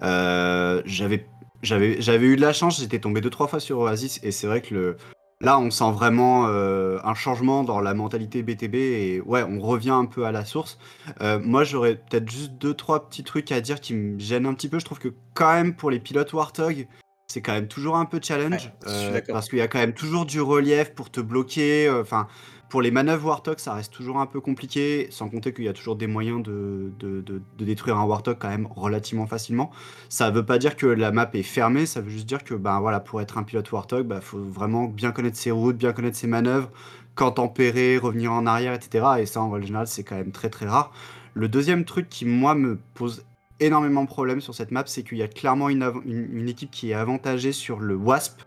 Euh, 0.02 0.82
j'avais, 0.86 1.28
j'avais, 1.62 2.02
j'avais 2.02 2.28
eu 2.28 2.36
de 2.36 2.42
la 2.42 2.54
chance, 2.54 2.80
j'étais 2.80 3.00
tombé 3.00 3.22
deux 3.22 3.30
trois 3.30 3.48
fois 3.48 3.60
sur 3.60 3.80
Oasis, 3.80 4.20
et 4.24 4.32
c'est 4.32 4.48
vrai 4.48 4.62
que 4.62 4.74
le, 4.74 4.98
là, 5.42 5.60
on 5.60 5.70
sent 5.72 5.92
vraiment 5.92 6.48
euh, 6.48 7.00
un 7.04 7.14
changement 7.14 7.64
dans 7.64 7.80
la 7.80 7.94
mentalité 7.94 8.44
BTB, 8.44 8.76
et 8.76 9.22
ouais, 9.22 9.44
on 9.44 9.60
revient 9.60 9.92
un 9.92 10.06
peu 10.06 10.26
à 10.26 10.32
la 10.32 10.46
source. 10.46 10.78
Euh, 11.22 11.40
moi, 11.42 11.64
j'aurais 11.64 11.96
peut-être 11.96 12.30
juste 12.30 12.54
deux 12.54 12.74
trois 12.74 13.08
petits 13.08 13.24
trucs 13.24 13.52
à 13.52 13.62
dire 13.62 13.80
qui 13.82 13.94
me 13.94 14.20
gênent 14.20 14.46
un 14.46 14.54
petit 14.54 14.70
peu. 14.70 14.80
Je 14.80 14.86
trouve 14.86 15.00
que 15.00 15.14
quand 15.34 15.54
même 15.54 15.76
pour 15.76 15.92
les 15.92 16.00
pilotes 16.00 16.34
Warthog 16.34 16.88
c'est 17.28 17.42
quand 17.42 17.54
même 17.54 17.68
toujours 17.68 17.98
un 17.98 18.06
peu 18.06 18.20
challenge 18.22 18.72
Ouais, 18.86 18.92
euh, 18.92 19.22
parce 19.28 19.50
qu'il 19.50 19.58
y 19.58 19.62
a 19.62 19.68
quand 19.68 19.80
même 19.80 19.94
toujours 19.94 20.28
du 20.28 20.40
relief 20.42 20.94
pour 20.94 21.10
te 21.10 21.20
bloquer. 21.20 21.90
Enfin, 21.90 22.28
pour 22.76 22.82
les 22.82 22.92
manœuvres 22.92 23.28
Warthog, 23.30 23.58
ça 23.60 23.74
reste 23.74 23.94
toujours 23.94 24.20
un 24.20 24.26
peu 24.26 24.42
compliqué, 24.42 25.08
sans 25.10 25.30
compter 25.30 25.54
qu'il 25.54 25.64
y 25.64 25.70
a 25.70 25.74
toujours 25.74 25.96
des 25.96 26.08
moyens 26.08 26.44
de, 26.44 26.92
de, 27.00 27.22
de- 27.22 27.42
détruire 27.64 27.96
un 27.98 28.04
Warthog 28.04 28.36
quand 28.38 28.50
même 28.50 28.68
relativement 28.70 29.28
facilement. 29.28 29.72
Ça 30.10 30.30
veut 30.30 30.46
pas 30.46 30.58
dire 30.58 30.76
que 30.76 30.86
la 30.86 31.14
map 31.14 31.30
est 31.36 31.42
fermée, 31.42 31.86
ça 31.86 32.02
veut 32.02 32.10
juste 32.10 32.26
dire 32.26 32.44
que 32.44 32.54
ben 32.54 32.82
voilà, 32.82 33.00
pour 33.00 33.22
être 33.22 33.38
un 33.38 33.44
pilote 33.44 33.72
Warthog, 33.72 34.08
il 34.14 34.20
faut 34.20 34.44
vraiment 34.44 34.88
bien 34.90 35.14
connaître 35.14 35.38
ses 35.38 35.52
routes, 35.52 35.78
bien 35.78 35.94
connaître 35.94 36.18
ses 36.18 36.28
manœuvres, 36.28 36.70
quand 37.14 37.32
tempérer, 37.32 37.98
revenir 37.98 38.34
en 38.34 38.46
arrière, 38.46 38.74
etc. 38.74 39.06
Et 39.22 39.26
ça, 39.26 39.40
en 39.40 39.50
règle 39.52 39.68
générale, 39.68 39.88
c'est 39.88 40.04
quand 40.04 40.18
même 40.18 40.34
très 40.34 40.50
très 40.50 40.66
rare. 40.68 40.92
Le 41.34 41.48
deuxième 41.48 41.86
truc 41.86 42.10
qui, 42.10 42.26
moi, 42.26 42.56
me 42.56 42.78
pose 42.94 43.24
énormément 43.62 44.04
de 44.04 44.10
problèmes 44.10 44.42
sur 44.42 44.54
cette 44.54 44.72
map, 44.72 44.84
c'est 44.86 45.04
qu'il 45.04 45.18
y 45.18 45.24
a 45.24 45.30
clairement 45.30 45.70
une, 45.70 45.90
une- 46.04 46.28
une 46.40 46.50
équipe 46.50 46.72
qui 46.72 46.92
est 46.92 46.94
avantagée 46.94 47.54
sur 47.54 47.80
le 47.80 47.96
Wasp, 47.96 48.42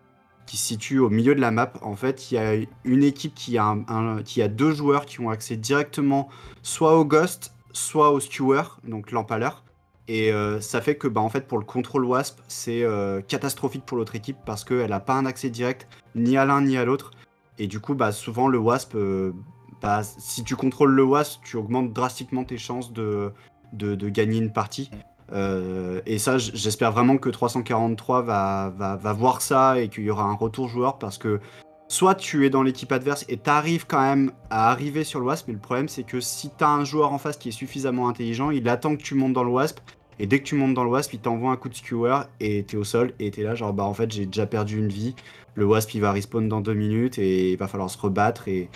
qui 0.49 0.57
se 0.57 0.67
situe 0.67 0.99
au 0.99 1.11
milieu 1.11 1.35
de 1.35 1.41
la 1.41 1.51
map. 1.51 1.75
En 1.83 1.95
fait, 1.95 2.33
il 2.33 2.35
y 2.35 2.39
a 2.39 2.55
une 2.85 3.05
équipe 3.05 3.35
qui 3.35 3.59
a, 3.59 4.49
deux 4.49 4.73
joueurs 4.73 5.05
qui 5.05 5.21
ont 5.21 5.29
accès 5.29 5.57
directement 5.57 6.29
soit 6.63 6.97
au 6.97 7.05
Ghost, 7.05 7.53
soit 7.73 8.11
au 8.11 8.19
Skewer, 8.19 8.63
donc 8.83 9.13
l'empaleur. 9.13 9.63
Et 10.09 10.33
euh, 10.33 10.59
ça 10.63 10.81
fait 10.81 10.97
que 10.97 11.07
bah, 11.07 11.21
en 11.21 11.29
fait, 11.29 11.47
pour 11.47 11.59
le 11.59 11.67
contrôle 11.67 12.07
Wasp, 12.07 12.41
c'est 12.49 12.83
euh, 12.83 13.21
catastrophique 13.21 13.85
pour 13.85 13.99
l'autre 13.99 14.17
équipe 14.17 14.39
parce 14.47 14.65
qu'elle 14.65 14.89
n'a 14.89 15.01
pas 15.01 15.13
un 15.13 15.27
accès 15.27 15.51
direct 15.51 15.87
ni 16.15 16.39
à 16.39 16.47
l'un 16.47 16.63
ni 16.63 16.79
à 16.79 16.87
l'autre. 16.87 17.11
Et 17.59 17.67
du 17.67 17.79
coup, 17.79 17.95
bah, 17.95 18.11
souvent, 18.11 18.49
le 18.49 18.57
Wasp, 18.57 18.95
euh, 18.95 19.33
bah, 19.83 20.03
si 20.03 20.45
tu 20.45 20.57
contrôles 20.57 20.93
le 20.93 21.05
Wasp, 21.05 21.43
tu 21.45 21.59
augmentes 21.59 21.93
drastiquement 21.93 22.45
tes 22.45 22.57
chances 22.57 22.91
de 22.91 23.35
gagner 24.09 24.39
une 24.39 24.53
partie. 24.53 24.91
Euh, 25.33 26.01
et 26.07 26.19
ça, 26.19 26.39
j'espère 26.39 26.93
vraiment 26.93 27.19
que 27.19 27.29
343 27.29 28.23
va, 28.23 29.13
voir 29.13 29.43
ça 29.43 29.81
et 29.81 29.89
qu'il 29.89 30.05
y 30.05 30.11
aura 30.11 30.25
un 30.25 30.35
retour 30.35 30.69
joueur 30.69 30.99
parce 30.99 31.19
que 31.19 31.41
soit 31.89 32.15
tu 32.15 32.47
es 32.47 32.51
dans 32.51 32.63
l'équipe 32.63 32.93
adverse 32.93 33.25
et 33.29 33.39
tu 33.39 33.51
arrives 33.51 33.87
quand 33.87 34.01
même 34.01 34.33
à 34.51 34.71
arriver 34.71 35.05
sur 35.05 35.21
le 35.21 35.27
Wasp, 35.27 35.49
mais 35.49 35.55
le 35.55 35.61
problème 35.61 35.89
c'est 35.89 36.03
que 36.03 36.21
si 36.21 36.51
tu 36.57 36.65
as 36.65 36.69
un 36.69 36.85
joueur 36.85 37.13
en 37.13 37.19
face 37.19 37.37
qui 37.37 37.49
est 37.49 37.53
suffisamment 37.53 38.09
intelligent, 38.09 38.51
il 38.51 38.69
attend 38.69 38.97
que 38.97 39.03
tu 39.03 39.15
montes 39.15 39.33
dans 39.33 39.45
le 39.45 39.51
Wasp 39.51 39.81
et 40.19 40.27
dès 40.27 40.41
que 40.41 40.45
tu 40.45 40.55
montes 40.55 40.75
dans 40.75 40.85
le 40.85 40.91
Wasp, 40.91 41.15
il 41.15 41.21
t'envoie 41.21 41.53
un 41.53 41.57
coup 41.57 41.69
de 41.69 41.75
skewer 41.75 42.23
et 42.41 42.65
t'es 42.65 42.77
au 42.77 42.85
sol 42.85 43.13
et 43.19 43.31
t'es 43.31 43.43
là 43.43 43.55
genre 43.55 43.73
bah 43.73 43.85
en 43.85 43.95
fait 43.95 44.11
j'ai 44.11 44.27
déjà 44.27 44.47
perdu 44.47 44.79
une 44.79 44.89
vie, 44.89 45.15
le 45.55 45.65
Wasp 45.65 45.95
il 45.95 46.01
va 46.01 46.13
respawn 46.13 46.49
dans 46.49 46.61
deux 46.61 46.75
minutes 46.75 47.19
et 47.19 47.53
il 47.53 47.57
va 47.57 47.69
falloir 47.69 47.91
se 47.91 47.99
rebattre 47.99 48.49
et 48.49 48.69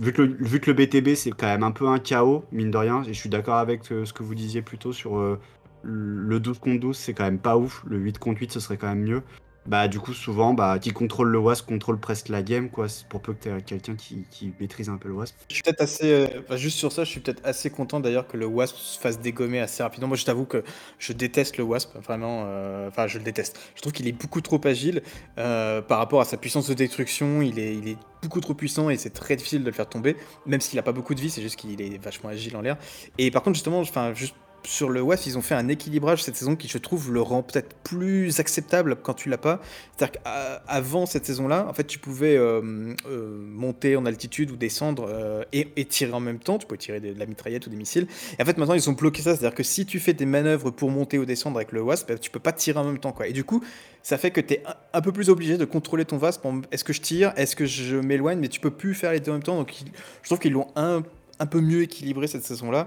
vu 0.00 0.12
que 0.12 0.22
le, 0.22 0.72
BTB 0.72 1.14
c'est 1.14 1.30
quand 1.30 1.46
même 1.46 1.62
un 1.62 1.72
peu 1.72 1.88
un 1.88 1.98
chaos 1.98 2.44
mine 2.52 2.70
de 2.70 2.76
rien 2.76 3.02
et 3.02 3.12
je 3.12 3.18
suis 3.18 3.28
d'accord 3.28 3.56
avec 3.56 3.90
euh, 3.90 4.04
ce 4.04 4.12
que 4.12 4.22
vous 4.22 4.34
disiez 4.34 4.62
plus 4.62 4.78
tôt 4.78 4.92
sur 4.92 5.18
euh, 5.18 5.40
le 5.82 6.40
12 6.40 6.58
contre 6.58 6.80
12 6.80 6.96
c'est 6.96 7.14
quand 7.14 7.24
même 7.24 7.40
pas 7.40 7.56
ouf, 7.56 7.82
le 7.86 7.98
8 7.98 8.18
contre 8.18 8.40
8 8.40 8.52
ce 8.52 8.60
serait 8.60 8.76
quand 8.78 8.88
même 8.88 9.02
mieux. 9.02 9.22
Bah 9.66 9.86
du 9.88 10.00
coup 10.00 10.14
souvent 10.14 10.54
bah 10.54 10.78
qui 10.78 10.92
contrôle 10.92 11.28
le 11.30 11.38
Wasp 11.38 11.66
contrôle 11.66 12.00
presque 12.00 12.28
la 12.28 12.42
game 12.42 12.70
quoi, 12.70 12.86
pour 13.10 13.20
peu 13.22 13.34
que 13.34 13.40
t'aies 13.40 13.62
quelqu'un 13.62 13.96
qui, 13.96 14.26
qui 14.30 14.54
maîtrise 14.60 14.88
un 14.88 14.96
peu 14.98 15.08
le 15.08 15.14
Wasp. 15.14 15.36
Je 15.50 15.54
suis 15.54 15.62
peut-être 15.62 15.80
assez. 15.82 16.10
euh, 16.12 16.40
enfin, 16.40 16.56
juste 16.56 16.78
sur 16.78 16.92
ça, 16.92 17.04
je 17.04 17.10
suis 17.10 17.20
peut-être 17.20 17.40
assez 17.44 17.70
content 17.70 18.00
d'ailleurs 18.00 18.26
que 18.26 18.36
le 18.36 18.46
Wasp 18.46 18.76
se 18.76 18.98
fasse 18.98 19.20
dégommer 19.20 19.60
assez 19.60 19.82
rapidement. 19.82 20.08
Moi, 20.08 20.16
je 20.16 20.24
t'avoue 20.26 20.44
que 20.46 20.62
je 20.98 21.12
déteste 21.12 21.56
le 21.58 21.64
Wasp, 21.64 21.96
vraiment. 22.04 22.44
euh, 22.46 22.88
Enfin, 22.88 23.06
je 23.06 23.18
le 23.18 23.24
déteste. 23.24 23.58
Je 23.74 23.80
trouve 23.80 23.92
qu'il 23.92 24.06
est 24.08 24.12
beaucoup 24.12 24.40
trop 24.42 24.60
agile 24.64 25.02
euh, 25.38 25.80
par 25.82 25.98
rapport 25.98 26.20
à 26.20 26.24
sa 26.24 26.36
puissance 26.36 26.68
de 26.68 26.74
destruction. 26.74 27.40
Il 27.42 27.58
est, 27.58 27.76
il 27.76 27.88
est 27.88 27.98
beaucoup 28.22 28.40
trop 28.40 28.54
puissant 28.54 28.90
et 28.90 28.96
c'est 28.96 29.10
très 29.10 29.36
difficile 29.36 29.60
de 29.60 29.66
le 29.66 29.72
faire 29.72 29.88
tomber. 29.88 30.16
Même 30.46 30.60
s'il 30.60 30.78
a 30.78 30.82
pas 30.82 30.92
beaucoup 30.92 31.14
de 31.14 31.20
vie, 31.20 31.30
c'est 31.30 31.42
juste 31.42 31.56
qu'il 31.56 31.80
est 31.80 32.02
vachement 32.02 32.28
agile 32.30 32.56
en 32.56 32.60
l'air. 32.62 32.76
Et 33.18 33.30
par 33.30 33.42
contre, 33.42 33.56
justement, 33.56 33.80
enfin, 33.80 34.12
juste. 34.14 34.34
Sur 34.68 34.90
le 34.90 35.00
Wasp, 35.00 35.24
ils 35.24 35.38
ont 35.38 35.42
fait 35.42 35.54
un 35.54 35.66
équilibrage 35.68 36.22
cette 36.22 36.36
saison 36.36 36.54
qui, 36.54 36.68
je 36.68 36.76
trouve, 36.76 37.10
le 37.10 37.22
rend 37.22 37.42
peut-être 37.42 37.74
plus 37.84 38.38
acceptable 38.38 38.96
quand 38.96 39.14
tu 39.14 39.30
l'as 39.30 39.38
pas. 39.38 39.62
C'est-à-dire 39.96 40.20
qu'avant 40.20 41.06
cette 41.06 41.24
saison-là, 41.24 41.66
en 41.66 41.72
fait, 41.72 41.84
tu 41.84 41.98
pouvais 41.98 42.36
euh, 42.36 42.94
euh, 43.08 43.38
monter 43.40 43.96
en 43.96 44.04
altitude 44.04 44.50
ou 44.50 44.56
descendre 44.56 45.06
euh, 45.08 45.42
et, 45.54 45.86
tirer 45.86 46.12
en 46.12 46.20
même 46.20 46.38
temps. 46.38 46.58
Tu 46.58 46.66
pouvais 46.66 46.76
tirer 46.76 47.00
de, 47.00 47.18
la 47.18 47.24
mitraillette 47.24 47.66
ou 47.66 47.70
des 47.70 47.76
missiles. 47.76 48.08
Et 48.38 48.42
en 48.42 48.44
fait, 48.44 48.58
maintenant, 48.58 48.74
ils 48.74 48.90
ont 48.90 48.92
bloqué 48.92 49.22
ça. 49.22 49.34
C'est-à-dire 49.34 49.54
que 49.54 49.62
si 49.62 49.86
tu 49.86 50.00
fais 50.00 50.12
des 50.12 50.26
manœuvres 50.26 50.70
pour 50.70 50.90
monter 50.90 51.18
ou 51.18 51.24
descendre 51.24 51.56
avec 51.56 51.72
le 51.72 51.80
Wasp, 51.80 52.06
bah, 52.06 52.18
tu 52.18 52.28
peux 52.28 52.38
pas 52.38 52.52
tirer 52.52 52.78
en 52.78 52.84
même 52.84 52.98
temps. 52.98 53.14
Et 53.24 53.32
du 53.32 53.44
coup, 53.44 53.64
ça 54.02 54.18
fait 54.18 54.32
que 54.32 54.42
tu 54.42 54.52
es 54.52 54.62
un, 54.92 55.00
peu 55.00 55.12
plus 55.12 55.30
obligé 55.30 55.56
de 55.56 55.64
contrôler 55.64 56.04
ton 56.04 56.18
Wasp. 56.18 56.44
Est-ce 56.72 56.84
que 56.84 56.92
je 56.92 57.00
tire 57.00 57.32
Est-ce 57.36 57.56
que 57.56 57.64
je 57.64 57.96
m'éloigne 57.96 58.38
Mais 58.38 58.48
tu 58.48 58.60
peux 58.60 58.70
plus 58.70 58.92
faire 58.92 59.12
les 59.12 59.20
deux 59.20 59.30
en 59.30 59.36
même 59.36 59.42
temps. 59.42 59.56
Donc, 59.56 59.72
je 60.20 60.28
trouve 60.28 60.40
qu'ils 60.40 60.52
l'ont 60.52 60.68
un 60.76 61.46
peu 61.46 61.62
mieux 61.62 61.84
équilibré 61.84 62.26
cette 62.26 62.44
saison-là. 62.44 62.86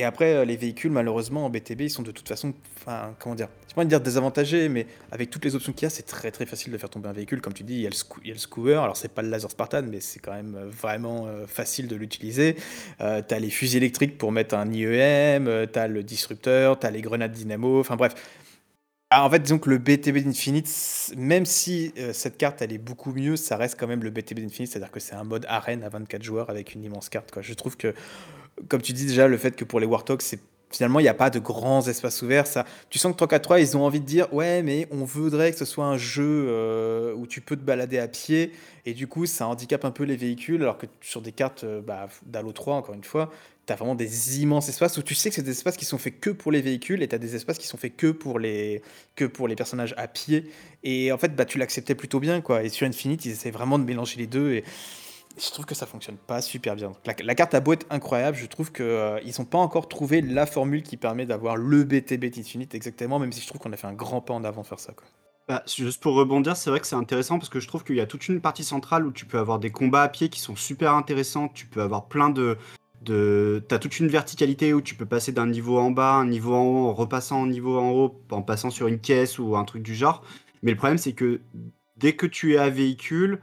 Et 0.00 0.04
après, 0.04 0.32
euh, 0.32 0.44
les 0.46 0.56
véhicules, 0.56 0.90
malheureusement, 0.90 1.44
en 1.44 1.50
BTB, 1.50 1.82
ils 1.82 1.90
sont 1.90 2.02
de 2.02 2.10
toute 2.10 2.26
façon, 2.26 2.54
enfin, 2.78 3.14
comment 3.18 3.34
dire, 3.34 3.48
j'ai 3.68 3.74
pas 3.74 3.84
dire 3.84 4.00
désavantagés, 4.00 4.70
mais 4.70 4.86
avec 5.12 5.28
toutes 5.28 5.44
les 5.44 5.54
options 5.54 5.74
qu'il 5.74 5.82
y 5.82 5.86
a, 5.86 5.90
c'est 5.90 6.02
très 6.02 6.30
très 6.30 6.46
facile 6.46 6.72
de 6.72 6.78
faire 6.78 6.88
tomber 6.88 7.10
un 7.10 7.12
véhicule. 7.12 7.42
Comme 7.42 7.52
tu 7.52 7.62
dis, 7.62 7.74
il 7.74 7.80
y 7.82 7.86
a 7.86 7.90
le, 7.90 8.38
Skewer, 8.38 8.76
alors 8.76 8.96
c'est 8.96 9.12
pas 9.12 9.20
le 9.20 9.28
laser 9.28 9.50
Spartan, 9.50 9.82
mais 9.82 10.00
c'est 10.00 10.18
quand 10.20 10.32
même 10.32 10.56
euh, 10.56 10.68
vraiment 10.70 11.26
euh, 11.26 11.46
facile 11.46 11.86
de 11.86 11.96
l'utiliser. 11.96 12.56
Euh, 13.02 13.20
t'as 13.26 13.38
les 13.38 13.50
fusils 13.50 13.76
électriques 13.76 14.16
pour 14.16 14.32
mettre 14.32 14.56
un 14.56 14.72
IEM, 14.72 15.46
euh, 15.46 15.66
t'as 15.66 15.86
le 15.86 16.02
disrupteur, 16.02 16.78
t'as 16.78 16.90
les 16.90 17.02
grenades 17.02 17.32
dynamo, 17.32 17.78
enfin 17.78 17.96
bref. 17.96 18.14
Ah, 19.10 19.24
en 19.24 19.30
fait, 19.30 19.40
disons 19.40 19.58
que 19.58 19.70
le 19.70 19.78
BTB 19.78 20.18
d'Infinite, 20.24 21.12
même 21.16 21.44
si 21.44 21.92
cette 22.12 22.38
carte 22.38 22.62
elle 22.62 22.72
est 22.72 22.78
beaucoup 22.78 23.12
mieux, 23.12 23.36
ça 23.36 23.56
reste 23.56 23.78
quand 23.78 23.88
même 23.88 24.04
le 24.04 24.10
BTB 24.10 24.38
d'Infinite, 24.38 24.70
c'est-à-dire 24.70 24.92
que 24.92 25.00
c'est 25.00 25.16
un 25.16 25.24
mode 25.24 25.46
arène 25.48 25.82
à 25.82 25.88
24 25.88 26.22
joueurs 26.22 26.48
avec 26.48 26.74
une 26.74 26.84
immense 26.84 27.08
carte. 27.08 27.32
Quoi. 27.32 27.42
Je 27.42 27.54
trouve 27.54 27.76
que, 27.76 27.92
comme 28.68 28.82
tu 28.82 28.92
dis 28.92 29.06
déjà, 29.06 29.28
le 29.28 29.36
fait 29.36 29.56
que 29.56 29.64
pour 29.64 29.80
les 29.80 29.86
Warthogs, 29.86 30.22
c'est 30.22 30.40
finalement 30.70 31.00
il 31.00 31.02
n'y 31.02 31.08
a 31.08 31.14
pas 31.14 31.30
de 31.30 31.38
grands 31.38 31.86
espaces 31.86 32.22
ouverts. 32.22 32.46
Ça, 32.46 32.64
tu 32.90 32.98
sens 32.98 33.14
que 33.14 33.24
3-4-3, 33.24 33.60
ils 33.60 33.76
ont 33.76 33.84
envie 33.84 34.00
de 34.00 34.06
dire 34.06 34.32
ouais, 34.32 34.62
mais 34.62 34.86
on 34.90 35.04
voudrait 35.04 35.52
que 35.52 35.58
ce 35.58 35.64
soit 35.64 35.84
un 35.84 35.98
jeu 35.98 36.46
euh, 36.48 37.12
où 37.14 37.26
tu 37.26 37.40
peux 37.40 37.56
te 37.56 37.62
balader 37.62 37.98
à 37.98 38.08
pied, 38.08 38.52
et 38.86 38.94
du 38.94 39.06
coup 39.06 39.26
ça 39.26 39.48
handicape 39.48 39.84
un 39.84 39.90
peu 39.90 40.04
les 40.04 40.16
véhicules, 40.16 40.62
alors 40.62 40.78
que 40.78 40.86
sur 41.00 41.20
des 41.22 41.32
cartes 41.32 41.64
euh, 41.64 41.80
bah, 41.80 42.08
d'Halo 42.24 42.52
3, 42.52 42.76
encore 42.76 42.94
une 42.94 43.04
fois, 43.04 43.30
tu 43.66 43.72
as 43.72 43.76
vraiment 43.76 43.94
des 43.94 44.40
immenses 44.42 44.68
espaces 44.68 44.96
où 44.96 45.02
tu 45.02 45.14
sais 45.14 45.28
que 45.28 45.34
c'est 45.34 45.42
des 45.42 45.50
espaces 45.50 45.76
qui 45.76 45.84
sont 45.84 45.98
faits 45.98 46.20
que 46.20 46.30
pour 46.30 46.52
les 46.52 46.60
véhicules, 46.60 47.02
et 47.02 47.08
tu 47.08 47.14
as 47.14 47.18
des 47.18 47.34
espaces 47.34 47.58
qui 47.58 47.66
sont 47.66 47.76
faits 47.76 47.96
que 47.96 48.10
pour 48.12 48.38
les, 48.38 48.82
que 49.16 49.24
pour 49.24 49.48
les 49.48 49.56
personnages 49.56 49.94
à 49.96 50.08
pied. 50.08 50.50
Et 50.82 51.12
en 51.12 51.18
fait, 51.18 51.34
bah, 51.34 51.44
tu 51.44 51.58
l'acceptais 51.58 51.94
plutôt 51.94 52.20
bien. 52.20 52.40
quoi. 52.40 52.62
Et 52.62 52.68
sur 52.68 52.86
Infinite, 52.86 53.24
ils 53.24 53.32
essaient 53.32 53.50
vraiment 53.50 53.78
de 53.78 53.84
mélanger 53.84 54.18
les 54.18 54.26
deux. 54.26 54.52
Et 54.52 54.64
je 55.38 55.50
trouve 55.50 55.64
que 55.64 55.74
ça 55.74 55.86
fonctionne 55.86 56.16
pas 56.16 56.42
super 56.42 56.76
bien. 56.76 56.92
La, 57.04 57.34
carte 57.34 57.54
a 57.54 57.60
beau 57.60 57.72
être 57.72 57.86
incroyable, 57.90 58.36
je 58.36 58.46
trouve 58.46 58.72
qu'ils 58.72 59.20
ils 59.24 59.34
n'ont 59.38 59.44
pas 59.44 59.58
encore 59.58 59.88
trouvé 59.88 60.20
la 60.20 60.46
formule 60.46 60.82
qui 60.82 60.96
permet 60.96 61.26
d'avoir 61.26 61.56
le 61.56 61.84
BTB 61.84 62.26
d'Infinite 62.26 62.74
exactement, 62.74 63.18
même 63.18 63.32
si 63.32 63.40
je 63.40 63.46
trouve 63.46 63.60
qu'on 63.60 63.72
a 63.72 63.76
fait 63.76 63.86
un 63.86 63.94
grand 63.94 64.20
pas 64.20 64.34
en 64.34 64.44
avant 64.44 64.62
faire 64.64 64.80
ça. 64.80 64.92
Bah, 65.48 65.64
juste 65.66 66.00
pour 66.00 66.14
rebondir, 66.14 66.56
c'est 66.56 66.70
vrai 66.70 66.78
que 66.78 66.86
c'est 66.86 66.96
intéressant 66.96 67.38
parce 67.38 67.48
que 67.48 67.58
je 67.58 67.66
trouve 67.66 67.82
qu'il 67.82 67.96
y 67.96 68.00
a 68.00 68.06
toute 68.06 68.28
une 68.28 68.40
partie 68.40 68.62
centrale 68.62 69.06
où 69.06 69.10
tu 69.10 69.26
peux 69.26 69.38
avoir 69.38 69.58
des 69.58 69.70
combats 69.70 70.02
à 70.02 70.08
pied 70.08 70.28
qui 70.28 70.40
sont 70.40 70.54
super 70.54 70.94
intéressants. 70.94 71.48
Tu 71.48 71.66
peux 71.66 71.82
avoir 71.82 72.06
plein 72.06 72.30
de. 72.30 72.56
de... 73.02 73.64
T'as 73.66 73.80
toute 73.80 73.98
une 73.98 74.06
verticalité 74.06 74.72
où 74.74 74.80
tu 74.80 74.94
peux 74.94 75.06
passer 75.06 75.32
d'un 75.32 75.48
niveau 75.48 75.78
en 75.78 75.90
bas, 75.90 76.12
un 76.12 76.26
niveau 76.26 76.54
en 76.54 76.62
haut, 76.62 76.88
en 76.88 76.94
repassant 76.94 77.42
un 77.42 77.48
niveau 77.48 77.78
en 77.80 77.90
haut, 77.90 78.20
en 78.30 78.42
passant 78.42 78.70
sur 78.70 78.86
une 78.86 79.00
caisse 79.00 79.40
ou 79.40 79.56
un 79.56 79.64
truc 79.64 79.82
du 79.82 79.94
genre. 79.94 80.22
Mais 80.62 80.70
le 80.70 80.76
problème, 80.76 80.98
c'est 80.98 81.14
que 81.14 81.40
dès 81.96 82.14
que 82.14 82.26
tu 82.26 82.54
es 82.54 82.58
à 82.58 82.70
véhicule, 82.70 83.40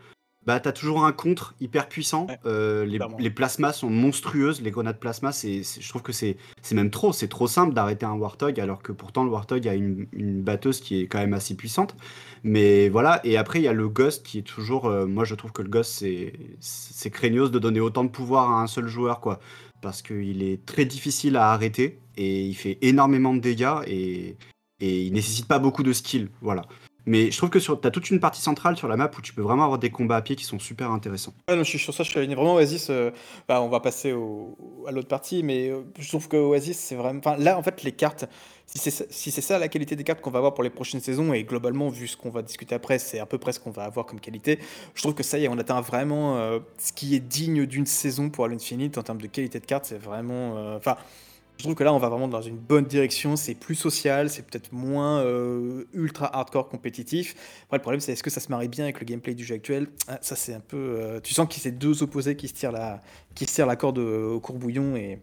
bah, 0.48 0.62
t'as 0.62 0.72
toujours 0.72 1.06
un 1.06 1.12
contre 1.12 1.54
hyper 1.60 1.90
puissant. 1.90 2.26
Ouais, 2.28 2.40
Euh, 2.46 2.86
les, 3.20 3.30
plasmas 3.30 3.74
sont 3.74 3.90
monstrueuses. 3.90 4.62
Les 4.62 4.72
grenades 4.72 4.98
plasma, 4.98 5.34
c'est, 5.34 5.62
c'est- 5.62 5.82
je 5.82 5.90
trouve 5.90 6.02
que 6.02 6.14
c'est, 6.14 6.38
c'est 6.62 6.74
même 6.74 6.90
trop. 6.90 7.12
C'est 7.12 7.28
trop 7.28 7.48
simple 7.48 7.74
d'arrêter 7.74 8.06
un 8.06 8.14
Warthog, 8.14 8.58
alors 8.62 8.82
que 8.82 8.94
pourtant 8.94 9.26
le 9.26 9.30
Warthog 9.30 9.68
a 9.68 9.74
une, 9.74 10.08
une 10.14 10.42
batteuse 10.42 10.80
qui 10.80 11.02
est 11.02 11.08
quand 11.08 11.18
même 11.20 11.34
assez 11.34 11.56
puissante. 11.56 11.98
Mais 12.44 12.88
voilà, 12.88 13.20
et 13.26 13.36
après 13.36 13.60
il 13.60 13.64
y 13.64 13.68
a 13.68 13.74
le 13.74 13.90
Ghost 13.90 14.26
qui 14.26 14.38
est 14.40 14.42
toujours. 14.44 14.86
euh, 14.86 15.06
moi 15.06 15.26
je 15.26 15.36
trouve 15.36 15.52
que 15.52 15.62
le 15.62 15.70
Ghost 15.70 15.92
c'est, 16.00 16.32
c'est 16.62 17.10
craignos 17.10 17.52
de 17.52 17.60
donner 17.60 17.82
autant 17.82 18.06
de 18.06 18.10
pouvoir 18.10 18.50
à 18.52 18.62
un 18.62 18.68
seul 18.68 18.88
joueur, 18.88 19.20
quoi. 19.20 19.40
Parce 19.82 20.02
qu'il 20.02 20.44
est 20.44 20.66
très 20.66 20.86
difficile 20.86 21.36
à 21.36 21.52
arrêter 21.52 22.00
et 22.16 22.42
il 22.46 22.54
fait 22.56 22.78
énormément 22.82 23.34
de 23.34 23.40
dégâts 23.42 23.80
et, 23.86 24.38
et 24.80 25.02
il 25.04 25.12
nécessite 25.14 25.48
pas 25.48 25.60
beaucoup 25.60 25.84
de 25.84 25.92
skill. 25.94 26.30
Voilà. 26.42 26.64
Mais 27.08 27.32
je 27.32 27.38
trouve 27.38 27.50
que 27.50 27.60
sur, 27.60 27.80
t'as 27.80 27.90
toute 27.90 28.10
une 28.12 28.20
partie 28.20 28.42
centrale 28.42 28.76
sur 28.76 28.90
la 28.90 28.98
map 28.98 29.10
où 29.18 29.22
tu 29.22 29.34
peux 29.34 29.42
vraiment 29.42 29.64
avoir 29.64 29.80
des 29.80 29.90
combats 29.90 30.18
à 30.18 30.22
pied 30.22 30.36
qui 30.36 30.44
sont 30.44 30.60
super 30.60 30.92
intéressants. 30.92 31.34
Ouais, 31.48 31.56
non, 31.56 31.64
je 31.64 31.70
suis 31.70 31.80
sur 31.80 31.94
ça, 31.94 32.04
je 32.04 32.10
suis. 32.10 32.20
Vraiment, 32.28 32.56
Oasis, 32.56 32.90
euh, 32.90 33.12
bah, 33.48 33.62
on 33.62 33.70
va 33.70 33.80
passer 33.80 34.12
à 34.12 34.92
l'autre 34.92 35.08
partie, 35.08 35.42
mais 35.42 35.70
euh, 35.70 35.80
je 35.98 36.08
trouve 36.10 36.28
que 36.28 36.36
Oasis, 36.36 36.78
c'est 36.78 36.96
vraiment. 36.96 37.20
Enfin, 37.20 37.38
là, 37.38 37.58
en 37.58 37.64
fait, 37.64 37.84
les 37.84 37.94
cartes, 37.94 38.26
si 38.66 38.78
c'est 38.78 38.92
ça, 38.92 39.06
si 39.10 39.32
ça 39.32 39.58
la 39.58 39.70
qualité 39.70 39.96
des 39.96 40.04
cartes 40.04 40.20
qu'on 40.20 40.32
va 40.32 40.40
avoir 40.40 40.54
pour 40.54 40.66
les 40.66 40.70
prochaines 40.70 41.00
saisons, 41.00 41.32
et 41.32 41.46
globalement, 41.46 41.88
vu 41.88 42.08
ce 42.08 42.18
qu'on 42.18 42.30
va 42.30 42.42
discuter 42.42 42.76
après, 42.76 43.00
c'est 43.00 43.20
à 43.20 43.26
peu 43.26 43.38
près 43.38 43.54
ce 43.54 43.62
qu'on 43.62 43.72
va 43.72 43.86
avoir 43.86 44.06
comme 44.06 44.20
qualité, 44.20 44.60
je 44.94 45.02
trouve 45.02 45.14
que 45.14 45.24
ça 45.24 45.40
y 45.40 45.46
est, 45.46 45.48
on 45.48 45.58
atteint 45.58 45.80
vraiment 45.80 46.36
euh, 46.36 46.60
ce 46.78 46.92
qui 46.92 47.16
est 47.16 47.22
digne 47.22 47.66
d'une 47.66 47.86
saison 47.86 48.30
pour 48.30 48.44
Halo 48.44 48.56
Infinite 48.56 48.98
en 48.98 49.04
termes 49.04 49.22
de 49.22 49.28
qualité 49.28 49.62
de 49.62 49.66
cartes. 49.66 49.86
C'est 49.86 49.98
vraiment. 49.98 50.76
Enfin. 50.76 50.98
Je 51.58 51.64
trouve 51.64 51.76
que 51.76 51.84
là, 51.84 51.94
on 51.94 51.98
va 51.98 52.10
vraiment 52.10 52.28
dans 52.28 52.42
une 52.42 52.58
bonne 52.58 52.86
direction. 52.86 53.36
C'est 53.36 53.56
plus 53.56 53.76
social, 53.76 54.30
c'est 54.30 54.44
peut-être 54.44 54.72
moins 54.72 55.22
euh, 55.22 55.86
ultra 55.94 56.34
hardcore 56.36 56.70
compétitif. 56.70 57.36
Le 57.72 57.80
problème, 57.80 58.00
c'est 58.00 58.14
est-ce 58.14 58.24
que 58.24 58.30
ça 58.30 58.40
se 58.40 58.50
marie 58.50 58.68
bien 58.68 58.84
avec 58.84 59.00
le 59.00 59.06
gameplay 59.06 59.34
du 59.34 59.44
jeu 59.44 59.56
actuel? 59.56 59.88
Ah, 60.08 60.20
Ça, 60.22 60.36
c'est 60.36 60.54
un 60.54 60.60
peu. 60.60 60.78
euh, 60.78 61.20
tu 61.20 61.34
sens 61.34 61.48
que 61.48 61.56
c'est 61.56 61.72
deux 61.72 62.04
opposés 62.04 62.36
qui 62.36 62.48
se 62.48 62.54
tirent 62.54 62.72
la, 62.72 63.02
qui 63.34 63.46
se 63.46 63.56
tirent 63.56 63.66
la 63.66 63.76
corde 63.76 63.98
au, 63.98 64.36
au 64.36 64.40
courbouillon 64.40 64.96
et 64.96 65.20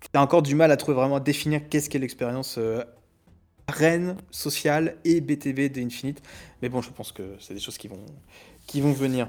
tu 0.00 0.08
as 0.12 0.20
encore 0.22 0.42
du 0.42 0.54
mal 0.54 0.70
à 0.72 0.76
trouver 0.76 0.96
vraiment 0.96 1.16
à 1.16 1.20
définir 1.20 1.68
qu'est-ce 1.70 1.88
qu'est 1.88 1.98
l'expérience 1.98 2.56
euh, 2.58 2.82
reine, 3.68 4.16
sociale 4.30 4.96
et 5.04 5.20
BTB 5.20 5.72
d'Infinite. 5.72 6.20
Mais 6.60 6.68
bon, 6.68 6.82
je 6.82 6.90
pense 6.90 7.12
que 7.12 7.36
c'est 7.38 7.54
des 7.54 7.60
choses 7.60 7.78
qui 7.78 7.88
vont, 7.88 8.04
qui 8.66 8.80
vont 8.80 8.92
venir. 8.92 9.28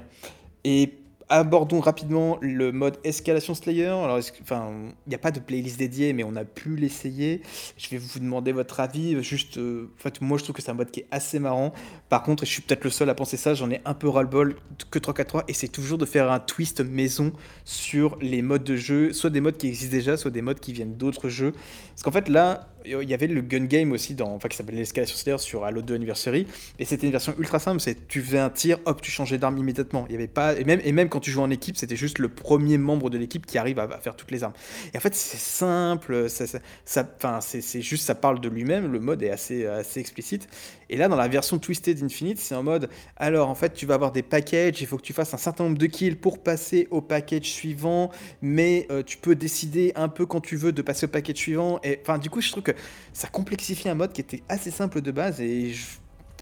Et 0.64 0.98
abordons 1.28 1.80
rapidement 1.80 2.38
le 2.40 2.72
mode 2.72 2.98
Escalation 3.04 3.54
Slayer. 3.54 3.94
Il 4.20 4.92
n'y 5.08 5.14
a 5.14 5.18
pas 5.18 5.30
de 5.30 5.40
playlist 5.40 5.78
dédiée, 5.78 6.12
mais 6.12 6.24
on 6.24 6.36
a 6.36 6.44
pu 6.44 6.76
l'essayer. 6.76 7.42
Je 7.76 7.88
vais 7.88 7.98
vous 7.98 8.18
demander 8.18 8.52
votre 8.52 8.80
avis. 8.80 9.22
Juste, 9.22 9.58
euh, 9.58 9.90
fait, 9.96 10.20
moi, 10.20 10.38
je 10.38 10.44
trouve 10.44 10.56
que 10.56 10.62
c'est 10.62 10.70
un 10.70 10.74
mode 10.74 10.90
qui 10.90 11.00
est 11.00 11.08
assez 11.10 11.38
marrant. 11.38 11.72
Par 12.08 12.22
contre, 12.22 12.44
je 12.44 12.50
suis 12.50 12.62
peut-être 12.62 12.84
le 12.84 12.90
seul 12.90 13.10
à 13.10 13.14
penser 13.14 13.36
ça, 13.36 13.54
j'en 13.54 13.70
ai 13.70 13.80
un 13.84 13.94
peu 13.94 14.08
ras-le-bol 14.08 14.56
que 14.90 14.98
343, 14.98 15.44
et 15.48 15.52
c'est 15.52 15.68
toujours 15.68 15.98
de 15.98 16.06
faire 16.06 16.30
un 16.30 16.40
twist 16.40 16.80
maison 16.80 17.32
sur 17.64 18.16
les 18.20 18.42
modes 18.42 18.64
de 18.64 18.76
jeu, 18.76 19.12
soit 19.12 19.30
des 19.30 19.40
modes 19.40 19.56
qui 19.56 19.68
existent 19.68 19.96
déjà, 19.96 20.16
soit 20.16 20.30
des 20.30 20.42
modes 20.42 20.60
qui 20.60 20.72
viennent 20.72 20.94
d'autres 20.94 21.28
jeux. 21.28 21.52
Parce 21.94 22.02
qu'en 22.02 22.12
fait, 22.12 22.28
là, 22.28 22.68
il 22.84 23.08
y 23.08 23.14
avait 23.14 23.26
le 23.26 23.40
gun 23.40 23.64
game 23.64 23.92
aussi, 23.92 24.14
dans, 24.14 24.34
enfin, 24.34 24.48
qui 24.48 24.56
s'appelle 24.56 24.74
l'escalation 24.76 25.16
Slayer 25.16 25.38
sur 25.38 25.64
Halo 25.64 25.82
2 25.82 25.94
Anniversary, 25.94 26.46
et 26.78 26.84
c'était 26.84 27.06
une 27.06 27.12
version 27.12 27.34
ultra 27.38 27.58
simple, 27.58 27.80
c'est 27.80 28.06
tu 28.08 28.20
faisais 28.20 28.38
un 28.38 28.50
tir, 28.50 28.78
hop, 28.84 29.00
tu 29.00 29.10
changeais 29.10 29.38
d'arme 29.38 29.56
immédiatement. 29.58 30.04
Il 30.08 30.12
y 30.12 30.16
avait 30.16 30.28
pas, 30.28 30.54
et 30.58 30.64
même, 30.64 30.80
et 30.84 30.92
même 30.92 31.08
quand 31.08 31.20
tu 31.20 31.30
jouais 31.30 31.42
en 31.42 31.50
équipe, 31.50 31.76
c'était 31.76 31.96
juste 31.96 32.18
le 32.18 32.28
premier 32.28 32.78
membre 32.78 33.10
de 33.10 33.18
l'équipe 33.18 33.46
qui 33.46 33.58
arrive 33.58 33.78
à, 33.78 33.88
faire 33.98 34.16
toutes 34.16 34.30
les 34.30 34.44
armes. 34.44 34.52
Et 34.92 34.96
en 34.96 35.00
fait, 35.00 35.14
c'est 35.14 35.38
simple, 35.38 36.28
ça, 36.28 36.44
ça, 36.84 37.40
c'est 37.40 37.82
juste, 37.82 38.04
ça 38.04 38.14
parle 38.14 38.40
de 38.40 38.48
lui-même, 38.48 38.92
le 38.92 39.00
mode 39.00 39.22
est 39.22 39.30
assez, 39.30 39.66
assez 39.66 40.00
explicite. 40.00 40.48
Et 40.90 40.96
là, 40.96 41.08
dans 41.08 41.16
la 41.16 41.28
version 41.28 41.58
Twisted 41.58 42.02
Infinite, 42.02 42.38
c'est 42.38 42.54
en 42.54 42.62
mode, 42.62 42.90
alors 43.16 43.48
en 43.48 43.54
fait, 43.54 43.72
tu 43.72 43.86
vas 43.86 43.94
avoir 43.94 44.12
des 44.12 44.22
packages, 44.22 44.80
il 44.80 44.86
faut 44.86 44.96
que 44.96 45.02
tu 45.02 45.12
fasses 45.12 45.32
un 45.32 45.38
certain 45.38 45.64
nombre 45.64 45.78
de 45.78 45.86
kills 45.86 46.16
pour 46.16 46.42
passer 46.42 46.86
au 46.90 47.00
package 47.00 47.46
suivant, 47.46 48.10
mais 48.42 48.86
euh, 48.90 49.02
tu 49.02 49.16
peux 49.16 49.34
décider 49.34 49.92
un 49.96 50.08
peu 50.08 50.26
quand 50.26 50.40
tu 50.40 50.56
veux 50.56 50.72
de 50.72 50.82
passer 50.82 51.06
au 51.06 51.08
package 51.08 51.36
suivant. 51.36 51.80
Et 51.84 52.00
enfin, 52.02 52.18
du 52.18 52.30
coup, 52.30 52.40
je 52.40 52.50
trouve 52.50 52.62
que 52.62 52.72
ça 53.12 53.28
complexifie 53.28 53.88
un 53.88 53.94
mode 53.94 54.12
qui 54.12 54.20
était 54.22 54.42
assez 54.48 54.70
simple 54.70 55.02
de 55.02 55.10
base 55.12 55.40
et 55.40 55.72
je, 55.72 55.84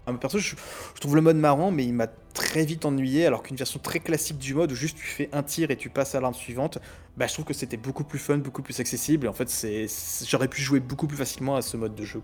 enfin, 0.07 0.17
perso, 0.17 0.39
je, 0.39 0.55
trouve 0.99 1.15
le 1.15 1.21
mode 1.21 1.35
marrant, 1.35 1.69
mais 1.69 1.85
il 1.85 1.93
m'a 1.93 2.07
très 2.07 2.65
vite 2.65 2.85
ennuyé. 2.85 3.25
Alors 3.25 3.43
qu'une 3.43 3.57
version 3.57 3.79
très 3.79 3.99
classique 3.99 4.37
du 4.37 4.53
mode 4.55 4.71
où 4.71 4.75
juste 4.75 4.97
tu 4.97 5.05
fais 5.05 5.29
un 5.33 5.43
tir 5.43 5.69
et 5.69 5.75
tu 5.75 5.89
passes 5.89 6.15
à 6.15 6.21
l'arme 6.21 6.33
suivante, 6.33 6.79
bah, 7.17 7.27
je 7.27 7.33
trouve 7.33 7.45
que 7.45 7.53
c'était 7.53 7.77
beaucoup 7.77 8.05
plus 8.05 8.19
fun, 8.19 8.37
beaucoup 8.37 8.61
plus 8.61 8.79
accessible. 8.79 9.25
Et 9.25 9.29
en 9.29 9.33
fait, 9.33 9.49
c'est, 9.49 9.87
j'aurais 10.25 10.47
pu 10.47 10.61
jouer 10.61 10.79
beaucoup 10.79 11.07
plus 11.07 11.17
facilement 11.17 11.57
à 11.57 11.61
ce 11.61 11.75
mode 11.75 11.93
de 11.93 12.05
jeu. 12.05 12.21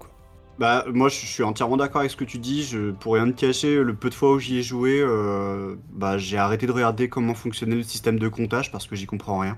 Bah, 0.57 0.83
moi, 0.89 1.07
je 1.07 1.15
suis 1.15 1.43
entièrement 1.43 1.77
d'accord 1.77 1.99
avec 1.99 2.11
ce 2.11 2.17
que 2.17 2.25
tu 2.25 2.37
dis. 2.37 2.75
Pour 2.99 3.13
rien 3.13 3.31
te 3.31 3.39
cacher, 3.39 3.81
le 3.81 3.93
peu 3.93 4.09
de 4.09 4.13
fois 4.13 4.33
où 4.33 4.39
j'y 4.39 4.57
ai 4.57 4.63
joué, 4.63 4.99
euh, 5.01 5.75
bah, 5.91 6.17
j'ai 6.17 6.37
arrêté 6.37 6.67
de 6.67 6.71
regarder 6.73 7.07
comment 7.07 7.33
fonctionnait 7.33 7.75
le 7.75 7.83
système 7.83 8.19
de 8.19 8.27
comptage 8.27 8.71
parce 8.71 8.85
que 8.85 8.95
j'y 8.95 9.05
comprends 9.05 9.39
rien. 9.39 9.57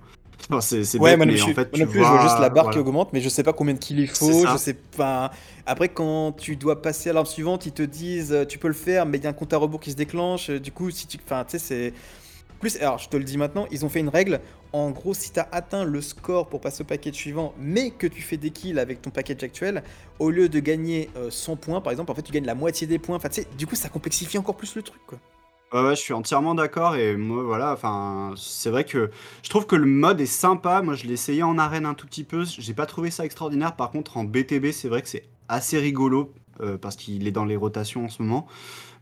Enfin, 0.58 0.62
c'est 0.62 0.98
Ouais, 1.00 1.12
bête, 1.12 1.18
moi 1.18 1.26
mais 1.26 1.34
plus, 1.34 1.44
en 1.44 1.54
fait, 1.54 1.78
moi 1.78 1.88
tu 1.88 1.98
vois, 1.98 2.04
je 2.06 2.10
vois 2.10 2.22
juste 2.22 2.40
la 2.40 2.50
barre 2.50 2.70
qui 2.70 2.80
augmente, 2.80 3.14
mais 3.14 3.22
je 3.22 3.30
sais 3.30 3.44
pas 3.44 3.54
combien 3.54 3.74
de 3.74 3.80
kills 3.80 4.02
il 4.02 4.08
faut. 4.08 4.46
Je 4.46 4.58
sais 4.58 4.74
pas. 4.74 5.32
Après, 5.66 5.90
quand 5.90 6.34
tu 6.34 6.56
dois 6.56 6.82
passer 6.82 7.10
à 7.10 7.14
l'arme 7.14 7.26
suivante, 7.26 7.66
ils 7.66 7.72
te 7.72 7.84
disent 7.84 8.32
euh, 8.34 8.46
tu 8.46 8.58
peux 8.58 8.68
le 8.68 8.74
faire, 8.74 9.06
mais 9.06 9.18
il 9.18 9.24
y 9.24 9.28
a 9.28 9.30
un 9.30 9.34
compte 9.34 9.54
à 9.54 9.58
rebours 9.58 9.80
qui 9.80 9.92
se 9.92 9.96
déclenche. 9.96 10.50
Euh, 10.50 10.60
Du 10.60 10.72
coup, 10.72 10.92
si 10.92 11.08
tu. 11.08 11.18
Enfin, 11.24 11.44
tu 11.46 11.58
sais, 11.58 11.60
c'est. 11.60 11.94
Plus, 12.60 12.78
alors 12.78 13.00
je 13.00 13.10
te 13.10 13.18
le 13.18 13.24
dis 13.24 13.38
maintenant, 13.38 13.66
ils 13.72 13.86
ont 13.86 13.90
fait 13.90 14.02
une 14.02 14.10
règle. 14.10 14.40
En 14.72 14.92
gros, 14.92 15.14
si 15.16 15.32
tu 15.32 15.40
as 15.40 15.48
atteint 15.52 15.84
le 15.84 16.00
score 16.00 16.48
pour 16.48 16.62
passer 16.62 16.82
au 16.84 16.86
package 16.86 17.16
suivant, 17.16 17.54
mais 17.60 17.90
que 17.90 18.06
tu 18.08 18.22
fais 18.22 18.38
des 18.38 18.52
kills 18.52 18.80
avec 18.80 19.02
ton 19.02 19.10
package 19.10 19.44
actuel, 19.44 19.84
au 20.20 20.30
lieu 20.30 20.48
de 20.48 20.60
gagner 20.60 21.10
euh, 21.18 21.32
100 21.32 21.56
points, 21.58 21.82
par 21.82 21.92
exemple, 21.92 22.12
en 22.12 22.16
fait, 22.16 22.22
tu 22.22 22.32
gagnes 22.32 22.46
la 22.46 22.56
moitié 22.56 22.86
des 22.88 23.00
points. 23.00 23.16
Enfin, 23.16 23.30
tu 23.30 23.42
sais, 23.42 23.48
du 23.58 23.66
coup, 23.66 23.76
ça 23.76 23.90
complexifie 23.90 24.38
encore 24.38 24.56
plus 24.56 24.76
le 24.76 24.84
truc, 24.84 25.02
quoi. 25.08 25.18
Ouais, 25.74 25.82
ouais, 25.84 25.96
je 25.96 26.02
suis 26.02 26.14
entièrement 26.14 26.54
d'accord 26.54 26.96
et 26.98 27.16
moi, 27.16 27.44
voilà, 27.44 27.72
enfin, 27.72 28.34
c'est 28.36 28.70
vrai 28.70 28.84
que 28.84 29.10
je 29.42 29.50
trouve 29.50 29.66
que 29.66 29.78
le 29.78 29.86
mode 29.86 30.20
est 30.20 30.26
sympa. 30.26 30.82
Moi, 30.82 30.96
je 30.96 31.06
l'ai 31.06 31.14
essayé 31.14 31.44
en 31.44 31.58
arène 31.58 31.86
un 31.86 31.94
tout 31.94 32.06
petit 32.08 32.26
peu. 32.26 32.44
J'ai 32.44 32.74
pas 32.74 32.86
trouvé 32.86 33.10
ça 33.10 33.24
extraordinaire. 33.24 33.78
Par 33.78 33.90
contre, 33.90 34.18
en 34.18 34.26
BTB, 34.26 34.72
c'est 34.72 34.90
vrai 34.90 35.02
que 35.02 35.08
c'est 35.08 35.24
assez 35.48 35.80
rigolo 35.80 36.34
euh, 36.60 36.78
parce 36.78 36.98
qu'il 36.98 37.26
est 37.26 37.32
dans 37.32 37.46
les 37.46 37.56
rotations 37.56 38.04
en 38.04 38.10
ce 38.10 38.22
moment. 38.22 38.48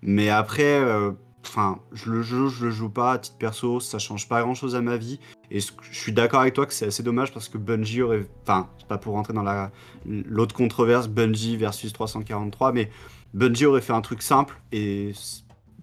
Mais 0.04 0.30
après, 0.30 0.80
euh, 0.80 1.12
enfin, 1.44 1.80
je 1.92 2.12
le 2.12 2.22
joue, 2.22 2.50
je 2.50 2.66
le 2.66 2.72
joue 2.72 2.90
pas 2.90 3.14
à 3.14 3.18
titre 3.18 3.38
perso. 3.40 3.80
Ça 3.80 3.98
change 3.98 4.30
pas 4.30 4.44
grand 4.44 4.54
chose 4.54 4.76
à 4.76 4.82
ma 4.82 4.98
vie. 4.98 5.20
Et 5.50 5.62
je 5.62 5.72
suis 5.92 6.12
d'accord 6.12 6.42
avec 6.42 6.54
toi 6.54 6.68
que 6.68 6.74
c'est 6.74 6.86
assez 6.86 7.02
dommage 7.02 7.34
parce 7.34 7.50
que 7.50 7.58
Bungie 7.58 8.04
aurait, 8.04 8.28
enfin, 8.44 8.70
c'est 8.78 8.88
pas 8.88 9.00
pour 9.00 9.16
rentrer 9.16 9.34
dans 9.34 9.42
la 9.42 9.72
l'autre 10.06 10.54
controverse, 10.54 11.08
Bungie 11.08 11.58
versus 11.58 11.92
343, 11.94 12.74
mais 12.74 12.92
Bungie 13.34 13.66
aurait 13.66 13.82
fait 13.82 13.94
un 13.94 14.02
truc 14.02 14.22
simple 14.22 14.60
et 14.72 15.14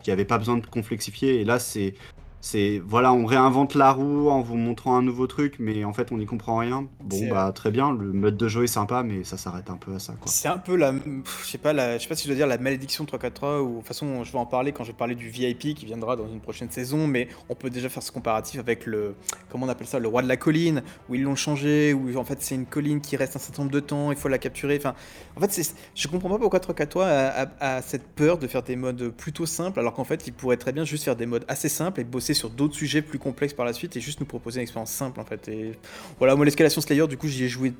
qu'il 0.06 0.12
n'y 0.12 0.20
avait 0.20 0.24
pas 0.24 0.38
besoin 0.38 0.56
de 0.56 0.66
complexifier. 0.66 1.40
Et 1.40 1.44
là, 1.44 1.58
c'est, 1.58 1.94
c'est, 2.46 2.80
voilà, 2.86 3.12
on 3.12 3.26
réinvente 3.26 3.74
la 3.74 3.90
roue 3.90 4.28
en 4.30 4.40
vous 4.40 4.54
montrant 4.54 4.96
un 4.96 5.02
nouveau 5.02 5.26
truc, 5.26 5.56
mais 5.58 5.82
en 5.84 5.92
fait, 5.92 6.12
on 6.12 6.18
n'y 6.18 6.26
comprend 6.26 6.58
rien. 6.58 6.86
Bon, 7.02 7.28
bah, 7.28 7.50
très 7.52 7.72
bien, 7.72 7.92
le 7.92 8.12
mode 8.12 8.36
de 8.36 8.46
jeu 8.46 8.62
est 8.62 8.68
sympa, 8.68 9.02
mais 9.02 9.24
ça 9.24 9.36
s'arrête 9.36 9.68
un 9.68 9.76
peu 9.76 9.92
à 9.94 9.98
ça. 9.98 10.14
C'est 10.26 10.46
un 10.46 10.58
peu 10.58 10.76
la, 10.76 10.92
je 10.92 11.50
sais 11.50 11.58
pas, 11.58 11.72
la, 11.72 11.98
je 11.98 12.02
sais 12.04 12.08
pas 12.08 12.14
si 12.14 12.22
je 12.22 12.28
dois 12.28 12.36
dire 12.36 12.46
la 12.46 12.58
malédiction 12.58 13.02
de 13.02 13.08
343 13.08 13.62
ou 13.62 13.70
de 13.70 13.76
toute 13.78 13.88
façon 13.88 14.22
je 14.22 14.30
vais 14.30 14.38
en 14.38 14.46
parler 14.46 14.70
quand 14.70 14.84
je 14.84 14.92
vais 14.92 14.96
parler 14.96 15.16
du 15.16 15.28
VIP 15.28 15.74
qui 15.74 15.86
viendra 15.86 16.14
dans 16.14 16.28
une 16.28 16.38
prochaine 16.40 16.70
saison, 16.70 17.08
mais 17.08 17.26
on 17.48 17.56
peut 17.56 17.68
déjà 17.68 17.88
faire 17.88 18.04
ce 18.04 18.12
comparatif 18.12 18.60
avec 18.60 18.86
le, 18.86 19.16
comment 19.50 19.66
on 19.66 19.68
appelle 19.68 19.88
ça, 19.88 19.98
le 19.98 20.06
roi 20.06 20.22
de 20.22 20.28
la 20.28 20.36
colline, 20.36 20.84
où 21.08 21.16
ils 21.16 21.22
l'ont 21.24 21.34
changé, 21.34 21.94
où 21.94 22.16
en 22.16 22.24
fait 22.24 22.40
c'est 22.42 22.54
une 22.54 22.66
colline 22.66 23.00
qui 23.00 23.16
reste 23.16 23.34
un 23.34 23.40
certain 23.40 23.62
nombre 23.62 23.74
de 23.74 23.80
temps, 23.80 24.12
il 24.12 24.16
faut 24.16 24.28
la 24.28 24.38
capturer. 24.38 24.76
Enfin, 24.76 24.94
en 25.36 25.40
fait, 25.40 25.74
je 25.96 26.06
comprends 26.06 26.28
pas 26.30 26.38
pourquoi 26.38 26.60
343 26.60 27.06
a, 27.06 27.42
a- 27.42 27.76
a 27.78 27.82
cette 27.82 28.06
peur 28.06 28.38
de 28.38 28.46
faire 28.46 28.62
des 28.62 28.76
modes 28.76 29.08
plutôt 29.08 29.46
simples, 29.46 29.80
alors 29.80 29.94
qu'en 29.94 30.04
fait 30.04 30.28
il 30.28 30.32
pourrait 30.32 30.58
très 30.58 30.70
bien 30.72 30.84
juste 30.84 31.02
faire 31.02 31.16
des 31.16 31.26
modes 31.26 31.44
assez 31.48 31.68
simples 31.68 32.00
et 32.00 32.04
bosser 32.04 32.35
sur 32.36 32.50
d'autres 32.50 32.74
sujets 32.74 33.02
plus 33.02 33.18
complexes 33.18 33.54
par 33.54 33.66
la 33.66 33.72
suite 33.72 33.96
et 33.96 34.00
juste 34.00 34.20
nous 34.20 34.26
proposer 34.26 34.60
une 34.60 34.62
expérience 34.62 34.90
simple 34.90 35.20
en 35.20 35.24
fait. 35.24 35.48
Et 35.48 35.72
voilà, 36.18 36.36
moi 36.36 36.44
l'escalation 36.44 36.80
Slayer, 36.80 37.06
du 37.08 37.16
coup 37.16 37.28
j'y 37.28 37.44
ai 37.44 37.48
joué 37.48 37.72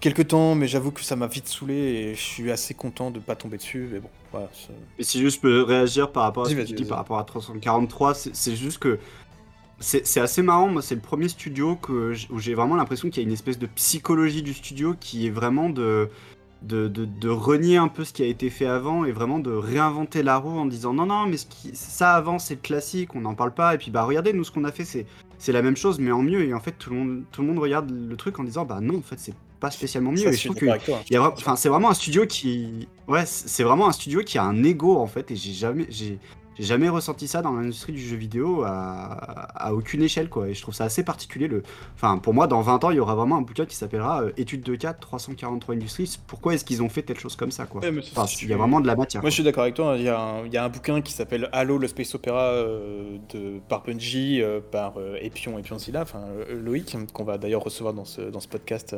quelques 0.00 0.28
temps, 0.28 0.54
mais 0.54 0.66
j'avoue 0.66 0.90
que 0.90 1.02
ça 1.02 1.14
m'a 1.16 1.26
vite 1.26 1.46
saoulé 1.46 1.74
et 1.74 2.14
je 2.14 2.20
suis 2.20 2.50
assez 2.50 2.74
content 2.74 3.10
de 3.10 3.20
pas 3.20 3.36
tomber 3.36 3.58
dessus. 3.58 3.88
Mais 3.92 4.00
bon, 4.00 4.08
voilà. 4.32 4.50
Et 4.98 5.04
si 5.04 5.20
juste 5.20 5.36
je 5.36 5.40
peux 5.42 5.62
réagir 5.62 6.10
par 6.10 6.24
rapport 6.24 6.46
à 6.46 6.50
ce 6.50 6.54
que 6.54 6.62
tu 6.62 6.74
dis 6.74 6.84
par 6.84 6.98
rapport 6.98 7.18
à 7.18 7.24
343, 7.24 8.14
c'est 8.14 8.56
juste 8.56 8.78
que 8.78 8.98
c'est 9.78 10.20
assez 10.20 10.42
marrant. 10.42 10.68
Moi, 10.68 10.82
c'est 10.82 10.94
le 10.94 11.00
premier 11.00 11.28
studio 11.28 11.76
que 11.76 12.14
où 12.30 12.38
j'ai 12.38 12.54
vraiment 12.54 12.76
l'impression 12.76 13.08
qu'il 13.08 13.22
y 13.22 13.24
a 13.24 13.28
une 13.28 13.32
espèce 13.32 13.58
de 13.58 13.66
psychologie 13.66 14.42
du 14.42 14.52
studio 14.52 14.94
qui 14.98 15.26
est 15.26 15.30
vraiment 15.30 15.70
de, 15.70 16.10
de, 16.62 16.88
de, 16.88 17.04
de 17.04 17.28
renier 17.28 17.76
un 17.76 17.88
peu 17.88 18.04
ce 18.04 18.12
qui 18.12 18.22
a 18.22 18.26
été 18.26 18.50
fait 18.50 18.66
avant 18.66 19.04
et 19.04 19.12
vraiment 19.12 19.38
de 19.38 19.50
réinventer 19.50 20.22
la 20.22 20.36
roue 20.36 20.58
en 20.58 20.66
disant 20.66 20.92
non, 20.92 21.06
non, 21.06 21.26
mais 21.26 21.36
ce 21.36 21.46
qui, 21.46 21.74
ça 21.74 22.14
avant 22.14 22.38
c'est 22.38 22.54
le 22.54 22.60
classique, 22.60 23.14
on 23.14 23.20
n'en 23.20 23.34
parle 23.34 23.52
pas. 23.52 23.74
Et 23.74 23.78
puis 23.78 23.90
bah 23.90 24.04
regardez, 24.04 24.32
nous 24.32 24.44
ce 24.44 24.50
qu'on 24.50 24.64
a 24.64 24.72
fait 24.72 24.84
c'est 24.84 25.06
c'est 25.38 25.52
la 25.52 25.62
même 25.62 25.76
chose 25.76 25.98
mais 25.98 26.12
en 26.12 26.22
mieux. 26.22 26.44
Et 26.44 26.54
en 26.54 26.60
fait, 26.60 26.72
tout 26.72 26.90
le 26.90 26.96
monde, 26.96 27.22
tout 27.32 27.40
le 27.40 27.48
monde 27.48 27.58
regarde 27.58 27.90
le 27.90 28.16
truc 28.16 28.38
en 28.38 28.44
disant 28.44 28.64
bah 28.64 28.80
non, 28.80 28.98
en 28.98 29.02
fait, 29.02 29.18
c'est 29.18 29.34
pas 29.60 29.70
spécialement 29.70 30.10
mieux. 30.10 30.18
Ça, 30.18 30.30
et 30.30 30.32
je 30.32 30.44
trouve 30.44 30.56
que 30.56 30.66
hein. 30.66 31.32
enfin, 31.32 31.54
c'est 31.54 31.68
vraiment 31.68 31.90
un 31.90 31.94
studio 31.94 32.26
qui, 32.26 32.88
ouais, 33.08 33.24
c'est 33.26 33.62
vraiment 33.62 33.88
un 33.88 33.92
studio 33.92 34.20
qui 34.20 34.38
a 34.38 34.44
un 34.44 34.64
ego 34.64 34.96
en 34.96 35.06
fait, 35.06 35.30
et 35.30 35.36
j'ai 35.36 35.52
jamais, 35.52 35.86
j'ai, 35.90 36.18
j'ai 36.58 36.64
jamais 36.64 36.88
ressenti 36.88 37.26
ça 37.28 37.40
dans 37.42 37.52
l'industrie 37.52 37.92
du 37.92 38.00
jeu 38.00 38.16
vidéo 38.16 38.62
à, 38.64 39.12
à 39.66 39.72
aucune 39.72 40.02
échelle 40.02 40.28
quoi. 40.28 40.48
Et 40.48 40.54
je 40.54 40.60
trouve 40.60 40.74
ça 40.74 40.84
assez 40.84 41.02
particulier. 41.04 41.48
Le, 41.48 41.62
enfin, 41.94 42.18
pour 42.18 42.34
moi, 42.34 42.46
dans 42.46 42.60
20 42.60 42.84
ans, 42.84 42.90
il 42.90 42.96
y 42.96 43.00
aura 43.00 43.14
vraiment 43.14 43.36
un 43.38 43.42
bouquin 43.42 43.64
qui 43.66 43.76
s'appellera 43.76 44.22
euh, 44.22 44.32
Études 44.36 44.62
de 44.62 44.74
cas 44.74 44.92
343 44.92 45.74
Industries. 45.74 46.18
Pourquoi 46.26 46.54
est-ce 46.54 46.64
qu'ils 46.64 46.82
ont 46.82 46.88
fait 46.88 47.02
telle 47.02 47.18
chose 47.18 47.36
comme 47.36 47.50
ça 47.50 47.66
quoi? 47.66 47.80
Ouais, 47.80 47.92
Enfin, 48.14 48.26
il 48.42 48.48
y 48.48 48.52
a 48.52 48.56
vraiment 48.56 48.80
de 48.80 48.86
la 48.86 48.96
matière. 48.96 49.22
Moi, 49.22 49.30
je 49.30 49.34
suis 49.34 49.44
d'accord 49.44 49.62
avec 49.62 49.74
toi. 49.74 49.92
hein. 49.92 49.96
Il 49.96 50.02
y, 50.02 50.08
a 50.08 50.20
un, 50.20 50.44
il 50.44 50.52
y 50.52 50.56
a 50.56 50.64
un 50.64 50.68
bouquin 50.68 51.00
qui 51.00 51.12
s'appelle 51.12 51.48
Halo, 51.52 51.78
le 51.78 51.88
space 51.88 52.14
opera 52.14 52.42
euh, 52.52 53.16
de 53.32 53.58
par 53.68 53.82
Bungie, 53.82 54.42
euh, 54.42 54.60
par 54.60 54.94
euh, 54.98 55.16
Epion 55.20 55.58
et 55.58 55.78
Zilla, 55.78 56.02
enfin 56.02 56.24
euh, 56.50 56.60
Loïc, 56.60 56.96
qu'on 57.12 57.24
va 57.24 57.38
d'ailleurs 57.38 57.62
recevoir 57.62 57.94
dans 57.94 58.04
ce, 58.04 58.20
dans 58.22 58.40
ce 58.40 58.48
podcast 58.48 58.94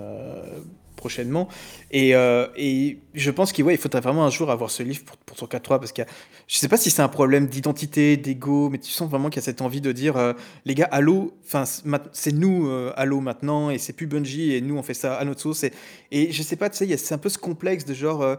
prochainement. 0.96 1.48
Et, 1.90 2.14
euh, 2.14 2.46
et 2.56 2.98
je 3.14 3.30
pense 3.30 3.52
qu'il 3.52 3.66
il 3.70 3.78
faudrait 3.78 4.00
vraiment 4.00 4.24
un 4.24 4.30
jour 4.30 4.50
avoir 4.50 4.70
ce 4.70 4.82
livre 4.82 5.04
pour, 5.04 5.16
pour 5.18 5.36
343 5.36 5.78
parce 5.80 5.92
que 5.92 6.02
je 6.48 6.56
sais 6.58 6.68
pas 6.68 6.76
si 6.76 6.90
c'est 6.90 7.02
un 7.02 7.08
problème 7.08 7.46
d'identité, 7.46 8.16
d'ego, 8.16 8.68
mais 8.70 8.78
tu 8.78 8.90
sens 8.90 9.08
vraiment 9.10 9.28
qu'il 9.30 9.40
y 9.40 9.44
a 9.44 9.44
cette 9.44 9.62
envie 9.62 9.80
de 9.80 9.92
dire 9.92 10.16
euh, 10.16 10.32
les 10.64 10.74
gars, 10.74 10.88
Halo, 10.90 11.34
c'est 12.12 12.32
nous 12.32 12.68
euh, 12.68 12.92
Halo 12.96 13.20
maintenant 13.20 13.70
et 13.70 13.78
c'est 13.78 13.92
plus 13.92 14.06
Bungie 14.06 14.54
et 14.54 14.60
nous 14.60 14.76
on 14.76 14.82
fait 14.82 14.94
ça 14.94 15.14
à 15.16 15.24
notre 15.24 15.40
sauce. 15.40 15.64
Et, 15.64 15.72
et 16.10 16.32
je 16.32 16.42
sais 16.42 16.56
pas, 16.56 16.70
tu 16.70 16.76
sais, 16.78 16.96
c'est 16.96 17.14
un 17.14 17.18
peu 17.18 17.28
ce 17.28 17.38
complexe 17.38 17.84
de 17.84 17.94
genre. 17.94 18.22
euh, 18.22 18.36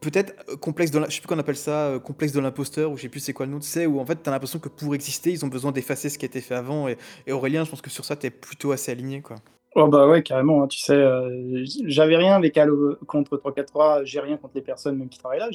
peut-être 0.00 0.56
complexe 0.58 0.90
de 0.90 1.00
je 1.08 1.14
sais 1.14 1.20
plus 1.20 1.28
qu'on 1.28 1.38
appelle 1.38 1.56
ça, 1.56 1.98
complexe 2.04 2.32
de 2.32 2.40
l'imposteur, 2.40 2.90
ou 2.90 2.96
je 2.96 3.02
sais 3.02 3.08
plus 3.08 3.20
c'est 3.20 3.32
quoi 3.32 3.46
le 3.46 3.52
nom, 3.52 3.60
tu 3.60 3.68
sais, 3.68 3.86
où 3.86 4.00
en 4.00 4.06
fait 4.06 4.16
t'as 4.16 4.30
l'impression 4.32 4.58
que 4.58 4.68
pour 4.68 4.94
exister, 4.94 5.30
ils 5.30 5.44
ont 5.44 5.48
besoin 5.48 5.72
d'effacer 5.72 6.08
ce 6.10 6.18
qui 6.18 6.24
a 6.24 6.28
été 6.28 6.40
fait 6.40 6.54
avant. 6.56 6.88
Et, 6.88 6.96
et 7.26 7.32
Aurélien, 7.32 7.64
je 7.64 7.70
pense 7.70 7.82
que 7.82 7.90
sur 7.90 8.04
ça, 8.04 8.16
t'es 8.16 8.30
plutôt 8.30 8.72
assez 8.72 8.90
aligné, 8.90 9.20
quoi. 9.22 9.36
Oh 9.74 9.88
bah 9.88 10.06
ouais, 10.06 10.22
carrément, 10.22 10.62
hein, 10.62 10.66
tu 10.68 10.78
sais, 10.80 10.92
euh, 10.94 11.64
j'avais 11.86 12.16
rien 12.16 12.34
avec 12.36 12.58
Halo 12.58 12.96
contre 13.06 13.38
343, 13.38 14.04
j'ai 14.04 14.20
rien 14.20 14.36
contre 14.36 14.54
les 14.56 14.60
personnes 14.60 14.98
même 14.98 15.08
qui 15.08 15.18
travaillent 15.18 15.38
là, 15.38 15.48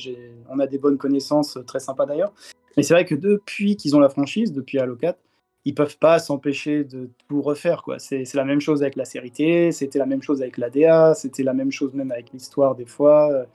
on 0.50 0.60
a 0.60 0.66
des 0.66 0.80
bonnes 0.80 0.98
connaissances, 0.98 1.58
euh, 1.58 1.62
très 1.64 1.80
sympas 1.80 2.08
d'ailleurs. 2.08 2.34
Mais 2.76 2.84
c'est 2.84 2.96
vrai 2.96 3.06
que 3.06 3.14
depuis 3.14 3.76
qu'ils 3.76 3.96
ont 3.96 4.00
la 4.00 4.10
franchise, 4.10 4.52
depuis 4.54 4.80
Halo 4.80 4.96
4, 4.96 5.20
ils 5.66 5.76
peuvent 5.76 5.98
pas 6.00 6.18
s'empêcher 6.18 6.84
de 6.84 7.10
tout 7.28 7.44
refaire, 7.44 7.84
quoi. 7.84 8.00
C'est 8.00 8.24
la 8.34 8.44
même 8.46 8.60
chose 8.60 8.82
avec 8.82 8.96
la 8.96 9.06
série 9.06 9.30
T, 9.32 9.72
c'était 9.72 10.00
la 10.00 10.08
même 10.08 10.24
chose 10.24 10.42
avec 10.42 10.58
l'ADA, 10.58 11.14
c'était 11.14 11.44
la 11.44 11.54
même 11.54 11.72
chose 11.72 11.94
même 11.94 12.12
avec 12.12 12.32
l'histoire 12.34 12.74
des 12.74 12.86
fois. 12.86 13.32
euh, 13.32 13.46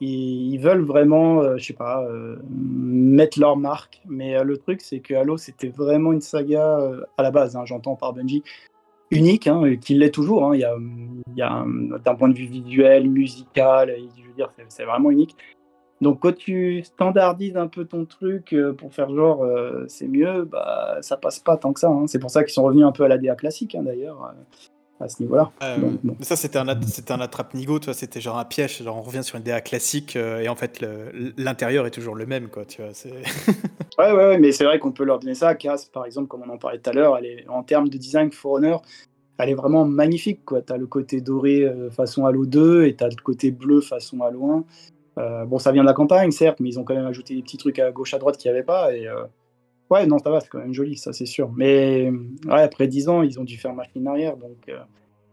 Ils, 0.00 0.58
veulent 0.58 0.84
vraiment, 0.84 1.40
euh, 1.42 1.56
je 1.56 1.64
sais 1.66 1.72
pas, 1.72 2.06
mettre 2.50 3.40
leur 3.40 3.56
marque. 3.56 4.00
Mais 4.06 4.42
le 4.44 4.58
truc, 4.58 4.80
c'est 4.80 5.00
que 5.00 5.14
Halo, 5.14 5.38
c'était 5.38 5.68
vraiment 5.68 6.12
une 6.12 6.20
saga 6.20 6.78
à 7.16 7.22
la 7.22 7.30
base, 7.32 7.56
hein, 7.56 7.64
j'entends 7.64 7.96
par 7.96 8.12
Bungie, 8.12 8.42
unique, 9.10 9.46
hein, 9.46 9.76
qui 9.80 9.94
l'est 9.94 10.10
toujours. 10.10 10.46
hein. 10.46 10.54
Il 10.54 10.60
y 10.60 10.64
a, 10.64 10.74
il 11.28 11.36
y 11.38 11.42
a 11.42 11.52
un- 11.52 11.98
d'un 12.04 12.14
point 12.14 12.28
de 12.28 12.34
vue 12.34 12.46
visuel, 12.46 13.08
musical, 13.08 13.94
je 14.16 14.22
veux 14.26 14.34
dire, 14.34 14.50
c'est- 14.56 14.64
c'est 14.68 14.84
vraiment 14.84 15.10
unique. 15.10 15.36
Donc 16.00 16.20
quand 16.20 16.34
tu 16.36 16.82
standardises 16.82 17.56
un 17.56 17.68
peu 17.68 17.84
ton 17.84 18.04
truc 18.04 18.52
euh, 18.52 18.72
pour 18.72 18.92
faire 18.92 19.08
genre 19.14 19.42
euh, 19.44 19.84
c'est 19.88 20.08
mieux, 20.08 20.44
bah 20.44 20.98
ça 21.00 21.16
passe 21.16 21.38
pas 21.38 21.56
tant 21.56 21.72
que 21.72 21.80
ça. 21.80 21.88
hein. 21.88 22.06
C'est 22.08 22.18
pour 22.18 22.30
ça 22.30 22.42
qu'ils 22.42 22.52
sont 22.52 22.64
revenus 22.64 22.84
un 22.84 22.92
peu 22.92 23.04
à 23.04 23.08
la 23.08 23.16
DA 23.16 23.36
classique 23.36 23.74
hein, 23.76 23.82
d'ailleurs 23.84 24.22
euh, 24.24 24.42
à 25.00 25.08
ce 25.08 25.22
niveau-là. 25.22 25.50
Euh, 25.62 25.76
bon. 26.02 26.16
ça, 26.20 26.36
c'était 26.36 26.58
un, 26.58 26.68
attrape-nigo, 26.68 27.78
tu 27.78 27.86
vois, 27.86 27.94
c'était 27.94 28.20
genre 28.20 28.38
un 28.38 28.44
piège. 28.44 28.82
Genre, 28.82 28.96
on 28.96 29.02
revient 29.02 29.24
sur 29.24 29.36
une 29.36 29.42
DA 29.42 29.60
classique, 29.60 30.16
euh, 30.16 30.40
et 30.40 30.48
en 30.48 30.56
fait, 30.56 30.84
l'intérieur 31.36 31.86
est 31.86 31.90
toujours 31.90 32.14
le 32.14 32.26
même, 32.26 32.48
quoi, 32.48 32.64
tu 32.64 32.82
vois. 32.82 32.92
Ouais, 33.96 34.10
ouais, 34.10 34.26
ouais, 34.26 34.38
mais 34.38 34.50
c'est 34.50 34.64
vrai 34.64 34.80
qu'on 34.80 34.90
peut 34.90 35.04
leur 35.04 35.20
donner 35.20 35.34
ça. 35.34 35.54
Cass, 35.54 35.84
par 35.84 36.04
exemple, 36.04 36.26
comme 36.26 36.42
on 36.42 36.52
en 36.52 36.58
parlait 36.58 36.80
tout 36.80 36.90
à 36.90 36.92
l'heure, 36.92 37.16
en 37.48 37.62
termes 37.62 37.88
de 37.88 37.96
design 37.96 38.32
For 38.32 38.54
Honor, 38.54 38.82
elle 39.38 39.50
est 39.50 39.54
vraiment 39.54 39.84
magnifique. 39.84 40.40
Tu 40.46 40.72
as 40.72 40.76
le 40.76 40.86
côté 40.88 41.20
doré 41.20 41.62
euh, 41.62 41.90
façon 41.90 42.26
Halo 42.26 42.44
2 42.44 42.86
et 42.86 42.96
tu 42.96 43.04
as 43.04 43.08
le 43.08 43.22
côté 43.22 43.52
bleu 43.52 43.80
façon 43.80 44.22
Halo 44.22 44.50
1. 44.50 44.64
Euh, 45.16 45.44
bon, 45.44 45.60
ça 45.60 45.70
vient 45.70 45.82
de 45.82 45.86
la 45.86 45.94
campagne, 45.94 46.32
certes, 46.32 46.58
mais 46.58 46.70
ils 46.70 46.80
ont 46.80 46.84
quand 46.84 46.94
même 46.94 47.06
ajouté 47.06 47.36
des 47.36 47.42
petits 47.42 47.56
trucs 47.56 47.78
à 47.78 47.92
gauche, 47.92 48.14
à 48.14 48.18
droite 48.18 48.36
qu'il 48.36 48.50
n'y 48.50 48.56
avait 48.56 48.66
pas. 48.66 48.92
Et, 48.92 49.08
Ouais, 49.90 50.06
non, 50.06 50.18
ça 50.18 50.30
va, 50.30 50.40
c'est 50.40 50.48
quand 50.48 50.58
même 50.58 50.72
joli, 50.72 50.96
ça 50.96 51.12
c'est 51.12 51.26
sûr. 51.26 51.52
Mais 51.56 52.10
ouais, 52.46 52.62
après 52.62 52.88
10 52.88 53.08
ans, 53.08 53.22
ils 53.22 53.38
ont 53.38 53.44
dû 53.44 53.56
faire 53.58 53.74
machine 53.74 54.06
arrière. 54.06 54.36
Donc, 54.36 54.56
euh, 54.68 54.78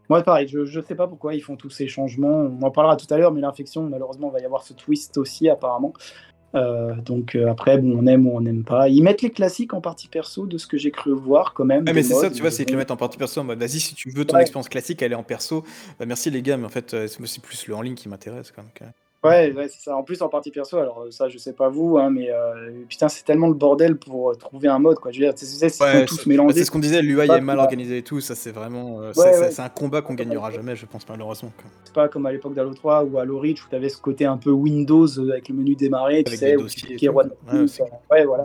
moi, 0.08 0.22
pareil, 0.22 0.46
je 0.48 0.58
ne 0.58 0.82
sais 0.82 0.94
pas 0.94 1.06
pourquoi 1.08 1.34
ils 1.34 1.40
font 1.40 1.56
tous 1.56 1.70
ces 1.70 1.88
changements. 1.88 2.50
On 2.58 2.62
en 2.62 2.70
parlera 2.70 2.96
tout 2.96 3.06
à 3.12 3.16
l'heure, 3.16 3.32
mais 3.32 3.40
l'infection, 3.40 3.88
malheureusement, 3.88 4.28
va 4.30 4.40
y 4.40 4.44
avoir 4.44 4.62
ce 4.62 4.74
twist 4.74 5.16
aussi, 5.16 5.48
apparemment. 5.48 5.92
Euh, 6.54 6.94
donc 6.96 7.34
euh, 7.34 7.48
après, 7.48 7.78
bon, 7.78 7.96
on 7.98 8.06
aime 8.06 8.26
ou 8.26 8.36
on 8.36 8.42
n'aime 8.42 8.62
pas. 8.62 8.90
Ils 8.90 9.02
mettent 9.02 9.22
les 9.22 9.30
classiques 9.30 9.72
en 9.72 9.80
partie 9.80 10.08
perso, 10.08 10.46
de 10.46 10.58
ce 10.58 10.66
que 10.66 10.76
j'ai 10.76 10.90
cru 10.90 11.12
voir 11.12 11.54
quand 11.54 11.64
même. 11.64 11.84
Ah, 11.88 11.94
mais 11.94 12.02
c'est 12.02 12.12
ça, 12.12 12.30
tu 12.30 12.42
vois, 12.42 12.50
c'est 12.50 12.66
qu'ils 12.66 12.74
le 12.74 12.78
mettent 12.78 12.90
en 12.90 12.96
partie 12.98 13.16
perso 13.16 13.40
en 13.40 13.44
mode 13.44 13.58
vas-y, 13.58 13.80
si 13.80 13.94
tu 13.94 14.10
veux 14.10 14.26
ton 14.26 14.36
Ouais. 14.36 14.42
expérience 14.42 14.68
classique, 14.68 15.00
elle 15.00 15.12
est 15.12 15.16
en 15.16 15.22
perso. 15.22 15.64
Bah, 15.98 16.04
merci 16.04 16.30
les 16.30 16.42
gars, 16.42 16.58
mais 16.58 16.66
en 16.66 16.68
fait, 16.68 16.92
euh, 16.92 17.06
c'est 17.08 17.42
plus 17.42 17.66
le 17.66 17.74
en 17.74 17.80
ligne 17.80 17.94
qui 17.94 18.10
m'intéresse. 18.10 18.52
donc, 18.54 18.82
euh. 18.82 18.86
Ouais, 19.24 19.52
ouais, 19.52 19.68
c'est 19.68 19.82
ça. 19.84 19.96
En 19.96 20.02
plus, 20.02 20.20
en 20.20 20.28
partie 20.28 20.50
perso, 20.50 20.78
alors 20.78 21.02
euh, 21.02 21.10
ça, 21.12 21.28
je 21.28 21.38
sais 21.38 21.52
pas 21.52 21.68
vous, 21.68 21.96
hein, 21.98 22.10
mais 22.10 22.28
euh, 22.30 22.72
putain, 22.88 23.08
c'est 23.08 23.24
tellement 23.24 23.46
le 23.46 23.54
bordel 23.54 23.96
pour 23.96 24.30
euh, 24.30 24.34
trouver 24.34 24.66
un 24.68 24.80
mode, 24.80 24.98
quoi. 24.98 25.12
Je 25.12 25.20
veux 25.20 25.26
dire, 25.26 25.32
c'est 25.36 25.80
Ouais, 25.82 26.04
tous 26.06 26.26
mélangés. 26.26 26.58
C'est 26.58 26.64
ce 26.64 26.70
qu'on 26.72 26.80
disait, 26.80 27.02
l'UI 27.02 27.30
est 27.30 27.40
mal 27.40 27.58
organisé 27.60 27.98
et 27.98 28.02
tout, 28.02 28.20
ça 28.20 28.34
c'est 28.34 28.50
vraiment. 28.50 29.00
euh, 29.00 29.12
c'est 29.14 29.20
Ouais, 29.20 29.60
un 29.60 29.68
combat 29.68 30.02
qu'on 30.02 30.14
gagnera 30.14 30.50
jamais, 30.50 30.74
je 30.74 30.86
pense, 30.86 31.08
malheureusement. 31.08 31.52
C'est 31.84 31.94
pas 31.94 32.08
comme 32.08 32.26
à 32.26 32.32
l'époque 32.32 32.54
d'Halo 32.54 32.74
3 32.74 33.04
ou 33.04 33.18
Halo 33.18 33.38
Reach 33.38 33.64
où 33.64 33.68
tu 33.68 33.76
avais 33.76 33.88
ce 33.88 33.98
côté 33.98 34.24
un 34.24 34.38
peu 34.38 34.50
Windows 34.50 35.06
avec 35.30 35.48
le 35.48 35.54
menu 35.54 35.76
démarrer, 35.76 36.24
tu 36.24 36.30
Avec 36.30 36.40
sais, 36.40 36.56
tout. 36.56 37.16
one 37.16 37.30
Ouais, 38.10 38.24
voilà, 38.24 38.44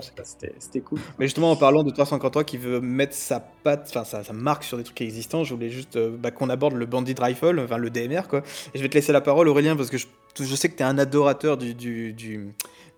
c'était 0.60 0.80
cool. 0.82 1.00
Mais 1.18 1.26
justement, 1.26 1.52
en 1.52 1.56
parlant 1.56 1.84
de 1.84 1.90
343 1.92 2.44
qui 2.44 2.58
veut 2.58 2.80
mettre 2.82 3.14
sa 3.16 3.40
patte, 3.40 3.88
enfin 3.90 4.04
sa, 4.04 4.24
sa 4.24 4.34
marque 4.34 4.64
sur 4.64 4.78
des 4.78 4.84
trucs 4.84 5.02
existants, 5.02 5.44
je 5.44 5.54
voulais 5.54 5.70
juste 5.70 5.96
euh, 5.96 6.16
bah, 6.18 6.32
qu'on 6.32 6.50
aborde 6.50 6.74
le 6.74 6.86
Bandit 6.86 7.16
Rifle, 7.20 7.60
enfin 7.60 7.78
le 7.78 7.90
DMR 7.90 8.28
quoi. 8.30 8.40
Et 8.74 8.78
je 8.78 8.84
vais 8.84 8.90
te 8.90 8.94
laisser 8.96 9.12
la 9.12 9.22
parole, 9.22 9.48
Aurélien, 9.48 9.76
parce 9.76 9.90
que 9.90 9.98
je, 9.98 10.08
je 10.44 10.56
sais 10.56 10.70
que 10.70 10.76
tu 10.76 10.84
es 10.84 10.86
un 10.86 10.98
adorateur 10.98 11.58
du, 11.58 11.74
du, 11.74 12.14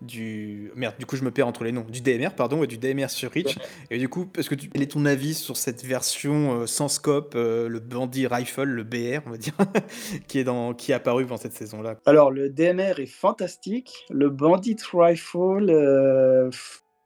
du, 0.00 0.72
Merde, 0.74 0.94
du 0.98 1.06
coup 1.06 1.16
je 1.16 1.24
me 1.24 1.30
perds 1.30 1.46
entre 1.46 1.64
les 1.64 1.72
noms. 1.72 1.84
Du 1.88 2.00
DMR, 2.00 2.30
pardon, 2.36 2.62
et 2.62 2.66
du 2.66 2.78
DMR 2.78 3.08
sur 3.08 3.30
Reach. 3.30 3.58
Et 3.90 3.98
du 3.98 4.08
coup, 4.08 4.26
est-ce 4.36 4.48
que 4.48 4.54
quel 4.54 4.82
est 4.82 4.92
ton 4.92 5.04
avis 5.04 5.34
sur 5.34 5.56
cette 5.56 5.84
version 5.84 6.60
euh, 6.60 6.66
sans 6.66 6.88
scope, 6.88 7.34
euh, 7.36 7.68
le 7.68 7.80
Bandit 7.80 8.26
Rifle, 8.26 8.64
le 8.64 8.84
BR, 8.84 9.26
on 9.26 9.30
va 9.30 9.36
dire, 9.36 9.54
qui, 10.28 10.38
est 10.38 10.44
dans, 10.44 10.74
qui 10.74 10.92
est 10.92 10.94
apparu 10.94 11.26
dans 11.26 11.36
cette 11.36 11.52
saison-là? 11.52 11.96
Alors, 12.06 12.30
le 12.30 12.48
DMR 12.48 12.98
est 12.98 13.06
fantastique. 13.06 14.06
Le 14.10 14.30
Bandit 14.30 14.76
Rifle, 14.92 15.70
euh, 15.70 16.50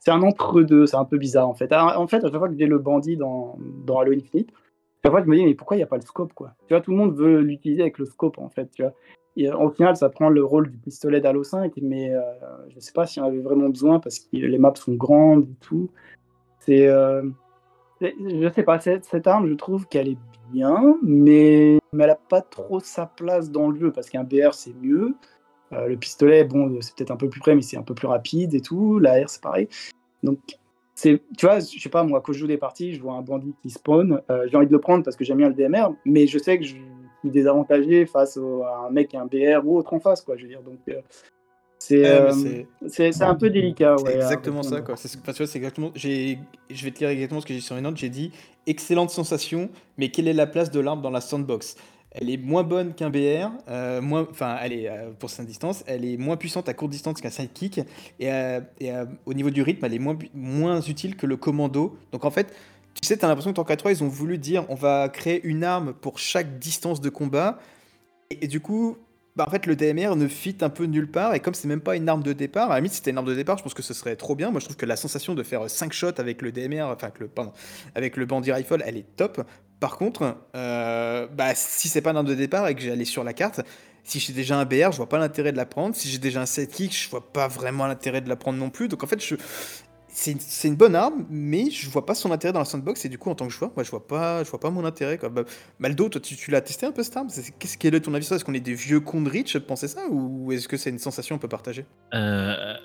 c'est 0.04 0.10
un 0.10 0.22
entre-deux, 0.22 0.86
c'est 0.86 0.96
un 0.96 1.06
peu 1.06 1.16
bizarre 1.16 1.48
en 1.48 1.54
fait. 1.54 1.72
Alors, 1.72 1.98
en 1.98 2.06
fait, 2.06 2.18
à 2.18 2.30
chaque 2.30 2.38
fois 2.38 2.48
que 2.48 2.56
j'ai 2.58 2.66
le 2.66 2.78
bandit 2.78 3.16
dans, 3.16 3.58
dans 3.86 3.98
Halo 3.98 4.12
Infinite, 4.12 4.50
à 4.50 5.08
chaque 5.08 5.12
fois 5.12 5.22
je 5.22 5.28
me 5.28 5.36
dis, 5.36 5.44
mais 5.44 5.54
pourquoi 5.54 5.76
il 5.76 5.80
n'y 5.80 5.84
a 5.84 5.86
pas 5.86 5.96
le 5.96 6.02
scope 6.02 6.34
quoi? 6.34 6.54
Tu 6.66 6.74
vois, 6.74 6.80
tout 6.80 6.90
le 6.90 6.96
monde 6.98 7.14
veut 7.14 7.40
l'utiliser 7.40 7.82
avec 7.82 7.98
le 7.98 8.04
scope 8.04 8.38
en 8.38 8.50
fait, 8.50 8.70
tu 8.72 8.82
vois. 8.82 8.92
Et, 9.36 9.50
euh, 9.50 9.56
au 9.56 9.70
final, 9.70 9.96
ça 9.96 10.08
prend 10.08 10.28
le 10.28 10.44
rôle 10.44 10.70
du 10.70 10.78
pistolet 10.78 11.20
d'Halo 11.20 11.42
5, 11.42 11.72
mais 11.82 12.12
euh, 12.12 12.20
je 12.70 12.76
ne 12.76 12.80
sais 12.80 12.92
pas 12.92 13.06
si 13.06 13.20
on 13.20 13.24
avait 13.24 13.40
vraiment 13.40 13.68
besoin 13.68 14.00
parce 14.00 14.18
que 14.18 14.26
les 14.32 14.58
maps 14.58 14.74
sont 14.76 14.94
grandes 14.94 15.48
et 15.48 15.56
tout. 15.60 15.90
C'est. 16.60 16.86
euh, 16.86 17.22
je 18.00 18.50
sais 18.54 18.62
pas, 18.62 18.78
cette, 18.80 19.26
arme, 19.26 19.48
je 19.48 19.54
trouve 19.54 19.86
qu'elle 19.86 20.08
est 20.08 20.18
bien, 20.52 20.96
mais, 21.02 21.78
elle 21.92 21.98
n'a 21.98 22.16
pas 22.16 22.42
trop 22.42 22.80
sa 22.80 23.06
place 23.06 23.50
dans 23.50 23.70
le 23.70 23.78
jeu 23.78 23.92
parce 23.92 24.10
qu'un 24.10 24.24
BR 24.24 24.52
c'est 24.52 24.74
mieux. 24.74 25.14
Euh, 25.72 25.86
le 25.86 25.96
pistolet, 25.96 26.44
bon, 26.44 26.76
c'est 26.80 26.94
peut-être 26.94 27.10
un 27.10 27.16
peu 27.16 27.28
plus 27.28 27.40
près, 27.40 27.54
mais 27.54 27.62
c'est 27.62 27.76
un 27.76 27.82
peu 27.82 27.94
plus 27.94 28.06
rapide 28.06 28.54
et 28.54 28.60
tout. 28.60 28.98
La 28.98 29.24
R, 29.24 29.28
c'est 29.28 29.42
pareil. 29.42 29.68
Donc, 30.22 30.38
tu 31.00 31.18
vois, 31.40 31.60
je 31.60 31.78
sais 31.80 31.88
pas, 31.88 32.04
moi, 32.04 32.20
quand 32.20 32.32
je 32.32 32.38
joue 32.38 32.46
des 32.46 32.58
parties, 32.58 32.94
je 32.94 33.00
vois 33.00 33.14
un 33.14 33.22
bandit 33.22 33.54
qui 33.62 33.70
spawn, 33.70 34.20
j'ai 34.46 34.56
envie 34.56 34.66
de 34.66 34.72
le 34.72 34.80
prendre 34.80 35.02
parce 35.02 35.16
que 35.16 35.24
j'aime 35.24 35.38
bien 35.38 35.48
le 35.48 35.54
DMR, 35.54 35.88
mais 36.04 36.26
je 36.26 36.38
sais 36.38 36.58
que 36.58 36.64
je 36.64 36.76
désavantagé 37.30 38.06
face 38.06 38.36
au- 38.36 38.62
à 38.62 38.86
un 38.88 38.90
mec 38.90 39.08
qui 39.08 39.16
a 39.16 39.22
un 39.22 39.26
BR 39.26 39.66
ou 39.66 39.78
autre 39.78 39.92
en 39.92 40.00
face, 40.00 40.22
quoi, 40.22 40.36
je 40.36 40.42
veux 40.42 40.48
dire. 40.48 40.62
Donc, 40.62 40.78
euh, 40.88 41.00
c'est, 41.78 42.04
euh, 42.06 43.12
un 43.20 43.34
peu 43.34 43.50
délicat, 43.50 43.96
ouais. 43.96 44.14
exactement 44.14 44.62
ça, 44.62 44.80
quoi. 44.80 44.96
C'est 44.96 45.18
enfin, 45.18 45.44
exactement. 45.44 45.90
J'ai, 45.94 46.38
je 46.70 46.84
vais 46.84 46.90
te 46.90 47.00
lire 47.00 47.10
exactement 47.10 47.40
ce 47.40 47.46
que 47.46 47.52
j'ai 47.52 47.60
dit 47.60 47.66
sur 47.66 47.76
une 47.76 47.82
note. 47.82 47.96
J'ai 47.96 48.08
dit 48.08 48.32
excellente 48.66 49.10
sensation, 49.10 49.68
mais 49.98 50.08
quelle 50.08 50.26
est 50.28 50.32
la 50.32 50.46
place 50.46 50.70
de 50.70 50.80
l'arme 50.80 51.02
dans 51.02 51.10
la 51.10 51.20
sandbox? 51.20 51.76
Elle 52.12 52.30
est 52.30 52.36
moins 52.36 52.62
bonne 52.62 52.94
qu'un 52.94 53.10
BR, 53.10 53.50
euh, 53.68 54.00
moins, 54.00 54.26
enfin, 54.30 54.56
elle 54.62 54.72
est 54.72 54.88
euh, 54.88 55.10
pour 55.18 55.30
sa 55.30 55.42
distance, 55.42 55.82
elle 55.88 56.04
est 56.04 56.16
moins 56.16 56.36
puissante 56.36 56.68
à 56.68 56.74
courte 56.74 56.92
distance 56.92 57.20
qu'un 57.20 57.28
sidekick, 57.28 57.80
et, 58.20 58.28
et, 58.80 58.92
au 59.26 59.34
niveau 59.34 59.50
du 59.50 59.62
rythme, 59.62 59.84
elle 59.84 59.94
est 59.94 59.98
moins, 59.98 60.16
moins 60.32 60.80
utile 60.80 61.16
que 61.16 61.26
le 61.26 61.36
commando. 61.36 61.98
Donc 62.12 62.24
en 62.24 62.30
fait, 62.30 62.54
tu 62.94 63.06
sais, 63.06 63.16
t'as 63.16 63.28
l'impression 63.28 63.52
que 63.52 63.56
dans 63.56 63.64
3 63.64 63.92
ils 63.92 64.04
ont 64.04 64.08
voulu 64.08 64.38
dire 64.38 64.64
on 64.68 64.74
va 64.74 65.08
créer 65.08 65.44
une 65.44 65.64
arme 65.64 65.92
pour 65.94 66.18
chaque 66.18 66.58
distance 66.58 67.00
de 67.00 67.10
combat, 67.10 67.58
et, 68.30 68.48
du 68.48 68.60
coup, 68.60 68.96
bah, 69.36 69.44
en 69.46 69.50
fait, 69.50 69.66
le 69.66 69.76
DMR 69.76 70.16
ne 70.16 70.28
fit 70.28 70.56
un 70.60 70.70
peu 70.70 70.84
nulle 70.84 71.10
part. 71.10 71.34
Et 71.34 71.40
comme 71.40 71.54
c'est 71.54 71.68
même 71.68 71.80
pas 71.80 71.96
une 71.96 72.08
arme 72.08 72.22
de 72.22 72.32
départ, 72.32 72.70
à 72.70 72.74
la 72.74 72.76
limite, 72.76 72.92
si 72.92 72.98
c'était 72.98 73.10
une 73.10 73.18
arme 73.18 73.26
de 73.26 73.34
départ, 73.34 73.58
je 73.58 73.62
pense 73.62 73.74
que 73.74 73.82
ce 73.82 73.94
serait 73.94 74.16
trop 74.16 74.34
bien. 74.34 74.50
Moi, 74.50 74.60
je 74.60 74.66
trouve 74.66 74.76
que 74.76 74.86
la 74.86 74.96
sensation 74.96 75.34
de 75.34 75.42
faire 75.42 75.68
5 75.68 75.92
shots 75.92 76.18
avec 76.18 76.42
le 76.42 76.52
DMR, 76.52 76.82
enfin, 76.82 77.10
avec 77.94 78.16
le, 78.16 78.26
Bandit 78.26 78.52
Rifle, 78.52 78.82
elle 78.86 78.96
est 78.96 79.16
top. 79.16 79.42
Par 79.80 79.96
contre, 79.96 80.36
euh, 80.54 81.26
bah, 81.26 81.54
si 81.54 81.88
c'est 81.88 82.00
pas 82.00 82.10
une 82.10 82.16
arme 82.16 82.26
de 82.26 82.34
départ 82.34 82.68
et 82.68 82.74
que 82.74 82.80
j'allais 82.80 83.04
sur 83.04 83.24
la 83.24 83.32
carte, 83.34 83.60
si 84.04 84.20
j'ai 84.20 84.32
déjà 84.32 84.58
un 84.58 84.64
BR, 84.64 84.92
je 84.92 84.98
vois 84.98 85.08
pas 85.08 85.18
l'intérêt 85.18 85.50
de 85.50 85.56
la 85.56 85.66
prendre. 85.66 85.96
Si 85.96 86.08
j'ai 86.08 86.18
déjà 86.18 86.40
un 86.42 86.46
sidekick, 86.46 86.96
je 86.96 87.08
vois 87.08 87.32
pas 87.32 87.48
vraiment 87.48 87.86
l'intérêt 87.86 88.20
de 88.20 88.28
la 88.28 88.36
prendre 88.36 88.58
non 88.58 88.70
plus. 88.70 88.88
Donc 88.88 89.02
en 89.02 89.06
fait, 89.06 89.22
je. 89.22 89.34
C'est 90.16 90.68
une, 90.68 90.76
bonne 90.76 90.94
arme, 90.94 91.26
mais 91.28 91.70
je 91.70 91.90
vois 91.90 92.06
pas 92.06 92.14
son 92.14 92.30
intérêt 92.30 92.52
dans 92.52 92.60
la 92.60 92.64
sandbox. 92.64 93.04
Et 93.04 93.08
du 93.08 93.18
coup, 93.18 93.30
en 93.30 93.34
tant 93.34 93.48
que 93.48 93.52
joueur, 93.52 93.72
moi, 93.74 93.82
je 93.82 93.90
vois 93.90 94.06
pas, 94.06 94.44
je 94.44 94.48
vois 94.48 94.60
pas 94.60 94.70
mon 94.70 94.84
intérêt. 94.84 95.18
Bah, 95.18 95.42
Maldo, 95.80 96.08
toi, 96.08 96.20
tu, 96.20 96.52
l'as 96.52 96.60
testé 96.60 96.86
un 96.86 96.92
peu 96.92 97.02
cette 97.02 97.16
arme? 97.16 97.28
Qu'est-ce 97.58 97.76
quel 97.76 97.96
est 97.96 98.00
ton 98.00 98.14
avis 98.14 98.24
sur 98.24 98.36
Est-ce 98.36 98.44
qu'on 98.44 98.54
est 98.54 98.60
des 98.60 98.74
vieux 98.74 99.00
cons 99.00 99.22
de 99.22 99.28
de 99.28 99.58
penser 99.58 99.88
ça 99.88 100.06
Ou 100.08 100.52
est-ce 100.52 100.68
que 100.68 100.76
c'est 100.76 100.90
une 100.90 101.00
sensation 101.00 101.34
un 101.34 101.38
peu 101.38 101.48
partagée? 101.48 101.84
Euh, 102.14 102.76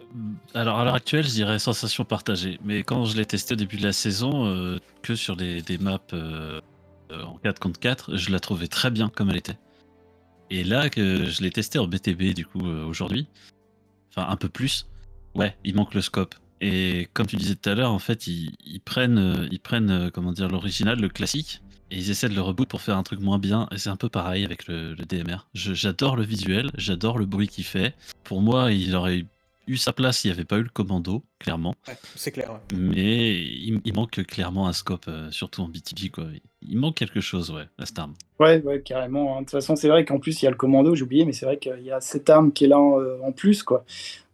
alors 0.56 0.80
à 0.80 0.84
l'heure 0.84 0.96
actuelle, 0.96 1.24
je 1.24 1.30
dirais 1.30 1.60
sensation 1.60 2.04
partagée. 2.04 2.60
Mais 2.66 2.82
quand 2.82 3.06
je 3.06 3.16
l'ai 3.16 3.28
testé 3.28 3.54
au 3.54 3.58
début 3.58 3.78
de 3.78 3.84
la 3.84 3.94
saison, 3.94 4.48
euh, 4.48 4.80
que 5.04 5.14
sur 5.14 5.36
des, 5.36 5.64
maps 5.80 6.00
euh, 6.14 6.60
en 7.12 7.38
4 7.44 7.60
contre 7.60 7.80
4, 7.80 8.18
je 8.18 8.32
la 8.32 8.40
trouvais 8.40 8.68
très 8.68 8.90
bien 8.90 9.08
comme 9.08 9.30
elle 9.30 9.38
était. 9.38 9.60
Et 10.50 10.64
là 10.64 10.90
que 10.90 11.26
je 11.26 11.44
l'ai 11.44 11.52
testé 11.52 11.78
en 11.78 11.86
BTB 11.86 12.34
du 12.34 12.48
coup 12.48 12.66
aujourd'hui, 12.66 13.28
enfin 14.10 14.28
un 14.28 14.36
peu 14.36 14.50
plus, 14.50 14.88
ouais, 15.36 15.56
il 15.64 15.76
manque 15.76 15.94
le 15.94 16.02
scope. 16.02 16.34
Et 16.62 17.08
comme 17.14 17.28
tu 17.28 17.36
disais 17.36 17.56
tout 17.56 17.70
à 17.70 17.76
l'heure, 17.76 17.92
en 17.92 18.00
fait, 18.00 18.28
ils, 18.28 18.82
prennent, 18.84 19.18
euh, 19.18 19.48
ils 19.52 19.60
prennent 19.60 19.90
euh, 19.90 20.10
comment 20.10 20.32
dire 20.32 20.50
l'original, 20.50 21.00
le 21.00 21.10
classique, 21.10 21.62
et 21.92 21.98
ils 21.98 22.12
essaient 22.12 22.30
de 22.30 22.36
le 22.36 22.42
reboot 22.42 22.68
pour 22.68 22.82
faire 22.82 22.98
un 22.98 23.04
truc 23.04 23.20
moins 23.20 23.40
bien. 23.40 23.68
Et 23.72 23.78
c'est 23.78 23.90
un 23.90 23.96
peu 23.96 24.10
pareil 24.10 24.44
avec 24.46 24.68
le, 24.68 24.96
DMR. 24.96 25.48
J'adore 25.54 26.16
le 26.16 26.24
visuel, 26.24 26.72
j'adore 26.76 27.18
le 27.18 27.26
bruit 27.26 27.48
qu'il 27.48 27.64
fait. 27.64 27.96
Pour 28.24 28.42
moi, 28.42 28.72
il 28.72 28.96
aurait 28.96 29.26
eu 29.70 29.78
sa 29.78 29.94
place 29.94 30.20
s'il 30.20 30.32
n'y 30.32 30.36
avait 30.36 30.46
pas 30.46 30.58
eu 30.58 30.64
le 30.64 30.70
commando, 30.70 31.24
clairement. 31.40 31.76
Ouais, 31.88 31.98
c'est 32.16 32.32
clair. 32.32 32.52
ouais. 32.52 32.78
Mais 32.78 33.32
il, 33.36 33.80
il 33.86 33.94
manque 33.94 34.24
clairement 34.26 34.68
un 34.68 34.74
scope, 34.74 35.06
euh, 35.08 35.30
surtout 35.32 35.62
en 35.62 35.68
BTB. 35.68 36.12
Quoi. 36.12 36.26
Il 36.62 36.78
manque 36.78 36.96
quelque 36.96 37.22
chose, 37.22 37.52
ouais, 37.52 37.68
à 37.78 37.86
cette 37.86 38.00
arme. 38.00 38.14
Ouais, 38.40 38.62
ouais, 38.64 38.82
carrément. 38.82 39.36
hein. 39.36 39.42
De 39.42 39.46
toute 39.46 39.52
façon, 39.52 39.76
c'est 39.76 39.88
vrai 39.88 40.04
qu'en 40.06 40.20
plus, 40.20 40.42
il 40.42 40.46
y 40.46 40.48
a 40.48 40.52
le 40.52 40.58
commando, 40.58 40.96
j'ai 40.96 41.04
oublié, 41.04 41.26
mais 41.26 41.34
c'est 41.34 41.46
vrai 41.46 41.58
qu'il 41.58 41.82
y 41.84 41.92
a 41.92 42.02
cette 42.02 42.30
arme 42.30 42.52
qui 42.52 42.66
est 42.66 42.68
là 42.68 42.78
euh, 42.78 43.18
en 43.24 43.32
plus, 43.32 43.64
quoi. 43.64 43.86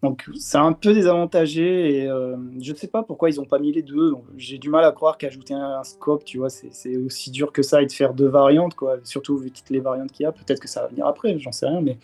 Donc, 0.03 0.29
c'est 0.37 0.57
un 0.59 0.73
peu 0.73 0.93
désavantagé 0.93 1.97
et 2.03 2.07
euh, 2.07 2.35
je 2.61 2.71
ne 2.71 2.77
sais 2.77 2.87
pas 2.87 3.01
pourquoi 3.01 3.29
ils 3.31 3.37
n'ont 3.37 3.45
pas 3.45 3.57
mis 3.57 3.71
les 3.71 3.81
deux. 3.81 4.13
J'ai 4.37 4.59
du 4.59 4.69
mal 4.69 4.83
à 4.85 4.91
croire 4.91 5.17
qu'ajouter 5.17 5.55
un, 5.55 5.79
un 5.79 5.83
scope, 5.83 6.23
tu 6.25 6.37
vois, 6.37 6.49
c'est 6.51 6.71
c'est 6.71 6.95
aussi 6.97 7.31
dur 7.31 7.51
que 7.51 7.63
ça 7.63 7.81
et 7.81 7.87
de 7.87 7.91
faire 7.91 8.13
deux 8.13 8.27
variantes, 8.27 8.75
quoi. 8.75 8.97
Surtout 9.03 9.37
vu 9.37 9.49
toutes 9.51 9.69
les 9.71 9.79
variantes 9.79 10.11
qu'il 10.11 10.23
y 10.23 10.27
a. 10.27 10.31
Peut-être 10.31 10.59
que 10.59 10.67
ça 10.67 10.81
va 10.81 10.87
venir 10.87 11.07
après, 11.07 11.39
j'en 11.39 11.51
sais 11.51 11.65
rien, 11.67 11.81
mais 11.81 11.97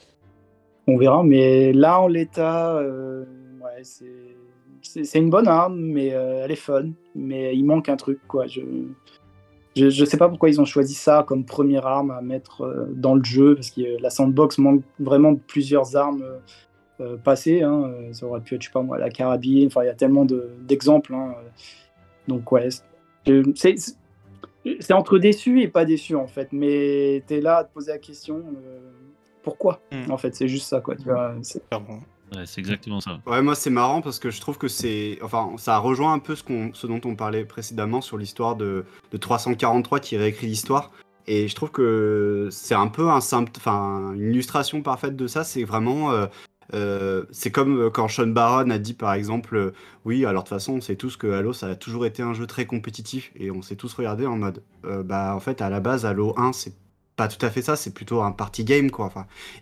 on 0.92 0.98
verra. 0.98 1.24
Mais 1.24 1.74
là, 1.74 2.00
en 2.02 2.08
l'état, 2.08 2.78
euh, 2.78 3.26
c'est 4.82 5.20
une 5.20 5.30
bonne 5.30 5.48
arme, 5.48 5.80
mais 5.80 6.14
euh, 6.14 6.44
elle 6.44 6.52
est 6.52 6.56
fun. 6.56 6.90
Mais 7.16 7.56
il 7.56 7.64
manque 7.66 7.90
un 7.90 7.96
truc, 7.98 8.20
quoi. 8.28 8.48
Je, 8.48 8.62
je, 9.76 10.06
sais 10.06 10.18
pas 10.18 10.28
pourquoi 10.28 10.50
ils 10.50 10.60
ont 10.60 10.66
choisi 10.66 10.94
ça 10.94 11.24
comme 11.28 11.46
première 11.46 11.88
arme 11.88 12.12
à 12.12 12.22
mettre 12.22 12.62
euh, 12.64 12.88
dans 12.94 13.16
le 13.16 13.24
jeu, 13.24 13.56
parce 13.56 13.72
que 13.72 14.02
la 14.02 14.10
sandbox 14.10 14.58
manque 14.58 14.84
vraiment 15.00 15.32
de 15.32 15.40
plusieurs 15.40 15.96
armes 15.96 16.26
passées. 17.24 17.64
hein. 17.64 17.92
Ça 18.12 18.28
aurait 18.28 18.42
pu 18.42 18.54
être, 18.56 18.62
je 18.62 18.68
sais 18.68 18.74
pas 18.74 18.84
moi, 18.84 18.98
la 19.00 19.10
carabine. 19.10 19.68
Enfin, 19.68 19.84
il 19.84 19.88
y 19.88 19.90
a 19.90 19.96
tellement 19.96 20.26
de- 20.26 20.50
d'exemples. 20.62 21.14
hein. 21.16 21.34
Donc, 22.28 22.52
ouais, 22.52 22.70
c'est- 23.56 23.96
c'est 24.80 24.94
entre 24.94 25.18
déçu 25.18 25.62
et 25.62 25.68
pas 25.68 25.86
déçu, 25.86 26.16
en 26.16 26.28
fait. 26.28 26.50
Mais 26.52 27.24
tu 27.28 27.36
es 27.36 27.42
là 27.42 27.58
à 27.58 27.64
te 27.64 27.74
poser 27.74 27.92
la 27.92 27.98
question 27.98 28.44
pourquoi 29.44 29.82
Mm. 29.92 30.12
En 30.12 30.18
fait, 30.18 30.36
c'est 30.36 30.48
juste 30.48 30.68
ça, 30.68 30.82
quoi. 30.82 30.96
Tu 30.96 31.04
vois, 31.04 31.34
c'est-. 31.42 31.62
Ouais, 32.34 32.46
c'est 32.46 32.62
exactement 32.62 33.02
ça. 33.02 33.20
Ouais, 33.26 33.42
moi 33.42 33.56
c'est 33.56 33.70
marrant 33.70 34.02
parce 34.02 34.18
que 34.20 34.30
je 34.32 34.40
trouve 34.40 34.58
que 34.58 34.70
c'est. 34.70 35.20
Enfin, 35.22 35.52
ça 35.58 35.78
rejoint 35.80 36.14
un 36.14 36.20
peu 36.20 36.36
ce, 36.36 36.44
qu'on, 36.44 36.72
ce 36.74 36.88
dont 36.88 37.02
on 37.04 37.16
parlait 37.16 37.44
précédemment 37.44 38.00
sur 38.00 38.18
l'histoire 38.18 38.56
de, 38.56 38.86
de 39.12 39.18
343 39.18 40.00
qui 40.00 40.16
réécrit 40.16 40.48
l'histoire. 40.48 40.92
Et 41.28 41.48
je 41.50 41.56
trouve 41.56 41.72
que 41.72 42.48
c'est 42.52 42.74
un 42.76 42.88
peu 42.88 43.10
un 43.10 43.20
sympt- 43.20 43.58
enfin, 43.58 44.14
une 44.16 44.32
illustration 44.32 44.82
parfaite 44.82 45.16
de 45.18 45.28
ça. 45.28 45.44
C'est 45.44 45.66
vraiment. 45.66 46.12
euh, 46.12 46.28
euh, 46.74 47.26
c'est 47.32 47.52
comme 47.52 47.92
quand 47.92 48.08
Sean 48.08 48.28
Baron 48.28 48.70
a 48.70 48.78
dit 48.78 48.94
par 48.94 49.12
exemple 49.14 49.58
euh, 49.58 49.74
Oui, 50.06 50.26
alors 50.26 50.44
de 50.44 50.48
toute 50.48 50.56
façon, 50.58 50.76
on 50.76 50.82
sait 50.82 50.96
tous 50.96 51.18
que 51.18 51.28
Halo 51.34 51.52
ça 51.52 51.68
a 51.68 51.76
toujours 51.76 52.06
été 52.06 52.24
un 52.24 52.34
jeu 52.34 52.48
très 52.48 52.66
compétitif. 52.66 53.34
Et 53.36 53.52
on 53.52 53.62
s'est 53.62 53.76
tous 53.76 53.94
regardé 53.94 54.26
en 54.26 54.38
mode 54.38 54.64
euh, 54.86 55.04
Bah, 55.04 55.34
en 55.36 55.42
fait, 55.42 55.62
à 55.62 55.70
la 55.70 55.82
base, 55.82 56.06
Halo 56.06 56.34
1, 56.38 56.54
c'est 56.54 56.74
pas 57.16 57.28
tout 57.28 57.44
à 57.46 57.50
fait 57.50 57.62
ça. 57.62 57.76
C'est 57.76 57.94
plutôt 57.94 58.22
un 58.22 58.32
party 58.32 58.64
game, 58.64 58.92
quoi. 58.92 59.12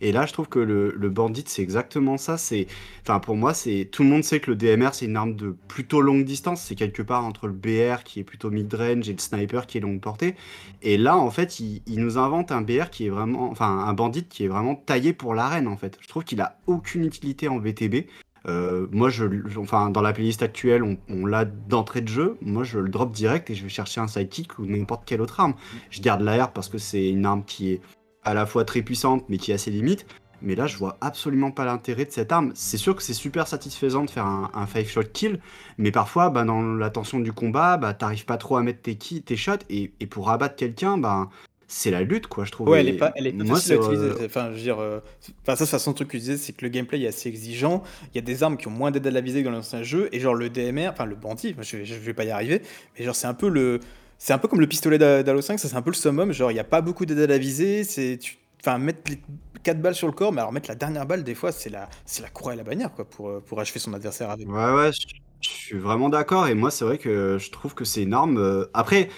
Et 0.01 0.11
là, 0.11 0.25
je 0.25 0.33
trouve 0.33 0.47
que 0.47 0.59
le, 0.59 1.09
Bandit, 1.09 1.43
c'est 1.47 1.61
exactement 1.61 2.17
ça. 2.17 2.37
C'est. 2.37 2.67
Enfin, 3.01 3.19
pour 3.19 3.35
moi, 3.35 3.53
c'est 3.53 3.89
tout 3.91 4.03
le 4.03 4.09
monde 4.09 4.23
sait 4.23 4.39
que 4.39 4.51
le 4.51 4.55
DMR 4.55 4.89
c'est 4.93 5.05
une 5.05 5.17
arme 5.17 5.35
de 5.35 5.55
plutôt 5.67 6.01
longue 6.01 6.23
distance. 6.23 6.61
C'est 6.61 6.75
quelque 6.75 7.01
part 7.01 7.25
entre 7.25 7.47
le 7.47 7.53
BR 7.53 8.03
qui 8.03 8.19
est 8.19 8.23
plutôt 8.23 8.51
mid-range 8.51 9.09
et 9.09 9.13
le 9.13 9.19
sniper 9.19 9.67
qui 9.67 9.77
est 9.77 9.81
longue 9.81 9.99
portée. 9.99 10.35
Et 10.81 10.97
là, 10.97 11.17
en 11.17 11.31
fait, 11.31 11.59
il, 11.59 11.81
il 11.87 11.99
nous 11.99 12.17
invente 12.17 12.51
un 12.51 12.61
BR 12.61 12.89
qui 12.91 13.07
est 13.07 13.09
vraiment, 13.09 13.49
enfin, 13.49 13.79
un 13.79 13.93
bandit 13.93 14.25
qui 14.25 14.45
est 14.45 14.47
vraiment 14.47 14.75
taillé 14.75 15.13
pour 15.13 15.33
l'arène. 15.33 15.67
En 15.67 15.77
fait, 15.77 15.97
je 16.01 16.07
trouve 16.07 16.23
qu'il 16.23 16.41
a 16.41 16.57
aucune 16.67 17.05
utilité 17.05 17.47
en 17.47 17.59
VTB. 17.59 18.05
Euh, 18.47 18.87
moi, 18.91 19.09
je, 19.09 19.25
enfin, 19.57 19.89
dans 19.89 20.01
la 20.01 20.13
playlist 20.13 20.41
actuelle, 20.41 20.97
on, 21.09 21.25
l'a 21.25 21.45
d'entrée 21.45 22.01
de 22.01 22.07
jeu. 22.07 22.37
Moi, 22.41 22.63
je 22.63 22.79
le 22.79 22.89
drop 22.89 23.11
direct 23.11 23.49
et 23.49 23.55
je 23.55 23.63
vais 23.63 23.69
chercher 23.69 24.01
un 24.01 24.07
sidekick 24.07 24.59
ou 24.59 24.65
n'importe 24.65 25.05
quelle 25.05 25.21
autre 25.21 25.39
arme. 25.39 25.53
Je 25.89 26.01
garde 26.01 26.21
l'AR 26.21 26.51
parce 26.51 26.69
que 26.69 26.77
c'est 26.77 27.09
une 27.09 27.25
arme 27.25 27.43
qui 27.43 27.71
est 27.73 27.81
à 28.23 28.33
la 28.33 28.45
fois 28.45 28.65
très 28.65 28.81
puissante 28.81 29.23
mais 29.29 29.37
qui 29.37 29.51
a 29.51 29.57
ses 29.57 29.71
limites. 29.71 30.05
Mais 30.41 30.55
là, 30.55 30.67
je 30.67 30.77
vois 30.77 30.97
absolument 31.01 31.51
pas 31.51 31.65
l'intérêt 31.65 32.05
de 32.05 32.11
cette 32.11 32.31
arme. 32.31 32.51
C'est 32.55 32.77
sûr 32.77 32.95
que 32.95 33.03
c'est 33.03 33.13
super 33.13 33.47
satisfaisant 33.47 34.05
de 34.05 34.09
faire 34.09 34.25
un, 34.25 34.49
un 34.53 34.65
five 34.67 34.87
shot 34.87 35.03
kill, 35.11 35.41
mais 35.77 35.91
parfois, 35.91 36.29
bah, 36.29 36.45
dans 36.45 36.61
la 36.61 36.89
tension 36.89 37.19
du 37.19 37.33
combat, 37.33 37.75
bah, 37.75 37.93
t'arrives 37.93 38.23
pas 38.23 38.37
trop 38.37 38.55
à 38.55 38.63
mettre 38.63 38.81
tes 38.81 39.35
shots, 39.35 39.51
et, 39.69 39.91
et 39.99 40.07
pour 40.07 40.29
abattre 40.29 40.55
quelqu'un, 40.55 40.97
bah, 40.97 41.29
c'est 41.69 41.91
la 41.91 42.01
lutte, 42.03 42.27
quoi, 42.27 42.45
je 42.45 42.51
trouve. 42.51 42.69
Ouais, 42.69 42.81
elle 42.81 42.89
est 42.89 42.93
pas, 42.93 43.11
elle 43.15 43.25
est 43.25 43.33
pas 43.33 43.45
moi, 43.45 43.59
facile 43.59 43.71
à 43.71 43.75
c'est, 43.75 43.77
utiliser. 43.77 44.11
euh, 44.11 44.25
Enfin, 44.25 44.49
je 44.51 44.57
veux 44.57 44.61
dire, 44.61 44.79
euh, 44.79 44.99
enfin, 45.43 45.55
ça, 45.55 45.63
de 45.65 45.69
façon, 45.69 45.91
le 45.91 45.95
truc 45.95 46.09
que 46.09 46.11
tu 46.13 46.19
disais, 46.19 46.37
c'est 46.37 46.53
que 46.53 46.63
le 46.63 46.69
gameplay 46.69 47.01
est 47.01 47.07
assez 47.07 47.29
exigeant. 47.29 47.83
Il 48.13 48.17
y 48.17 48.19
a 48.19 48.21
des 48.21 48.43
armes 48.43 48.57
qui 48.57 48.67
ont 48.67 48.71
moins 48.71 48.91
d'aide 48.91 49.07
à 49.07 49.11
la 49.11 49.21
visée 49.21 49.41
que 49.41 49.45
dans 49.45 49.53
l'ancien 49.55 49.81
jeu, 49.81 50.09
et 50.11 50.19
genre 50.19 50.35
le 50.35 50.49
DMR, 50.49 50.89
enfin 50.89 51.05
le 51.05 51.15
bandit, 51.15 51.55
je, 51.61 51.77
vais- 51.77 51.85
je 51.85 51.95
vais 51.95 52.13
pas 52.13 52.25
y 52.25 52.31
arriver, 52.31 52.61
mais 52.97 53.05
genre 53.05 53.15
c'est 53.15 53.27
un 53.27 53.33
peu 53.33 53.47
le, 53.49 53.79
c'est 54.17 54.33
un 54.33 54.37
peu 54.37 54.47
comme 54.49 54.59
le 54.59 54.67
pistolet 54.67 54.97
d'Halo 54.99 55.41
5, 55.41 55.57
ça 55.57 55.69
c'est 55.69 55.75
un 55.77 55.81
peu 55.81 55.89
le 55.91 55.95
summum. 55.95 56.31
Genre 56.33 56.51
il 56.51 56.55
y 56.55 56.59
a 56.59 56.63
pas 56.65 56.81
beaucoup 56.81 57.05
d'aide 57.05 57.19
à 57.19 57.27
la 57.27 57.37
visée, 57.37 57.83
c'est, 57.85 58.17
tu- 58.21 58.37
enfin 58.61 58.77
mettre 58.77 59.09
les 59.09 59.19
4 59.63 59.81
balles 59.81 59.95
sur 59.95 60.07
le 60.07 60.13
corps, 60.13 60.31
mais 60.33 60.41
alors 60.41 60.51
mettre 60.51 60.69
la 60.69 60.75
dernière 60.75 61.05
balle 61.07 61.23
des 61.23 61.35
fois, 61.35 61.51
c'est 61.53 61.69
la, 61.69 61.89
c'est 62.05 62.21
la 62.21 62.29
croix 62.29 62.53
et 62.53 62.57
la 62.57 62.63
bannière 62.63 62.91
quoi 62.93 63.05
pour 63.09 63.29
euh, 63.29 63.39
pour 63.39 63.59
achever 63.61 63.79
son 63.79 63.93
adversaire 63.93 64.29
avec. 64.29 64.47
Ouais, 64.47 64.73
ouais, 64.73 64.91
je, 64.93 65.07
je 65.41 65.49
suis 65.49 65.77
vraiment 65.77 66.09
d'accord. 66.09 66.47
Et 66.47 66.53
moi, 66.55 66.71
c'est 66.71 66.85
vrai 66.85 66.97
que 66.97 67.37
je 67.37 67.51
trouve 67.51 67.73
que 67.75 67.83
c'est 67.83 68.03
une 68.03 68.13
arme. 68.13 68.67
Après, 68.73 69.09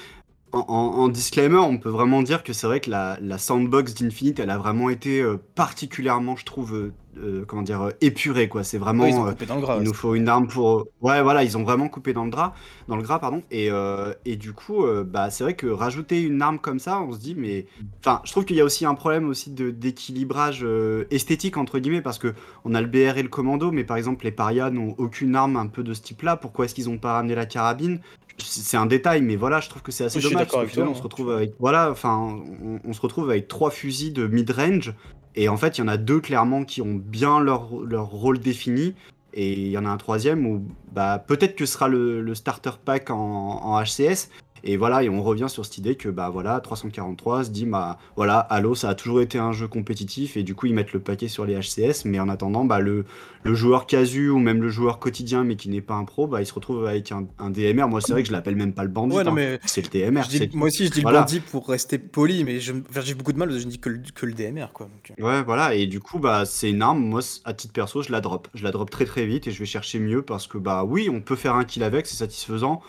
en, 0.53 1.07
disclaimer, 1.07 1.57
on 1.57 1.77
peut 1.77 1.89
vraiment 1.89 2.23
dire 2.23 2.43
que 2.43 2.53
c'est 2.53 2.67
vrai 2.67 2.79
que 2.79 2.89
la, 2.89 3.17
la 3.21 3.37
sandbox 3.37 3.93
d'Infinite, 3.93 4.39
elle 4.39 4.49
a 4.49 4.57
vraiment 4.57 4.89
été 4.89 5.21
euh, 5.21 5.37
particulièrement, 5.55 6.35
je 6.35 6.45
trouve, 6.45 6.91
euh, 7.17 7.43
comment 7.45 7.61
dire, 7.61 7.81
euh, 7.81 7.91
épurée, 8.01 8.47
quoi. 8.47 8.63
C'est 8.63 8.77
vraiment. 8.77 9.05
Ils 9.05 9.15
ont 9.15 9.27
euh, 9.27 9.31
coupé 9.31 9.45
dans 9.45 9.55
le 9.55 9.61
gras. 9.61 9.77
il 9.77 9.83
nous 9.83 9.93
faut 9.93 10.15
une 10.15 10.29
arme 10.29 10.47
pour. 10.47 10.87
Ouais, 11.01 11.21
voilà, 11.21 11.43
ils 11.43 11.57
ont 11.57 11.63
vraiment 11.63 11.89
coupé 11.89 12.13
dans 12.13 12.23
le 12.25 12.31
drap, 12.31 12.53
dans 12.87 12.95
le 12.95 13.03
gras, 13.03 13.19
pardon. 13.19 13.43
Et, 13.51 13.69
euh, 13.69 14.13
et 14.25 14.35
du 14.35 14.53
coup, 14.53 14.85
euh, 14.85 15.03
bah, 15.03 15.29
c'est 15.29 15.43
vrai 15.43 15.55
que 15.55 15.67
rajouter 15.67 16.21
une 16.21 16.41
arme 16.41 16.59
comme 16.59 16.79
ça, 16.79 17.01
on 17.01 17.11
se 17.11 17.19
dit, 17.19 17.35
mais. 17.35 17.65
Enfin, 17.99 18.21
je 18.23 18.31
trouve 18.31 18.45
qu'il 18.45 18.55
y 18.55 18.61
a 18.61 18.65
aussi 18.65 18.85
un 18.85 18.95
problème 18.95 19.27
aussi 19.29 19.51
de 19.51 19.71
d'équilibrage 19.71 20.65
esthétique 21.11 21.57
entre 21.57 21.79
guillemets, 21.79 22.01
parce 22.01 22.17
que 22.19 22.33
on 22.65 22.73
a 22.73 22.81
le 22.81 22.87
BR 22.87 23.17
et 23.17 23.23
le 23.23 23.29
commando, 23.29 23.71
mais 23.71 23.83
par 23.83 23.97
exemple 23.97 24.25
les 24.25 24.31
parias 24.31 24.69
n'ont 24.69 24.95
aucune 24.97 25.35
arme 25.35 25.57
un 25.57 25.67
peu 25.67 25.83
de 25.83 25.93
ce 25.93 26.01
type-là. 26.01 26.37
Pourquoi 26.37 26.65
est-ce 26.65 26.75
qu'ils 26.75 26.89
ont 26.89 26.97
pas 26.97 27.13
ramené 27.13 27.35
la 27.35 27.45
carabine? 27.45 27.99
C'est 28.37 28.77
un 28.77 28.85
détail, 28.85 29.21
mais 29.21 29.35
voilà, 29.35 29.59
je 29.59 29.69
trouve 29.69 29.81
que 29.81 29.91
c'est 29.91 30.05
assez 30.05 30.17
Oui, 30.17 30.31
dommage. 30.31 30.47
parce 30.47 30.67
final, 30.67 30.85
toi, 30.85 30.91
on 30.91 30.95
se 30.95 30.99
hein. 30.99 31.03
retrouve 31.03 31.31
avec. 31.31 31.53
Voilà, 31.59 31.91
enfin, 31.91 32.41
on, 32.63 32.79
on 32.83 32.93
se 32.93 33.01
retrouve 33.01 33.29
avec 33.29 33.47
trois 33.47 33.69
fusils 33.69 34.13
de 34.13 34.25
mid-range. 34.25 34.93
Et 35.35 35.49
en 35.49 35.57
fait, 35.57 35.77
il 35.77 35.81
y 35.81 35.83
en 35.83 35.87
a 35.87 35.97
deux 35.97 36.19
clairement 36.19 36.63
qui 36.63 36.81
ont 36.81 36.95
bien 36.95 37.39
leur, 37.39 37.69
rôle 37.69 38.39
défini. 38.39 38.95
Et 39.33 39.53
il 39.53 39.69
y 39.69 39.77
en 39.77 39.85
a 39.85 39.89
un 39.89 39.97
troisième 39.97 40.45
où 40.45 40.61
bah, 40.91 41.23
peut-être 41.25 41.55
que 41.55 41.65
ce 41.65 41.73
sera 41.73 41.87
le, 41.87 42.35
starter 42.35 42.71
pack 42.83 43.09
en 43.09 43.81
HCS. 43.81 44.29
Et 44.63 44.77
voilà, 44.77 45.03
et 45.03 45.09
on 45.09 45.23
revient 45.23 45.47
sur 45.49 45.65
cette 45.65 45.77
idée 45.77 45.95
que 45.95 46.09
bah 46.09 46.29
voilà, 46.29 46.59
343 46.59 47.45
se 47.45 47.49
dit 47.49 47.65
bah 47.65 47.97
voilà, 48.15 48.39
Halo 48.39 48.75
ça 48.75 48.89
a 48.89 48.95
toujours 48.95 49.21
été 49.21 49.37
un 49.39 49.51
jeu 49.53 49.67
compétitif 49.67 50.37
et 50.37 50.43
du 50.43 50.53
coup 50.55 50.67
ils 50.67 50.73
mettent 50.73 50.93
le 50.93 50.99
paquet 50.99 51.27
sur 51.27 51.45
les 51.45 51.55
HCS, 51.59 52.05
mais 52.05 52.19
en 52.19 52.29
attendant 52.29 52.63
bah 52.65 52.79
le, 52.79 53.05
le 53.43 53.53
joueur 53.55 53.87
casu 53.87 54.29
ou 54.29 54.37
même 54.39 54.61
le 54.61 54.69
joueur 54.69 54.99
quotidien 54.99 55.43
mais 55.43 55.55
qui 55.55 55.69
n'est 55.69 55.81
pas 55.81 55.95
un 55.95 56.05
pro, 56.05 56.27
bah 56.27 56.41
il 56.41 56.45
se 56.45 56.53
retrouve 56.53 56.85
avec 56.85 57.11
un, 57.11 57.25
un 57.39 57.49
DMR. 57.49 57.87
Moi 57.87 58.01
c'est 58.01 58.11
vrai 58.13 58.21
que 58.21 58.27
je 58.27 58.33
l'appelle 58.33 58.55
même 58.55 58.73
pas 58.73 58.83
le 58.83 58.89
bandit, 58.89 59.15
Ouais, 59.15 59.27
hein. 59.27 59.57
c'est 59.65 59.81
le 59.81 59.89
DMR. 59.89 60.21
Dis- 60.29 60.49
moi 60.53 60.67
aussi, 60.67 60.85
je 60.85 60.91
dis 60.91 61.01
Voilà. 61.01 61.19
le 61.19 61.23
bandit 61.25 61.39
pour 61.39 61.67
rester 61.67 61.97
poli, 61.97 62.43
mais 62.43 62.59
j'ai 62.59 62.73
beaucoup 63.15 63.33
de 63.33 63.37
mal. 63.37 63.51
Je 63.51 63.65
dis 63.67 63.79
que 63.79 63.89
le, 63.89 64.01
que 64.13 64.25
le 64.25 64.33
DMR 64.33 64.67
quoi. 64.73 64.87
donc, 64.87 65.11
euh. 65.19 65.23
Ouais, 65.23 65.43
voilà, 65.43 65.73
et 65.75 65.87
du 65.87 65.99
coup, 65.99 66.19
bah, 66.19 66.45
c'est 66.45 66.69
une 66.69 66.81
arme. 66.81 66.99
Moi, 67.03 67.21
à 67.45 67.53
titre 67.53 67.73
perso, 67.73 68.01
je 68.03 68.11
la 68.11 68.21
drop. 68.21 68.47
Je 68.53 68.63
la 68.63 68.71
drop 68.71 68.89
très 68.89 69.05
très 69.05 69.25
vite 69.25 69.47
et 69.47 69.51
je 69.51 69.59
vais 69.59 69.65
chercher 69.65 69.99
mieux 69.99 70.21
parce 70.21 70.47
que, 70.47 70.57
bah, 70.57 70.83
oui, 70.85 71.09
on 71.11 71.21
peut 71.21 71.35
faire 71.35 71.55
un 71.55 71.63
kill 71.63 71.83
avec, 71.83 72.05
c'est 72.07 72.15
satisfaisant. 72.17 72.81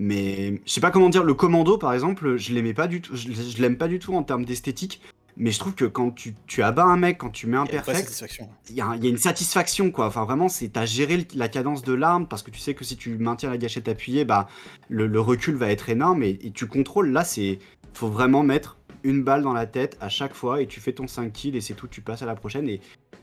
Mais 0.00 0.60
je 0.64 0.72
sais 0.72 0.80
pas 0.80 0.92
comment 0.92 1.08
dire, 1.08 1.24
le 1.24 1.34
commando, 1.34 1.76
par 1.76 1.92
exemple, 1.92 2.36
je 2.36 2.54
l'aimais 2.54 2.72
pas 2.72 2.86
du 2.86 3.00
tout. 3.00 3.16
Je, 3.16 3.32
je 3.32 3.60
l'aime 3.60 3.76
pas 3.76 3.88
du 3.88 3.98
tout 3.98 4.14
en 4.14 4.22
termes 4.22 4.44
d'esthétique. 4.44 5.00
Mais 5.36 5.52
je 5.52 5.58
trouve 5.58 5.74
que 5.74 5.84
quand 5.84 6.10
tu, 6.10 6.34
tu 6.46 6.62
abats 6.62 6.84
un 6.84 6.96
mec, 6.96 7.18
quand 7.18 7.30
tu 7.30 7.46
mets 7.46 7.56
un 7.56 7.64
Il 7.64 7.70
perfect, 7.70 8.24
il 8.70 8.74
y, 8.74 8.80
a 8.80 8.96
y 8.96 9.08
une 9.08 9.18
satisfaction, 9.18 9.92
quoi. 9.92 10.06
Enfin, 10.06 10.24
vraiment, 10.24 10.48
c'est 10.48 10.68
t'as 10.68 10.84
géré 10.84 11.28
la 11.34 11.48
cadence 11.48 11.82
de 11.82 11.92
l'arme 11.92 12.26
parce 12.26 12.42
que 12.42 12.50
tu 12.50 12.58
sais 12.58 12.74
que 12.74 12.84
si 12.84 12.96
tu 12.96 13.18
maintiens 13.18 13.50
la 13.50 13.58
gâchette 13.58 13.88
appuyée, 13.88 14.24
bah, 14.24 14.48
le, 14.88 15.06
le 15.06 15.20
recul 15.20 15.54
va 15.54 15.70
être 15.70 15.88
énorme 15.90 16.24
et, 16.24 16.38
et 16.42 16.50
tu 16.50 16.66
contrôles. 16.66 17.10
Là, 17.10 17.22
c'est 17.22 17.60
faut 17.92 18.08
vraiment 18.08 18.42
mettre 18.42 18.77
une 19.04 19.22
balle 19.22 19.42
dans 19.42 19.52
la 19.52 19.66
tête 19.66 19.96
à 20.00 20.08
chaque 20.08 20.34
fois 20.34 20.60
et 20.62 20.66
tu 20.66 20.80
fais 20.80 20.92
ton 20.92 21.06
5 21.06 21.32
kills 21.32 21.56
et 21.56 21.60
c'est 21.60 21.74
tout. 21.74 21.86
Tu 21.88 22.00
passes 22.00 22.22
à 22.22 22.26
la 22.26 22.34
prochaine 22.34 22.68
et 22.68 22.80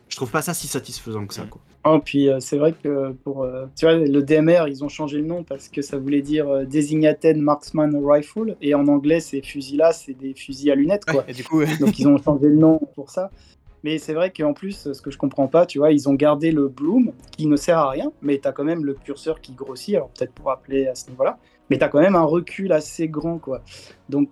je 0.07 0.15
trouve 0.15 0.29
pas 0.31 0.41
ça 0.41 0.53
si 0.53 0.67
satisfaisant 0.67 1.25
que 1.25 1.33
ça, 1.33 1.45
Mm. 1.45 1.49
quoi. 1.49 1.61
Oh, 1.87 1.99
puis 2.03 2.29
euh, 2.29 2.39
c'est 2.39 2.57
vrai 2.57 2.73
que 2.73 3.11
pour 3.23 3.43
euh, 3.43 3.65
tu 3.75 3.85
vois 3.85 3.95
le 3.95 4.21
DMR 4.23 4.67
ils 4.67 4.83
ont 4.83 4.89
changé 4.89 5.17
le 5.19 5.25
nom 5.25 5.43
parce 5.43 5.67
que 5.69 5.81
ça 5.83 5.97
voulait 5.97 6.21
dire 6.21 6.47
euh, 6.47 6.65
Designated 6.65 7.37
Marksman 7.37 7.95
Rifle 8.03 8.55
et 8.61 8.73
en 8.73 8.87
anglais 8.87 9.19
ces 9.19 9.41
fusils 9.41 9.77
là 9.77 9.93
c'est 9.93 10.13
des 10.13 10.33
fusils 10.33 10.71
à 10.71 10.75
lunettes 10.75 11.05
quoi. 11.05 11.17
Ouais, 11.21 11.25
et 11.27 11.33
du 11.33 11.43
coup, 11.43 11.59
ouais. 11.59 11.77
Donc 11.79 11.99
ils 11.99 12.07
ont 12.07 12.17
changé 12.17 12.47
le 12.47 12.55
nom 12.55 12.79
pour 12.95 13.09
ça. 13.09 13.29
Mais 13.83 13.99
c'est 13.99 14.13
vrai 14.15 14.31
qu'en 14.31 14.53
plus, 14.53 14.91
ce 14.93 14.99
que 14.99 15.11
je 15.11 15.17
comprends 15.19 15.47
pas, 15.47 15.67
tu 15.67 15.77
vois, 15.77 15.91
ils 15.91 16.09
ont 16.09 16.15
gardé 16.15 16.51
le 16.51 16.67
bloom 16.69 17.11
qui 17.37 17.45
ne 17.45 17.55
sert 17.55 17.77
à 17.77 17.91
rien, 17.91 18.11
mais 18.23 18.39
tu 18.39 18.47
as 18.47 18.51
quand 18.51 18.63
même 18.63 18.83
le 18.83 18.95
curseur 18.95 19.41
qui 19.41 19.53
grossit, 19.53 19.93
alors 19.93 20.09
peut-être 20.09 20.31
pour 20.33 20.49
appeler 20.49 20.87
à 20.87 20.95
ce 20.95 21.07
niveau-là, 21.11 21.37
mais 21.69 21.77
tu 21.77 21.83
as 21.83 21.89
quand 21.89 22.01
même 22.01 22.15
un 22.15 22.23
recul 22.23 22.71
assez 22.71 23.07
grand, 23.07 23.37
quoi. 23.37 23.61
Donc, 24.09 24.29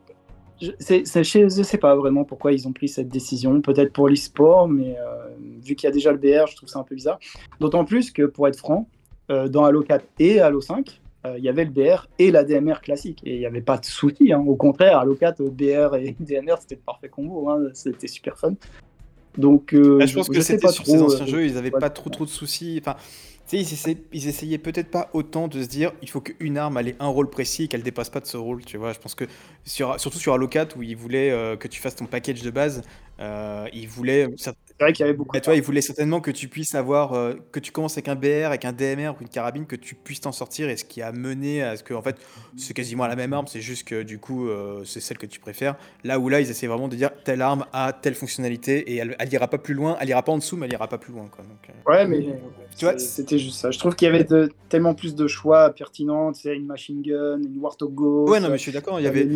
c'est, 0.80 1.04
je 1.24 1.50
je 1.50 1.64
sais 1.64 1.78
pas 1.78 1.96
vraiment 1.96 2.24
pourquoi 2.24 2.52
ils 2.54 2.68
ont 2.68 2.74
pris 2.74 2.88
cette 2.90 3.10
décision, 3.10 3.62
peut-être 3.62 3.92
pour 3.94 4.08
l'e-sport, 4.10 4.68
mais 4.68 4.96
euh, 4.98 5.28
vu 5.64 5.76
qu'il 5.76 5.88
y 5.88 5.92
a 5.92 5.94
déjà 5.94 6.12
le 6.12 6.18
BR, 6.18 6.48
je 6.48 6.56
trouve 6.56 6.70
ça 6.70 6.80
un 6.80 6.84
peu 6.84 6.96
bizarre. 6.96 7.20
D'autant 7.60 7.86
plus 7.86 8.12
que, 8.12 8.24
pour 8.24 8.48
être 8.48 8.58
franc, 8.58 8.88
euh, 9.32 9.48
dans 9.48 9.64
Halo 9.66 9.82
4 9.82 10.06
et 10.20 10.40
Halo 10.40 10.62
5, 10.62 11.00
euh, 11.26 11.36
il 11.38 11.44
y 11.44 11.50
avait 11.50 11.64
le 11.66 11.72
BR 11.72 12.08
et 12.20 12.32
la 12.32 12.44
DMR 12.44 12.82
classique. 12.82 13.20
Et 13.24 13.36
il 13.36 13.40
n'y 13.40 13.46
avait 13.46 13.62
pas 13.62 13.78
de 13.78 13.86
souci. 13.86 14.34
hein. 14.34 14.44
Au 14.46 14.56
contraire, 14.56 15.00
Halo 15.00 15.16
4, 15.16 15.40
euh, 15.42 15.50
BR 15.50 15.96
et 15.96 16.16
DMR, 16.20 16.56
c'était 16.60 16.76
le 16.76 16.82
parfait 16.86 17.08
combo. 17.10 17.50
hein. 17.50 17.70
C'était 17.74 18.08
super 18.08 18.38
fun. 18.38 18.54
Donc, 19.38 19.74
euh, 19.74 19.98
Bah, 20.00 20.06
je 20.06 20.14
pense 20.14 20.30
que 20.30 20.42
c'était 20.42 20.68
sur 20.68 20.84
trop, 20.84 20.94
ces 20.94 21.02
anciens 21.02 21.26
euh, 21.26 21.28
jeux, 21.30 21.46
ils 21.46 21.58
avaient 21.58 21.74
ouais. 21.74 21.80
pas 21.80 21.90
trop 21.90 22.10
trop 22.10 22.26
de 22.26 22.30
soucis. 22.30 22.78
Enfin, 22.82 22.98
sais, 23.46 23.98
ils, 24.14 24.28
essayaient 24.28 24.58
peut-être 24.58 24.90
pas 24.90 25.10
autant 25.14 25.48
de 25.48 25.62
se 25.62 25.68
dire 25.68 25.92
il 26.02 26.10
faut 26.10 26.22
qu'une 26.22 26.58
arme 26.58 26.78
ait 26.78 26.96
un 27.00 27.08
rôle 27.08 27.30
précis 27.30 27.64
et 27.64 27.68
qu'elle 27.68 27.84
dépasse 27.84 28.10
pas 28.10 28.20
de 28.20 28.26
ce 28.26 28.38
rôle, 28.38 28.64
tu 28.64 28.78
vois. 28.78 28.94
Je 28.94 29.00
pense 29.00 29.16
que, 29.16 29.26
sur, 29.66 30.00
surtout 30.00 30.20
sur 30.20 30.50
4 30.50 30.78
où 30.78 30.84
ils 30.84 30.96
voulaient 30.96 31.32
euh, 31.32 31.56
que 31.56 31.68
tu 31.68 31.82
fasses 31.82 31.96
ton 31.96 32.06
package 32.06 32.42
de 32.42 32.52
base, 32.52 32.84
euh, 33.20 33.68
ils 33.74 33.88
voulaient. 33.88 34.28
cer- 34.28 34.54
C'est 34.66 34.84
vrai 34.86 34.92
qu'il 34.94 35.06
y 35.06 35.10
avait 35.10 35.16
beaucoup 35.18 35.38
tu 35.38 35.46
vois, 35.46 35.56
ils 35.56 35.62
voulaient 35.62 35.82
certainement 35.82 36.20
que 36.20 36.32
tu 36.32 36.48
puisses 36.48 36.74
avoir. 36.76 37.14
euh, 37.14 37.34
que 37.52 37.60
tu 37.60 37.72
commences 37.72 37.94
avec 37.94 38.08
un 38.08 38.16
BR, 38.16 38.48
avec 38.48 38.66
un 38.66 38.74
DMR 38.74 39.10
ou 39.10 39.22
une 39.22 39.30
carabine, 39.30 39.66
que 39.68 39.76
tu 39.76 39.94
puisses 39.96 40.22
t'en 40.22 40.32
sortir 40.32 40.68
et 40.70 40.78
ce 40.78 40.84
qui 40.84 41.02
a 41.02 41.12
mené 41.12 41.62
à 41.62 41.78
ce 41.78 41.84
que, 41.84 41.94
en 41.94 42.02
fait, 42.02 42.18
c'est 42.58 42.74
quasiment 42.74 43.06
la 43.08 43.16
même 43.16 43.32
arme, 43.34 43.46
c'est 43.48 43.62
juste 43.62 43.88
que 43.88 44.02
du 44.04 44.18
coup, 44.20 44.48
euh, 44.50 44.84
c'est 44.84 45.00
celle 45.00 45.18
que 45.20 45.26
tu 45.28 45.40
préfères. 45.40 45.76
Là 46.04 46.20
où 46.20 46.28
là, 46.28 46.42
ils 46.42 46.50
essaient 46.50 46.68
vraiment 46.68 46.88
de 46.88 46.96
dire 46.96 47.12
telle 47.24 47.42
arme 47.42 47.66
a 47.72 47.94
telle 47.94 48.16
fonctionnalité 48.16 48.92
et 48.92 48.96
elle, 48.98 49.16
elle 49.20 49.32
ira 49.32 49.48
pas 49.48 49.60
plus 49.60 49.74
loin, 49.76 49.96
elle 50.02 50.10
ira 50.10 50.24
pas 50.24 50.32
en 50.32 50.38
dessous, 50.40 50.58
mais 50.58 50.66
elle 50.66 50.74
ira 50.74 50.88
pas 50.88 50.98
plus 50.98 51.14
loin, 51.14 51.28
quoi. 51.30 51.44
Donc, 51.46 51.70
euh, 51.70 51.92
Ouais, 51.92 52.08
mais 52.08 52.26
Tu 52.76 52.86
vois, 52.86 52.98
c'était 52.98 53.38
juste 53.38 53.60
ça. 53.60 53.70
Je 53.70 53.78
trouve 53.78 53.96
qu'il 53.96 54.08
y 54.08 54.10
avait 54.10 54.24
de- 54.24 54.50
tellement 54.70 54.96
plus 54.96 55.14
de 55.14 55.28
choix 55.28 55.70
pertinents. 55.70 56.32
Tu 56.32 56.42
sais, 56.42 56.56
une 56.56 56.66
machine 56.66 57.02
gun, 57.04 57.38
une 57.44 57.60
Warthog 57.60 57.94
Ghost, 57.94 58.32
Ouais, 58.32 58.40
non, 58.40 58.50
mais 58.50 58.58
je 58.58 58.64
suis 58.64 58.72
d'accord. 58.72 59.00
Il 59.00 59.04
y 59.04 59.08
avait 59.08 59.28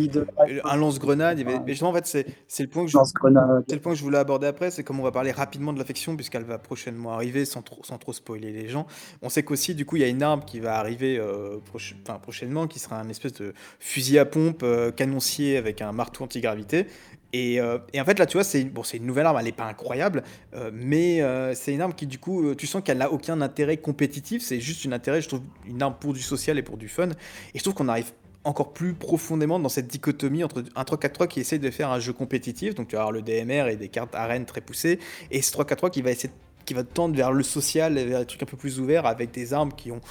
un 0.64 0.76
lance-grenade. 0.76 1.38
Il 1.38 1.46
avait... 1.46 1.58
Mais 1.60 1.72
justement, 1.72 1.90
en 1.90 1.94
fait, 1.94 2.06
c'est 2.06 2.26
c'est 2.48 2.64
le 2.64 2.68
point 2.68 2.84
que 2.84 2.90
je... 2.90 2.96
lance-grenade. 2.96 3.64
Le 3.70 3.80
point 3.80 3.92
que 3.92 3.98
je 3.98 4.02
voulais 4.02 4.18
aborder 4.18 4.46
après, 4.46 4.70
c'est 4.70 4.82
comme 4.82 4.98
on 4.98 5.02
va 5.02 5.12
parler 5.12 5.30
rapidement 5.30 5.74
de 5.74 5.78
l'affection, 5.78 6.16
puisqu'elle 6.16 6.44
va 6.44 6.58
prochainement 6.58 7.12
arriver, 7.12 7.44
sans 7.44 7.60
trop, 7.60 7.82
sans 7.84 7.98
trop 7.98 8.14
spoiler 8.14 8.50
les 8.50 8.68
gens. 8.68 8.86
On 9.20 9.28
sait 9.28 9.42
qu'aussi, 9.42 9.74
du 9.74 9.84
coup, 9.84 9.96
il 9.96 10.00
y 10.00 10.04
a 10.04 10.08
une 10.08 10.22
arme 10.22 10.42
qui 10.42 10.58
va 10.58 10.78
arriver 10.78 11.18
euh, 11.18 11.58
enfin, 11.74 12.18
prochainement, 12.18 12.66
qui 12.66 12.78
sera 12.78 12.98
un 12.98 13.10
espèce 13.10 13.34
de 13.34 13.52
fusil 13.78 14.18
à 14.18 14.24
pompe 14.24 14.62
euh, 14.62 14.90
canoncier 14.90 15.58
avec 15.58 15.82
un 15.82 15.92
marteau 15.92 16.24
antigravité. 16.24 16.86
Et, 17.34 17.60
euh, 17.60 17.76
et 17.92 18.00
en 18.00 18.06
fait, 18.06 18.18
là, 18.18 18.24
tu 18.24 18.38
vois, 18.38 18.44
c'est 18.44 18.64
bon, 18.64 18.80
une 18.82 19.04
nouvelle 19.04 19.26
arme, 19.26 19.36
elle 19.38 19.44
n'est 19.44 19.52
pas 19.52 19.66
incroyable, 19.66 20.22
euh, 20.54 20.70
mais 20.72 21.20
c'est 21.54 21.74
une 21.74 21.82
arme 21.82 21.92
qui, 21.92 22.06
du 22.06 22.18
coup, 22.18 22.54
tu 22.54 22.66
sens 22.66 22.82
qu'elle 22.82 22.98
n'a 22.98 23.12
aucun 23.12 23.42
intérêt 23.42 23.76
compétitif, 23.76 24.42
c'est 24.42 24.60
juste 24.60 24.86
une 24.86 24.94
intérêt, 24.94 25.20
je 25.20 25.28
trouve, 25.28 25.42
une 25.66 25.82
arme 25.82 25.94
pour 26.00 26.14
du 26.14 26.22
social 26.22 26.56
et 26.56 26.62
pour 26.62 26.78
du 26.78 26.88
fun. 26.88 27.10
Et 27.52 27.58
je 27.58 27.62
trouve 27.62 27.74
qu'on 27.74 27.88
arrive 27.88 28.12
encore 28.48 28.72
plus 28.72 28.94
profondément 28.94 29.58
dans 29.58 29.68
cette 29.68 29.86
dichotomie 29.86 30.42
entre 30.42 30.64
un 30.74 30.82
3-4-3 30.82 31.28
qui 31.28 31.40
essaye 31.40 31.58
de 31.58 31.70
faire 31.70 31.90
un 31.90 32.00
jeu 32.00 32.12
compétitif, 32.12 32.74
donc 32.74 32.88
tu 32.88 32.96
vas 32.96 33.02
avoir 33.02 33.12
le 33.12 33.22
DMR 33.22 33.68
et 33.68 33.76
des 33.76 33.88
cartes 33.88 34.14
arènes 34.14 34.46
très 34.46 34.60
poussées, 34.60 34.98
et 35.30 35.42
ce 35.42 35.52
3-4-3 35.52 35.90
qui 35.90 36.02
va 36.02 36.10
essayer 36.10 36.32
qui 36.64 36.74
va 36.74 36.84
tendre 36.84 37.16
vers 37.16 37.32
le 37.32 37.42
social 37.42 37.94
vers 37.94 38.20
des 38.20 38.26
trucs 38.26 38.42
un 38.42 38.46
peu 38.46 38.58
plus 38.58 38.78
ouverts 38.78 39.06
avec 39.06 39.30
des 39.30 39.54
armes 39.54 39.72
qui 39.72 39.90
ont 39.90 40.02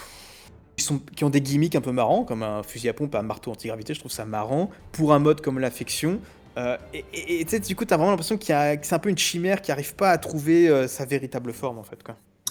qui, 1.16 1.24
ont 1.24 1.30
des 1.30 1.42
gimmicks 1.42 1.76
un 1.76 1.82
peu 1.82 1.92
marrants, 1.92 2.24
comme 2.24 2.44
un 2.44 2.64
fusil 2.64 2.88
à 2.90 2.94
pompe, 2.94 3.16
un 3.16 3.24
marteau 3.24 3.52
antigravité, 3.52 3.94
je 3.94 4.00
trouve 4.00 4.12
ça 4.12 4.26
marrant, 4.26 4.70
pour 4.92 5.14
un 5.14 5.20
mode 5.20 5.42
comme 5.42 5.60
l'affection. 5.60 6.20
Euh, 6.58 6.78
et 6.94 7.44
tu 7.46 7.50
sais, 7.50 7.60
du 7.60 7.76
coup, 7.76 7.86
t'as 7.86 7.98
vraiment 7.98 8.12
l'impression 8.12 8.38
qu'il 8.38 8.54
que 8.54 8.86
c'est 8.86 8.96
un 8.96 9.00
peu 9.00 9.10
une 9.10 9.18
chimère 9.18 9.62
qui 9.62 9.72
arrive 9.72 9.96
pas 9.96 10.12
à 10.12 10.18
trouver 10.18 10.70
euh, 10.70 10.88
sa 10.88 11.06
véritable 11.06 11.54
forme, 11.54 11.78
en 11.78 11.84
fait. 11.84 12.04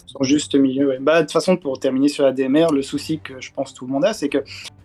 Son 0.06 0.22
juste 0.22 0.54
milieu, 0.54 0.88
ouais. 0.88 0.98
Bah, 1.00 1.16
de 1.16 1.20
toute 1.22 1.32
façon, 1.32 1.56
pour 1.56 1.78
terminer 1.78 2.08
sur 2.08 2.24
la 2.24 2.32
DMR, 2.32 2.68
le 2.72 2.82
souci 2.82 3.18
que 3.20 3.40
je 3.40 3.52
pense 3.52 3.74
tout 3.74 3.86
le 3.86 3.92
monde 3.92 4.04
a, 4.04 4.12
c'est 4.12 4.28
que 4.28 4.38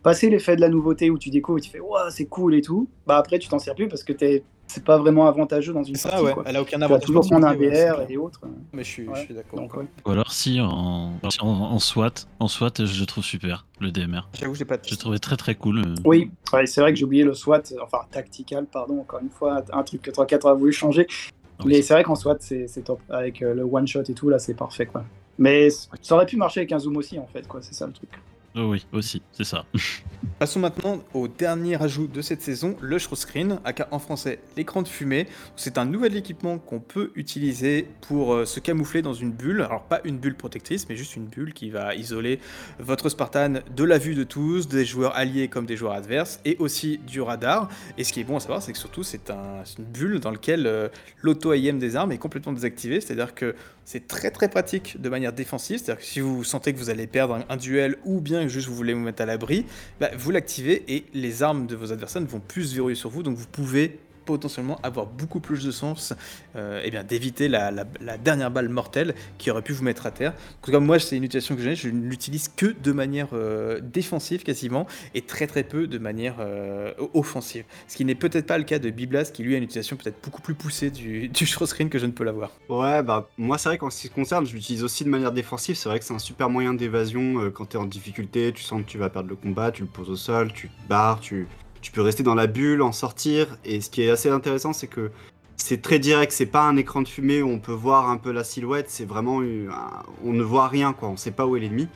passer 0.04 0.30
l'effet 0.30 0.56
de 0.56 0.62
la 0.62 0.70
nouveauté 0.70 1.10
où 1.10 1.18
tu 1.18 1.30
découvres 1.30 1.60
et 1.60 1.62
tu 1.62 1.70
fais 1.70 1.80
Ouah, 1.80 2.10
c'est 2.12 2.26
cool 2.26 2.56
et 2.56 2.62
tout, 2.62 2.90
bah 3.08 3.18
après, 3.18 3.40
tu 3.40 3.48
t'en 3.48 3.60
sers 3.60 3.76
plus 3.76 3.88
parce 3.88 4.04
que 4.04 4.14
t'es... 4.14 4.44
c'est 4.68 4.84
pas 4.84 4.98
vraiment 4.98 5.28
avantageux 5.28 5.74
dans 5.74 5.84
une 5.84 5.96
ça, 5.96 6.10
partie. 6.10 6.26
ouais. 6.26 6.34
quoi. 6.34 6.44
Elle 6.48 6.56
a 6.56 6.62
aucun 6.62 6.78
Tu 6.78 6.80
vas 6.80 6.86
avantage. 6.86 7.06
toujours 7.06 7.22
prendre 7.30 7.46
un 7.48 7.56
ouais, 7.56 7.92
VR 7.92 8.10
et 8.10 8.18
autres. 8.18 8.42
Mais 8.74 8.84
je 8.84 8.90
suis, 8.90 9.08
Ouais. 9.08 9.28
d'accord. 9.30 9.60
Ouais. 9.78 9.86
Ou 10.06 10.10
alors 10.10 10.32
si 10.32 10.60
en, 10.60 11.14
en, 11.22 11.48
en 11.48 11.80
SWAT, 11.80 12.14
en 12.40 12.48
SWAT, 12.48 12.72
je 12.86 13.00
le 13.00 13.06
trouve 13.06 13.24
super, 13.24 13.66
le 13.80 13.92
DMR. 13.92 14.22
J'avoue, 14.40 14.56
j'ai 14.56 14.66
pas 14.66 14.78
de 14.78 14.86
Je 14.86 14.92
le 14.92 14.98
trouvais 14.98 15.20
très 15.20 15.38
très 15.38 15.54
cool. 15.56 15.80
euh. 15.86 15.96
Oui, 16.06 16.32
ouais, 16.54 16.66
c'est 16.66 16.82
vrai 16.82 16.92
que 16.94 16.98
j'ai 16.98 17.06
oublié 17.06 17.24
le 17.24 17.34
SWAT, 17.36 17.62
enfin 17.84 18.00
tactical, 18.12 18.66
pardon, 18.66 19.00
encore 19.02 19.20
une 19.22 19.30
fois, 19.30 19.64
un 19.72 19.84
truc 19.84 20.02
que 20.02 20.10
3-4 20.12 20.50
a 20.50 20.54
voulu 20.54 20.72
changer. 20.72 21.06
Oui. 21.66 21.74
Mais 21.74 21.82
c'est 21.82 21.94
vrai 21.94 22.04
qu'en 22.04 22.16
SWAT, 22.16 22.38
c'est 22.40 22.84
top. 22.84 23.00
Avec 23.10 23.42
euh, 23.42 23.54
le 23.54 23.64
one 23.64 23.88
shot 23.88 24.04
et 24.04 24.14
tout, 24.14 24.30
là, 24.30 24.40
c'est 24.40 24.54
parfait, 24.54 24.86
quoi. 24.86 25.04
Mais 25.38 25.70
ça 25.70 26.16
aurait 26.16 26.26
pu 26.26 26.38
marcher 26.38 26.62
avec 26.62 26.72
un 26.72 26.80
zoom 26.80 26.98
aussi, 26.98 27.18
en 27.18 27.28
fait, 27.28 27.48
quoi. 27.48 27.62
C'est 27.62 27.74
ça 27.74 27.88
le 27.88 27.94
truc. 27.94 28.10
Oh 28.54 28.64
oui, 28.72 28.86
aussi, 28.92 29.22
c'est 29.32 29.46
ça. 29.46 29.66
Passons 30.40 30.60
maintenant 30.60 31.00
au 31.14 31.28
dernier 31.28 31.82
ajout 31.82 32.08
de 32.08 32.22
cette 32.22 32.42
saison, 32.42 32.76
le 32.82 33.00
screen, 33.00 33.60
aka 33.64 33.88
en 33.92 34.00
français 34.00 34.40
l'écran 34.58 34.82
de 34.82 34.88
fumée. 34.88 35.28
C'est 35.56 35.78
un 35.78 35.86
nouvel 35.86 36.16
équipement 36.18 36.58
qu'on 36.60 36.80
peut 36.80 37.12
utiliser 37.16 37.88
pour 38.02 38.34
euh, 38.34 38.46
se 38.46 38.60
camoufler 38.60 39.02
dans 39.02 39.14
une 39.14 39.32
bulle. 39.32 39.62
Alors 39.62 39.84
pas 39.84 40.02
une 40.04 40.18
bulle 40.18 40.36
protectrice, 40.36 40.88
mais 40.90 40.98
juste 40.98 41.16
une 41.16 41.28
bulle 41.28 41.54
qui 41.54 41.70
va 41.70 41.96
isoler 41.96 42.40
votre 42.80 43.08
Spartan 43.10 43.54
de 43.76 43.84
la 43.84 43.98
vue 43.98 44.16
de 44.16 44.24
tous, 44.24 44.68
des 44.68 44.84
joueurs 44.84 45.16
alliés 45.16 45.48
comme 45.48 45.66
des 45.66 45.78
joueurs 45.78 45.94
adverses, 45.94 46.40
et 46.44 46.58
aussi 46.60 46.98
du 46.98 47.22
radar. 47.22 47.70
Et 47.98 48.04
ce 48.04 48.12
qui 48.12 48.20
est 48.20 48.26
bon 48.26 48.36
à 48.38 48.40
savoir, 48.42 48.62
c'est 48.62 48.74
que 48.74 48.78
surtout 48.80 49.04
c'est 49.04 49.30
un- 49.30 49.64
c'est 49.64 49.78
une 49.80 49.86
bulle 49.86 50.20
dans 50.20 50.32
laquelle 50.32 50.68
euh, 50.68 50.90
l'auto-AIM 51.22 51.78
des 51.80 51.96
armes 51.96 52.12
est 52.12 52.18
complètement 52.18 52.52
désactivé. 52.54 53.00
C'est-à-dire 53.00 53.34
que 53.34 53.56
c'est 53.86 54.08
très 54.08 54.32
très 54.32 54.50
pratique 54.50 55.02
de 55.02 55.10
manière 55.10 55.34
défensive. 55.34 55.78
C'est-à-dire 55.80 56.02
que 56.02 56.08
si 56.08 56.20
vous 56.20 56.44
sentez 56.44 56.74
que 56.74 56.78
vous 56.80 56.90
allez 56.90 57.08
perdre 57.08 57.40
un 57.50 57.58
duel 57.58 57.98
ou 58.06 58.22
bien 58.22 58.41
juste 58.48 58.68
vous 58.68 58.76
voulez 58.76 58.94
vous 58.94 59.00
mettre 59.00 59.22
à 59.22 59.26
l'abri, 59.26 59.66
bah, 60.00 60.10
vous 60.18 60.32
l'activez 60.32 60.84
et 60.88 61.06
les 61.14 61.44
armes 61.44 61.68
de 61.68 61.76
vos 61.76 61.92
adversaires 61.92 62.22
ne 62.22 62.28
vont 62.28 62.40
plus 62.40 62.66
se 62.66 62.76
verrouiller 62.76 62.96
sur 62.96 63.10
vous. 63.10 63.24
Donc 63.24 63.38
vous 63.38 63.48
pouvez 63.48 64.00
potentiellement 64.26 64.80
avoir 64.84 65.06
beaucoup 65.06 65.40
plus 65.40 65.64
de 65.64 65.72
sens 65.72 66.14
euh, 66.56 66.82
eh 66.84 66.92
bien 66.92 67.04
d'éviter 67.04 67.48
la, 67.48 67.72
dernière 68.24 68.52
balle 68.52 68.70
mortelle 68.70 69.16
qui 69.38 69.52
aurait 69.52 69.62
pu 69.62 69.74
vous 69.74 69.84
mettre 69.84 70.06
à 70.06 70.12
terre. 70.12 70.32
En 70.32 70.66
tout 70.66 70.72
cas, 70.72 70.80
moi, 70.80 71.00
c'est 71.00 71.18
une 71.18 71.24
utilisation 71.24 71.56
que 71.56 71.62
j'ai, 71.62 71.76
je 71.76 71.90
l'utilise 71.90 72.50
que 72.50 72.68
de 72.68 72.92
manière 72.92 73.30
euh, 73.34 73.80
défensive 73.82 74.44
quasiment 74.44 74.88
et 75.14 75.22
très 75.22 75.48
très 75.48 75.64
peu 75.64 75.88
de 75.88 75.98
manière 75.98 76.36
euh, 76.40 76.94
offensive. 77.14 77.66
Ce 77.88 77.96
qui 77.98 78.06
n'est 78.06 78.16
peut-être 78.16 78.46
pas 78.46 78.58
le 78.58 78.64
cas 78.64 78.80
de 78.80 78.90
Biblas 78.90 79.26
qui 79.26 79.44
lui 79.44 79.56
a 79.56 79.58
une 79.58 79.64
utilisation 79.64 79.96
peut-être 79.96 80.24
beaucoup 80.24 80.42
plus 80.42 80.56
poussée 80.56 80.92
du, 80.92 81.28
du 81.30 81.46
screen 81.46 81.90
que 81.90 82.00
je 82.00 82.06
ne 82.06 82.12
peux 82.12 82.24
l'avoir. 82.24 82.52
Ouais, 82.70 83.04
bah 83.04 83.30
moi 83.38 83.58
c'est 83.58 83.70
vrai 83.70 83.78
qu'en 83.78 83.90
ce 83.90 84.02
qui 84.02 84.10
concerne, 84.10 84.46
je 84.46 84.54
l'utilise 84.54 84.84
aussi 84.84 85.04
de 85.04 85.10
manière 85.10 85.32
défensive. 85.32 85.76
C'est 85.76 85.90
vrai 85.90 86.00
que 86.00 86.06
c'est 86.06 86.14
un 86.14 86.20
super 86.20 86.50
moyen 86.50 86.74
d'évasion 86.74 87.52
quand 87.52 87.66
t'es 87.66 87.78
en 87.78 87.86
difficulté, 87.86 88.52
tu 88.54 88.64
sens 88.64 88.82
que 88.82 88.88
tu 88.88 88.98
vas 88.98 89.10
perdre 89.10 89.30
le 89.30 89.36
combat, 89.36 89.72
tu 89.72 89.84
le 89.84 89.88
poses 89.88 90.10
au 90.10 90.16
sol, 90.16 90.52
tu 90.54 90.70
te 90.70 90.88
barres, 90.88 91.20
tu, 91.20 91.48
tu 91.82 91.92
peux 91.92 92.02
rester 92.02 92.24
dans 92.24 92.36
la 92.36 92.48
bulle, 92.48 92.82
en 92.82 92.92
sortir. 92.92 93.58
Et 93.66 93.82
ce 93.82 93.90
qui 93.90 94.02
est 94.02 94.10
assez 94.10 94.30
intéressant, 94.30 94.74
c'est 94.74 94.88
que 94.88 95.12
c'est 95.58 95.82
très 95.82 96.00
direct, 96.00 96.32
c'est 96.32 96.46
pas 96.48 96.64
un 96.64 96.76
écran 96.78 97.02
de 97.02 97.08
fumée 97.08 97.42
où 97.42 97.50
on 97.50 97.60
peut 97.60 97.72
voir 97.72 98.10
un 98.10 98.18
peu 98.18 98.32
la 98.32 98.44
silhouette, 98.44 98.90
c'est 98.90 99.06
vraiment. 99.06 99.38
on 100.24 100.34
ne 100.34 100.44
voit 100.44 100.68
rien 100.68 100.94
quoi, 100.94 101.10
on 101.10 101.18
sait 101.18 101.32
pas 101.32 101.46
où 101.46 101.56
est 101.56 101.60
l'ennemi. 101.60 101.88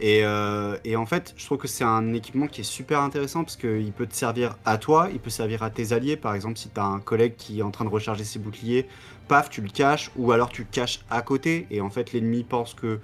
Et, 0.00 0.24
euh, 0.24 0.76
et 0.84 0.96
en 0.96 1.06
fait, 1.06 1.34
je 1.36 1.46
trouve 1.46 1.58
que 1.58 1.68
c'est 1.68 1.84
un 1.84 2.12
équipement 2.14 2.48
qui 2.48 2.62
est 2.62 2.64
super 2.64 3.00
intéressant 3.00 3.44
parce 3.44 3.56
qu'il 3.56 3.92
peut 3.92 4.06
te 4.06 4.14
servir 4.14 4.56
à 4.64 4.76
toi, 4.76 5.08
il 5.12 5.20
peut 5.20 5.30
servir 5.30 5.62
à 5.62 5.70
tes 5.70 5.92
alliés. 5.92 6.16
Par 6.16 6.34
exemple, 6.34 6.58
si 6.58 6.68
tu 6.68 6.80
un 6.80 6.98
collègue 6.98 7.34
qui 7.36 7.60
est 7.60 7.62
en 7.62 7.70
train 7.70 7.84
de 7.84 7.90
recharger 7.90 8.24
ses 8.24 8.40
boucliers, 8.40 8.88
paf, 9.28 9.50
tu 9.50 9.60
le 9.62 9.68
caches, 9.68 10.10
ou 10.16 10.32
alors 10.32 10.48
tu 10.48 10.62
le 10.62 10.68
caches 10.70 11.00
à 11.10 11.22
côté, 11.22 11.66
et 11.70 11.80
en 11.80 11.90
fait, 11.90 12.12
l'ennemi 12.12 12.42
pense 12.42 12.74
que 12.74 12.98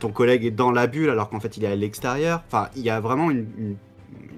ton 0.00 0.10
collègue 0.10 0.44
est 0.44 0.50
dans 0.50 0.72
la 0.72 0.86
bulle 0.86 1.10
alors 1.10 1.28
qu'en 1.28 1.40
fait, 1.40 1.56
il 1.56 1.64
est 1.64 1.68
à 1.68 1.76
l'extérieur. 1.76 2.42
Enfin, 2.48 2.68
il 2.74 2.82
y 2.82 2.90
a 2.90 3.00
vraiment 3.00 3.30
une- 3.30 3.76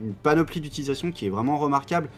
une 0.02 0.14
panoplie 0.14 0.60
d'utilisation 0.60 1.12
qui 1.12 1.26
est 1.26 1.30
vraiment 1.30 1.58
remarquable. 1.58 2.08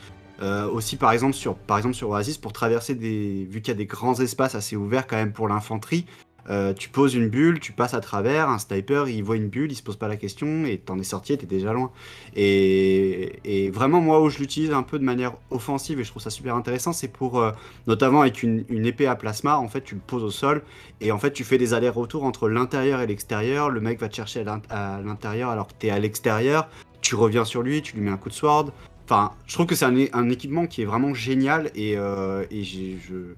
Euh, 0.40 0.68
aussi, 0.68 0.96
par 0.96 1.12
exemple, 1.12 1.34
sur, 1.34 1.54
par 1.54 1.76
exemple, 1.76 1.94
sur 1.94 2.10
Oasis, 2.10 2.38
pour 2.38 2.52
traverser 2.52 2.94
des. 2.94 3.46
Vu 3.48 3.60
qu'il 3.60 3.72
y 3.72 3.76
a 3.76 3.78
des 3.78 3.86
grands 3.86 4.18
espaces 4.18 4.54
assez 4.54 4.76
ouverts 4.76 5.06
quand 5.06 5.16
même 5.16 5.32
pour 5.32 5.46
l'infanterie, 5.46 6.06
euh, 6.50 6.72
tu 6.74 6.88
poses 6.88 7.14
une 7.14 7.28
bulle, 7.28 7.60
tu 7.60 7.72
passes 7.72 7.94
à 7.94 8.00
travers, 8.00 8.48
un 8.48 8.58
sniper, 8.58 9.08
il 9.08 9.22
voit 9.22 9.36
une 9.36 9.48
bulle, 9.48 9.70
il 9.70 9.76
se 9.76 9.82
pose 9.82 9.96
pas 9.96 10.08
la 10.08 10.16
question, 10.16 10.64
et 10.64 10.78
t'en 10.78 10.98
es 10.98 11.04
sorti 11.04 11.36
t'es 11.38 11.46
déjà 11.46 11.72
loin. 11.72 11.92
Et, 12.34 13.38
et 13.44 13.70
vraiment, 13.70 14.00
moi, 14.00 14.20
où 14.20 14.28
je 14.28 14.38
l'utilise 14.38 14.72
un 14.72 14.82
peu 14.82 14.98
de 14.98 15.04
manière 15.04 15.34
offensive, 15.50 16.00
et 16.00 16.04
je 16.04 16.10
trouve 16.10 16.22
ça 16.22 16.30
super 16.30 16.56
intéressant, 16.56 16.92
c'est 16.92 17.08
pour, 17.08 17.38
euh, 17.38 17.52
notamment 17.86 18.22
avec 18.22 18.42
une, 18.42 18.64
une 18.68 18.86
épée 18.86 19.06
à 19.06 19.14
plasma, 19.14 19.58
en 19.58 19.68
fait, 19.68 19.82
tu 19.82 19.94
le 19.94 20.00
poses 20.00 20.24
au 20.24 20.30
sol, 20.30 20.62
et 21.00 21.12
en 21.12 21.18
fait, 21.18 21.32
tu 21.32 21.44
fais 21.44 21.58
des 21.58 21.74
allers-retours 21.74 22.24
entre 22.24 22.48
l'intérieur 22.48 23.00
et 23.00 23.06
l'extérieur, 23.06 23.70
le 23.70 23.80
mec 23.80 24.00
va 24.00 24.08
te 24.08 24.16
chercher 24.16 24.44
à 24.70 25.00
l'intérieur 25.00 25.50
alors 25.50 25.68
que 25.68 25.74
t'es 25.78 25.90
à 25.90 26.00
l'extérieur, 26.00 26.68
tu 27.02 27.14
reviens 27.14 27.44
sur 27.44 27.62
lui, 27.62 27.82
tu 27.82 27.94
lui 27.96 28.02
mets 28.02 28.10
un 28.10 28.16
coup 28.16 28.30
de 28.30 28.34
sword. 28.34 28.72
Enfin, 29.04 29.32
je 29.46 29.52
trouve 29.54 29.66
que 29.66 29.74
c'est 29.74 29.84
un, 29.84 29.94
un 30.14 30.30
équipement 30.30 30.66
qui 30.66 30.80
est 30.80 30.84
vraiment 30.86 31.12
génial, 31.12 31.70
et, 31.74 31.96
euh, 31.98 32.44
et 32.50 32.64
je- 32.64 33.34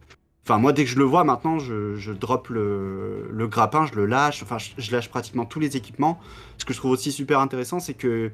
Enfin, 0.46 0.58
moi, 0.58 0.74
dès 0.74 0.84
que 0.84 0.90
je 0.90 0.98
le 0.98 1.04
vois 1.04 1.24
maintenant, 1.24 1.58
je, 1.58 1.94
je 1.96 2.12
drop 2.12 2.48
le, 2.50 3.30
le 3.32 3.46
grappin, 3.48 3.86
je 3.86 3.94
le 3.94 4.04
lâche. 4.04 4.42
Enfin, 4.42 4.58
je, 4.58 4.92
lâche 4.92 5.08
pratiquement 5.08 5.46
tous 5.46 5.58
les 5.58 5.74
équipements. 5.78 6.20
Ce 6.58 6.66
que 6.66 6.74
je 6.74 6.78
trouve 6.78 6.90
aussi 6.90 7.12
super 7.12 7.40
intéressant, 7.40 7.80
c'est 7.80 7.94
que 7.94 8.30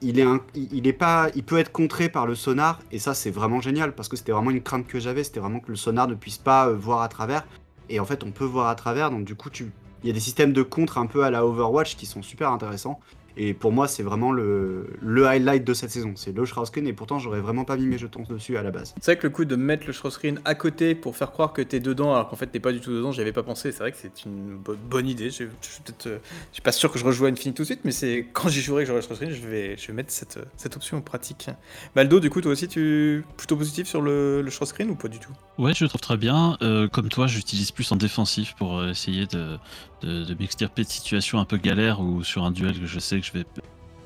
il, 0.00 0.20
est 0.20 0.22
un- 0.22 0.40
il 0.54 0.86
est 0.86 0.92
pas, 0.92 1.28
il 1.34 1.42
peut 1.42 1.58
être 1.58 1.72
contré 1.72 2.08
par 2.08 2.26
le 2.28 2.36
sonar, 2.36 2.78
et 2.92 3.00
ça, 3.00 3.12
c'est 3.12 3.32
vraiment 3.32 3.60
génial 3.60 3.92
parce 3.92 4.08
que 4.08 4.16
c'était 4.16 4.30
vraiment 4.30 4.50
une 4.52 4.62
crainte 4.62 4.86
que 4.86 5.00
j'avais. 5.00 5.24
C'était 5.24 5.40
vraiment 5.40 5.58
que 5.58 5.68
le 5.70 5.76
sonar 5.76 6.06
ne 6.06 6.14
puisse 6.14 6.38
pas 6.38 6.68
euh, 6.68 6.76
voir 6.76 7.02
à 7.02 7.08
travers. 7.08 7.44
Et 7.90 7.98
en 7.98 8.04
fait, 8.04 8.22
on 8.22 8.30
peut 8.30 8.44
voir 8.44 8.68
à 8.68 8.76
travers. 8.76 9.10
Donc, 9.10 9.24
du 9.24 9.34
coup, 9.34 9.50
tu, 9.50 9.70
il 10.04 10.06
y 10.06 10.10
a 10.10 10.14
des 10.14 10.20
systèmes 10.20 10.52
de 10.52 10.62
contre 10.62 10.96
un 10.96 11.06
peu 11.06 11.24
à 11.24 11.30
la 11.32 11.44
Overwatch 11.44 11.96
qui 11.96 12.06
sont 12.06 12.22
super 12.22 12.52
intéressants. 12.52 13.00
Et 13.36 13.54
pour 13.54 13.72
moi, 13.72 13.86
c'est 13.88 14.02
vraiment 14.02 14.32
le, 14.32 14.86
le 15.00 15.26
highlight 15.26 15.64
de 15.64 15.74
cette 15.74 15.90
saison. 15.90 16.12
C'est 16.16 16.34
le 16.34 16.44
Shroud 16.44 16.66
Screen, 16.66 16.86
et 16.86 16.92
pourtant, 16.92 17.18
j'aurais 17.18 17.40
vraiment 17.40 17.64
pas 17.64 17.76
mis 17.76 17.86
mes 17.86 17.98
jetons 17.98 18.24
dessus 18.28 18.56
à 18.56 18.62
la 18.62 18.70
base. 18.70 18.94
C'est 19.00 19.12
vrai 19.12 19.18
que 19.18 19.26
le 19.26 19.32
coup 19.32 19.44
de 19.44 19.56
mettre 19.56 19.86
le 19.86 19.92
screen 19.92 20.40
à 20.44 20.54
côté 20.54 20.94
pour 20.94 21.16
faire 21.16 21.32
croire 21.32 21.52
que 21.52 21.62
t'es 21.62 21.80
dedans 21.80 22.14
alors 22.14 22.28
qu'en 22.28 22.36
fait 22.36 22.46
t'es 22.46 22.60
pas 22.60 22.72
du 22.72 22.80
tout 22.80 22.92
dedans, 22.92 23.12
j'y 23.12 23.20
avais 23.20 23.32
pas 23.32 23.42
pensé. 23.42 23.72
C'est 23.72 23.80
vrai 23.80 23.92
que 23.92 23.98
c'est 23.98 24.24
une 24.24 24.56
bo- 24.56 24.76
bonne 24.88 25.08
idée. 25.08 25.30
Je, 25.30 25.44
je 25.60 25.68
suis 25.68 25.82
peut-être, 25.82 26.06
euh, 26.06 26.18
je 26.50 26.54
suis 26.54 26.62
pas 26.62 26.72
sûr 26.72 26.92
que 26.92 26.98
je 26.98 27.04
rejoue 27.04 27.26
à 27.26 27.28
Infinite 27.28 27.56
tout 27.56 27.62
de 27.62 27.66
suite, 27.66 27.80
mais 27.84 27.92
c'est 27.92 28.26
quand 28.32 28.48
j'y 28.48 28.60
jouerai 28.60 28.84
que 28.84 28.88
j'aurai 28.88 29.00
le 29.06 29.14
screen, 29.14 29.30
je 29.30 29.46
vais, 29.46 29.76
je 29.76 29.86
vais 29.88 29.92
mettre 29.92 30.12
cette, 30.12 30.38
cette 30.56 30.76
option 30.76 30.98
en 30.98 31.00
pratique. 31.00 31.48
Maldo, 31.94 32.20
du 32.20 32.30
coup, 32.30 32.40
toi 32.40 32.52
aussi, 32.52 32.68
tu 32.68 33.24
plutôt 33.36 33.56
positif 33.56 33.86
sur 33.86 34.00
le, 34.00 34.42
le 34.42 34.50
screen 34.50 34.90
ou 34.90 34.94
pas 34.94 35.08
du 35.08 35.18
tout? 35.18 35.32
Ouais, 35.58 35.74
je 35.74 35.84
le 35.84 35.88
trouve 35.88 36.00
très 36.00 36.16
bien. 36.16 36.56
Euh, 36.62 36.88
comme 36.88 37.08
toi, 37.08 37.26
j'utilise 37.26 37.70
plus 37.70 37.90
en 37.92 37.96
défensif 37.96 38.54
pour 38.56 38.78
euh, 38.78 38.90
essayer 38.90 39.26
de, 39.26 39.58
de, 40.02 40.24
de 40.24 40.34
m'extirper 40.38 40.82
de 40.82 40.88
situations 40.88 41.38
un 41.38 41.44
peu 41.44 41.56
galères 41.56 42.00
ou 42.00 42.24
sur 42.24 42.44
un 42.44 42.50
duel 42.50 42.78
que 42.78 42.86
je 42.86 42.98
sais 42.98 43.20
que 43.20 43.25
je 43.26 43.38
vais, 43.38 43.44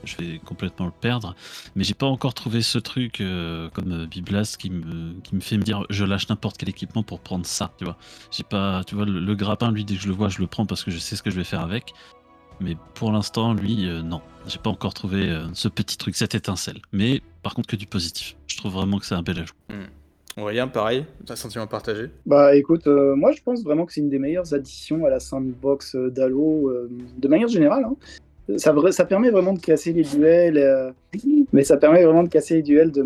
je 0.05 0.17
vais 0.17 0.39
complètement 0.39 0.87
le 0.87 0.93
perdre. 0.93 1.35
Mais 1.77 1.85
j'ai 1.85 1.95
pas 1.95 2.07
encore 2.07 2.35
trouvé 2.35 2.63
ce 2.63 2.79
truc 2.79 3.21
euh, 3.21 3.69
comme 3.71 3.93
euh, 3.93 4.07
Biblas 4.07 4.57
qui 4.59 4.71
me, 4.71 5.21
qui 5.21 5.35
me 5.35 5.41
fait 5.41 5.57
me 5.59 5.63
dire 5.63 5.85
je 5.91 6.05
lâche 6.05 6.29
n'importe 6.29 6.57
quel 6.59 6.69
équipement 6.69 7.03
pour 7.03 7.21
prendre 7.21 7.47
ça. 7.47 7.73
Tu 7.79 7.85
vois, 7.85 7.97
j'ai 8.31 8.45
pas, 8.45 8.83
tu 8.85 8.95
vois, 8.95 9.05
le, 9.05 9.21
le 9.21 9.35
grappin, 9.35 9.71
lui, 9.73 9.85
dès 9.85 9.95
que 9.95 10.01
je 10.01 10.09
le 10.09 10.15
vois, 10.15 10.29
je 10.29 10.41
le 10.41 10.47
prends 10.47 10.67
parce 10.67 10.85
que 10.85 10.91
je 10.91 10.99
sais 10.99 11.17
ce 11.17 11.23
que 11.23 11.31
je 11.31 11.37
vais 11.37 11.45
faire 11.45 11.61
avec. 11.61 11.93
Mais 12.61 12.77
pour 12.95 13.11
l'instant, 13.13 13.55
lui, 13.55 13.89
euh, 13.89 14.03
non. 14.03 14.21
J'ai 14.47 14.59
pas 14.59 14.71
encore 14.71 14.95
trouvé 14.95 15.29
euh, 15.29 15.47
ce 15.55 15.69
petit 15.69 15.97
truc, 15.97 16.15
cette 16.17 16.35
étincelle. 16.35 16.79
Mais 16.93 17.23
par 17.43 17.55
contre, 17.55 17.69
que 17.69 17.77
du 17.77 17.87
positif. 17.87 18.37
Je 18.47 18.57
trouve 18.57 18.73
vraiment 18.73 18.99
que 18.99 19.07
c'est 19.07 19.15
un 19.15 19.23
bel 19.23 19.39
ajout. 19.39 19.55
Aurélien, 20.37 20.69
pareil, 20.69 21.05
un 21.29 21.37
sentiment 21.37 21.67
partagé. 21.67 22.11
Bah 22.25 22.55
écoute, 22.55 22.87
euh, 22.87 23.17
moi 23.17 23.33
je 23.33 23.43
pense 23.43 23.63
vraiment 23.65 23.85
que 23.85 23.93
c'est 23.93 24.01
une 24.01 24.09
des 24.11 24.19
meilleures 24.19 24.55
additions 24.55 25.05
à 25.05 25.11
la 25.11 25.21
sandbox 25.21 25.97
d'Halo, 25.97 26.69
euh, 26.69 26.89
de 27.19 27.29
manière 27.29 27.49
générale. 27.49 27.85
hein. 27.85 27.97
Ça, 28.57 29.05
permet 29.05 29.31
vraiment 29.31 29.53
de 29.53 29.61
casser 29.61 29.93
les 29.93 30.03
duels, 30.03 30.59
euh, 30.59 30.91
mais 31.53 31.65
ça 31.65 31.77
permet 31.77 32.05
vraiment 32.05 32.23
de 32.23 32.29
casser 32.29 32.57
les 32.57 32.63
duels 32.63 32.91
de, 32.91 33.05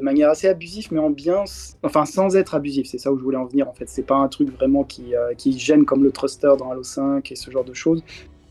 manière 0.00 0.30
assez 0.30 0.48
abusive, 0.48 0.88
mais 0.90 0.98
en 0.98 1.10
bien, 1.10 1.44
enfin 1.82 2.04
sans 2.04 2.36
être 2.36 2.54
abusif. 2.54 2.86
C'est 2.86 2.98
ça 2.98 3.12
où 3.12 3.18
je 3.18 3.22
voulais 3.22 3.36
en 3.36 3.46
venir 3.46 3.68
en 3.68 3.72
fait. 3.72 3.88
C'est 3.88 4.06
pas 4.06 4.16
un 4.16 4.28
truc 4.28 4.50
vraiment 4.50 4.84
qui, 4.84 5.14
euh, 5.14 5.32
gêne 5.46 5.84
comme 5.84 6.04
le 6.04 6.12
thruster 6.12 6.52
dans 6.58 6.70
Halo 6.70 6.82
5 6.82 7.30
et 7.30 7.36
ce 7.36 7.50
genre 7.50 7.64
de 7.64 7.74
choses. 7.74 8.02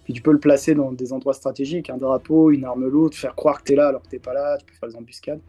Puis 0.03 0.13
tu 0.13 0.21
peux 0.21 0.31
le 0.31 0.39
placer 0.39 0.75
dans 0.75 0.91
des 0.91 1.13
endroits 1.13 1.33
stratégiques, 1.33 1.89
un 1.89 1.97
drapeau, 1.97 2.51
une 2.51 2.63
arme 2.63 2.87
lourde, 2.87 3.13
faire 3.13 3.35
croire 3.35 3.59
que 3.59 3.63
t'es 3.63 3.75
là 3.75 3.87
alors 3.87 4.03
que 4.03 4.09
t'es 4.09 4.19
pas 4.19 4.33
là, 4.33 4.57
tu 4.57 4.65
peux 4.65 4.73
faire 4.73 4.89
des 4.89 4.95
embuscades. 4.95 5.41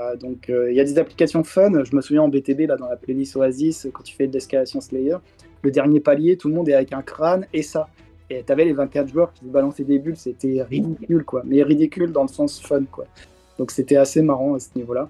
Euh, 0.00 0.16
donc 0.16 0.46
il 0.48 0.74
y 0.74 0.80
a 0.80 0.84
des 0.84 0.98
applications 0.98 1.44
fun. 1.44 1.84
Je 1.84 1.94
me 1.94 2.00
souviens 2.00 2.22
en 2.22 2.28
BTB 2.28 2.68
là 2.68 2.76
dans 2.76 2.88
la 2.88 2.96
playlist 2.96 3.36
Oasis 3.36 3.88
quand 3.92 4.02
tu 4.02 4.14
fais 4.14 4.26
de 4.26 4.32
l'escalation 4.32 4.80
Slayer, 4.80 5.16
le 5.62 5.70
dernier 5.70 6.00
palier, 6.00 6.36
tout 6.36 6.48
le 6.48 6.54
monde 6.54 6.68
est 6.68 6.74
avec 6.74 6.92
un 6.92 7.02
crâne 7.02 7.46
et 7.52 7.62
ça. 7.62 7.88
Et 8.30 8.42
t'avais 8.42 8.64
les 8.64 8.72
24 8.72 9.08
joueurs 9.08 9.32
qui 9.32 9.46
balançaient 9.46 9.84
des 9.84 9.98
bulles, 9.98 10.16
c'était 10.16 10.62
ridicule 10.62 11.24
quoi, 11.24 11.42
mais 11.46 11.62
ridicule 11.62 12.12
dans 12.12 12.22
le 12.22 12.28
sens 12.28 12.60
fun 12.60 12.84
quoi. 12.84 13.06
Donc 13.58 13.70
c'était 13.70 13.96
assez 13.96 14.22
marrant 14.22 14.54
à 14.54 14.58
ce 14.58 14.68
niveau-là. 14.76 15.08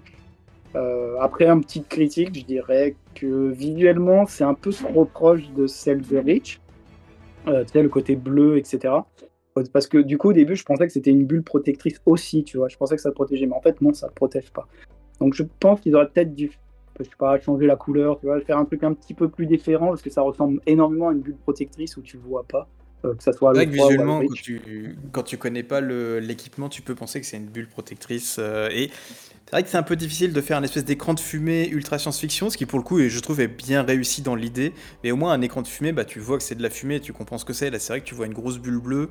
Euh, 0.77 1.17
après 1.19 1.47
un 1.47 1.61
petit 1.61 1.83
critique, 1.83 2.39
je 2.39 2.45
dirais 2.45 2.95
que 3.15 3.49
visuellement 3.49 4.27
c'est 4.27 4.45
un 4.45 4.55
peu 4.55 4.71
trop 4.71 5.05
proche 5.05 5.51
de 5.53 5.67
celle 5.67 6.03
de 6.03 6.19
Reach. 6.19 6.61
Euh, 7.49 7.65
tu 7.65 7.73
sais 7.73 7.83
le 7.83 7.89
côté 7.89 8.15
bleu, 8.15 8.59
etc. 8.59 8.95
Parce 9.73 9.87
que 9.87 9.99
du 9.99 10.19
coup, 10.19 10.31
au 10.31 10.33
début, 10.33 10.57
je 10.57 10.65
pensais 10.65 10.87
que 10.87 10.93
c'était 10.93 11.11
une 11.11 11.25
bulle 11.25 11.43
protectrice 11.43 12.01
aussi, 12.07 12.45
tu 12.45 12.59
vois. 12.59 12.69
Je 12.69 12.77
pensais 12.77 12.97
que 12.97 13.03
ça 13.03 13.13
protégeait, 13.13 13.47
mais 13.47 13.57
en 13.57 13.61
fait, 13.61 13.81
non, 13.81 13.93
ça 13.93 14.07
ne 14.07 14.13
protège 14.13 14.51
pas. 14.53 14.69
Donc, 15.21 15.35
je 15.35 15.43
pense 15.59 15.81
qu'ils 15.81 15.97
auraient 15.97 16.09
peut-être 16.09 16.35
dû, 16.35 16.53
je 16.99 17.05
sais 17.05 17.11
pas, 17.19 17.39
changer 17.41 17.67
la 17.67 17.77
couleur, 17.77 18.21
tu 18.21 18.27
vois, 18.27 18.41
faire 18.41 18.59
un 18.59 18.65
truc 18.65 18.85
un 18.85 18.93
petit 18.95 19.15
peu 19.15 19.29
plus 19.29 19.47
différent, 19.47 19.89
parce 19.89 20.03
que 20.03 20.11
ça 20.11 20.23
ressemble 20.23 20.61
énormément 20.67 21.09
à 21.09 21.13
une 21.13 21.21
bulle 21.21 21.37
protectrice 21.37 21.97
où 21.97 22.03
tu 22.03 22.19
le 22.19 22.23
vois 22.23 22.45
pas, 22.45 22.69
euh, 23.05 23.15
que 23.15 23.23
ça 23.23 23.33
soit 23.33 23.53
C'est 23.53 23.59
le 23.59 23.65
vrai 23.65 23.67
que 23.67 23.73
3 23.73 23.93
ou 23.95 23.97
visuellement, 23.97 24.21
le 24.21 24.29
quand 24.29 24.37
tu, 24.41 24.97
quand 25.13 25.23
tu 25.23 25.39
connais 25.39 25.63
pas 25.63 25.81
l'équipement, 25.81 26.69
tu 26.69 26.83
peux 26.83 26.95
penser 26.95 27.21
que 27.21 27.27
c'est 27.27 27.37
une 27.37 27.49
bulle 27.49 27.69
protectrice. 27.69 28.37
euh, 28.39 28.69
et 28.73 28.91
c'est 29.47 29.53
vrai 29.53 29.63
que 29.63 29.71
c'est 29.71 29.79
un 29.79 29.83
peu 29.83 29.97
difficile 29.97 30.33
de 30.35 30.41
faire 30.43 30.59
un 30.59 30.63
espèce 30.63 30.85
d'écran 30.85 31.15
de 31.15 31.21
fumée 31.21 31.69
ultra 31.71 31.99
science-fiction, 31.99 32.51
ce 32.51 32.59
qui 32.59 32.67
pour 32.67 32.79
le 32.79 32.85
coup, 32.85 33.01
je 33.01 33.21
trouve, 33.21 33.41
est 33.41 33.49
bien 33.49 33.83
réussi 33.83 34.21
dans 34.23 34.35
l'idée. 34.35 34.75
Mais 35.03 35.11
au 35.11 35.17
moins, 35.17 35.33
un 35.33 35.41
écran 35.41 35.63
de 35.63 35.67
fumée, 35.69 35.93
bah, 35.93 36.05
tu 36.05 36.21
vois 36.21 36.37
que 36.37 36.45
c'est 36.45 36.55
de 36.55 36.63
la 36.63 36.69
fumée 36.71 36.97
et 36.97 37.01
tu 37.01 37.15
comprends 37.15 37.39
ce 37.39 37.47
que 37.47 37.55
c'est. 37.55 37.71
Là, 37.71 37.79
c'est 37.79 37.93
vrai 37.95 38.01
que 38.03 38.07
tu 38.07 38.15
vois 38.15 38.27
une 38.27 38.35
grosse 38.35 38.59
bulle 38.59 38.79
bleue, 38.79 39.11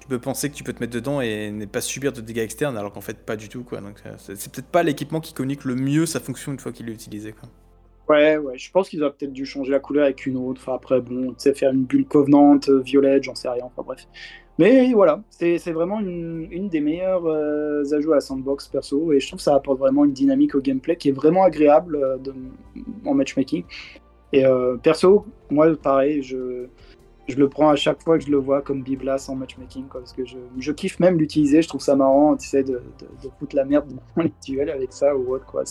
tu 0.00 0.08
peux 0.08 0.18
penser 0.20 0.50
que 0.50 0.54
tu 0.56 0.64
peux 0.64 0.72
te 0.72 0.80
mettre 0.80 0.92
dedans 0.92 1.20
et 1.20 1.52
ne 1.52 1.66
pas 1.66 1.80
subir 1.80 2.12
de 2.12 2.20
dégâts 2.20 2.38
externes, 2.38 2.76
alors 2.76 2.92
qu'en 2.92 3.00
fait, 3.00 3.18
pas 3.24 3.36
du 3.36 3.48
tout. 3.48 3.62
Quoi. 3.64 3.80
Donc, 3.80 3.98
euh, 4.06 4.14
c'est 4.18 4.36
c'est 4.36 4.52
peut-être 4.52 4.68
pas 4.70 4.82
l'équipement 4.82 5.20
qui 5.20 5.32
communique 5.34 5.64
le 5.64 5.76
mieux 5.76 6.06
sa 6.06 6.18
fonction 6.20 6.52
une 6.52 6.58
fois 6.58 6.72
qu'il 6.72 6.88
est 6.88 6.92
utilisé. 6.92 7.32
Quoi. 7.32 7.48
Ouais, 8.08 8.36
ouais, 8.36 8.56
je 8.56 8.70
pense 8.70 8.88
qu'ils 8.88 9.02
auraient 9.02 9.12
peut-être 9.12 9.32
dû 9.32 9.44
changer 9.44 9.72
la 9.72 9.80
couleur 9.80 10.04
avec 10.04 10.26
une 10.26 10.36
autre. 10.36 10.60
Enfin, 10.62 10.74
après, 10.74 11.00
bon, 11.00 11.30
tu 11.30 11.34
sais, 11.38 11.54
faire 11.54 11.72
une 11.72 11.84
bulle 11.84 12.06
Covenant, 12.06 12.58
euh, 12.68 12.80
violette, 12.80 13.24
j'en 13.24 13.34
sais 13.34 13.48
rien. 13.48 13.64
Enfin, 13.64 13.82
bref. 13.84 14.06
Mais 14.58 14.92
voilà, 14.92 15.22
c'est 15.28 15.58
vraiment 15.72 16.00
une, 16.00 16.46
une 16.50 16.68
des 16.68 16.80
meilleures 16.80 17.26
euh, 17.26 17.82
ajouts 17.92 18.14
à 18.14 18.20
sandbox 18.20 18.68
perso. 18.68 19.12
Et 19.12 19.20
je 19.20 19.26
trouve 19.26 19.38
que 19.38 19.42
ça 19.42 19.54
apporte 19.54 19.78
vraiment 19.80 20.04
une 20.04 20.12
dynamique 20.12 20.54
au 20.54 20.60
gameplay 20.60 20.96
qui 20.96 21.08
est 21.08 21.12
vraiment 21.12 21.42
agréable 21.42 21.96
euh, 21.96 22.32
en 23.04 23.14
matchmaking. 23.14 23.64
Et 24.32 24.44
perso, 24.82 25.24
moi, 25.50 25.74
pareil, 25.76 26.22
je, 26.22 26.66
je 27.28 27.36
le 27.36 27.48
prends 27.48 27.70
à 27.70 27.76
chaque 27.76 28.02
fois 28.02 28.18
que 28.18 28.24
je 28.24 28.30
le 28.30 28.36
vois 28.36 28.60
comme 28.60 28.82
Biblas 28.82 29.26
en 29.28 29.34
matchmaking. 29.34 29.86
Quoi, 29.88 30.00
parce 30.00 30.12
que 30.12 30.22
je, 30.24 30.72
kiffe 30.72 31.00
même 31.00 31.18
l'utiliser. 31.18 31.62
Je 31.62 31.68
trouve 31.68 31.80
ça 31.80 31.96
marrant, 31.96 32.36
tu 32.36 32.46
sais, 32.46 32.62
de, 32.62 32.82
de, 33.00 33.28
foutre 33.38 33.56
la 33.56 33.64
merde 33.64 33.92
dans 34.16 34.22
les 34.22 34.32
duels 34.44 34.70
avec 34.70 34.92
ça 34.92 35.16
ou 35.16 35.34
autre. 35.34 35.46
quoi. 35.46 35.64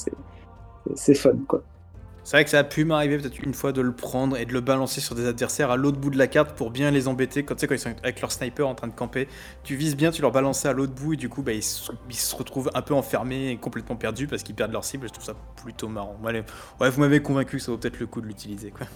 C'est 0.96 1.16
fun, 1.16 1.38
quoi. 1.48 1.64
C'est 2.26 2.38
vrai 2.38 2.44
que 2.44 2.50
ça 2.50 2.58
a 2.58 2.64
pu 2.64 2.86
m'arriver 2.86 3.20
peut-être 3.20 3.38
une 3.44 3.54
fois 3.54 3.72
de 3.72 3.82
le 3.82 3.92
prendre 3.92 4.36
et 4.36 4.48
de 4.48 4.54
le 4.54 4.60
balancer 4.60 5.00
sur 5.00 5.14
des 5.14 5.28
adversaires 5.28 5.70
à 5.70 5.78
l'autre 5.78 6.00
bout 6.00 6.10
de 6.10 6.18
la 6.18 6.26
carte 6.26 6.58
pour 6.58 6.72
bien 6.72 6.90
les 6.90 7.08
embêter. 7.08 7.44
Quand, 7.44 7.54
tu 7.54 7.62
sais, 7.62 7.68
quand 7.68 7.76
ils 7.76 7.80
sont 7.80 7.94
avec 8.02 8.20
leur 8.20 8.32
sniper 8.32 8.68
en 8.68 8.74
train 8.74 8.88
de 8.88 8.96
camper, 8.96 9.28
tu 9.64 9.76
vises 9.76 9.96
bien, 9.96 10.10
tu 10.10 10.24
leur 10.24 10.32
balances 10.32 10.66
à 10.66 10.74
l'autre 10.74 10.94
bout 10.94 11.14
et 11.14 11.18
du 11.18 11.30
coup 11.30 11.44
bah, 11.44 11.52
ils, 11.54 11.62
se, 11.62 12.36
retrouvent 12.36 12.72
un 12.74 12.82
peu 12.82 12.96
enfermés 12.96 13.52
et 13.52 13.58
complètement 13.58 13.96
perdus 13.96 14.26
parce 14.26 14.42
qu'ils 14.42 14.56
perdent 14.56 14.72
leur 14.72 14.84
cible. 14.84 15.08
Je 15.08 15.14
trouve 15.14 15.24
ça 15.24 15.36
plutôt 15.64 15.88
marrant. 15.88 16.18
Ouais, 16.24 16.90
vous 16.90 17.00
m'avez 17.00 17.22
convaincu, 17.22 17.60
ça 17.60 17.72
vaut 17.72 17.78
peut-être 17.78 18.00
le 18.00 18.08
coup 18.08 18.22
de 18.22 18.26
l'utiliser. 18.26 18.72
quoi. 18.72 18.88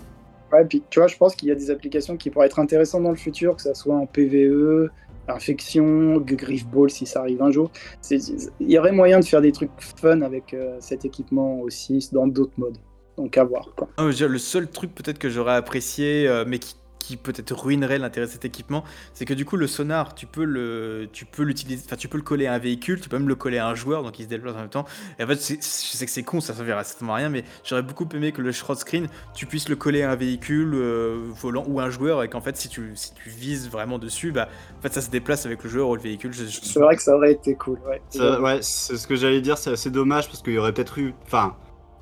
Ouais, 0.52 0.66
puis 0.66 0.82
tu 0.90 0.98
vois, 0.98 1.08
je 1.08 1.16
pense 1.16 1.36
qu'il 1.36 1.50
y 1.50 1.52
a 1.52 1.56
des 1.56 1.70
applications 1.70 2.18
qui 2.18 2.32
pourraient 2.32 2.48
être 2.48 2.58
intéressantes 2.58 3.04
dans 3.04 3.12
le 3.12 3.16
futur, 3.16 3.56
que 3.58 3.62
ça 3.62 3.76
soit 3.76 3.96
en 3.96 4.08
PVE, 4.08 4.90
infection, 5.28 6.18
Griffball 6.18 6.90
si 6.90 7.06
ça 7.06 7.20
arrive 7.20 7.44
un 7.44 7.52
jour. 7.52 7.70
Il 8.10 8.72
y 8.72 8.80
aurait 8.80 8.92
moyen 8.92 9.20
de 9.20 9.26
faire 9.26 9.42
des 9.42 9.52
trucs 9.52 9.70
fun 9.80 10.22
avec 10.22 10.56
euh, 10.56 10.78
cet 10.80 11.06
équipement 11.06 11.60
aussi 11.60 12.10
dans 12.12 12.26
d'autres 12.26 12.54
modes. 12.58 12.80
Donc 13.20 13.38
à 13.38 13.44
voir. 13.44 13.68
Quoi. 13.76 13.90
Ah, 13.98 14.10
dire, 14.10 14.30
le 14.30 14.40
seul 14.40 14.70
truc 14.70 14.96
peut-être 14.96 15.20
que 15.20 15.30
j'aurais 15.30 15.56
apprécié, 15.56 16.28
euh, 16.28 16.46
mais 16.48 16.58
qui, 16.60 16.76
qui 17.00 17.18
peut-être 17.18 17.52
ruinerait 17.58 17.98
l'intérêt 17.98 18.28
de 18.28 18.32
cet 18.32 18.46
équipement, 18.46 18.84
c'est 19.14 19.26
que 19.26 19.34
du 19.34 19.44
coup 19.44 19.58
le 19.58 19.66
sonar, 19.68 20.14
tu 20.16 20.26
peux 20.28 20.44
le, 20.44 21.10
tu 21.12 21.26
peux 21.26 21.42
l'utiliser, 21.44 21.82
enfin 21.86 21.96
tu 21.96 22.08
peux 22.08 22.18
le 22.18 22.24
coller 22.24 22.46
à 22.46 22.54
un 22.54 22.60
véhicule, 22.60 23.02
tu 23.02 23.10
peux 23.10 23.18
même 23.18 23.28
le 23.28 23.34
coller 23.36 23.58
à 23.58 23.68
un 23.68 23.74
joueur, 23.74 24.04
donc 24.04 24.20
il 24.20 24.24
se 24.26 24.30
déplace 24.30 24.54
en 24.56 24.60
même 24.60 24.70
temps. 24.70 24.86
Et 25.18 25.24
en 25.24 25.28
fait, 25.28 25.34
je 25.36 25.58
sais 25.60 26.06
que 26.06 26.12
c'est 26.12 26.24
con, 26.24 26.40
ça 26.40 26.54
servira 26.54 26.84
certainement 26.84 27.14
à 27.16 27.18
rien, 27.18 27.30
mais 27.30 27.44
j'aurais 27.66 27.82
beaucoup 27.82 28.08
aimé 28.14 28.32
que 28.32 28.42
le 28.44 28.52
shroud 28.52 28.78
screen, 28.78 29.08
tu 29.34 29.48
puisses 29.48 29.70
le 29.70 29.76
coller 29.76 30.04
à 30.04 30.12
un 30.12 30.16
véhicule 30.16 30.72
euh, 30.76 31.18
volant 31.42 31.66
ou 31.68 31.80
à 31.80 31.84
un 31.86 31.90
joueur, 31.90 32.22
et 32.24 32.30
qu'en 32.30 32.42
fait, 32.42 32.56
si 32.58 32.70
tu, 32.70 32.92
si 32.96 33.14
tu 33.16 33.30
vises 33.30 33.70
vraiment 33.70 33.98
dessus, 33.98 34.32
bah, 34.32 34.48
en 34.78 34.82
fait, 34.82 34.94
ça 34.94 35.02
se 35.02 35.10
déplace 35.10 35.46
avec 35.48 35.64
le 35.64 35.70
joueur 35.70 35.90
ou 35.90 35.96
le 35.96 36.02
véhicule. 36.02 36.32
Je- 36.32 36.46
C'est 36.46 36.80
vrai 36.80 36.96
que 36.96 37.02
ça 37.02 37.16
aurait 37.16 37.32
été 37.34 37.56
cool. 37.56 37.80
Ouais. 37.90 38.02
Ouais, 38.40 38.60
c'est 38.62 38.98
ce 38.98 39.08
que 39.08 39.16
j'allais 39.16 39.42
dire, 39.42 39.58
c'est 39.58 39.72
assez 39.72 39.90
dommage 39.90 40.28
parce 40.28 40.44
qu'il 40.44 40.54
y 40.54 40.58
aurait 40.60 40.74
peut-être 40.74 41.00
eu. 41.00 41.16
Enfin, 41.26 41.56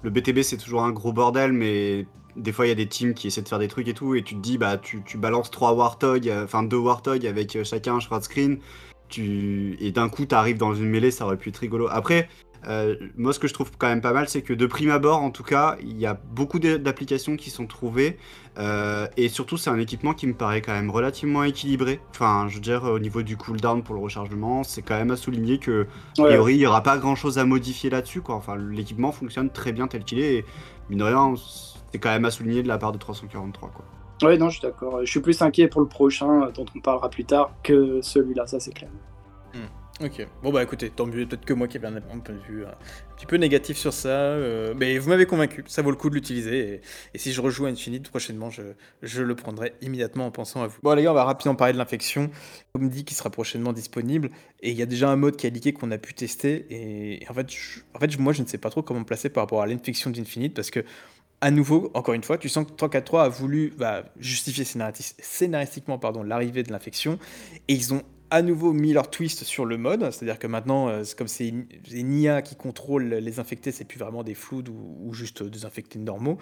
le 0.03 0.09
BTB 0.09 0.41
c'est 0.41 0.57
toujours 0.57 0.83
un 0.83 0.91
gros 0.91 1.13
bordel, 1.13 1.53
mais 1.53 2.05
des 2.35 2.51
fois 2.51 2.65
il 2.65 2.69
y 2.69 2.71
a 2.71 2.75
des 2.75 2.87
teams 2.87 3.13
qui 3.13 3.27
essaient 3.27 3.41
de 3.41 3.49
faire 3.49 3.59
des 3.59 3.67
trucs 3.67 3.87
et 3.87 3.93
tout, 3.93 4.15
et 4.15 4.23
tu 4.23 4.35
te 4.35 4.39
dis, 4.39 4.57
bah 4.57 4.77
tu, 4.77 5.01
balances 5.17 5.51
trois 5.51 5.73
Warthog, 5.73 6.29
euh, 6.29 6.45
enfin 6.45 6.63
deux 6.63 6.77
Warthog 6.77 7.25
avec 7.25 7.55
euh, 7.55 7.63
chacun 7.63 7.95
un 7.95 7.99
shroud 7.99 8.23
screen, 8.23 8.59
tu... 9.09 9.75
et 9.79 9.91
d'un 9.91 10.09
coup 10.09 10.25
t'arrives 10.25 10.57
dans 10.57 10.73
une 10.75 10.89
mêlée, 10.89 11.11
ça 11.11 11.25
aurait 11.25 11.37
pu 11.37 11.49
être 11.49 11.57
rigolo. 11.57 11.87
Après, 11.89 12.29
euh, 12.67 12.95
moi 13.15 13.33
ce 13.33 13.39
que 13.39 13.47
je 13.47 13.53
trouve 13.53 13.71
quand 13.77 13.87
même 13.87 14.01
pas 14.01 14.13
mal, 14.13 14.27
c'est 14.29 14.41
que 14.41 14.53
de 14.53 14.65
prime 14.65 14.89
abord, 14.91 15.21
en 15.21 15.31
tout 15.31 15.43
cas, 15.43 15.77
il 15.81 15.97
y 15.97 16.05
a 16.05 16.13
beaucoup 16.15 16.59
d'a- 16.59 16.77
d'applications 16.77 17.35
qui 17.37 17.49
sont 17.49 17.67
trouvées, 17.67 18.17
euh, 18.57 19.07
et 19.17 19.29
surtout 19.29 19.57
c'est 19.57 19.69
un 19.69 19.77
équipement 19.79 20.13
qui 20.13 20.27
me 20.27 20.33
paraît 20.33 20.61
quand 20.61 20.73
même 20.73 20.89
relativement 20.89 21.43
équilibré. 21.43 22.01
Enfin, 22.11 22.47
je 22.49 22.55
veux 22.55 22.61
dire, 22.61 22.83
au 22.85 22.99
niveau 22.99 23.21
du 23.21 23.37
cooldown 23.37 23.83
pour 23.83 23.95
le 23.95 24.01
rechargement, 24.01 24.63
c'est 24.63 24.81
quand 24.81 24.97
même 24.97 25.11
à 25.11 25.15
souligner 25.17 25.59
que 25.59 25.87
a 26.17 26.23
Ouais, 26.23 26.29
priori, 26.29 26.55
il 26.55 26.57
n'y 26.59 26.65
aura 26.65 26.81
pas 26.83 26.97
grand 26.97 27.15
chose 27.15 27.37
à 27.37 27.45
modifier 27.45 27.89
là-dessus. 27.89 28.21
Quoi. 28.21 28.35
Enfin, 28.35 28.55
l'équipement 28.57 29.11
fonctionne 29.11 29.51
très 29.51 29.71
bien 29.71 29.87
tel 29.87 30.03
qu'il 30.03 30.19
est. 30.19 30.35
Et 30.37 30.45
mine 30.89 30.99
de 30.99 31.03
rien, 31.03 31.35
c'est 31.91 31.99
quand 31.99 32.09
même 32.09 32.25
à 32.25 32.31
souligner 32.31 32.63
de 32.63 32.67
la 32.67 32.77
part 32.77 32.91
de 32.91 32.97
343. 32.97 33.69
Quoi. 33.71 33.85
Ouais, 34.21 34.37
non, 34.37 34.49
je 34.49 34.59
suis 34.59 34.67
d'accord. 34.67 34.99
Je 35.01 35.09
suis 35.09 35.19
plus 35.19 35.41
inquiet 35.41 35.67
pour 35.67 35.81
le 35.81 35.87
prochain, 35.87 36.43
euh, 36.43 36.51
dont 36.51 36.65
on 36.75 36.79
parlera 36.79 37.09
plus 37.09 37.25
tard, 37.25 37.51
que 37.63 38.01
celui-là, 38.01 38.47
ça 38.47 38.59
c'est 38.59 38.73
clair. 38.73 38.89
Ok, 39.99 40.27
bon 40.43 40.51
bah 40.51 40.61
écoutez, 40.61 40.91
tant 40.91 41.07
mieux, 41.07 41.25
peut-être 41.25 41.43
que 41.43 41.53
moi 41.55 41.67
qui 41.67 41.77
avais 41.77 41.87
un, 41.87 42.19
point 42.19 42.35
de 42.35 42.39
vue 42.41 42.63
euh, 42.63 42.69
un 42.69 43.15
petit 43.15 43.25
peu 43.25 43.37
négatif 43.37 43.77
sur 43.77 43.91
ça, 43.93 44.09
euh, 44.09 44.75
mais 44.77 44.99
vous 44.99 45.09
m'avez 45.09 45.25
convaincu, 45.25 45.63
ça 45.65 45.81
vaut 45.81 45.89
le 45.89 45.95
coup 45.95 46.11
de 46.11 46.13
l'utiliser, 46.13 46.81
et, 47.15 47.17
si 47.17 47.31
je 47.33 47.41
rejoue 47.41 47.65
à 47.65 47.69
Infinite 47.69 48.07
prochainement, 48.07 48.51
je, 48.51 48.61
je 49.01 49.23
le 49.23 49.35
prendrai 49.35 49.73
immédiatement 49.81 50.27
en 50.27 50.31
pensant 50.31 50.61
à 50.61 50.67
vous. 50.67 50.77
Bon 50.83 50.93
les 50.93 51.01
gars, 51.01 51.09
on 51.09 51.15
va 51.15 51.23
rapidement 51.23 51.55
parler 51.55 51.73
de 51.73 51.79
l'infection, 51.79 52.29
comme 52.73 52.89
dit, 52.89 53.05
qui 53.05 53.15
sera 53.15 53.31
prochainement 53.31 53.73
disponible, 53.73 54.29
et 54.59 54.69
il 54.69 54.77
y 54.77 54.83
a 54.83 54.85
déjà 54.85 55.09
un 55.09 55.15
mode 55.15 55.35
qui 55.35 55.47
a 55.47 55.49
leaké 55.49 55.73
qu'on 55.73 55.89
a 55.89 55.97
pu 55.97 56.13
tester, 56.13 56.67
et, 56.69 57.25
en, 57.27 57.33
fait, 57.33 57.47
en 57.95 57.99
fait, 57.99 58.19
moi 58.19 58.33
je 58.33 58.43
ne 58.43 58.47
sais 58.47 58.59
pas 58.59 58.69
trop 58.69 58.83
comment 58.83 58.99
me 58.99 59.05
placer 59.05 59.29
par 59.29 59.45
rapport 59.45 59.63
à 59.63 59.65
l'infection 59.65 60.11
d'Infinite, 60.11 60.53
parce 60.53 60.69
que 60.69 60.85
à 61.41 61.51
nouveau, 61.51 61.91
encore 61.93 62.13
une 62.13 62.23
fois, 62.23 62.37
tu 62.37 62.49
sens 62.49 62.65
que 62.65 62.71
343 62.71 63.23
a 63.23 63.29
voulu 63.29 63.73
bah, 63.77 64.05
justifier 64.19 64.65
scénaristiquement 64.65 65.99
pardon, 65.99 66.23
l'arrivée 66.23 66.63
de 66.63 66.71
l'infection, 66.71 67.19
et 67.67 67.73
ils 67.73 67.93
ont 67.93 68.01
à 68.29 68.41
nouveau 68.41 68.73
mis 68.73 68.91
leur 68.91 69.09
twist 69.09 69.43
sur 69.43 69.65
le 69.65 69.77
mode, 69.77 70.11
c'est-à-dire 70.11 70.39
que 70.39 70.47
maintenant, 70.47 70.89
euh, 70.89 71.03
comme 71.17 71.27
c'est 71.27 71.47
une, 71.47 71.67
qui 72.43 72.55
contrôle 72.55 73.05
les 73.05 73.39
infectés, 73.39 73.71
c'est 73.71 73.85
plus 73.85 73.99
vraiment 73.99 74.23
des 74.23 74.33
floods 74.33 74.69
ou, 74.69 75.13
juste 75.13 75.43
des 75.43 75.65
infectés 75.65 75.99
normaux. 75.99 76.37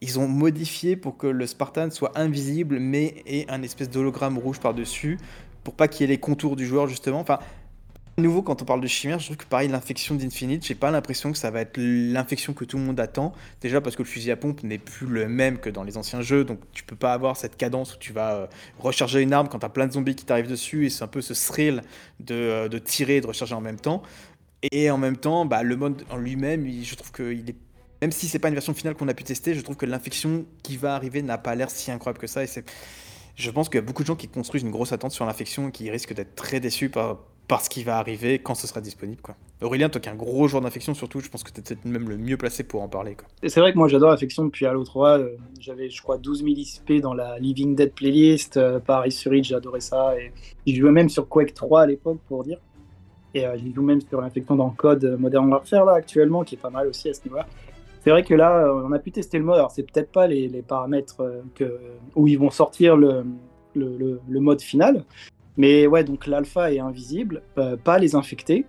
Ils 0.00 0.18
ont 0.18 0.28
modifié 0.28 0.96
pour 0.96 1.18
que 1.18 1.26
le 1.26 1.46
Spartan 1.46 1.90
soit 1.90 2.16
invisible, 2.18 2.78
mais 2.78 3.16
ait 3.26 3.46
un 3.50 3.62
espèce 3.62 3.90
d'hologramme 3.90 4.38
rouge 4.38 4.60
par-dessus, 4.60 5.18
pour 5.64 5.74
pas 5.74 5.88
qu'il 5.88 6.02
y 6.02 6.04
ait 6.04 6.14
les 6.14 6.20
contours 6.20 6.56
du 6.56 6.64
joueur, 6.64 6.86
justement. 6.86 7.20
Enfin, 7.20 7.40
nouveau, 8.18 8.42
quand 8.42 8.62
on 8.62 8.64
parle 8.64 8.80
de 8.80 8.86
chimère, 8.86 9.18
je 9.18 9.26
trouve 9.26 9.36
que 9.36 9.44
pareil, 9.44 9.68
l'infection 9.68 10.14
d'Infinite, 10.14 10.66
j'ai 10.66 10.74
pas 10.74 10.90
l'impression 10.90 11.32
que 11.32 11.38
ça 11.38 11.50
va 11.50 11.60
être 11.60 11.76
l'infection 11.78 12.52
que 12.52 12.64
tout 12.64 12.76
le 12.76 12.82
monde 12.82 13.00
attend. 13.00 13.32
Déjà 13.60 13.80
parce 13.80 13.96
que 13.96 14.02
le 14.02 14.08
fusil 14.08 14.30
à 14.30 14.36
pompe 14.36 14.62
n'est 14.62 14.78
plus 14.78 15.06
le 15.06 15.28
même 15.28 15.58
que 15.58 15.70
dans 15.70 15.84
les 15.84 15.96
anciens 15.96 16.20
jeux, 16.20 16.44
donc 16.44 16.58
tu 16.72 16.84
peux 16.84 16.96
pas 16.96 17.12
avoir 17.12 17.36
cette 17.36 17.56
cadence 17.56 17.94
où 17.94 17.98
tu 17.98 18.12
vas 18.12 18.34
euh, 18.34 18.46
recharger 18.78 19.22
une 19.22 19.32
arme 19.32 19.48
quand 19.48 19.60
t'as 19.60 19.68
plein 19.68 19.86
de 19.86 19.92
zombies 19.92 20.14
qui 20.14 20.24
t'arrivent 20.24 20.48
dessus, 20.48 20.86
et 20.86 20.90
c'est 20.90 21.04
un 21.04 21.08
peu 21.08 21.20
ce 21.20 21.32
thrill 21.32 21.82
de, 22.20 22.34
euh, 22.34 22.80
tirer 22.80 23.16
et 23.16 23.20
de 23.20 23.26
recharger 23.26 23.54
en 23.54 23.60
même 23.60 23.78
temps. 23.78 24.02
Et 24.72 24.90
en 24.90 24.98
même 24.98 25.16
temps, 25.16 25.44
bah, 25.46 25.62
le 25.62 25.76
mode 25.76 26.04
en 26.10 26.16
lui-même, 26.16 26.66
je 26.82 26.94
trouve 26.94 27.12
qu'il 27.12 27.50
est. 27.50 27.56
Même 28.02 28.12
si 28.12 28.28
c'est 28.28 28.38
pas 28.38 28.48
une 28.48 28.54
version 28.54 28.74
finale 28.74 28.94
qu'on 28.94 29.08
a 29.08 29.14
pu 29.14 29.24
tester, 29.24 29.54
je 29.54 29.60
trouve 29.60 29.76
que 29.76 29.86
l'infection 29.86 30.46
qui 30.62 30.76
va 30.76 30.94
arriver 30.94 31.20
n'a 31.20 31.36
pas 31.36 31.56
l'air 31.56 31.68
si 31.68 31.90
incroyable 31.90 32.20
que 32.20 32.28
ça. 32.28 32.44
Et 32.44 32.48
je 33.34 33.50
pense 33.50 33.68
qu'il 33.68 33.76
y 33.76 33.82
a 33.82 33.86
beaucoup 33.86 34.02
de 34.02 34.06
gens 34.06 34.14
qui 34.16 34.28
construisent 34.28 34.62
une 34.62 34.70
grosse 34.70 34.92
attente 34.92 35.10
sur 35.10 35.26
l'infection 35.26 35.68
et 35.68 35.72
qui 35.72 35.90
risquent 35.90 36.14
d'être 36.14 36.36
très 36.36 36.60
déçus 36.60 36.90
par, 36.90 37.18
par 37.48 37.62
ce 37.62 37.70
qui 37.70 37.82
va 37.82 37.98
arriver 37.98 38.38
quand 38.38 38.54
ce 38.54 38.66
sera 38.66 38.80
disponible. 38.80 39.20
Quoi. 39.22 39.34
Aurélien, 39.62 39.88
toi 39.88 40.00
qui 40.00 40.08
es 40.08 40.12
un 40.12 40.16
gros 40.16 40.46
joueur 40.46 40.62
d'infection, 40.62 40.94
surtout, 40.94 41.20
je 41.20 41.28
pense 41.30 41.42
que 41.42 41.50
tu 41.50 41.60
es 41.60 41.62
peut-être 41.62 41.84
même 41.86 42.08
le 42.08 42.18
mieux 42.18 42.36
placé 42.36 42.62
pour 42.62 42.82
en 42.82 42.88
parler. 42.88 43.16
C'est 43.46 43.60
vrai 43.60 43.72
que 43.72 43.78
moi 43.78 43.88
j'adore 43.88 44.10
Affection 44.10 44.44
depuis 44.44 44.66
Halo 44.66 44.84
3. 44.84 45.18
euh, 45.18 45.36
J'avais, 45.58 45.88
je 45.88 46.00
crois, 46.02 46.18
12 46.18 46.44
000 46.44 46.50
ISP 46.50 46.92
dans 47.00 47.14
la 47.14 47.38
Living 47.38 47.74
Dead 47.74 47.92
playlist. 47.92 48.58
Euh, 48.58 48.78
Paris 48.78 49.12
sur 49.12 49.32
adoré 49.56 49.80
ça. 49.80 50.14
Et 50.18 50.32
j'y 50.66 50.76
jouais 50.76 50.92
même 50.92 51.08
sur 51.08 51.26
Quake 51.28 51.54
3 51.54 51.82
à 51.82 51.86
l'époque, 51.86 52.18
pour 52.28 52.44
dire. 52.44 52.58
Et 53.34 53.46
euh, 53.46 53.56
j'y 53.56 53.72
joue 53.72 53.82
même 53.82 54.00
sur 54.00 54.20
l'infection 54.20 54.56
dans 54.56 54.70
Code 54.70 55.04
euh, 55.04 55.16
Modern 55.16 55.50
Warfare, 55.50 55.84
là, 55.84 55.94
actuellement, 55.94 56.44
qui 56.44 56.54
est 56.54 56.58
pas 56.58 56.70
mal 56.70 56.86
aussi 56.86 57.08
à 57.08 57.14
ce 57.14 57.22
niveau-là. 57.24 57.46
C'est 58.00 58.10
vrai 58.10 58.22
que 58.22 58.34
là, 58.34 58.64
euh, 58.64 58.82
on 58.84 58.92
a 58.92 58.98
pu 58.98 59.10
tester 59.10 59.38
le 59.38 59.44
mode. 59.44 59.56
Alors, 59.56 59.70
c'est 59.70 59.82
peut-être 59.82 60.10
pas 60.10 60.26
les, 60.26 60.48
paramètres 60.62 61.42
que, 61.54 61.78
où 62.14 62.26
ils 62.26 62.38
vont 62.38 62.50
sortir 62.50 62.96
le 62.96 63.24
mode 64.28 64.60
final. 64.60 65.04
Mais 65.58 65.86
ouais, 65.86 66.04
donc 66.04 66.26
l'alpha 66.26 66.72
est 66.72 66.78
invisible, 66.78 67.42
euh, 67.58 67.76
pas 67.76 67.98
les 67.98 68.14
infectés. 68.14 68.64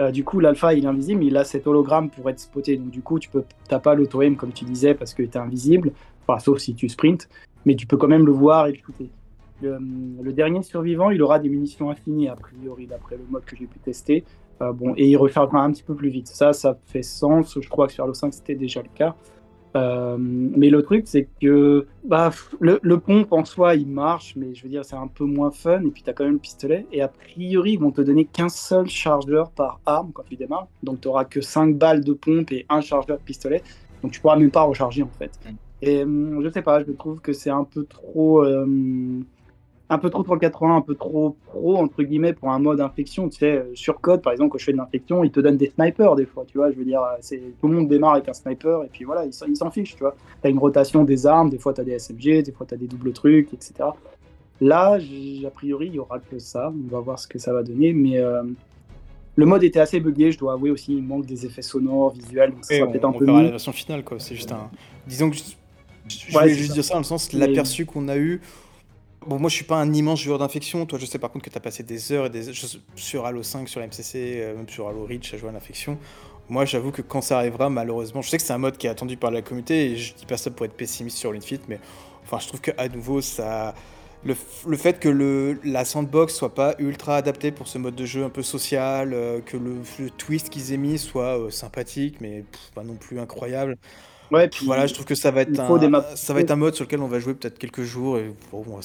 Euh, 0.00 0.10
du 0.10 0.24
coup, 0.24 0.40
l'alpha 0.40 0.72
il 0.72 0.84
est 0.84 0.88
invisible, 0.88 1.20
mais 1.20 1.26
il 1.26 1.36
a 1.36 1.44
cet 1.44 1.66
hologramme 1.66 2.08
pour 2.08 2.28
être 2.30 2.40
spoté. 2.40 2.76
Donc, 2.78 2.90
du 2.90 3.02
coup, 3.02 3.18
tu 3.18 3.28
peux, 3.28 3.44
t'as 3.68 3.78
pas 3.78 3.94
l'auto-aim 3.94 4.34
comme 4.36 4.52
tu 4.52 4.64
disais 4.64 4.94
parce 4.94 5.12
que 5.12 5.22
tu 5.22 5.28
es 5.28 5.36
invisible, 5.36 5.92
enfin, 6.26 6.38
sauf 6.38 6.58
si 6.58 6.74
tu 6.74 6.88
sprints, 6.88 7.28
mais 7.66 7.76
tu 7.76 7.86
peux 7.86 7.98
quand 7.98 8.08
même 8.08 8.24
le 8.24 8.32
voir 8.32 8.66
et 8.66 8.72
le 8.72 8.78
shooter. 8.78 9.10
Le, 9.62 10.32
dernier 10.32 10.62
survivant, 10.62 11.10
il 11.10 11.22
aura 11.22 11.38
des 11.38 11.50
munitions 11.50 11.90
infinies, 11.90 12.28
a 12.28 12.36
priori, 12.36 12.86
d'après 12.86 13.18
le 13.18 13.24
mode 13.28 13.44
que 13.44 13.54
j'ai 13.54 13.66
pu 13.66 13.78
tester. 13.78 14.24
Euh, 14.62 14.72
bon, 14.72 14.94
et 14.96 15.06
il 15.06 15.16
rechargera 15.16 15.62
un 15.62 15.70
petit 15.70 15.82
peu 15.82 15.94
plus 15.94 16.08
vite. 16.08 16.28
Ça, 16.28 16.54
ça 16.54 16.78
fait 16.86 17.02
sens. 17.02 17.58
Je 17.60 17.68
crois 17.68 17.86
que 17.86 17.92
sur 17.92 18.04
Halo 18.04 18.14
5, 18.14 18.32
c'était 18.32 18.54
déjà 18.54 18.80
le 18.80 18.88
cas. 18.94 19.14
Euh, 19.76 20.16
mais 20.18 20.68
le 20.68 20.82
truc, 20.82 21.04
c'est 21.06 21.28
que 21.40 21.86
bah, 22.04 22.30
le, 22.60 22.80
le 22.82 22.98
pompe 23.00 23.32
en 23.32 23.44
soi, 23.44 23.76
il 23.76 23.86
marche, 23.88 24.34
mais 24.36 24.54
je 24.54 24.64
veux 24.64 24.68
dire, 24.68 24.84
c'est 24.84 24.96
un 24.96 25.06
peu 25.06 25.24
moins 25.24 25.50
fun. 25.52 25.82
Et 25.84 25.90
puis, 25.90 26.02
tu 26.02 26.10
as 26.10 26.12
quand 26.12 26.24
même 26.24 26.34
le 26.34 26.38
pistolet. 26.40 26.86
Et 26.92 27.02
a 27.02 27.08
priori, 27.08 27.72
ils 27.72 27.78
vont 27.78 27.92
te 27.92 28.00
donner 28.00 28.24
qu'un 28.26 28.48
seul 28.48 28.88
chargeur 28.88 29.50
par 29.52 29.80
arme 29.86 30.10
quand 30.12 30.24
tu 30.24 30.36
démarres. 30.36 30.68
Donc, 30.82 31.00
tu 31.00 31.08
n'auras 31.08 31.24
que 31.24 31.40
5 31.40 31.76
balles 31.78 32.02
de 32.04 32.12
pompe 32.14 32.50
et 32.52 32.66
un 32.68 32.80
chargeur 32.80 33.18
de 33.18 33.22
pistolet. 33.22 33.62
Donc, 34.02 34.12
tu 34.12 34.20
pourras 34.20 34.36
même 34.36 34.50
pas 34.50 34.62
recharger, 34.62 35.02
en 35.04 35.10
fait. 35.18 35.38
Et 35.82 36.02
hum, 36.02 36.42
je 36.44 36.50
sais 36.50 36.62
pas, 36.62 36.82
je 36.84 36.92
trouve 36.92 37.20
que 37.20 37.32
c'est 37.32 37.50
un 37.50 37.64
peu 37.64 37.84
trop. 37.86 38.44
euh, 38.44 38.66
un 39.92 39.98
peu 39.98 40.08
trop 40.08 40.22
380, 40.22 40.76
un 40.76 40.80
peu 40.80 40.94
trop 40.94 41.36
pro, 41.46 41.76
entre 41.76 42.02
guillemets, 42.04 42.32
pour 42.32 42.50
un 42.50 42.58
mode 42.60 42.80
infection. 42.80 43.28
Tu 43.28 43.38
sais, 43.38 43.56
euh, 43.56 43.64
sur 43.74 44.00
code, 44.00 44.22
par 44.22 44.32
exemple, 44.32 44.52
quand 44.52 44.58
je 44.58 44.64
fais 44.64 44.72
de 44.72 44.76
l'infection, 44.76 45.24
ils 45.24 45.30
te 45.32 45.40
donnent 45.40 45.56
des 45.56 45.70
snipers 45.70 46.14
des 46.14 46.26
fois, 46.26 46.44
tu 46.46 46.58
vois. 46.58 46.70
Je 46.70 46.76
veux 46.76 46.84
dire, 46.84 47.02
euh, 47.02 47.16
c'est 47.20 47.42
tout 47.60 47.66
le 47.68 47.74
monde 47.76 47.88
démarre 47.88 48.14
avec 48.14 48.28
un 48.28 48.32
sniper, 48.32 48.84
et 48.84 48.88
puis 48.92 49.04
voilà, 49.04 49.24
ils 49.26 49.32
s'en 49.56 49.70
fichent, 49.70 49.94
tu 49.96 50.00
vois. 50.04 50.14
Tu 50.40 50.46
as 50.46 50.50
une 50.50 50.58
rotation 50.58 51.02
des 51.04 51.26
armes, 51.26 51.50
des 51.50 51.58
fois 51.58 51.74
tu 51.74 51.80
as 51.80 51.84
des 51.84 51.92
SMG, 51.98 52.42
des 52.42 52.52
fois 52.52 52.66
tu 52.66 52.74
as 52.74 52.76
des 52.76 52.86
doubles 52.86 53.12
trucs, 53.12 53.52
etc. 53.52 53.74
Là, 54.60 54.98
a 55.46 55.50
priori, 55.50 55.86
il 55.88 55.94
y 55.94 55.98
aura 55.98 56.18
que 56.20 56.38
ça. 56.38 56.70
On 56.72 56.88
va 56.94 57.00
voir 57.00 57.18
ce 57.18 57.26
que 57.26 57.38
ça 57.38 57.52
va 57.52 57.62
donner, 57.62 57.92
mais. 57.92 58.18
euh, 58.18 58.42
le 59.36 59.46
mode 59.46 59.62
était 59.64 59.80
assez 59.80 60.00
buggé, 60.00 60.32
je 60.32 60.38
dois 60.38 60.52
avouer 60.52 60.70
aussi, 60.70 60.92
il 60.96 61.02
manque 61.02 61.24
des 61.24 61.46
effets 61.46 61.62
sonores, 61.62 62.10
visuels, 62.12 62.50
donc 62.50 62.64
ça 62.64 62.76
sera 62.76 62.88
peut-être 62.88 63.04
un 63.06 63.08
on 63.08 63.12
peu 63.18 63.24
verra 63.24 63.38
mieux. 63.38 63.44
la 63.44 63.50
version 63.52 63.72
finale, 63.72 64.04
quoi. 64.04 64.18
C'est 64.20 64.34
juste 64.34 64.52
un. 64.52 64.68
Disons 65.06 65.30
que 65.30 65.36
je, 65.36 65.42
je 66.08 66.36
Ouais, 66.36 66.42
voulais 66.42 66.54
juste 66.54 66.68
ça. 66.70 66.74
dire 66.74 66.84
ça 66.84 66.94
dans 66.94 67.00
le 67.00 67.04
sens, 67.04 67.32
Mais- 67.32 67.46
l'aperçu 67.46 67.86
qu'on 67.86 68.08
a 68.08 68.18
eu. 68.18 68.40
Bon, 69.26 69.38
moi 69.38 69.50
je 69.50 69.56
suis 69.56 69.64
pas 69.64 69.76
un 69.76 69.92
immense 69.92 70.20
joueur 70.20 70.38
d'infection. 70.38 70.86
Toi, 70.86 70.98
je 70.98 71.04
sais 71.04 71.18
par 71.18 71.30
contre 71.30 71.44
que 71.44 71.50
tu 71.50 71.58
as 71.58 71.60
passé 71.60 71.82
des 71.82 72.10
heures 72.12 72.26
et 72.26 72.30
des 72.30 72.48
heures 72.48 72.54
sur 72.96 73.26
Halo 73.26 73.42
5, 73.42 73.68
sur 73.68 73.82
MCC, 73.82 74.40
euh, 74.40 74.56
même 74.56 74.68
sur 74.68 74.88
Halo 74.88 75.04
Reach 75.04 75.34
à 75.34 75.36
jouer 75.36 75.50
à 75.50 75.52
l'infection. 75.52 75.98
Moi, 76.48 76.64
j'avoue 76.64 76.90
que 76.90 77.02
quand 77.02 77.20
ça 77.20 77.36
arrivera, 77.38 77.68
malheureusement, 77.70 78.22
je 78.22 78.30
sais 78.30 78.38
que 78.38 78.42
c'est 78.42 78.52
un 78.54 78.58
mode 78.58 78.78
qui 78.78 78.86
est 78.86 78.90
attendu 78.90 79.16
par 79.18 79.30
la 79.30 79.42
communauté 79.42 79.92
et 79.92 79.96
je 79.96 80.14
dis 80.14 80.26
pas 80.26 80.38
ça 80.38 80.50
pour 80.50 80.64
être 80.66 80.74
pessimiste 80.74 81.18
sur 81.18 81.32
l'Infinite, 81.32 81.64
mais 81.68 81.80
enfin, 82.24 82.38
je 82.40 82.48
trouve 82.48 82.60
que 82.60 82.72
à 82.78 82.88
nouveau, 82.88 83.20
ça. 83.20 83.74
Le, 84.24 84.36
le 84.66 84.76
fait 84.76 84.98
que 85.00 85.08
le, 85.08 85.58
la 85.64 85.84
sandbox 85.86 86.34
soit 86.34 86.54
pas 86.54 86.74
ultra 86.78 87.16
adaptée 87.16 87.52
pour 87.52 87.68
ce 87.68 87.78
mode 87.78 87.94
de 87.94 88.04
jeu 88.04 88.22
un 88.24 88.28
peu 88.30 88.42
social, 88.42 89.14
euh, 89.14 89.40
que 89.40 89.56
le, 89.56 89.82
twist 90.18 90.50
qu'ils 90.50 90.72
aient 90.74 90.76
mis 90.76 90.98
soit 90.98 91.38
euh, 91.38 91.50
sympathique, 91.50 92.20
mais 92.20 92.44
pas 92.74 92.84
non 92.84 92.96
plus 92.96 93.18
incroyable. 93.18 93.78
Ouais, 94.30 94.48
puis 94.48 94.66
Voilà, 94.66 94.86
je 94.86 94.94
trouve 94.94 95.06
que 95.06 95.14
ça 95.14 95.30
va 95.30 95.42
être 95.42 95.50
des 95.50 95.58
un, 95.60 96.04
ça 96.14 96.32
va 96.34 96.40
être 96.40 96.50
un 96.50 96.56
mode 96.56 96.74
sur 96.74 96.84
lequel 96.84 97.00
on 97.00 97.08
va 97.08 97.18
jouer 97.18 97.34
peut-être 97.34 97.58
quelques 97.58 97.82
jours 97.82 98.18
et 98.18 98.32
bon, 98.52 98.64
on, 98.68 98.76
va, 98.76 98.82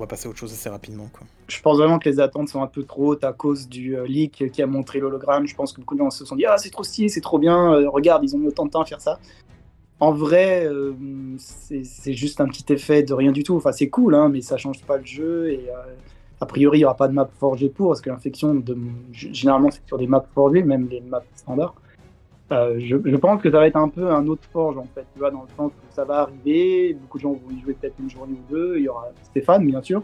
on 0.00 0.06
passer 0.06 0.26
à 0.26 0.30
autre 0.30 0.38
chose 0.38 0.52
assez 0.52 0.68
rapidement. 0.68 1.08
Quoi. 1.12 1.26
je 1.48 1.60
pense 1.60 1.78
vraiment 1.78 1.98
que 1.98 2.08
les 2.08 2.18
attentes 2.18 2.48
sont 2.48 2.62
un 2.62 2.66
peu 2.66 2.82
trop 2.82 3.08
hautes 3.08 3.24
à 3.24 3.32
cause 3.32 3.68
du 3.68 3.96
euh, 3.96 4.06
leak 4.06 4.50
qui 4.50 4.62
a 4.62 4.66
montré 4.66 4.98
l'hologramme. 4.98 5.46
Je 5.46 5.54
pense 5.54 5.72
que 5.72 5.80
beaucoup 5.80 5.94
de 5.94 6.00
gens 6.00 6.10
se 6.10 6.24
sont 6.24 6.36
dit 6.36 6.44
Ah, 6.46 6.58
c'est 6.58 6.70
trop 6.70 6.84
stylé, 6.84 7.08
c'est 7.08 7.20
trop 7.20 7.38
bien, 7.38 7.72
euh, 7.72 7.88
regarde, 7.88 8.24
ils 8.24 8.34
ont 8.34 8.38
mis 8.38 8.48
autant 8.48 8.66
de 8.66 8.70
temps 8.70 8.82
à 8.82 8.86
faire 8.86 9.00
ça. 9.00 9.18
En 10.00 10.12
vrai, 10.12 10.64
euh, 10.66 10.94
c'est 11.36 12.14
juste 12.14 12.40
un 12.40 12.48
petit 12.48 12.72
effet 12.72 13.02
de 13.02 13.12
rien 13.12 13.32
du 13.32 13.42
tout. 13.42 13.56
Enfin, 13.56 13.70
c'est 13.70 13.90
cool, 13.90 14.14
hein, 14.14 14.30
mais 14.30 14.40
ça 14.40 14.56
change 14.56 14.82
pas 14.84 14.96
le 14.96 15.04
jeu. 15.04 15.52
Et 15.52 15.68
euh, 15.68 15.94
a 16.40 16.46
priori, 16.46 16.78
il 16.78 16.80
n'y 16.80 16.84
aura 16.86 16.96
pas 16.96 17.06
de 17.06 17.12
map 17.12 17.28
forgée 17.38 17.68
pour, 17.68 17.88
parce 17.88 18.00
que 18.00 18.08
l'infection, 18.08 18.54
de... 18.54 18.76
généralement, 19.12 19.70
c'est 19.70 19.86
sur 19.86 19.98
des 19.98 20.06
maps 20.06 20.24
forgées, 20.34 20.62
même 20.62 20.88
les 20.88 21.02
maps 21.02 21.22
standards. 21.36 21.74
Euh, 22.52 22.80
je, 22.80 23.16
pense 23.16 23.40
que 23.40 23.50
ça 23.50 23.58
va 23.58 23.66
être 23.68 23.76
un 23.76 23.88
peu 23.88 24.10
un 24.10 24.26
autre 24.26 24.42
forge, 24.52 24.76
en 24.76 24.86
fait, 24.94 25.06
tu 25.12 25.20
vois, 25.20 25.30
dans 25.30 25.42
le 25.42 25.48
sens 25.56 25.70
où 25.70 25.94
ça 25.94 26.04
va 26.04 26.22
arriver, 26.22 26.94
beaucoup 26.94 27.18
de 27.18 27.22
gens 27.22 27.32
vont 27.32 27.56
y 27.56 27.60
jouer 27.60 27.74
peut-être 27.74 27.94
une 28.00 28.10
journée 28.10 28.34
ou 28.34 28.52
deux, 28.52 28.74
il 28.76 28.84
y 28.84 28.88
aura 28.88 29.08
Stéphane, 29.22 29.64
bien 29.64 29.82
sûr, 29.82 30.02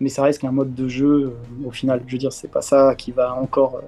mais 0.00 0.08
ça 0.08 0.24
reste 0.24 0.40
qu'un 0.40 0.50
mode 0.50 0.74
de 0.74 0.88
jeu, 0.88 1.36
euh, 1.62 1.66
au 1.66 1.70
final, 1.70 2.02
je 2.06 2.12
veux 2.12 2.18
dire, 2.18 2.32
c'est 2.32 2.50
pas 2.50 2.62
ça 2.62 2.96
qui 2.96 3.12
va 3.12 3.32
encore 3.32 3.76
euh, 3.76 3.82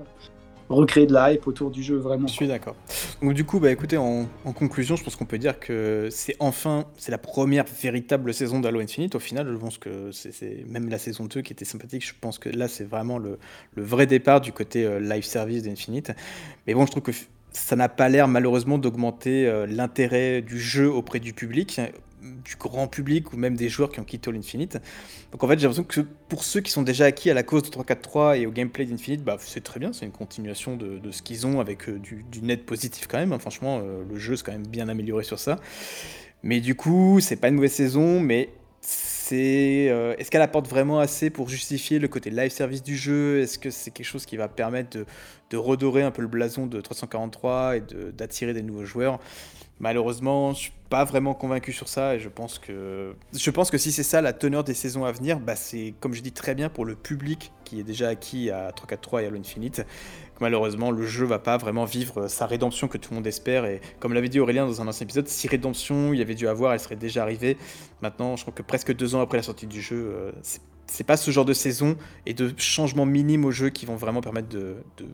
recréer 0.69 1.07
de 1.07 1.13
la 1.13 1.33
hype 1.33 1.47
autour 1.49 1.71
du 1.71 1.83
jeu, 1.83 1.97
vraiment. 1.97 2.29
Je 2.29 2.33
suis 2.33 2.47
d'accord. 2.47 2.77
Donc 3.21 3.35
du 3.35 3.45
coup, 3.45 3.59
bah 3.59 3.73
écoutez, 3.73 3.97
en, 3.97 4.27
conclusion, 4.55 4.95
je 4.95 5.03
pense 5.03 5.17
qu'on 5.17 5.27
peut 5.27 5.39
dire 5.39 5.59
que 5.59 6.09
c'est 6.11 6.37
enfin, 6.39 6.85
c'est 6.97 7.11
la 7.11 7.19
première 7.19 7.65
véritable 7.65 8.33
saison 8.33 8.61
d'Halo 8.61 8.81
Infinite. 8.81 9.17
Au 9.17 9.19
final, 9.19 9.49
je 9.51 9.57
pense 9.57 9.79
que 9.79 10.13
c'est- 10.13 10.65
même 10.69 10.89
la 10.89 10.99
saison 10.99 11.25
2 11.25 11.43
qui 11.43 11.53
était 11.53 11.65
sympathique. 11.65 12.07
Je 12.07 12.15
pense 12.19 12.39
que 12.39 12.49
là, 12.49 12.69
c'est 12.69 12.85
vraiment 12.85 13.19
le, 13.19 13.39
vrai 13.77 14.07
départ 14.07 14.41
du 14.41 14.53
côté 14.53 14.85
euh, 14.85 15.01
live 15.01 15.25
service 15.25 15.65
d'Infinite. 15.65 16.13
Mais 16.67 16.75
bon, 16.75 16.87
je 16.87 16.93
trouve 16.93 17.03
que 17.03 17.13
ça 17.53 17.77
n'a 17.77 17.89
pas 17.89 18.09
l'air 18.09 18.29
malheureusement 18.29 18.79
d'augmenter 18.79 19.47
euh, 19.47 19.67
l'intérêt 19.67 20.43
du 20.43 20.59
jeu 20.61 20.91
auprès 20.91 21.21
du 21.21 21.33
public, 21.33 21.81
du 22.45 22.57
grand 22.57 22.87
public 22.87 23.33
ou 23.33 23.37
même 23.37 23.57
des 23.57 23.69
joueurs 23.69 23.91
qui 23.91 24.01
ont 24.01 24.05
quitté 24.05 24.31
All 24.31 24.37
Infinite. 24.37 24.79
Donc 25.33 25.43
en 25.43 25.49
fait, 25.49 25.59
j'ai 25.59 25.67
l'impression 25.67 25.85
que 25.85 26.01
pour 26.29 26.45
ceux 26.45 26.61
qui 26.61 26.71
sont 26.71 26.83
déjà 26.83 27.07
acquis 27.07 27.31
à 27.31 27.35
la 27.35 27.43
cause 27.43 27.63
de 27.63 27.69
3.4.3 27.69 28.39
et 28.41 28.47
au 28.47 28.51
gameplay 28.51 28.85
d'Infinite, 28.85 29.25
bah, 29.25 29.37
c'est 29.41 29.63
très 29.65 29.81
bien, 29.81 29.93
c'est 29.93 30.05
une 30.07 30.13
continuation 30.13 30.77
de, 30.77 31.01
ce 31.11 31.23
qu'ils 31.23 31.47
ont 31.47 31.61
avec 31.61 31.89
euh, 31.89 31.99
du, 31.99 32.25
du 32.31 32.43
net 32.43 32.67
positif 32.67 33.07
quand 33.09 33.19
même. 33.19 33.33
hein. 33.33 33.39
Franchement, 33.39 33.81
euh, 33.83 34.03
le 34.09 34.19
jeu 34.19 34.37
s'est 34.37 34.45
quand 34.45 34.53
même 34.53 34.67
bien 34.67 34.89
amélioré 34.89 35.25
sur 35.25 35.39
ça. 35.39 35.57
Mais 36.43 36.61
du 36.61 36.75
coup, 36.75 37.21
c'est 37.21 37.37
pas 37.37 37.49
une 37.49 37.57
mauvaise 37.57 37.73
saison, 37.73 38.21
mais 38.21 38.51
euh, 39.37 40.15
est-ce 40.19 40.31
qu'elle 40.31 40.43
apporte 40.43 40.69
vraiment 40.69 41.01
assez 41.01 41.31
pour 41.31 41.49
justifier 41.49 41.99
le 41.99 42.09
côté 42.09 42.31
live 42.31 42.51
service 42.51 42.83
du 42.83 42.97
jeu? 42.97 43.41
Est-ce 43.41 43.59
que 43.59 43.71
c'est 43.71 43.91
quelque 43.91 44.07
chose 44.07 44.27
qui 44.27 44.37
va 44.37 44.49
permettre 44.49 44.99
de, 45.51 45.57
redorer 45.57 46.03
un 46.03 46.11
peu 46.11 46.23
le 46.23 46.29
blason 46.29 46.67
de 46.67 46.81
343 46.81 47.77
et 47.77 47.83
d'attirer 48.13 48.53
des 48.53 48.63
nouveaux 48.63 48.85
joueurs? 48.85 49.19
Malheureusement, 49.81 50.53
je 50.53 50.59
suis 50.59 50.73
pas 50.91 51.05
vraiment 51.05 51.33
convaincu 51.33 51.73
sur 51.73 51.89
ça 51.89 52.15
et 52.15 52.21
je 52.21 52.29
pense 52.29 52.59
que 52.59 53.15
je 53.33 53.51
pense 53.51 53.71
que 53.71 53.79
si 53.79 53.93
c'est 53.93 54.03
ça 54.03 54.21
la 54.21 54.33
teneur 54.35 54.63
des 54.63 54.75
saisons 54.75 55.05
à 55.05 55.13
venir, 55.13 55.41
bah 55.41 55.57
c'est 55.57 55.95
comme 56.01 56.13
je 56.13 56.21
dis 56.21 56.33
très 56.33 56.55
bien 56.55 56.69
pour 56.69 56.85
le 56.85 56.95
public 56.95 57.51
qui 57.65 57.81
est 57.81 57.85
déjà 57.85 58.09
acquis 58.09 58.51
à 58.51 58.73
343 58.73 59.23
et 59.23 59.27
Halo 59.27 59.39
Infinite. 59.39 59.87
Malheureusement, 60.41 60.91
le 60.91 61.07
jeu 61.07 61.27
va 61.27 61.39
pas 61.39 61.59
vraiment 61.59 61.85
vivre 61.85 62.27
sa 62.27 62.47
rédemption 62.47 62.89
que 62.89 62.97
tout 62.97 63.11
le 63.11 63.17
monde 63.17 63.27
espère 63.27 63.67
et 63.67 63.81
comme 63.99 64.15
l'avait 64.15 64.31
dit 64.31 64.41
Aurélien 64.41 64.67
dans 64.67 64.81
un 64.81 64.89
ancien 64.89 65.05
épisode, 65.05 65.29
si 65.29 65.49
rédemption 65.49 66.15
il 66.15 66.19
y 66.19 66.23
avait 66.23 66.35
dû 66.35 66.49
avoir, 66.49 66.73
elle 66.73 66.81
serait 66.81 66.97
déjà 66.97 67.23
arrivée. 67.23 67.59
Maintenant, 68.01 68.37
je 68.37 68.43
crois 68.43 68.55
que 68.55 68.63
presque 68.63 68.95
deux 68.95 69.15
ans 69.15 69.21
après 69.21 69.37
la 69.37 69.43
sortie 69.43 69.67
du 69.67 69.83
jeu, 69.83 70.13
euh, 70.15 70.33
c'est- 70.43 70.63
pas 71.07 71.17
ce 71.17 71.31
genre 71.31 71.45
de 71.45 71.53
saison 71.53 71.97
et 72.27 72.35
de 72.35 72.53
changements 72.57 73.07
minimes 73.07 73.45
au 73.45 73.51
jeu 73.51 73.71
qui 73.71 73.87
vont 73.87 73.97
vraiment 73.97 74.21
permettre 74.21 74.49
de, 74.49 74.77
de, 74.97 75.07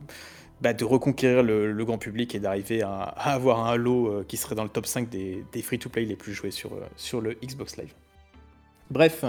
bah, 0.61 0.73
reconquérir 0.81 1.43
le, 1.43 1.85
grand 1.85 1.99
public 1.99 2.35
et 2.35 2.41
d'arriver 2.41 2.83
à, 2.83 3.03
avoir 3.03 3.67
un 3.67 3.73
Halo 3.73 4.07
euh, 4.07 4.25
qui 4.27 4.37
serait 4.37 4.55
dans 4.55 4.63
le 4.63 4.69
top 4.71 4.87
5 4.87 5.09
des, 5.09 5.45
free-to-play 5.63 6.05
les 6.05 6.17
plus 6.17 6.33
joués 6.33 6.51
euh, 6.65 6.87
sur 6.97 7.21
le 7.21 7.35
Xbox 7.45 7.77
Live. 7.77 7.93
Bref, 8.91 9.25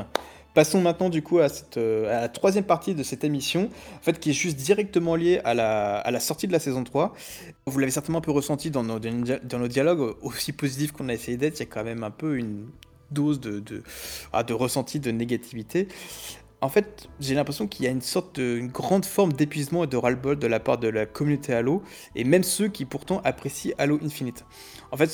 Passons 0.58 0.82
maintenant 0.82 1.10
du 1.10 1.22
coup 1.22 1.38
euh, 1.38 2.18
à 2.18 2.22
la 2.22 2.30
troisième 2.30 2.64
partie 2.64 2.96
de 2.96 3.04
cette 3.04 3.24
émission, 3.24 3.70
fait, 4.02 4.20
qui 4.20 4.32
est 4.32 4.34
juste 4.34 4.58
directement 4.58 5.16
liée 5.16 5.40
à 5.44 5.54
la, 5.54 6.20
sortie 6.20 6.48
de 6.48 6.52
la 6.52 6.58
saison 6.58 6.84
3. 6.84 7.14
Vous 7.68 7.78
l'avez 7.78 7.92
certainement 7.92 8.18
un 8.18 8.22
peu 8.22 8.32
ressenti 8.32 8.72
dans 8.72 8.82
nos, 8.82 8.98
dialogues, 9.68 10.16
aussi 10.24 10.54
positifs 10.54 10.94
qu'on 10.94 11.10
a 11.10 11.14
essayé 11.14 11.38
d'être, 11.38 11.58
il 11.58 11.60
y 11.60 11.62
a 11.62 11.68
quand 11.68 11.84
même 11.84 12.04
un 12.04 12.10
peu 12.10 12.40
une 12.40 12.70
dose 13.12 13.40
de, 13.40 13.84
ah, 14.34 14.42
de 14.42 14.56
ressenti, 14.56 15.00
de 15.00 15.12
négativité. 15.12 15.90
En 16.60 16.70
fait, 16.70 17.08
j'ai 17.20 17.36
l'impression 17.36 17.68
qu'il 17.68 17.86
y 17.86 17.88
a 17.88 17.92
une 17.92 18.02
sorte 18.02 18.40
de 18.40 18.62
grande 18.62 19.06
forme 19.06 19.32
d'épuisement 19.32 19.84
et 19.84 19.88
de 19.88 19.96
ras-le-bol 19.96 20.40
de 20.40 20.48
la 20.48 20.60
part 20.60 20.80
de 20.80 20.88
la 20.88 21.06
communauté 21.06 21.54
Halo, 21.54 21.84
et 22.16 22.24
même 22.24 22.42
ceux 22.42 22.68
qui 22.68 22.86
pourtant 22.86 23.22
apprécient 23.24 23.76
Halo 23.78 24.00
Infinite. 24.04 24.44
En 24.92 24.98
fait, 24.98 25.12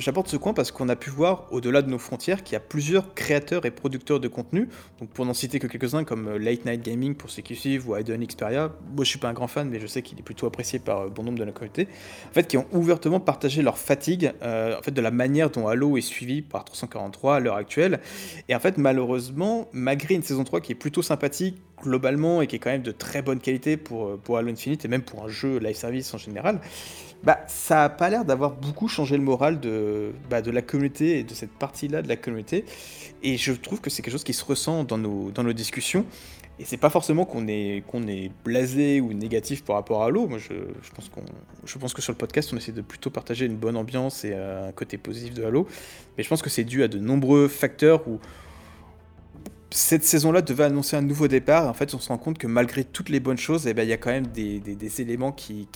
j'apporte 0.00 0.28
ce 0.28 0.36
coin 0.36 0.52
parce 0.52 0.72
qu'on 0.72 0.88
a 0.88 0.96
pu 0.96 1.10
voir, 1.10 1.46
au-delà 1.50 1.80
de 1.80 1.88
nos 1.88 1.98
frontières, 1.98 2.42
qu'il 2.42 2.54
y 2.54 2.56
a 2.56 2.60
plusieurs 2.60 3.14
créateurs 3.14 3.64
et 3.64 3.70
producteurs 3.70 4.20
de 4.20 4.28
contenu. 4.28 4.68
Donc, 5.00 5.10
pour 5.10 5.24
n'en 5.24 5.32
citer 5.32 5.60
que 5.60 5.66
quelques-uns, 5.66 6.04
comme 6.04 6.28
euh, 6.28 6.38
Late 6.38 6.64
Night 6.64 6.82
Gaming 6.82 7.14
pour 7.14 7.30
ceux 7.30 7.42
qui 7.42 7.54
suivent, 7.54 7.88
ou 7.88 7.96
Aiden 7.96 8.24
Xperia. 8.24 8.72
Moi, 8.94 9.04
je 9.04 9.10
suis 9.10 9.18
pas 9.18 9.28
un 9.28 9.32
grand 9.32 9.46
fan, 9.46 9.68
mais 9.68 9.78
je 9.78 9.86
sais 9.86 10.02
qu'il 10.02 10.18
est 10.18 10.22
plutôt 10.22 10.46
apprécié 10.46 10.78
par 10.78 11.02
euh, 11.02 11.08
bon 11.08 11.22
nombre 11.22 11.38
de 11.38 11.44
la 11.44 11.52
communauté. 11.52 11.88
En 12.30 12.34
fait, 12.34 12.48
qui 12.48 12.56
ont 12.56 12.66
ouvertement 12.72 13.20
partagé 13.20 13.62
leur 13.62 13.78
fatigue, 13.78 14.32
euh, 14.42 14.76
en 14.76 14.82
fait, 14.82 14.90
de 14.90 15.00
la 15.00 15.12
manière 15.12 15.50
dont 15.50 15.68
Halo 15.68 15.96
est 15.96 16.02
suivi 16.02 16.42
par 16.42 16.64
343 16.64 17.36
à 17.36 17.40
l'heure 17.40 17.56
actuelle. 17.56 18.00
Et 18.48 18.54
en 18.56 18.60
fait, 18.60 18.76
malheureusement, 18.76 19.68
malgré 19.72 20.16
une 20.16 20.22
saison 20.22 20.44
3 20.44 20.60
qui 20.66 20.72
est 20.72 20.74
plutôt 20.74 21.00
sympathique, 21.00 21.62
globalement 21.80 22.42
et 22.42 22.48
qui 22.48 22.56
est 22.56 22.58
quand 22.58 22.70
même 22.70 22.82
de 22.82 22.90
très 22.90 23.22
bonne 23.22 23.38
qualité 23.38 23.76
pour, 23.76 24.18
pour 24.18 24.36
Halo 24.36 24.50
Infinite 24.50 24.84
et 24.84 24.88
même 24.88 25.02
pour 25.02 25.22
un 25.22 25.28
jeu 25.28 25.58
live 25.58 25.76
service 25.76 26.12
en 26.12 26.18
général, 26.18 26.60
bah, 27.22 27.38
ça 27.46 27.84
a 27.84 27.88
pas 27.88 28.10
l'air 28.10 28.24
d'avoir 28.24 28.50
beaucoup 28.50 28.88
changé 28.88 29.16
le 29.16 29.22
moral 29.22 29.60
de, 29.60 30.10
bah, 30.28 30.42
de 30.42 30.50
la 30.50 30.62
communauté 30.62 31.20
et 31.20 31.22
de 31.22 31.34
cette 31.34 31.52
partie-là 31.52 32.02
de 32.02 32.08
la 32.08 32.16
communauté. 32.16 32.64
Et 33.22 33.36
je 33.36 33.52
trouve 33.52 33.80
que 33.80 33.90
c'est 33.90 34.02
quelque 34.02 34.10
chose 34.10 34.24
qui 34.24 34.32
se 34.32 34.44
ressent 34.44 34.82
dans 34.82 34.98
nos, 34.98 35.30
dans 35.30 35.44
nos 35.44 35.52
discussions. 35.52 36.04
Et 36.58 36.64
c'est 36.64 36.78
pas 36.78 36.90
forcément 36.90 37.26
qu'on 37.26 37.46
est, 37.46 37.84
qu'on 37.86 38.08
est 38.08 38.32
blasé 38.44 39.00
ou 39.00 39.12
négatif 39.12 39.62
par 39.62 39.76
rapport 39.76 40.02
à 40.02 40.06
Halo. 40.06 40.26
Moi, 40.26 40.38
je, 40.38 40.54
je, 40.82 40.90
pense 40.90 41.08
je 41.64 41.78
pense 41.78 41.94
que 41.94 42.02
sur 42.02 42.12
le 42.12 42.18
podcast, 42.18 42.50
on 42.52 42.56
essaie 42.56 42.72
de 42.72 42.80
plutôt 42.80 43.10
partager 43.10 43.46
une 43.46 43.56
bonne 43.56 43.76
ambiance 43.76 44.24
et 44.24 44.34
un 44.34 44.72
côté 44.72 44.98
positif 44.98 45.32
de 45.32 45.44
Halo. 45.44 45.68
Mais 46.18 46.24
je 46.24 46.28
pense 46.28 46.42
que 46.42 46.50
c'est 46.50 46.64
dû 46.64 46.82
à 46.82 46.88
de 46.88 46.98
nombreux 46.98 47.46
facteurs 47.46 48.08
où 48.08 48.18
cette 49.76 50.04
saison-là 50.04 50.40
devait 50.40 50.64
annoncer 50.64 50.96
un 50.96 51.02
nouveau 51.02 51.28
départ. 51.28 51.68
En 51.68 51.74
fait, 51.74 51.94
on 51.94 51.98
se 51.98 52.08
rend 52.08 52.16
compte 52.16 52.38
que 52.38 52.46
malgré 52.46 52.82
toutes 52.82 53.10
les 53.10 53.20
bonnes 53.20 53.36
choses, 53.36 53.66
eh 53.66 53.74
ben, 53.74 53.82
il 53.82 53.90
y 53.90 53.92
a 53.92 53.98
quand 53.98 54.10
même 54.10 54.26
des, 54.28 55.00
éléments 55.02 55.32
qui, 55.32 55.68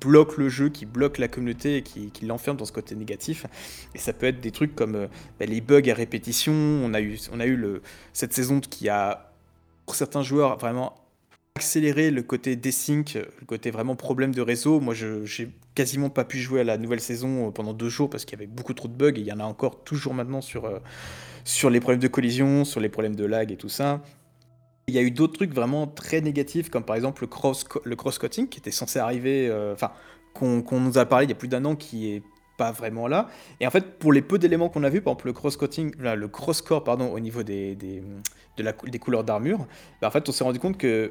bloquent 0.00 0.36
le 0.38 0.48
jeu, 0.48 0.68
qui 0.68 0.86
bloquent 0.86 1.20
la 1.20 1.26
communauté 1.26 1.78
et 1.78 1.82
qui, 1.82 2.12
l'enferment 2.24 2.58
dans 2.58 2.64
ce 2.64 2.70
côté 2.70 2.94
négatif. 2.94 3.46
Et 3.96 3.98
ça 3.98 4.12
peut 4.12 4.26
être 4.26 4.40
des 4.40 4.52
trucs 4.52 4.76
comme 4.76 4.94
euh, 4.94 5.06
ben, 5.40 5.50
les 5.50 5.60
bugs 5.60 5.90
à 5.90 5.94
répétition. 5.94 6.52
On 6.52 6.94
a 6.94 7.00
eu, 7.00 7.18
on 7.32 7.40
a 7.40 7.46
eu 7.46 7.80
cette 8.12 8.32
saison 8.32 8.60
qui 8.60 8.88
a, 8.88 9.32
pour 9.84 9.96
certains 9.96 10.22
joueurs, 10.22 10.56
vraiment 10.56 10.94
accéléré 11.56 12.12
le 12.12 12.22
côté 12.22 12.54
desync, 12.54 13.14
le 13.16 13.46
côté 13.46 13.72
vraiment 13.72 13.96
problème 13.96 14.32
de 14.32 14.42
réseau. 14.42 14.78
Moi, 14.78 14.94
j'ai 14.94 15.50
quasiment 15.74 16.08
pas 16.08 16.24
pu 16.24 16.38
jouer 16.38 16.60
à 16.60 16.64
la 16.64 16.78
nouvelle 16.78 17.00
saison 17.00 17.48
euh, 17.48 17.50
pendant 17.50 17.72
deux 17.72 17.88
jours 17.88 18.08
parce 18.08 18.24
qu'il 18.24 18.38
y 18.38 18.42
avait 18.42 18.46
beaucoup 18.46 18.74
trop 18.74 18.86
de 18.86 18.94
bugs 18.94 19.16
et 19.16 19.20
il 19.20 19.26
y 19.26 19.32
en 19.32 19.40
a 19.40 19.44
encore 19.44 19.82
toujours 19.82 20.14
maintenant 20.14 20.40
sur. 20.40 20.70
Sur 21.50 21.68
les 21.68 21.80
problèmes 21.80 22.00
de 22.00 22.06
collision, 22.06 22.64
sur 22.64 22.78
les 22.78 22.88
problèmes 22.88 23.16
de 23.16 23.24
lag 23.24 23.50
et 23.50 23.56
tout 23.56 23.68
ça. 23.68 24.02
Il 24.86 24.94
y 24.94 24.98
a 24.98 25.02
eu 25.02 25.10
d'autres 25.10 25.32
trucs 25.32 25.52
vraiment 25.52 25.88
très 25.88 26.20
négatifs, 26.20 26.70
comme 26.70 26.84
par 26.84 26.94
exemple 26.94 27.24
le 27.24 27.26
cross 27.26 27.64
le 27.82 27.96
cross-cutting 27.96 28.48
qui 28.48 28.60
était 28.60 28.70
censé 28.70 29.00
arriver, 29.00 29.48
euh, 29.48 29.74
enfin 29.74 29.90
qu'on 30.32 30.80
nous 30.80 30.96
a 30.96 31.06
parlé 31.06 31.26
il 31.26 31.28
y 31.28 31.32
a 31.32 31.34
plus 31.34 31.48
d'un 31.48 31.64
an, 31.64 31.74
qui 31.74 32.12
est 32.12 32.22
pas 32.56 32.70
vraiment 32.70 33.08
là. 33.08 33.26
Et 33.58 33.66
en 33.66 33.70
fait, 33.72 33.98
pour 33.98 34.12
les 34.12 34.22
peu 34.22 34.38
d'éléments 34.38 34.68
qu'on 34.68 34.84
a 34.84 34.90
vus, 34.90 35.00
par 35.00 35.14
exemple 35.14 35.26
le 35.26 35.32
cross-cutting, 35.32 35.96
le 35.98 36.28
cross-core 36.28 36.84
pardon, 36.84 37.12
au 37.12 37.18
niveau 37.18 37.42
des, 37.42 37.74
des, 37.74 38.00
des 38.56 38.98
couleurs 39.00 39.24
d'armure, 39.24 39.66
bah, 40.00 40.06
en 40.06 40.10
fait, 40.12 40.28
on 40.28 40.32
s'est 40.32 40.44
rendu 40.44 40.60
compte 40.60 40.78
que 40.78 41.10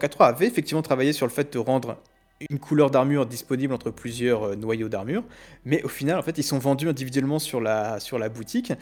K3 0.00 0.28
avait 0.28 0.46
effectivement 0.46 0.82
travaillé 0.82 1.12
sur 1.12 1.26
le 1.26 1.32
fait 1.32 1.52
de 1.52 1.58
rendre 1.58 1.98
une 2.48 2.60
couleur 2.60 2.92
d'armure 2.92 3.26
disponible 3.26 3.74
entre 3.74 3.90
plusieurs 3.90 4.50
euh, 4.50 4.54
noyaux 4.54 4.88
d'armure, 4.88 5.24
mais 5.64 5.82
au 5.82 5.88
final, 5.88 6.16
en 6.16 6.22
fait, 6.22 6.38
ils 6.38 6.44
sont 6.44 6.60
vendus 6.60 6.88
individuellement 6.88 7.40
sur 7.40 7.60
la, 7.60 7.98
sur 7.98 8.20
la 8.20 8.28
boutique, 8.28 8.72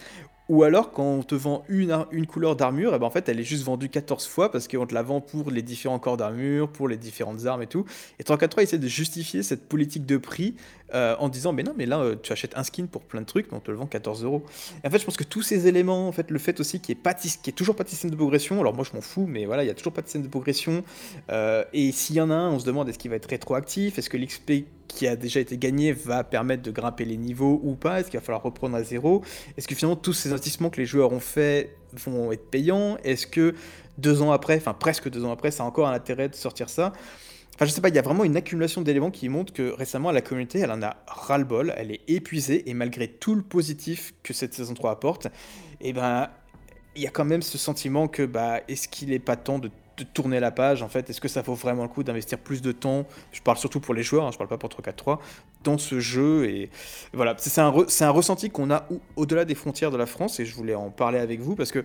ou 0.48 0.62
alors, 0.62 0.92
quand 0.92 1.04
on 1.04 1.22
te 1.24 1.34
vend 1.34 1.64
une, 1.68 2.06
une 2.12 2.26
couleur 2.26 2.54
d'armure, 2.54 2.94
eh 2.94 2.98
ben 2.98 3.06
en 3.06 3.10
fait, 3.10 3.28
elle 3.28 3.40
est 3.40 3.44
juste 3.44 3.64
vendue 3.64 3.88
14 3.88 4.26
fois 4.26 4.52
parce 4.52 4.68
qu'on 4.68 4.86
te 4.86 4.94
la 4.94 5.02
vend 5.02 5.20
pour 5.20 5.50
les 5.50 5.62
différents 5.62 5.98
corps 5.98 6.16
d'armure, 6.16 6.68
pour 6.68 6.86
les 6.86 6.96
différentes 6.96 7.46
armes 7.46 7.62
et 7.62 7.66
tout. 7.66 7.84
Et 8.20 8.24
343 8.24 8.62
essaie 8.62 8.78
de 8.78 8.86
justifier 8.86 9.42
cette 9.42 9.68
politique 9.68 10.06
de 10.06 10.16
prix 10.16 10.54
euh, 10.94 11.16
en 11.18 11.28
disant, 11.28 11.52
mais 11.52 11.64
non, 11.64 11.74
mais 11.76 11.84
là, 11.84 11.98
euh, 11.98 12.14
tu 12.20 12.32
achètes 12.32 12.56
un 12.56 12.62
skin 12.62 12.86
pour 12.86 13.02
plein 13.02 13.22
de 13.22 13.26
trucs, 13.26 13.50
mais 13.50 13.58
on 13.58 13.60
te 13.60 13.72
le 13.72 13.76
vend 13.76 13.86
14 13.86 14.22
euros. 14.22 14.44
En 14.84 14.90
fait, 14.90 15.00
je 15.00 15.04
pense 15.04 15.16
que 15.16 15.24
tous 15.24 15.42
ces 15.42 15.66
éléments, 15.66 16.06
en 16.06 16.12
fait, 16.12 16.30
le 16.30 16.38
fait 16.38 16.60
aussi 16.60 16.78
qu'il 16.78 16.94
n'y 16.94 17.02
ait, 17.04 17.48
ait 17.48 17.52
toujours 17.52 17.74
pas 17.74 17.82
de 17.82 17.88
système 17.88 18.12
de 18.12 18.16
progression, 18.16 18.60
alors 18.60 18.72
moi 18.72 18.84
je 18.88 18.94
m'en 18.94 19.02
fous, 19.02 19.26
mais 19.26 19.46
voilà, 19.46 19.64
il 19.64 19.66
n'y 19.66 19.72
a 19.72 19.74
toujours 19.74 19.92
pas 19.92 20.02
de 20.02 20.06
système 20.06 20.22
de 20.22 20.28
progression. 20.28 20.84
Euh, 21.30 21.64
et 21.72 21.90
s'il 21.90 22.14
y 22.14 22.20
en 22.20 22.30
a 22.30 22.34
un, 22.34 22.50
on 22.50 22.60
se 22.60 22.66
demande 22.66 22.88
est-ce 22.88 22.98
qu'il 22.98 23.10
va 23.10 23.16
être 23.16 23.28
rétroactif, 23.28 23.98
est-ce 23.98 24.08
que 24.08 24.16
l'XP 24.16 24.64
qui 24.86 25.06
a 25.06 25.16
déjà 25.16 25.40
été 25.40 25.58
gagné 25.58 25.92
va 25.92 26.24
permettre 26.24 26.62
de 26.62 26.70
grimper 26.70 27.04
les 27.04 27.16
niveaux 27.16 27.60
ou 27.62 27.74
pas? 27.74 28.00
Est-ce 28.00 28.10
qu'il 28.10 28.18
va 28.18 28.24
falloir 28.24 28.42
reprendre 28.42 28.76
à 28.76 28.82
zéro? 28.82 29.22
Est-ce 29.56 29.68
que 29.68 29.74
finalement 29.74 29.96
tous 29.96 30.12
ces 30.12 30.30
investissements 30.30 30.70
que 30.70 30.80
les 30.80 30.86
joueurs 30.86 31.12
ont 31.12 31.20
fait 31.20 31.76
vont 31.92 32.32
être 32.32 32.50
payants? 32.50 32.96
Est-ce 33.04 33.26
que 33.26 33.54
deux 33.98 34.22
ans 34.22 34.32
après, 34.32 34.56
enfin 34.56 34.74
presque 34.74 35.08
deux 35.10 35.24
ans 35.24 35.32
après, 35.32 35.50
ça 35.50 35.62
a 35.62 35.66
encore 35.66 35.88
un 35.88 35.92
intérêt 35.92 36.28
de 36.28 36.34
sortir 36.34 36.68
ça? 36.68 36.92
Enfin, 37.56 37.64
je 37.64 37.70
sais 37.70 37.80
pas, 37.80 37.88
il 37.88 37.94
y 37.94 37.98
a 37.98 38.02
vraiment 38.02 38.24
une 38.24 38.36
accumulation 38.36 38.82
d'éléments 38.82 39.10
qui 39.10 39.30
montrent 39.30 39.54
que 39.54 39.70
récemment, 39.70 40.12
la 40.12 40.20
communauté, 40.20 40.58
elle 40.58 40.70
en 40.70 40.82
a 40.82 40.96
ras-le-bol, 41.06 41.72
elle 41.78 41.90
est 41.90 42.02
épuisée, 42.06 42.68
et 42.68 42.74
malgré 42.74 43.08
tout 43.08 43.34
le 43.34 43.40
positif 43.40 44.12
que 44.22 44.34
cette 44.34 44.52
saison 44.52 44.74
3 44.74 44.90
apporte, 44.90 45.24
et 45.80 45.88
eh 45.88 45.92
ben, 45.94 46.28
il 46.96 47.02
y 47.02 47.06
a 47.06 47.10
quand 47.10 47.24
même 47.24 47.40
ce 47.40 47.56
sentiment 47.56 48.08
que, 48.08 48.26
bah, 48.26 48.60
est-ce 48.68 48.88
qu'il 48.88 49.08
n'est 49.08 49.18
pas 49.18 49.36
temps 49.36 49.58
de 49.58 49.70
de 49.96 50.04
tourner 50.04 50.40
la 50.40 50.50
page 50.50 50.82
en 50.82 50.88
fait 50.88 51.08
Est-ce 51.08 51.20
que 51.20 51.28
ça 51.28 51.42
vaut 51.42 51.54
vraiment 51.54 51.82
le 51.82 51.88
coup 51.88 52.02
d'investir 52.02 52.38
plus 52.38 52.62
de 52.62 52.72
temps 52.72 53.06
Je 53.32 53.40
parle 53.40 53.56
surtout 53.56 53.80
pour 53.80 53.94
les 53.94 54.02
joueurs, 54.02 54.26
hein, 54.26 54.30
je 54.32 54.38
parle 54.38 54.48
pas 54.48 54.58
pour 54.58 54.68
3-4-3, 54.68 55.18
dans 55.64 55.78
ce 55.78 56.00
jeu. 56.00 56.48
Et 56.48 56.70
voilà, 57.12 57.34
c'est 57.38 57.60
un, 57.60 57.66
un, 57.66 58.10
ressenti 58.10 58.50
qu'on 58.50 58.70
a 58.70 58.86
au-delà 59.16 59.44
des 59.44 59.54
frontières 59.54 59.90
de 59.90 59.96
la 59.96 60.06
France 60.06 60.40
et 60.40 60.44
je 60.44 60.54
voulais 60.54 60.74
en 60.74 60.90
parler 60.90 61.18
avec 61.18 61.40
vous 61.40 61.56
parce 61.56 61.72
que 61.72 61.84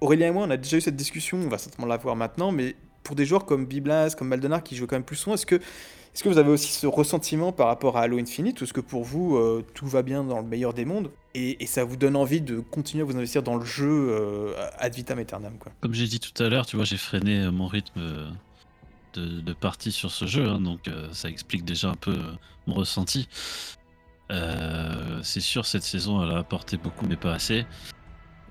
Aurélien 0.00 0.28
et 0.28 0.30
moi, 0.30 0.44
on 0.46 0.50
a 0.50 0.56
déjà 0.56 0.76
eu 0.76 0.80
cette 0.80 0.96
discussion, 0.96 1.38
on 1.38 1.48
va 1.48 1.58
certainement 1.58 1.88
la 1.88 1.96
voir 1.96 2.16
maintenant, 2.16 2.52
mais 2.52 2.76
pour 3.02 3.16
des 3.16 3.24
joueurs 3.24 3.46
comme 3.46 3.66
Biblas, 3.66 4.14
comme 4.16 4.28
Maldonar 4.28 4.62
qui 4.62 4.76
jouent 4.76 4.86
quand 4.86 4.96
même 4.96 5.04
plus 5.04 5.16
souvent, 5.16 5.34
est-ce 5.34 5.46
que 5.46 5.60
est-ce 6.16 6.24
que 6.24 6.30
vous 6.30 6.38
avez 6.38 6.48
aussi 6.48 6.72
ce 6.72 6.86
ressentiment 6.86 7.52
par 7.52 7.66
rapport 7.66 7.98
à 7.98 8.00
Halo 8.00 8.16
Infinite 8.16 8.58
ou 8.58 8.64
est-ce 8.64 8.72
que 8.72 8.80
pour 8.80 9.04
vous, 9.04 9.36
euh, 9.36 9.62
tout 9.74 9.86
va 9.86 10.00
bien 10.00 10.24
dans 10.24 10.40
le 10.40 10.46
meilleur 10.46 10.72
des 10.72 10.86
mondes 10.86 11.10
et, 11.34 11.66
ça 11.66 11.84
vous 11.84 11.98
donne 11.98 12.16
envie 12.16 12.40
de 12.40 12.58
continuer 12.58 13.02
à 13.02 13.04
vous 13.04 13.18
investir 13.18 13.42
dans 13.42 13.56
le 13.56 13.66
jeu 13.66 14.08
euh, 14.08 14.54
ad 14.78 14.94
vitam 14.94 15.18
aeternam 15.18 15.58
quoi? 15.58 15.72
Comme 15.82 15.92
j'ai 15.92 16.06
dit 16.06 16.18
tout 16.18 16.42
à 16.42 16.48
l'heure, 16.48 16.64
tu 16.64 16.76
vois, 16.76 16.86
j'ai 16.86 16.96
freiné 16.96 17.40
euh, 17.40 17.50
mon 17.50 17.66
rythme 17.66 18.00
de, 19.12 19.52
partie 19.52 19.92
sur 19.92 20.10
ce 20.10 20.24
jeu, 20.24 20.48
hein, 20.48 20.58
donc 20.58 20.88
ça 21.12 21.28
explique 21.28 21.66
déjà 21.66 21.90
un 21.90 21.96
peu 21.96 22.16
mon 22.66 22.72
ressenti. 22.72 23.28
c'est 24.30 25.40
sûr, 25.40 25.66
cette 25.66 25.82
saison, 25.82 26.24
elle 26.24 26.34
a 26.34 26.38
apporté 26.38 26.78
beaucoup, 26.78 27.04
mais 27.06 27.16
pas 27.16 27.34
assez. 27.34 27.66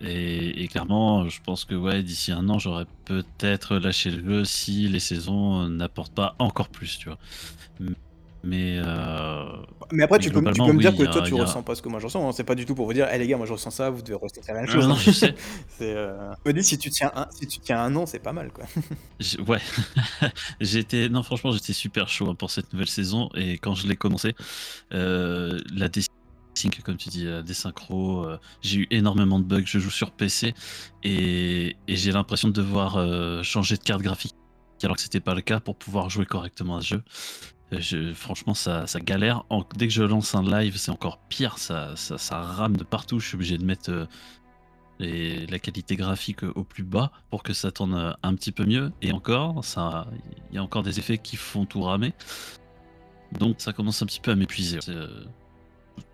Et, 0.01 0.67
clairement, 0.67 1.29
je 1.29 1.39
pense 1.41 1.65
que 1.65 1.75
ouais, 1.75 2.03
d'ici 2.03 2.31
un 2.31 2.49
an, 2.49 2.59
j'aurais 2.59 2.85
peut-être 3.05 3.77
lâché 3.77 4.11
le 4.11 4.23
jeu 4.23 4.45
si 4.45 4.87
les 4.87 4.99
saisons 4.99 5.67
n'apportent 5.69 6.13
pas 6.13 6.35
encore 6.39 6.69
plus, 6.69 6.97
tu 6.97 7.09
vois. 7.09 7.17
Mais, 8.45 8.77
euh... 8.77 9.43
mais 9.91 10.03
après, 10.03 10.19
tu, 10.19 10.29
peux, 10.29 10.39
tu 10.39 10.61
peux 10.61 10.71
me 10.71 10.79
dire 10.79 10.95
que 10.95 11.03
toi, 11.03 11.23
tu 11.23 11.33
ressens 11.33 11.63
pas 11.63 11.73
ce 11.73 11.81
que 11.81 11.89
moi 11.89 11.99
je 11.99 12.05
ressens. 12.05 12.29
Hein. 12.29 12.31
C'est 12.31 12.43
pas 12.43 12.53
du 12.53 12.65
tout 12.65 12.75
pour 12.75 12.85
vous 12.85 12.93
dire, 12.93 13.11
hé 13.11 13.17
les 13.17 13.25
gars, 13.25 13.37
moi 13.37 13.47
je 13.47 13.53
ressens 13.53 13.71
ça, 13.71 13.89
vous 13.89 14.03
devez 14.03 14.13
ressentir 14.13 14.53
la 14.53 14.61
même 14.61 14.69
chose. 14.69 14.87
non, 14.87 14.93
je 14.95 15.09
sais. 15.09 15.33
euh... 15.81 16.31
me 16.45 16.53
dis, 16.53 16.63
si 16.63 16.77
tu 16.77 16.91
tiens 16.91 17.11
un, 17.15 17.25
si 17.31 17.47
tu 17.47 17.59
tiens 17.59 17.81
un 17.81 17.95
an, 17.95 18.05
c'est 18.05 18.19
pas 18.19 18.33
mal, 18.33 18.51
quoi. 18.51 18.65
ouais. 19.47 19.61
j'étais, 20.61 21.09
non, 21.09 21.23
franchement, 21.23 21.51
j'étais 21.51 21.73
super 21.73 22.07
chaud 22.07 22.29
hein, 22.29 22.35
pour 22.35 22.51
cette 22.51 22.71
nouvelle 22.71 22.87
saison. 22.87 23.29
Et 23.33 23.53
quand 23.57 23.73
je 23.73 23.87
l'ai 23.87 23.95
commencé, 23.95 24.35
euh, 24.93 25.59
la 25.73 25.89
décision 25.89 26.13
comme 26.83 26.97
tu 26.97 27.09
dis, 27.09 27.27
des 27.43 27.53
synchros. 27.53 28.23
Euh, 28.23 28.39
j'ai 28.61 28.81
eu 28.81 28.87
énormément 28.91 29.39
de 29.39 29.43
bugs. 29.43 29.63
Je 29.65 29.79
joue 29.79 29.89
sur 29.89 30.11
PC 30.11 30.53
et, 31.03 31.75
j'ai 31.87 32.11
l'impression 32.11 32.47
de 32.47 32.53
devoir 32.53 32.97
euh, 32.97 33.43
changer 33.43 33.77
de 33.77 33.83
carte 33.83 34.01
graphique 34.01 34.35
alors 34.83 34.97
que 34.97 35.01
c'était 35.01 35.19
pas 35.19 35.33
le 35.33 35.41
cas 35.41 35.59
pour 35.59 35.75
pouvoir 35.75 36.09
jouer 36.09 36.25
correctement 36.25 36.77
à 36.77 36.81
ce 36.81 36.87
jeu. 36.87 37.03
Euh, 37.73 38.13
franchement, 38.13 38.53
ça, 38.53 38.85
galère. 39.01 39.43
dès 39.75 39.87
que 39.87 39.93
je 39.93 40.03
lance 40.03 40.35
un 40.35 40.43
live, 40.43 40.77
c'est 40.77 40.91
encore 40.91 41.19
pire. 41.29 41.57
Ça, 41.57 41.95
rame 42.31 42.77
de 42.77 42.83
partout. 42.83 43.19
Je 43.19 43.27
suis 43.27 43.35
obligé 43.35 43.57
de 43.57 43.65
mettre 43.65 44.07
la 44.99 45.59
qualité 45.59 45.95
graphique 45.95 46.43
au 46.43 46.63
plus 46.63 46.83
bas 46.83 47.11
pour 47.29 47.43
que 47.43 47.53
ça 47.53 47.71
tourne 47.71 48.15
un 48.21 48.35
petit 48.35 48.51
peu 48.51 48.65
mieux. 48.65 48.91
Et 49.01 49.11
encore, 49.11 49.61
il 50.51 50.55
y 50.55 50.57
a 50.57 50.63
encore 50.63 50.83
des 50.83 50.99
effets 50.99 51.17
qui 51.17 51.35
font 51.35 51.65
tout 51.65 51.81
ramer. 51.81 52.13
Donc 53.39 53.55
ça 53.57 53.73
commence 53.73 54.01
un 54.01 54.05
petit 54.05 54.19
peu 54.19 54.31
à 54.31 54.35
m'épuiser 54.35 54.79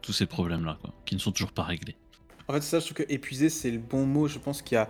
tous 0.01 0.13
ces 0.13 0.25
problèmes-là, 0.25 0.77
qui 1.05 1.15
ne 1.15 1.19
sont 1.19 1.31
toujours 1.31 1.51
pas 1.51 1.63
réglés. 1.63 1.95
En 2.47 2.53
fait, 2.53 2.61
ça, 2.61 2.79
je 2.79 2.85
trouve 2.85 3.05
que 3.05 3.11
épuisé, 3.13 3.49
c'est 3.49 3.71
le 3.71 3.77
bon 3.77 4.05
mot. 4.05 4.27
Je 4.27 4.39
pense 4.39 4.61
qu'il 4.61 4.75
y 4.75 4.77
a. 4.77 4.89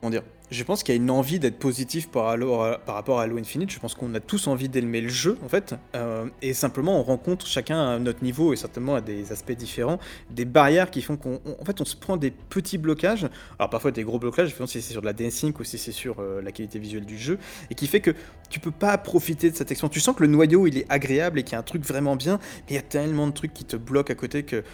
Comment 0.00 0.10
dire 0.10 0.22
je 0.50 0.64
pense 0.64 0.82
qu'il 0.82 0.94
y 0.94 0.98
a 0.98 1.00
une 1.00 1.10
envie 1.10 1.38
d'être 1.38 1.58
positif 1.58 2.08
par, 2.08 2.28
euh, 2.30 2.74
par 2.84 2.94
rapport 2.96 3.20
à 3.20 3.22
Halo 3.22 3.38
Infinite. 3.38 3.70
Je 3.70 3.78
pense 3.78 3.94
qu'on 3.94 4.14
a 4.14 4.20
tous 4.20 4.48
envie 4.48 4.68
d'aimer 4.68 5.00
le 5.00 5.08
jeu, 5.08 5.38
en 5.44 5.48
fait. 5.48 5.74
Euh, 5.94 6.26
et 6.42 6.54
simplement, 6.54 6.98
on 6.98 7.02
rencontre 7.02 7.46
chacun 7.46 7.80
à 7.80 7.98
notre 7.98 8.24
niveau 8.24 8.52
et 8.52 8.56
certainement 8.56 8.96
à 8.96 9.00
des 9.00 9.32
aspects 9.32 9.52
différents, 9.52 9.98
des 10.30 10.44
barrières 10.44 10.90
qui 10.90 11.02
font 11.02 11.16
qu'on 11.16 11.40
en 11.60 11.64
fait, 11.64 11.80
on 11.80 11.84
se 11.84 11.96
prend 11.96 12.16
des 12.16 12.30
petits 12.30 12.78
blocages. 12.78 13.28
Alors 13.58 13.70
parfois 13.70 13.92
des 13.92 14.02
gros 14.02 14.18
blocages, 14.18 14.54
si 14.66 14.82
c'est 14.82 14.92
sur 14.92 15.00
de 15.00 15.06
la 15.06 15.12
dancing 15.12 15.52
ou 15.58 15.64
si 15.64 15.78
c'est 15.78 15.92
sur 15.92 16.18
euh, 16.18 16.42
la 16.42 16.52
qualité 16.52 16.78
visuelle 16.78 17.06
du 17.06 17.18
jeu, 17.18 17.38
et 17.70 17.74
qui 17.74 17.86
fait 17.86 18.00
que 18.00 18.14
tu 18.48 18.58
peux 18.60 18.70
pas 18.70 18.98
profiter 18.98 19.50
de 19.50 19.56
cette 19.56 19.70
expérience. 19.70 19.94
Tu 19.94 20.00
sens 20.00 20.16
que 20.16 20.22
le 20.22 20.28
noyau, 20.28 20.66
il 20.66 20.78
est 20.78 20.86
agréable 20.88 21.38
et 21.38 21.44
qu'il 21.44 21.52
y 21.52 21.56
a 21.56 21.60
un 21.60 21.64
truc 21.64 21.84
vraiment 21.84 22.16
bien, 22.16 22.38
mais 22.66 22.70
il 22.70 22.74
y 22.74 22.78
a 22.78 22.82
tellement 22.82 23.26
de 23.28 23.32
trucs 23.32 23.54
qui 23.54 23.64
te 23.64 23.76
bloquent 23.76 24.12
à 24.12 24.16
côté 24.16 24.42
que 24.42 24.64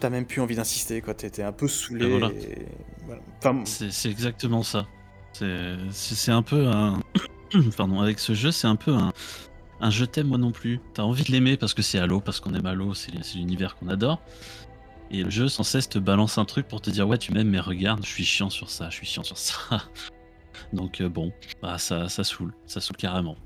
t'as 0.00 0.10
même 0.10 0.26
plus 0.26 0.40
envie 0.40 0.56
d'insister, 0.56 1.00
quoi. 1.00 1.14
T'es 1.14 1.42
un 1.42 1.52
peu 1.52 1.68
saoulé. 1.68 2.06
Et 2.06 2.10
voilà. 2.10 2.28
et 2.28 2.66
voilà. 3.06 3.22
Enfin, 3.38 3.62
C'est 3.64 3.92
c'est 3.92 4.10
exactement 4.10 4.62
ça. 4.62 4.86
C'est 5.90 6.32
un 6.32 6.42
peu 6.42 6.66
un. 6.68 7.00
Pardon, 7.76 8.00
avec 8.00 8.18
ce 8.18 8.34
jeu, 8.34 8.50
c'est 8.50 8.66
un 8.66 8.76
peu 8.76 8.92
un, 8.92 9.12
un 9.80 9.90
je 9.90 10.04
t'aime 10.04 10.28
moi 10.28 10.38
non 10.38 10.52
plus. 10.52 10.80
T'as 10.94 11.02
envie 11.02 11.24
de 11.24 11.32
l'aimer 11.32 11.56
parce 11.56 11.74
que 11.74 11.82
c'est 11.82 11.98
Halo, 11.98 12.20
parce 12.20 12.40
qu'on 12.40 12.54
aime 12.54 12.66
Halo, 12.66 12.94
c'est 12.94 13.12
c'est 13.22 13.38
l'univers 13.38 13.76
qu'on 13.76 13.88
adore. 13.88 14.20
Et 15.10 15.22
le 15.22 15.30
jeu 15.30 15.48
sans 15.48 15.62
cesse 15.62 15.88
te 15.88 15.98
balance 15.98 16.38
un 16.38 16.44
truc 16.44 16.66
pour 16.66 16.80
te 16.80 16.90
dire 16.90 17.06
ouais 17.06 17.18
tu 17.18 17.32
m'aimes 17.32 17.50
mais 17.50 17.60
regarde 17.60 18.04
je 18.04 18.08
suis 18.08 18.24
chiant 18.24 18.50
sur 18.50 18.70
ça, 18.70 18.90
je 18.90 18.96
suis 18.96 19.06
chiant 19.06 19.22
sur 19.22 19.38
ça. 19.38 19.54
Donc 20.72 21.00
euh, 21.00 21.08
bon, 21.08 21.32
bah, 21.62 21.78
ça, 21.78 22.08
ça 22.08 22.24
saoule, 22.24 22.52
ça 22.66 22.80
saoule 22.80 22.96
carrément. 22.96 23.36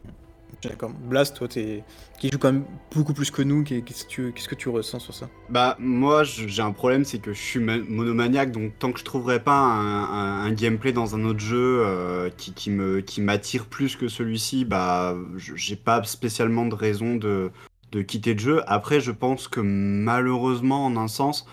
D'accord. 0.63 0.91
Blast, 0.91 1.37
toi, 1.37 1.49
t'es... 1.49 1.83
qui 2.19 2.29
joue 2.31 2.39
quand 2.39 2.53
même 2.53 2.65
beaucoup 2.95 3.15
plus 3.15 3.31
que 3.31 3.41
nous, 3.43 3.65
qu'est- 3.65 3.83
qu'est-ce 3.83 4.05
que 4.49 4.55
tu, 4.55 4.69
ressens 4.69 4.99
sur 4.99 5.15
ça? 5.15 5.29
Bah 5.49 5.77
moi 5.79 6.23
j'ai 6.25 6.63
un 6.63 6.73
problème 6.73 7.05
c'est 7.05 7.19
que 7.19 7.33
je 7.33 7.41
suis 7.41 7.61
ma- 7.61 7.79
monomaniaque 7.79 8.53
donc 8.53 8.79
tant 8.79 8.93
que 8.93 8.99
je 8.99 9.05
trouverai 9.05 9.43
pas 9.43 9.57
un, 9.59 10.53
gameplay 10.53 10.93
dans 10.93 11.15
un 11.15 11.25
autre 11.25 11.41
jeu 11.41 11.83
euh, 11.85 12.29
qui, 12.37 12.53
qui 12.53 12.71
qui 13.07 13.21
m'attire 13.21 13.67
plus 13.67 13.97
que 13.97 14.09
celui-ci 14.09 14.65
bah 14.65 15.17
j'ai 15.37 15.77
pas 15.77 16.03
spécialement 16.05 16.67
de 16.67 16.75
raison 16.75 17.17
de, 17.17 17.51
de 17.93 18.03
quitter 18.03 18.35
le 18.35 18.41
jeu. 18.41 18.63
Après 18.67 19.01
je 19.01 19.13
pense 19.13 19.49
que 19.49 19.61
malheureusement 19.61 20.85
en 20.87 20.97
un 20.97 21.09
sens 21.09 21.47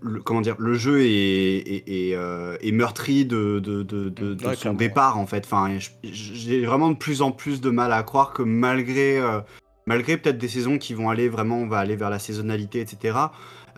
le, 0.00 0.20
comment 0.22 0.40
dire 0.40 0.56
le 0.58 0.74
jeu 0.74 1.00
est, 1.02 1.06
est, 1.08 1.84
est, 1.88 2.14
euh, 2.14 2.56
est 2.60 2.72
meurtri 2.72 3.24
de, 3.24 3.58
de, 3.60 3.82
de, 3.82 4.08
de- 4.08 4.34
de 4.34 4.46
Ouais, 4.46 4.56
son 4.56 4.74
départ 4.74 5.18
en 5.18 5.26
fait. 5.26 5.44
Enfin 5.44 5.78
j'ai 6.02 6.64
vraiment 6.64 6.90
de 6.90 6.96
plus 6.96 7.22
en 7.22 7.32
plus 7.32 7.60
de 7.60 7.70
mal 7.70 7.92
à 7.92 8.02
croire 8.02 8.32
que 8.32 8.42
malgré 8.42 9.18
euh, 9.18 9.40
malgré 9.86 10.16
peut-être 10.16 10.38
des 10.38 10.48
saisons 10.48 10.78
qui 10.78 10.94
vont 10.94 11.08
aller 11.10 11.28
vraiment, 11.28 11.58
on 11.58 11.66
va 11.68 11.78
aller 11.78 11.96
vers 11.96 12.10
la 12.10 12.18
saisonnalité, 12.18 12.80
etc. 12.80 13.16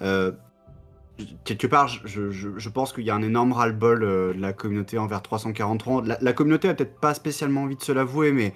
euh, 0.02 0.32
quelque 1.44 1.66
part, 1.66 1.88
je, 1.88 2.00
je- 2.06 2.30
je- 2.30 2.48
je 2.58 2.68
pense 2.68 2.92
qu'il 2.92 3.04
y 3.04 3.11
a 3.11 3.14
un 3.14 3.22
énorme 3.22 3.52
ras-le-bol 3.52 4.00
de 4.00 4.34
la 4.38 4.52
communauté 4.52 4.98
envers 4.98 5.22
343. 5.22 6.02
La, 6.06 6.18
la 6.20 6.32
communauté 6.32 6.68
a 6.68 6.74
peut-être 6.74 6.98
pas 6.98 7.14
spécialement 7.14 7.62
envie 7.64 7.76
de 7.76 7.82
se 7.82 7.92
l'avouer, 7.92 8.32
mais 8.32 8.54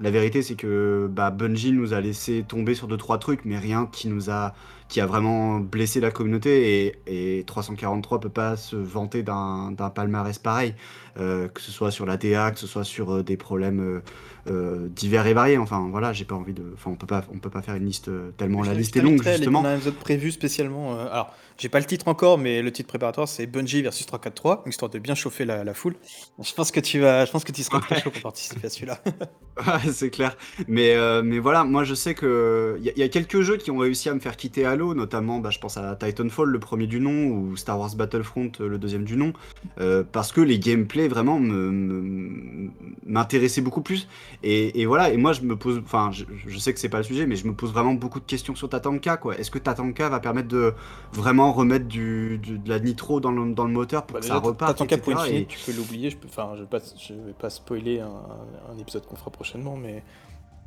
la 0.00 0.10
vérité 0.10 0.42
c'est 0.42 0.54
que 0.56 1.08
bah, 1.10 1.30
Bungie 1.30 1.72
nous 1.72 1.92
a 1.94 2.00
laissé 2.00 2.44
tomber 2.46 2.74
sur 2.74 2.86
deux 2.88 2.96
trois 2.96 3.18
trucs, 3.18 3.44
mais 3.44 3.58
rien 3.58 3.86
qui 3.90 4.08
nous 4.08 4.30
a 4.30 4.54
qui 4.88 5.00
a 5.00 5.06
vraiment 5.06 5.58
blessé 5.58 6.00
la 6.00 6.10
communauté 6.10 6.86
et, 7.06 7.38
et 7.38 7.44
343 7.44 8.20
peut 8.20 8.28
pas 8.28 8.56
se 8.56 8.76
vanter 8.76 9.22
d'un 9.22 9.74
palmarès 9.94 10.38
pareil, 10.38 10.74
euh, 11.18 11.48
que 11.48 11.60
ce 11.60 11.72
soit 11.72 11.90
sur 11.90 12.06
la 12.06 12.16
DA, 12.16 12.50
que 12.52 12.58
ce 12.58 12.66
soit 12.66 12.84
sur 12.84 13.12
euh, 13.16 13.22
des 13.22 13.36
problèmes 13.36 14.02
euh, 14.48 14.88
divers 14.88 15.26
et 15.26 15.34
variés. 15.34 15.58
Enfin 15.58 15.88
voilà, 15.90 16.12
j'ai 16.12 16.24
pas 16.24 16.36
envie 16.36 16.52
de, 16.52 16.62
enfin 16.74 16.90
on 16.92 16.96
peut 16.96 17.06
pas, 17.06 17.24
on 17.34 17.38
peut 17.38 17.50
pas 17.50 17.62
faire 17.62 17.74
une 17.74 17.86
liste 17.86 18.10
tellement 18.36 18.62
la 18.62 18.74
liste 18.74 18.96
est 18.96 19.00
longue 19.02 19.26
à 19.26 19.32
justement. 19.32 19.60
On 19.60 19.64
a 19.64 19.70
un 19.70 19.74
épisode 19.76 19.94
prévu 19.94 20.30
spécialement. 20.30 20.94
euh, 20.94 21.06
alors, 21.10 21.34
j'ai 21.58 21.68
pas 21.70 21.80
le 21.80 21.86
titre 21.86 22.06
encore, 22.08 22.38
mais 22.38 22.60
le 22.62 22.70
titre 22.70 22.88
préparatoire, 22.88 23.26
c'est 23.28 23.46
Bungie 23.46 23.82
versus 23.82 24.04
343, 24.06 24.62
histoire 24.66 24.90
de 24.90 24.98
bien 24.98 25.14
chauffer 25.14 25.44
la, 25.46 25.64
la 25.64 25.74
foule. 25.74 25.96
Je 26.42 26.52
pense 26.52 26.70
que 26.70 26.80
tu 26.80 27.00
vas, 27.00 27.24
je 27.24 27.30
pense 27.32 27.44
que 27.44 27.52
tu 27.52 27.62
seras 27.62 27.80
très 27.80 27.98
chaud 28.00 28.10
pour 28.10 28.20
participer 28.22 28.66
à 28.66 28.70
celui-là. 28.70 29.00
Ouais, 29.66 29.90
c'est 29.90 30.10
clair. 30.10 30.36
Mais, 30.68 30.94
mais 31.22 31.38
voilà, 31.38 31.64
moi 31.64 31.82
je 31.84 31.94
sais 31.94 32.14
que 32.14 32.76
il 32.78 32.84
y, 32.84 32.90
a- 32.90 32.92
y 32.98 33.02
a 33.02 33.08
quelques 33.08 33.40
jeux 33.40 33.56
qui 33.56 33.70
ont 33.70 33.78
réussi 33.78 34.10
à 34.10 34.14
me 34.14 34.20
faire 34.20 34.36
quitter 34.36 34.66
Halo, 34.76 34.92
notamment 34.94 35.38
bah, 35.38 35.48
je 35.48 35.58
pense 35.58 35.78
à 35.78 35.96
Titanfall, 35.96 36.50
le 36.50 36.58
premier 36.58 36.86
du 36.86 37.00
nom, 37.00 37.28
ou 37.28 37.56
Star 37.56 37.80
Wars 37.80 37.94
Battlefront, 37.96 38.52
euh, 38.60 38.68
le 38.68 38.76
deuxième 38.76 39.04
du 39.04 39.16
nom, 39.16 39.32
euh, 39.80 40.04
parce 40.12 40.32
que 40.32 40.42
les 40.42 40.58
gameplays 40.58 41.08
vraiment 41.08 41.38
me- 41.40 41.70
me- 41.70 42.70
m'intéressaient 43.06 43.62
beaucoup 43.62 43.80
plus. 43.80 44.06
Et, 44.42 44.82
et 44.82 44.84
voilà, 44.84 45.10
et 45.10 45.16
moi 45.16 45.32
je 45.32 45.40
me 45.40 45.56
pose, 45.56 45.80
enfin 45.82 46.10
je, 46.12 46.24
je 46.46 46.58
sais 46.58 46.74
que 46.74 46.78
c'est 46.78 46.90
pas 46.90 46.98
le 46.98 47.04
sujet, 47.04 47.26
mais 47.26 47.36
je 47.36 47.46
me 47.46 47.54
pose 47.54 47.72
vraiment 47.72 47.94
beaucoup 47.94 48.20
de 48.20 48.26
questions 48.26 48.54
sur 48.54 48.68
Tatanka, 48.68 49.16
quoi. 49.16 49.38
Est-ce 49.38 49.50
que 49.50 49.58
Tatanka 49.58 50.10
va 50.10 50.20
permettre 50.20 50.48
de 50.48 50.74
vraiment 51.14 51.52
remettre 51.54 51.86
du, 51.86 52.36
du- 52.38 52.58
de 52.58 52.68
la 52.68 52.78
nitro 52.78 53.18
dans 53.20 53.30
le, 53.32 53.54
dans 53.54 53.64
le 53.64 53.72
moteur 53.72 54.04
pour 54.04 54.14
Bah, 54.14 54.20
que 54.20 54.24
déjà, 54.24 54.34
ça 54.34 54.40
reparte 54.40 54.80
etc., 54.82 55.00
Infinite, 55.16 55.42
et- 55.42 55.46
tu 55.46 55.58
peux 55.64 55.72
l'oublier. 55.74 56.10
Je 56.10 56.18
peux, 56.18 56.28
enfin, 56.28 56.50
je 56.56 56.60
vais 56.60 56.68
pas, 56.68 56.80
je 57.00 57.14
vais 57.14 57.32
pas 57.32 57.48
spoiler 57.48 58.00
un, 58.00 58.10
un 58.74 58.78
épisode 58.78 59.06
qu'on 59.06 59.16
fera 59.16 59.30
prochainement, 59.30 59.76
mais 59.76 60.02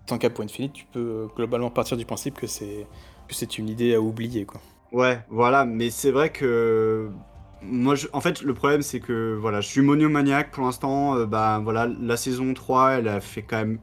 tant 0.07 0.17
qu'à 0.17 0.31
pour 0.31 0.43
Infinite, 0.43 0.73
tu 0.73 0.85
peux 0.91 0.99
euh, 0.99 1.27
globalement 1.35 1.69
partir 1.69 1.95
du 1.95 2.05
principe 2.05 2.33
que 2.39 2.47
c'est, 2.47 2.87
c'est 3.29 3.57
une 3.57 3.69
idée 3.69 3.93
à 3.95 4.01
oublier, 4.01 4.45
quoi. 4.45 4.61
Ouais, 4.91 5.19
voilà, 5.29 5.65
mais 5.65 5.89
c'est 5.89 6.11
vrai 6.11 6.31
que 6.31 7.09
moi, 7.61 7.95
en 8.13 8.21
fait, 8.21 8.41
le 8.41 8.53
problème 8.53 8.81
c'est 8.81 8.99
que 8.99 9.37
voilà, 9.39 9.61
je 9.61 9.67
suis 9.67 9.81
monomaniaque 9.81 10.51
pour 10.51 10.63
l'instant. 10.63 11.15
euh, 11.17 11.25
bah 11.25 11.59
voilà, 11.63 11.87
la 11.87 12.17
saison 12.17 12.53
3, 12.53 12.91
elle 12.93 13.07
a 13.07 13.19
fait 13.21 13.41
quand 13.43 13.57
même 13.57 13.79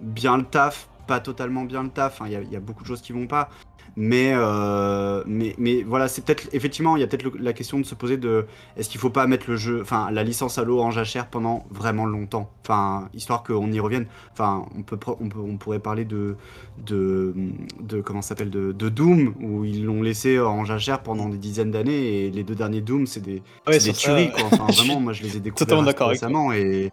bien 0.00 0.36
le 0.38 0.44
taf, 0.44 0.88
pas 1.06 1.20
totalement 1.20 1.64
bien 1.64 1.82
le 1.82 1.90
taf. 1.90 2.22
hein, 2.22 2.26
il 2.28 2.50
y 2.50 2.56
a 2.56 2.60
beaucoup 2.60 2.82
de 2.82 2.88
choses 2.88 3.02
qui 3.02 3.12
vont 3.12 3.26
pas, 3.26 3.48
mais 4.00 4.30
euh, 4.32 5.24
mais 5.26 5.56
mais 5.58 5.82
voilà, 5.82 6.06
c'est 6.06 6.24
peut-être 6.24 6.48
effectivement, 6.52 6.96
il 6.96 7.00
y 7.00 7.02
a 7.02 7.08
peut-être 7.08 7.36
la 7.36 7.52
question 7.52 7.80
de 7.80 7.84
se 7.84 7.96
poser 7.96 8.16
de 8.16 8.46
est-ce 8.76 8.88
qu'il 8.88 9.00
faut 9.00 9.10
pas 9.10 9.26
mettre 9.26 9.50
le 9.50 9.56
jeu, 9.56 9.80
enfin 9.82 10.12
la 10.12 10.22
licence 10.22 10.56
Halo 10.56 10.80
en 10.80 10.92
jachère 10.92 11.26
pendant 11.26 11.66
vraiment 11.72 12.06
longtemps, 12.06 12.48
enfin 12.62 13.08
histoire 13.12 13.42
qu'on 13.42 13.72
y 13.72 13.80
revienne. 13.80 14.06
Enfin, 14.32 14.66
on 14.78 14.82
peut 14.82 14.96
on 15.20 15.28
peut 15.28 15.40
on 15.40 15.56
pourrait 15.56 15.80
parler 15.80 16.04
de 16.04 16.36
de, 16.86 17.34
de 17.80 18.00
comment 18.00 18.22
s'appelle 18.22 18.50
de, 18.50 18.70
de 18.70 18.88
Doom 18.88 19.34
où 19.40 19.64
ils 19.64 19.84
l'ont 19.84 20.00
laissé 20.00 20.38
en 20.38 20.64
jachère 20.64 21.02
pendant 21.02 21.28
des 21.28 21.38
dizaines 21.38 21.72
d'années 21.72 22.26
et 22.26 22.30
les 22.30 22.44
deux 22.44 22.54
derniers 22.54 22.82
Doom 22.82 23.08
c'est 23.08 23.18
des, 23.18 23.42
Ouais, 23.66 23.80
des 23.80 23.92
tueries 23.92 24.30
quoi. 24.30 24.44
Enfin 24.44 24.66
vraiment 24.72 25.00
moi 25.00 25.12
je 25.12 25.24
les 25.24 25.38
ai 25.38 25.40
découverts 25.40 26.06
récemment 26.06 26.52
et 26.52 26.92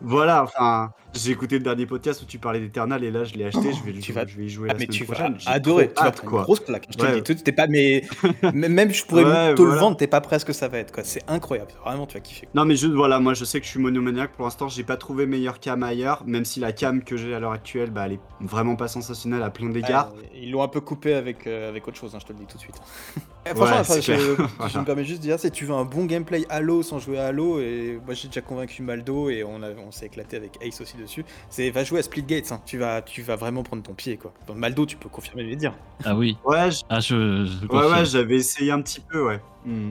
voilà 0.00 0.42
enfin 0.42 0.90
j'ai 1.18 1.32
écouté 1.32 1.58
le 1.58 1.64
dernier 1.64 1.86
podcast 1.86 2.22
où 2.22 2.26
tu 2.26 2.38
parlais 2.38 2.60
d'Eternal 2.60 3.02
et 3.04 3.10
là 3.10 3.24
je 3.24 3.34
l'ai 3.34 3.44
acheté 3.46 3.72
je 3.72 3.82
vais 3.84 3.92
Tu 3.92 4.12
jouer, 4.12 4.14
vas- 4.14 4.26
je 4.26 4.36
vais 4.36 4.44
y 4.44 4.48
jouer 4.48 4.68
Ah, 4.70 4.72
la 4.72 4.78
mais 4.78 4.84
semaine 4.86 4.96
tu 4.98 5.04
vas 5.04 5.14
prochaine. 5.14 5.36
J'ai 5.38 5.50
adorer, 5.50 5.88
tu 5.88 5.94
vas 5.94 6.06
hâte, 6.08 6.20
quoi. 6.20 6.38
une 6.40 6.44
grosse 6.44 6.60
claque. 6.60 6.86
Je 6.98 7.04
Ouais. 7.04 7.20
dis 7.22 7.52
pas, 7.52 7.66
mais 7.66 8.02
même 8.54 8.92
je 8.92 9.04
pourrais 9.04 9.24
Ouais, 9.24 9.54
te 9.54 9.62
le 9.62 9.70
vendre, 9.74 9.96
t'es 9.96 10.06
pas 10.06 10.20
prêt 10.20 10.36
à 10.36 10.38
ce 10.38 10.44
que 10.44 10.52
ça 10.52 10.68
va 10.68 10.78
être, 10.78 10.92
quoi. 10.92 11.04
C'est 11.04 11.22
incroyable, 11.28 11.70
vraiment, 11.84 12.06
tu 12.06 12.14
vas 12.14 12.20
kiffer. 12.20 12.48
Non 12.54 12.64
mais 12.64 12.76
juste 12.76 12.94
voilà, 12.94 13.18
moi 13.20 13.34
je 13.34 13.44
sais 13.44 13.58
que 13.60 13.66
je 13.66 13.70
suis 13.70 13.80
monomaniaque 13.80 14.32
pour 14.32 14.44
l'instant, 14.44 14.68
j'ai 14.68 14.84
pas 14.84 14.96
trouvé 14.96 15.26
meilleure 15.26 15.60
cam 15.60 15.82
ailleurs, 15.82 16.22
même 16.26 16.44
si 16.44 16.60
la 16.60 16.72
cam 16.72 17.02
que 17.02 17.16
j'ai 17.16 17.34
à 17.34 17.40
l'heure 17.40 17.52
actuelle, 17.52 17.90
bah 17.90 18.04
elle 18.06 18.12
est 18.14 18.20
vraiment 18.40 18.76
pas 18.76 18.88
sensationnelle 18.88 19.42
à 19.42 19.50
plein 19.50 19.68
d'égards. 19.70 20.12
Ils 20.34 20.50
l'ont 20.50 20.62
un 20.62 20.68
peu 20.68 20.80
coupé 20.80 21.14
avec, 21.14 21.46
euh, 21.46 21.68
avec 21.68 21.86
autre 21.88 21.96
chose, 21.96 22.14
hein, 22.14 22.18
je 22.20 22.26
te 22.26 22.32
le 22.32 22.38
dis 22.40 22.46
tout 22.46 22.56
de 22.56 22.62
suite. 22.62 22.76
Eh, 23.48 23.50
Ouais, 23.50 23.54
franchement, 23.64 23.76
enfin, 23.78 24.00
je, 24.00 24.12
je 24.72 24.78
me 24.80 24.84
permets 24.84 25.04
juste 25.04 25.20
de 25.20 25.26
dire, 25.28 25.38
si 25.38 25.48
tu 25.52 25.66
veux 25.66 25.72
un 25.74 25.84
bon 25.84 26.04
gameplay 26.06 26.44
Halo 26.48 26.82
sans 26.82 26.98
jouer 26.98 27.20
à 27.20 27.26
Halo, 27.26 27.60
et 27.60 27.96
moi 28.04 28.12
j'ai 28.12 28.26
déjà 28.26 28.40
convaincu 28.40 28.82
Maldo 28.82 29.30
et 29.30 29.44
on, 29.44 29.62
a- 29.62 29.70
on 29.86 29.92
s'est 29.92 30.06
éclaté 30.06 30.36
avec 30.36 30.58
Ace 30.60 30.80
aussi 30.80 30.96
dessus, 31.06 31.24
c'est 31.50 31.70
va 31.70 31.84
jouer 31.84 32.00
à 32.00 32.02
Splitgate, 32.02 32.52
hein. 32.52 32.60
tu, 32.66 32.78
vas, 32.78 33.02
tu 33.02 33.22
vas 33.22 33.36
vraiment 33.36 33.62
prendre 33.62 33.82
ton 33.82 33.94
pied 33.94 34.16
quoi. 34.16 34.32
Maldo, 34.54 34.86
tu 34.86 34.96
peux 34.96 35.08
confirmer 35.08 35.42
les 35.44 35.56
dire. 35.56 35.74
Ah 36.04 36.14
oui, 36.16 36.36
Ouais, 36.44 36.70
je- 36.70 36.82
ah 36.88 37.00
je, 37.00 37.46
je 37.46 37.66
ouais, 37.66 37.90
ouais, 37.90 38.04
j'avais 38.04 38.36
essayé 38.36 38.70
un 38.70 38.82
petit 38.82 39.00
peu, 39.00 39.26
ouais. 39.26 39.40
Hmm. 39.64 39.90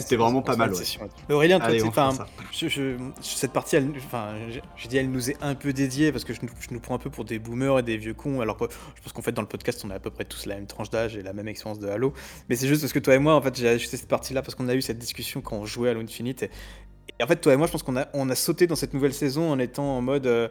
C'était 0.00 0.16
vraiment 0.16 0.40
pas 0.40 0.56
mal, 0.56 0.72
ouais. 0.72 0.84
Aurélien, 1.30 1.58
toi, 1.58 1.68
Allez, 1.68 1.82
enfin, 1.82 2.10
je, 2.50 2.66
je- 2.68 2.96
cette 3.20 3.52
partie, 3.52 3.76
elle, 3.76 3.90
enfin, 3.98 4.28
je, 4.48 4.60
je 4.74 4.88
dis, 4.88 4.96
elle 4.96 5.10
nous 5.10 5.30
est 5.30 5.36
un 5.42 5.54
peu 5.54 5.74
dédiée 5.74 6.12
parce 6.12 6.24
que 6.24 6.32
je 6.32 6.40
nous, 6.42 6.48
je 6.60 6.68
nous 6.72 6.80
prends 6.80 6.94
un 6.94 6.98
peu 6.98 7.10
pour 7.10 7.26
des 7.26 7.38
boomers 7.38 7.80
et 7.80 7.82
des 7.82 7.98
vieux 7.98 8.14
cons, 8.14 8.40
alors 8.40 8.56
que 8.56 8.64
je 8.94 9.02
pense 9.02 9.12
qu'en 9.12 9.20
fait, 9.20 9.32
dans 9.32 9.42
le 9.42 9.48
podcast, 9.48 9.82
on 9.84 9.90
a 9.90 9.96
à 9.96 9.98
peu 9.98 10.08
près 10.10 10.24
tous 10.24 10.46
la 10.46 10.54
même 10.54 10.66
tranche 10.66 10.88
d'âge 10.88 11.16
et 11.16 11.22
la 11.22 11.34
même 11.34 11.48
expérience 11.48 11.78
de 11.78 11.88
Halo. 11.88 12.14
Mais 12.48 12.56
c'est 12.56 12.68
juste 12.68 12.80
parce 12.80 12.94
que 12.94 12.98
toi 13.00 13.16
et 13.16 13.18
moi, 13.18 13.34
en 13.34 13.42
fait, 13.42 13.54
j'ai 13.54 13.68
ajouté 13.68 13.98
cette 13.98 14.08
partie-là 14.08 14.40
parce 14.40 14.54
qu'on 14.54 14.68
a 14.68 14.74
eu 14.74 14.80
cette 14.80 14.98
discussion 14.98 15.42
quand 15.42 15.56
on 15.56 15.66
jouait 15.66 15.88
à 15.88 15.90
Halo 15.92 16.00
Infinite. 16.00 16.44
Et, 16.44 16.50
et 17.18 17.24
en 17.24 17.26
fait, 17.26 17.36
toi 17.36 17.52
et 17.52 17.56
moi, 17.56 17.66
je 17.66 17.72
pense 17.72 17.82
qu'on 17.82 17.96
a, 17.96 18.34
sauté 18.34 18.66
dans 18.66 18.76
cette 18.76 18.94
nouvelle 18.94 19.14
saison 19.14 19.50
en 19.50 19.58
étant 19.58 19.96
en 19.96 20.02
mode. 20.02 20.26
euh, 20.26 20.48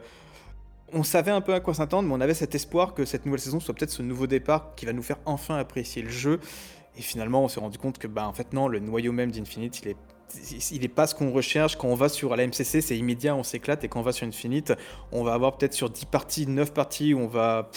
on 0.92 1.02
savait 1.02 1.32
un 1.32 1.40
peu 1.40 1.52
à 1.52 1.60
quoi 1.60 1.74
s'attendre, 1.74 2.08
mais 2.08 2.14
on 2.14 2.20
avait 2.20 2.34
cet 2.34 2.54
espoir 2.54 2.94
que 2.94 3.04
cette 3.04 3.26
nouvelle 3.26 3.40
saison 3.40 3.58
soit 3.58 3.74
peut-être 3.74 3.90
ce 3.90 4.02
nouveau 4.02 4.26
départ 4.26 4.74
qui 4.76 4.86
va 4.86 4.92
nous 4.92 5.02
faire 5.02 5.18
enfin 5.24 5.56
apprécier 5.56 6.02
le 6.02 6.10
jeu. 6.10 6.40
Et 6.96 7.02
finalement, 7.02 7.42
on 7.42 7.48
s'est 7.48 7.60
rendu 7.60 7.76
compte 7.76 7.98
que, 7.98 8.06
bah, 8.06 8.26
en 8.26 8.32
fait, 8.32 8.52
non, 8.52 8.68
le 8.68 8.78
noyau 8.78 9.12
même 9.12 9.30
d'Infinite, 9.30 9.80
il 9.80 9.88
est, 9.88 9.96
il 10.70 10.84
est 10.84 10.88
pas 10.88 11.06
ce 11.06 11.14
qu'on 11.14 11.32
recherche. 11.32 11.76
Quand 11.76 11.88
on 11.88 11.94
va 11.94 12.08
sur 12.08 12.34
la 12.36 12.46
MCC, 12.46 12.80
c'est 12.80 12.96
immédiat, 12.96 13.34
on 13.34 13.42
s'éclate. 13.42 13.84
Et 13.84 13.88
quand 13.88 14.00
on 14.00 14.04
va 14.04 14.12
sur 14.12 14.26
Infinite, 14.26 14.72
on 15.12 15.22
va 15.22 15.34
avoir 15.34 15.58
peut-être 15.58 15.74
sur 15.74 15.90
10 15.90 16.06
parties, 16.06 16.46
9 16.46 16.72
parties 16.72 17.14
où 17.14 17.18
on 17.18 17.28
va 17.28 17.70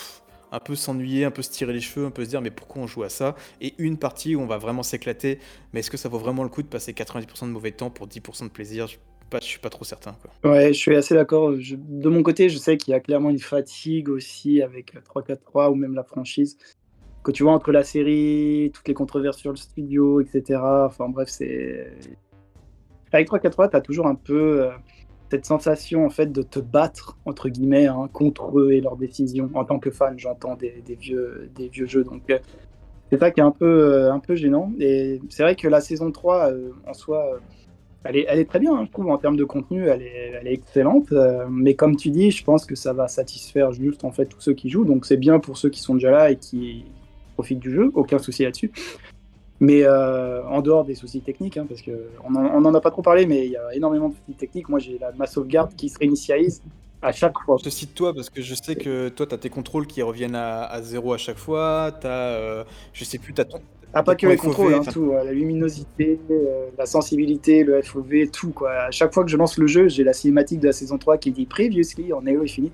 un 0.52 0.60
peu 0.60 0.76
s'ennuyer, 0.76 1.26
un 1.26 1.32
peu 1.32 1.42
se 1.42 1.52
tirer 1.52 1.74
les 1.74 1.82
cheveux, 1.82 2.06
un 2.06 2.12
peu 2.12 2.24
se 2.26 2.30
dire, 2.30 2.42
mais 2.42 2.52
pourquoi 2.52 2.82
on 2.84 2.88
joue 2.88 3.04
à 3.04 3.10
ça? 3.10 3.36
Et 3.62 3.74
une 3.78 3.98
partie 3.98 4.36
où 4.36 4.42
on 4.42 4.46
va 4.48 4.58
vraiment 4.58 4.84
s'éclater. 4.84 5.40
Mais 5.74 5.82
est-ce 5.82 5.92
que 5.92 5.98
ça 5.98 6.10
vaut 6.10 6.20
vraiment 6.20 6.44
le 6.44 6.50
coup 6.50 6.62
de 6.64 6.68
passer 6.68 6.94
90% 6.94 7.46
de 7.48 7.52
mauvais 7.52 7.72
temps 7.72 7.90
pour 7.90 8.08
10% 8.08 8.46
de 8.46 8.50
plaisir? 8.50 8.88
Je, 8.88 8.98
pas, 9.30 9.42
suis 9.42 9.60
pas 9.60 9.70
trop 9.70 9.86
certain. 9.86 10.16
Quoi. 10.22 10.52
Ouais, 10.52 10.74
je 10.74 10.78
suis 10.80 10.96
assez 10.96 11.14
d'accord. 11.16 11.52
De 11.52 12.10
mon 12.10 12.24
côté, 12.24 12.50
je 12.50 12.58
sais 12.58 12.78
qu'il 12.78 12.92
y 12.92 12.96
a 12.96 13.00
clairement 13.00 13.30
une 13.30 13.40
fatigue 13.40 14.10
aussi 14.10 14.62
avec 14.62 14.96
3-4-3 15.16 15.72
ou 15.72 15.76
même 15.76 15.94
la 15.94 16.04
franchise. 16.04 16.58
Que 17.24 17.32
tu 17.32 17.44
vois 17.44 17.52
entre 17.52 17.72
la 17.72 17.84
série, 17.84 18.72
toutes 18.74 18.88
les 18.88 18.94
controverses 18.94 19.38
sur 19.38 19.52
le 19.52 19.58
studio, 19.58 20.22
etc. 20.22 20.60
Enfin 20.62 21.10
bref, 21.10 21.30
c'est. 21.30 21.94
Avec 23.12 23.30
3-4-3, 23.30 23.70
tu 23.72 23.82
toujours 23.82 24.08
un 24.08 24.16
peu. 24.16 24.64
euh, 24.64 24.72
cette 25.30 25.46
sensation 25.46 26.06
en 26.06 26.10
fait 26.10 26.32
de 26.32 26.42
te 26.42 26.60
battre 26.60 27.18
entre 27.26 27.50
guillemets 27.50 27.88
hein, 27.88 28.10
contre 28.12 28.60
eux 28.60 28.72
et 28.72 28.82
leurs 28.82 28.98
décisions. 28.98 29.50
En 29.54 29.64
tant 29.64 29.80
que 29.80 29.92
fan, 29.92 30.18
j'entends 30.18 30.56
des, 30.56 30.84
vieux, 31.00 31.50
des 31.56 31.68
vieux 31.70 31.86
jeux. 31.86 32.04
Donc 32.04 32.24
euh, 32.30 32.40
c'est 33.12 33.20
ça 33.20 33.32
qui 33.32 33.40
est 33.40 33.44
un 33.44 33.52
peu, 33.52 33.66
euh, 33.66 34.14
un 34.14 34.20
peu 34.20 34.36
gênant. 34.36 34.72
Et 34.80 35.22
c'est 35.30 35.44
vrai 35.44 35.56
que 35.56 35.68
la 35.68 35.82
saison 35.82 36.12
3 36.12 36.52
euh, 36.52 36.70
en 36.88 36.94
soi, 36.94 37.40
elle 38.04 38.18
est, 38.18 38.26
elle 38.28 38.40
est 38.40 38.50
très 38.50 38.60
bien, 38.60 38.74
hein, 38.74 38.86
je 38.86 38.92
trouve, 38.92 39.10
en 39.10 39.18
termes 39.18 39.36
de 39.36 39.44
contenu, 39.44 39.88
elle 39.88 40.02
est, 40.02 40.34
elle 40.40 40.48
est 40.48 40.54
excellente. 40.54 41.14
mais 41.50 41.76
comme 41.76 41.96
tu 41.96 42.10
dis, 42.10 42.32
je 42.32 42.44
pense 42.44 42.66
que 42.66 42.76
ça 42.76 42.94
va 42.94 43.08
satisfaire 43.08 43.72
juste 43.72 44.04
en 44.04 44.12
fait 44.12 44.26
tous 44.26 44.42
ceux 44.42 44.54
qui 44.54 44.70
jouent. 44.70 44.86
Donc 44.86 45.06
c'est 45.06 45.18
bien 45.18 45.40
pour 45.40 45.58
ceux 45.58 45.70
qui 45.70 45.82
sont 45.82 45.96
déjà 45.96 46.12
là 46.12 46.32
et 46.32 46.38
qui 46.38 46.86
profitent 47.36 47.60
du 47.60 47.72
jeu, 47.72 47.92
aucun 47.94 48.18
souci 48.18 48.44
là-dessus. 48.44 48.72
Mais 49.60 49.84
euh, 49.84 50.44
en 50.46 50.62
dehors 50.62 50.86
des 50.86 50.96
soucis 50.96 51.22
techniques, 51.22 51.58
hein, 51.58 51.66
parce 51.68 51.82
qu'on 51.82 52.32
n'en 52.32 52.74
a 52.74 52.82
pas 52.82 52.92
trop 52.92 53.02
parlé, 53.02 53.26
mais 53.26 53.46
il 53.46 53.52
y 53.52 53.58
a 53.58 53.74
énormément 53.74 54.10
de 54.10 54.14
soucis 54.14 54.38
techniques. 54.38 54.70
Moi, 54.70 54.80
j'ai 54.80 54.98
la, 54.98 55.12
ma 55.12 55.28
sauvegarde 55.28 55.76
qui 55.76 55.90
se 55.90 56.00
réinitialise 56.00 56.62
à 57.02 57.12
chaque 57.12 57.38
fois. 57.40 57.58
Je 57.60 57.66
te 57.66 57.70
cite 57.70 57.94
toi 57.94 58.14
parce 58.14 58.30
que 58.30 58.42
je 58.42 58.56
sais 58.56 58.76
que 58.76 59.10
toi, 59.10 59.26
tu 59.26 59.36
as 59.36 59.38
tes 59.38 59.50
contrôles 59.50 59.88
qui 59.88 60.02
reviennent 60.02 60.36
à, 60.36 60.64
à 60.64 60.82
zéro 60.82 61.14
à 61.14 61.18
chaque 61.18 61.38
fois. 61.38 61.92
Tu 62.00 62.08
as, 62.08 62.66
je 62.94 63.04
sais 63.04 63.18
plus, 63.18 63.34
tu 63.34 63.42
as 63.42 63.46
ton. 63.46 63.60
Ah, 63.94 64.04
pas 64.04 64.16
que 64.16 64.28
les 64.28 64.38
FOV, 64.38 64.46
contrôles, 64.46 64.74
hein, 64.76 64.82
tout, 64.84 65.14
euh, 65.14 65.24
la 65.24 65.32
luminosité, 65.32 66.20
euh, 66.30 66.68
la 66.78 66.86
sensibilité, 66.86 67.64
le 67.64 67.82
FOV, 67.82 68.30
tout. 68.32 68.52
Quoi. 68.52 68.72
À 68.72 68.92
chaque 68.92 69.14
fois 69.14 69.24
que 69.24 69.32
je 69.32 69.38
lance 69.38 69.58
le 69.58 69.66
jeu, 69.66 69.88
j'ai 69.88 70.04
la 70.04 70.14
cinématique 70.14 70.60
de 70.60 70.68
la 70.68 70.74
saison 70.74 71.00
3 71.00 71.18
qui 71.18 71.32
dit 71.32 71.48
Previously 71.48 72.14
en 72.14 72.26
Halo 72.26 72.44
Infinite. 72.44 72.74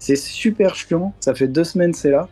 C'est 0.00 0.16
super 0.16 0.74
chiant, 0.74 1.12
ça 1.20 1.34
fait 1.34 1.48
deux 1.48 1.64
semaines 1.64 1.94
c'est 1.94 2.10
là. 2.10 2.28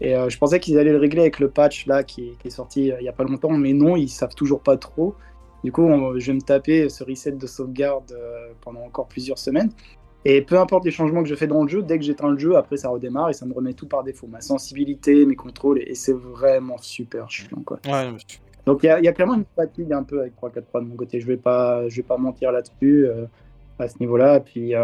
Et 0.00 0.14
euh, 0.14 0.28
je 0.28 0.36
pensais 0.38 0.60
qu'ils 0.60 0.78
allaient 0.78 0.92
le 0.92 0.98
régler 0.98 1.20
avec 1.22 1.38
le 1.40 1.48
patch 1.48 1.86
là 1.86 2.02
qui 2.02 2.28
est, 2.28 2.38
qui 2.38 2.48
est 2.48 2.50
sorti 2.50 2.92
euh, 2.92 2.96
il 3.00 3.04
y 3.04 3.08
a 3.08 3.12
pas 3.12 3.24
longtemps, 3.24 3.52
mais 3.52 3.72
non, 3.72 3.96
ils 3.96 4.08
savent 4.08 4.34
toujours 4.34 4.60
pas 4.60 4.76
trop. 4.76 5.14
Du 5.64 5.72
coup, 5.72 5.82
on- 5.82 6.18
je 6.18 6.26
vais 6.26 6.34
me 6.34 6.40
taper 6.42 6.88
ce 6.88 7.02
reset 7.02 7.32
de 7.32 7.46
sauvegarde 7.46 8.12
euh, 8.12 8.48
pendant 8.60 8.82
encore 8.82 9.06
plusieurs 9.08 9.38
semaines. 9.38 9.70
Et 10.24 10.42
peu 10.42 10.58
importe 10.58 10.84
les 10.84 10.90
changements 10.90 11.22
que 11.22 11.28
je 11.28 11.34
fais 11.34 11.46
dans 11.46 11.62
le 11.62 11.68
jeu, 11.68 11.82
dès 11.82 11.98
que 11.98 12.04
j'éteins 12.04 12.30
le 12.30 12.38
jeu, 12.38 12.56
après 12.56 12.76
ça 12.76 12.88
redémarre 12.88 13.30
et 13.30 13.32
ça 13.32 13.46
me 13.46 13.54
remet 13.54 13.72
tout 13.74 13.86
par 13.86 14.02
défaut. 14.02 14.26
Ma 14.26 14.40
sensibilité, 14.40 15.24
mes 15.24 15.36
contrôles, 15.36 15.80
et, 15.86 15.94
c'est 15.94 16.12
vraiment 16.14 16.78
super 16.78 17.30
chiant. 17.30 17.62
Quoi. 17.64 17.78
Ouais, 17.86 18.10
mais 18.12 18.18
je- 18.18 18.36
Donc 18.66 18.80
il 18.82 18.86
y, 19.00 19.04
y 19.04 19.08
a 19.08 19.12
clairement 19.12 19.34
une 19.34 19.44
fatigue 19.54 19.92
un 19.92 20.02
peu 20.02 20.20
avec 20.20 20.34
3-4-3 20.36 20.80
de 20.80 20.86
mon 20.86 20.96
côté. 20.96 21.20
Je 21.20 21.26
vais 21.26 21.36
pas, 21.36 21.88
je 21.88 21.96
vais 21.96 22.02
pas 22.02 22.16
mentir 22.18 22.50
là-dessus 22.52 23.08
à 23.78 23.86
ce 23.88 23.94
niveau-là. 24.00 24.40
Puis 24.40 24.74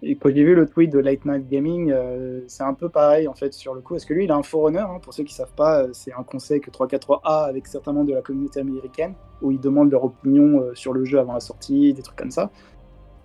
et 0.00 0.14
quand 0.16 0.28
j'ai 0.28 0.44
vu 0.44 0.54
le 0.54 0.66
tweet 0.66 0.92
de 0.92 1.00
Late 1.00 1.24
Night 1.24 1.48
Gaming, 1.48 1.90
euh, 1.90 2.42
c'est 2.46 2.62
un 2.62 2.74
peu 2.74 2.88
pareil 2.88 3.26
en 3.26 3.34
fait 3.34 3.52
sur 3.52 3.74
le 3.74 3.80
coup. 3.80 3.94
Parce 3.94 4.04
que 4.04 4.14
lui, 4.14 4.24
il 4.24 4.30
a 4.30 4.36
un 4.36 4.44
forerunner. 4.44 4.78
Hein, 4.78 5.00
pour 5.02 5.12
ceux 5.12 5.24
qui 5.24 5.34
savent 5.34 5.54
pas, 5.54 5.82
euh, 5.82 5.88
c'est 5.92 6.12
un 6.12 6.22
conseil 6.22 6.60
que 6.60 6.70
3-4-3 6.70 7.20
a 7.24 7.44
avec 7.44 7.66
certains 7.66 7.92
membres 7.92 8.08
de 8.08 8.14
la 8.14 8.22
communauté 8.22 8.60
américaine 8.60 9.14
où 9.42 9.50
ils 9.50 9.60
demandent 9.60 9.90
leur 9.90 10.04
opinion 10.04 10.60
euh, 10.60 10.74
sur 10.74 10.92
le 10.92 11.04
jeu 11.04 11.18
avant 11.18 11.32
la 11.32 11.40
sortie, 11.40 11.92
des 11.94 12.02
trucs 12.02 12.16
comme 12.16 12.30
ça. 12.30 12.50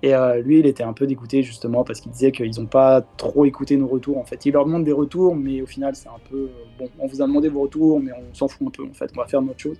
Et 0.06 0.14
lui, 0.44 0.60
il 0.60 0.66
était 0.66 0.84
un 0.84 0.92
peu 0.92 1.08
dégoûté 1.08 1.44
justement 1.44 1.86
parce 1.86 2.02
qu'il 2.02 2.12
disait 2.12 2.34
qu'ils 2.34 2.60
n'ont 2.60 2.66
pas 2.66 3.02
trop 3.16 3.46
écouté 3.46 3.78
nos 3.78 3.88
retours. 3.88 4.18
En 4.18 4.26
fait, 4.26 4.46
il 4.46 4.52
leur 4.52 4.66
demande 4.66 4.84
des 4.84 4.92
retours, 4.92 5.34
mais 5.34 5.62
au 5.62 5.66
final, 5.66 5.96
c'est 5.96 6.10
un 6.10 6.20
peu 6.30 6.50
bon. 6.78 6.90
On 7.00 7.08
vous 7.08 7.22
a 7.22 7.26
demandé 7.26 7.48
vos 7.48 7.62
retours, 7.62 8.02
mais 8.02 8.12
on 8.12 8.34
s'en 8.34 8.50
fout 8.50 8.68
un 8.68 8.72
peu. 8.72 8.84
En 8.84 8.94
fait, 8.94 9.10
on 9.16 9.22
va 9.22 9.28
faire 9.28 9.42
notre 9.42 9.62
chose. 9.62 9.78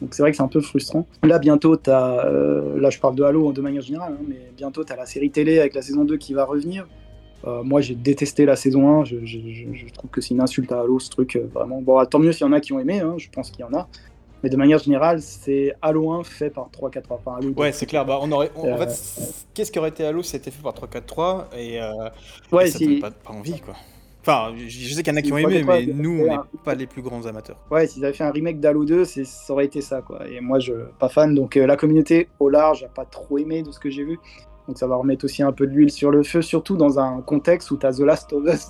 Donc 0.00 0.14
c'est 0.14 0.22
vrai 0.22 0.30
que 0.30 0.36
c'est 0.36 0.42
un 0.42 0.48
peu 0.48 0.60
frustrant. 0.60 1.06
Là, 1.24 1.38
bientôt, 1.38 1.76
t'as, 1.76 2.24
euh, 2.26 2.78
là, 2.80 2.90
je 2.90 2.98
parle 2.98 3.14
de 3.16 3.22
Halo 3.24 3.52
de 3.52 3.60
manière 3.60 3.82
générale, 3.82 4.14
hein, 4.18 4.24
mais 4.28 4.50
bientôt, 4.56 4.84
tu 4.84 4.92
as 4.92 4.96
la 4.96 5.06
série 5.06 5.30
télé 5.30 5.58
avec 5.58 5.74
la 5.74 5.82
saison 5.82 6.04
2 6.04 6.16
qui 6.16 6.34
va 6.34 6.44
revenir. 6.44 6.86
Euh, 7.46 7.62
moi, 7.62 7.80
j'ai 7.80 7.94
détesté 7.94 8.44
la 8.46 8.56
saison 8.56 9.00
1. 9.00 9.04
Je, 9.04 9.16
je- 9.24 9.38
je- 9.38 9.72
je 9.74 9.92
trouve 9.92 10.10
que 10.10 10.20
c'est 10.20 10.34
une 10.34 10.40
insulte 10.40 10.70
à 10.72 10.80
Halo, 10.80 10.98
ce 10.98 11.08
truc. 11.10 11.36
euh, 11.36 11.48
vraiment. 11.52 11.80
Bon, 11.82 12.04
tant 12.04 12.18
mieux 12.18 12.32
s'il 12.32 12.46
y 12.46 12.48
en 12.48 12.52
a 12.52 12.60
qui 12.60 12.72
ont 12.72 12.80
aimé. 12.80 13.00
hein, 13.00 13.14
je 13.16 13.28
pense 13.30 13.50
qu'il 13.50 13.60
y 13.60 13.64
en 13.64 13.72
a. 13.78 13.88
Mais 14.44 14.50
de 14.50 14.56
manière 14.56 14.78
générale, 14.78 15.20
c'est 15.20 15.74
Halo 15.82 16.12
1 16.12 16.22
fait 16.24 16.50
par 16.50 16.68
3-4 16.70 17.10
Enfin, 17.10 17.36
Halo 17.40 17.50
2. 17.50 17.60
Ouais, 17.60 17.72
c'est 17.72 17.86
clair. 17.86 18.04
Bah, 18.06 18.18
on 18.22 18.30
aurait, 18.30 18.50
on- 18.56 18.72
En 18.72 18.76
fait, 18.78 19.44
qu'est-ce 19.54 19.72
qui 19.72 19.78
aurait 19.80 19.88
été 19.88 20.04
Halo 20.04 20.22
si 20.22 20.30
c'était 20.30 20.50
fait 20.52 20.62
par 20.62 20.74
3-4-3 20.74 21.48
et, 21.56 21.78
Ouais, 22.52 22.68
et 22.68 22.70
ça 22.70 22.78
si- 22.78 23.00
pas 23.00 23.10
envie, 23.26 23.58
quoi. 23.60 23.74
Enfin, 24.28 24.54
je, 24.56 24.94
sais 24.94 25.02
qu'il 25.02 25.10
y 25.12 25.16
en 25.16 25.18
a 25.18 25.22
qui 25.22 25.32
ont 25.32 25.38
aimé, 25.38 25.62
3-4-3 25.62 25.86
mais 25.86 25.92
nous, 25.94 26.20
on 26.20 26.24
n'est 26.24 26.30
un- 26.30 26.44
pas 26.62 26.74
les 26.74 26.86
plus 26.86 27.00
grands 27.00 27.24
amateurs. 27.24 27.56
Ouais, 27.70 27.86
s'ils 27.86 28.04
avaient 28.04 28.12
fait 28.14 28.24
un 28.24 28.30
remake 28.30 28.60
d'Halo 28.60 28.84
2, 28.84 29.06
c'est- 29.06 29.24
ça 29.24 29.54
aurait 29.54 29.64
été 29.64 29.80
ça, 29.80 30.02
quoi. 30.02 30.28
Et 30.28 30.40
moi, 30.40 30.58
je 30.58 30.72
pas 30.98 31.08
fan. 31.08 31.34
Donc, 31.34 31.56
euh, 31.56 31.66
la 31.66 31.76
communauté 31.76 32.28
au 32.38 32.50
large 32.50 32.84
a 32.84 32.88
pas 32.88 33.06
trop 33.06 33.38
aimé 33.38 33.62
de 33.62 33.70
ce 33.72 33.78
que 33.80 33.88
j'ai 33.88 34.04
vu. 34.04 34.18
Donc, 34.66 34.76
ça 34.76 34.86
va 34.86 34.96
remettre 34.96 35.24
aussi 35.24 35.42
un 35.42 35.52
peu 35.52 35.66
de 35.66 35.72
l'huile 35.72 35.90
sur 35.90 36.10
le 36.10 36.22
feu, 36.22 36.42
surtout 36.42 36.76
dans 36.76 36.98
un 37.00 37.22
contexte 37.22 37.70
où 37.70 37.78
tu 37.78 37.86
as 37.86 37.94
The 37.94 38.00
Last 38.00 38.30
of 38.34 38.44
Us 38.44 38.66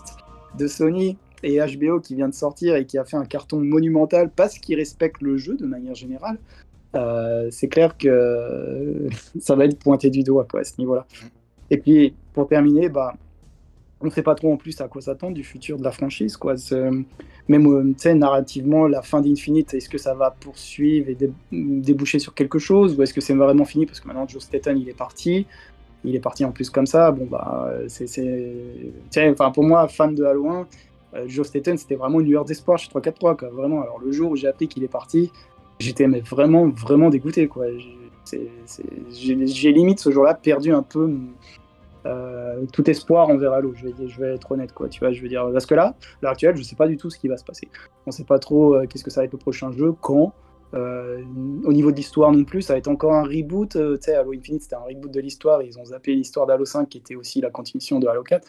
de 0.56 0.66
Sony 0.68 1.16
et 1.43 1.59
HBO 1.59 1.98
qui 1.98 2.14
vient 2.14 2.28
de 2.28 2.35
sortir 2.35 2.76
et 2.76 2.86
qui 2.86 2.97
a 2.97 3.05
fait 3.05 3.16
un 3.16 3.24
carton 3.24 3.59
monumental 3.60 4.30
parce 4.30 4.59
qu'il 4.60 4.76
respecte 4.76 5.20
le 5.22 5.39
jeu 5.39 5.56
de 5.56 5.66
manière 5.66 5.97
générale. 5.97 6.39
Euh, 6.94 7.48
c'est 7.51 7.68
clair 7.68 7.98
que 7.98 8.09
euh, 8.09 9.09
ça 9.40 9.56
va 9.56 9.64
être 9.64 9.78
pointé 9.78 10.09
du 10.09 10.22
doigt, 10.22 10.47
quoi, 10.48 10.60
à 10.60 10.64
ce 10.64 10.74
niveau-là. 10.78 11.05
Et 11.70 11.78
puis, 11.78 12.14
pour 12.32 12.47
terminer, 12.47 12.89
bah, 12.89 13.14
on 14.01 14.07
ne 14.07 14.11
sait 14.11 14.23
pas 14.23 14.35
trop 14.35 14.53
en 14.53 14.57
plus 14.57 14.81
à 14.81 14.89
quoi 14.89 15.01
s'attendre 15.01 15.35
du 15.35 15.43
futur 15.43 15.77
de 15.77 15.85
la 15.85 15.91
franchise, 15.91 16.37
quoi. 16.37 16.55
Même 17.49 17.66
euh, 17.66 18.15
narrativement, 18.15 18.87
la 18.87 19.03
fin 19.03 19.20
d'Infinite, 19.20 19.75
est-ce 19.75 19.89
que 19.89 19.99
ça 19.99 20.15
va 20.15 20.31
poursuivre 20.31 21.09
et 21.09 21.15
dé- 21.15 21.33
déboucher 21.51 22.19
sur 22.19 22.35
quelque 22.35 22.59
chose 22.59 22.97
ou 22.99 23.03
est-ce 23.03 23.15
que 23.15 23.20
c'est 23.20 23.35
vraiment 23.35 23.65
fini 23.65 23.87
parce 23.87 24.01
que 24.01 24.07
maintenant 24.07 24.29
Joe 24.29 24.43
Staten 24.43 24.79
il 24.79 24.89
est 24.89 24.97
parti, 24.97 25.47
il 26.05 26.15
est 26.15 26.20
parti 26.20 26.45
en 26.45 26.53
plus 26.53 26.69
comme 26.70 26.87
ça. 26.87 27.11
Bon 27.11 27.25
bah 27.25 27.73
c'est, 27.89 28.07
pour 29.55 29.65
moi 29.65 29.89
fan 29.89 30.15
de 30.15 30.25
1, 30.25 30.66
euh, 31.15 31.25
Joe 31.27 31.47
Staten 31.47 31.79
c'était 31.79 31.95
vraiment 31.97 32.20
une 32.20 32.27
lueur 32.29 32.45
d'espoir 32.45 32.79
chez 32.79 32.89
343 32.91 33.37
quoi. 33.37 33.49
Vraiment. 33.49 33.81
Alors 33.83 33.99
le 33.99 34.12
jour 34.12 34.33
où 34.33 34.37
j'ai 34.37 34.47
appris 34.47 34.69
qu'il 34.69 34.85
est 34.85 34.89
parti, 34.89 35.33
j'étais 35.81 36.07
vraiment 36.07 36.69
vraiment 36.69 37.09
dégoûté 37.09 37.49
j'ai 39.11 39.73
limite 39.73 40.01
ce 40.01 40.11
jour-là 40.11 40.35
perdu 40.35 40.70
un 40.73 40.83
peu. 40.83 41.11
Euh, 42.07 42.65
tout 42.73 42.89
espoir 42.89 43.29
envers 43.29 43.53
Halo, 43.53 43.75
je 43.75 44.20
vais, 44.20 44.35
être 44.35 44.53
honnête, 44.53 44.73
quoi, 44.73 44.89
tu 44.89 45.01
vois, 45.01 45.12
je 45.12 45.20
veux 45.20 45.29
dire, 45.29 45.49
parce 45.53 45.66
que 45.66 45.75
là, 45.75 45.87
à 45.87 45.95
l'heure 46.23 46.33
actuelle, 46.33 46.57
je 46.57 46.62
sais 46.62 46.77
pas 46.77 46.87
du 46.87 46.97
tout 46.97 47.11
ce 47.11 47.19
qui 47.19 47.29
va 47.29 47.37
se 47.37 47.45
passer. 47.45 47.69
On 48.07 48.11
sait 48.11 48.25
pas 48.25 48.39
trop 48.39 48.75
euh, 48.75 48.87
qu'est-ce 48.87 49.05
que 49.05 49.11
ça 49.11 49.20
va 49.20 49.25
être 49.25 49.33
le 49.33 49.39
prochain 49.39 49.73
jeu, 49.73 49.93
quand. 50.01 50.33
Euh, 50.75 51.23
au 51.65 51.73
niveau 51.73 51.91
de 51.91 51.97
l'histoire 51.97 52.31
non 52.31 52.45
plus, 52.45 52.61
ça 52.62 52.75
va 52.75 52.79
être 52.79 52.89
encore 52.89 53.15
un 53.15 53.23
reboot. 53.23 53.70
tu 53.70 53.79
sais, 54.01 54.15
Halo 54.15 54.33
Infinite, 54.33 54.62
c'était 54.62 54.77
un 54.77 54.81
reboot 54.81 55.11
de 55.11 55.20
l'histoire 55.20 55.62
ils 55.62 55.79
ont 55.79 55.85
zappé 55.87 56.15
l'histoire 56.15 56.47
d'Halo 56.47 56.66
5 56.66 56.91
qui 56.91 56.99
était 56.99 57.15
aussi 57.15 57.41
la 57.41 57.49
continuation 57.49 57.99
de 57.99 58.07
Halo 58.07 58.23
4. 58.23 58.47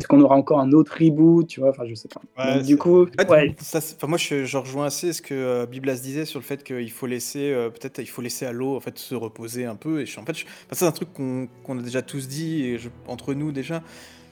Est-ce 0.00 0.06
qu'on 0.06 0.20
aura 0.20 0.36
encore 0.36 0.60
un 0.60 0.70
autre 0.70 0.96
reboot 1.00 1.48
Tu 1.48 1.58
vois, 1.58 1.70
enfin, 1.70 1.84
je 1.84 1.94
sais 1.94 2.06
pas. 2.08 2.20
Ouais, 2.38 2.52
Donc, 2.52 2.60
c'est- 2.62 2.66
du 2.68 2.76
coup, 2.78 3.06
ouais, 3.28 3.56
ça, 3.60 3.80
moi, 4.06 4.16
je, 4.16 4.44
je 4.44 4.56
rejoins 4.56 4.86
assez 4.86 5.12
ce 5.12 5.20
que 5.20 5.34
euh, 5.34 5.66
Biblas 5.66 5.96
disait 5.96 6.24
sur 6.24 6.38
le 6.38 6.44
fait 6.44 6.62
qu'il 6.62 6.90
faut 6.92 7.06
laisser, 7.08 7.50
euh, 7.50 7.68
peut-être, 7.68 7.98
il 7.98 8.06
faut 8.06 8.22
laisser 8.22 8.46
à 8.46 8.52
l'eau 8.52 8.76
en 8.76 8.80
fait 8.80 8.96
se 8.96 9.16
reposer 9.16 9.64
un 9.64 9.74
peu. 9.74 10.00
Et 10.02 10.06
je, 10.06 10.20
en 10.20 10.24
fait, 10.24 10.34
je- 10.34 10.44
enfin, 10.44 10.54
ça, 10.70 10.76
c'est 10.76 10.86
un 10.86 10.92
truc 10.92 11.08
qu'on 11.12 11.78
a 11.78 11.82
déjà 11.82 12.00
tous 12.02 12.28
dit 12.28 12.62
et 12.64 12.78
je- 12.78 12.90
entre 13.08 13.34
nous 13.34 13.50
déjà. 13.50 13.82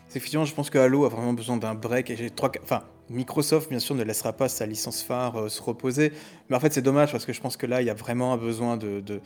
C'est 0.09 0.19
effectivement, 0.19 0.45
je 0.45 0.55
pense 0.55 0.71
que 0.71 0.79
Halo 0.79 1.05
a 1.05 1.09
vraiment 1.09 1.33
besoin 1.33 1.57
d'un 1.57 1.75
break. 1.75 2.11
Et 2.11 2.17
j'ai 2.17 2.31
trois, 2.31 2.53
enfin, 2.63 2.85
Microsoft, 3.11 3.69
bien 3.69 3.81
sûr, 3.81 3.97
ne 3.97 4.05
laissera 4.05 4.33
pas 4.33 4.49
sa 4.49 4.67
licence 4.67 5.03
phare 5.03 5.37
euh, 5.37 5.49
se 5.49 5.61
reposer. 5.61 6.13
Mais 6.49 6.55
en 6.55 6.61
fait, 6.61 6.73
c'est 6.73 6.83
dommage 6.83 7.11
parce 7.11 7.27
que 7.27 7.33
je 7.33 7.41
pense 7.41 7.57
que 7.57 7.67
là, 7.67 7.83
il 7.83 7.87
y 7.87 7.91
a 7.91 7.95
vraiment 7.95 8.33
un 8.33 8.37
besoin 8.37 8.77
de, 8.77 9.01
de 9.01 9.21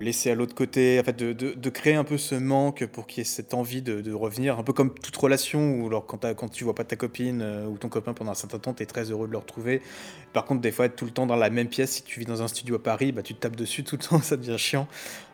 laisser 0.00 0.30
à 0.30 0.34
l'autre 0.34 0.54
côté, 0.54 0.98
en 1.00 1.04
fait, 1.04 1.16
de, 1.16 1.70
créer 1.70 1.94
un 1.94 2.04
peu 2.04 2.18
ce 2.18 2.34
manque 2.34 2.86
pour 2.86 3.06
qu'il 3.06 3.18
y 3.18 3.20
ait 3.22 3.24
cette 3.24 3.54
envie 3.54 3.82
de, 3.82 4.12
revenir, 4.12 4.58
un 4.58 4.62
peu 4.62 4.72
comme 4.72 4.92
toute 4.92 5.16
relation 5.16 5.80
où 5.80 5.86
alors, 5.86 6.06
quand, 6.06 6.34
quand 6.34 6.48
tu 6.48 6.64
vois 6.64 6.74
pas 6.74 6.84
ta 6.84 6.96
copine 6.96 7.42
euh, 7.42 7.66
ou 7.66 7.78
ton 7.78 7.88
copain 7.88 8.12
pendant 8.12 8.32
un 8.32 8.34
certain 8.34 8.58
temps, 8.58 8.74
tu 8.74 8.82
es 8.82 8.86
très 8.86 9.10
heureux 9.10 9.26
de 9.26 9.32
le 9.32 9.38
retrouver. 9.38 9.82
Par 10.32 10.44
contre, 10.44 10.60
des 10.60 10.72
fois, 10.72 10.86
être 10.86 10.96
tout 10.96 11.04
le 11.04 11.10
temps 11.10 11.26
dans 11.26 11.36
la 11.36 11.50
même 11.50 11.68
pièce, 11.68 11.92
si 11.92 12.02
tu 12.02 12.20
vis 12.20 12.26
dans 12.26 12.42
un 12.42 12.48
studio 12.48 12.76
à 12.76 12.82
Paris, 12.82 13.12
bah, 13.12 13.22
tu 13.22 13.34
te 13.34 13.40
tapes 13.40 13.56
dessus 13.56 13.84
tout 13.84 13.96
le 13.96 14.04
temps, 14.08 14.20
ça 14.20 14.36
devient 14.36 14.58
chiant. 14.58 14.88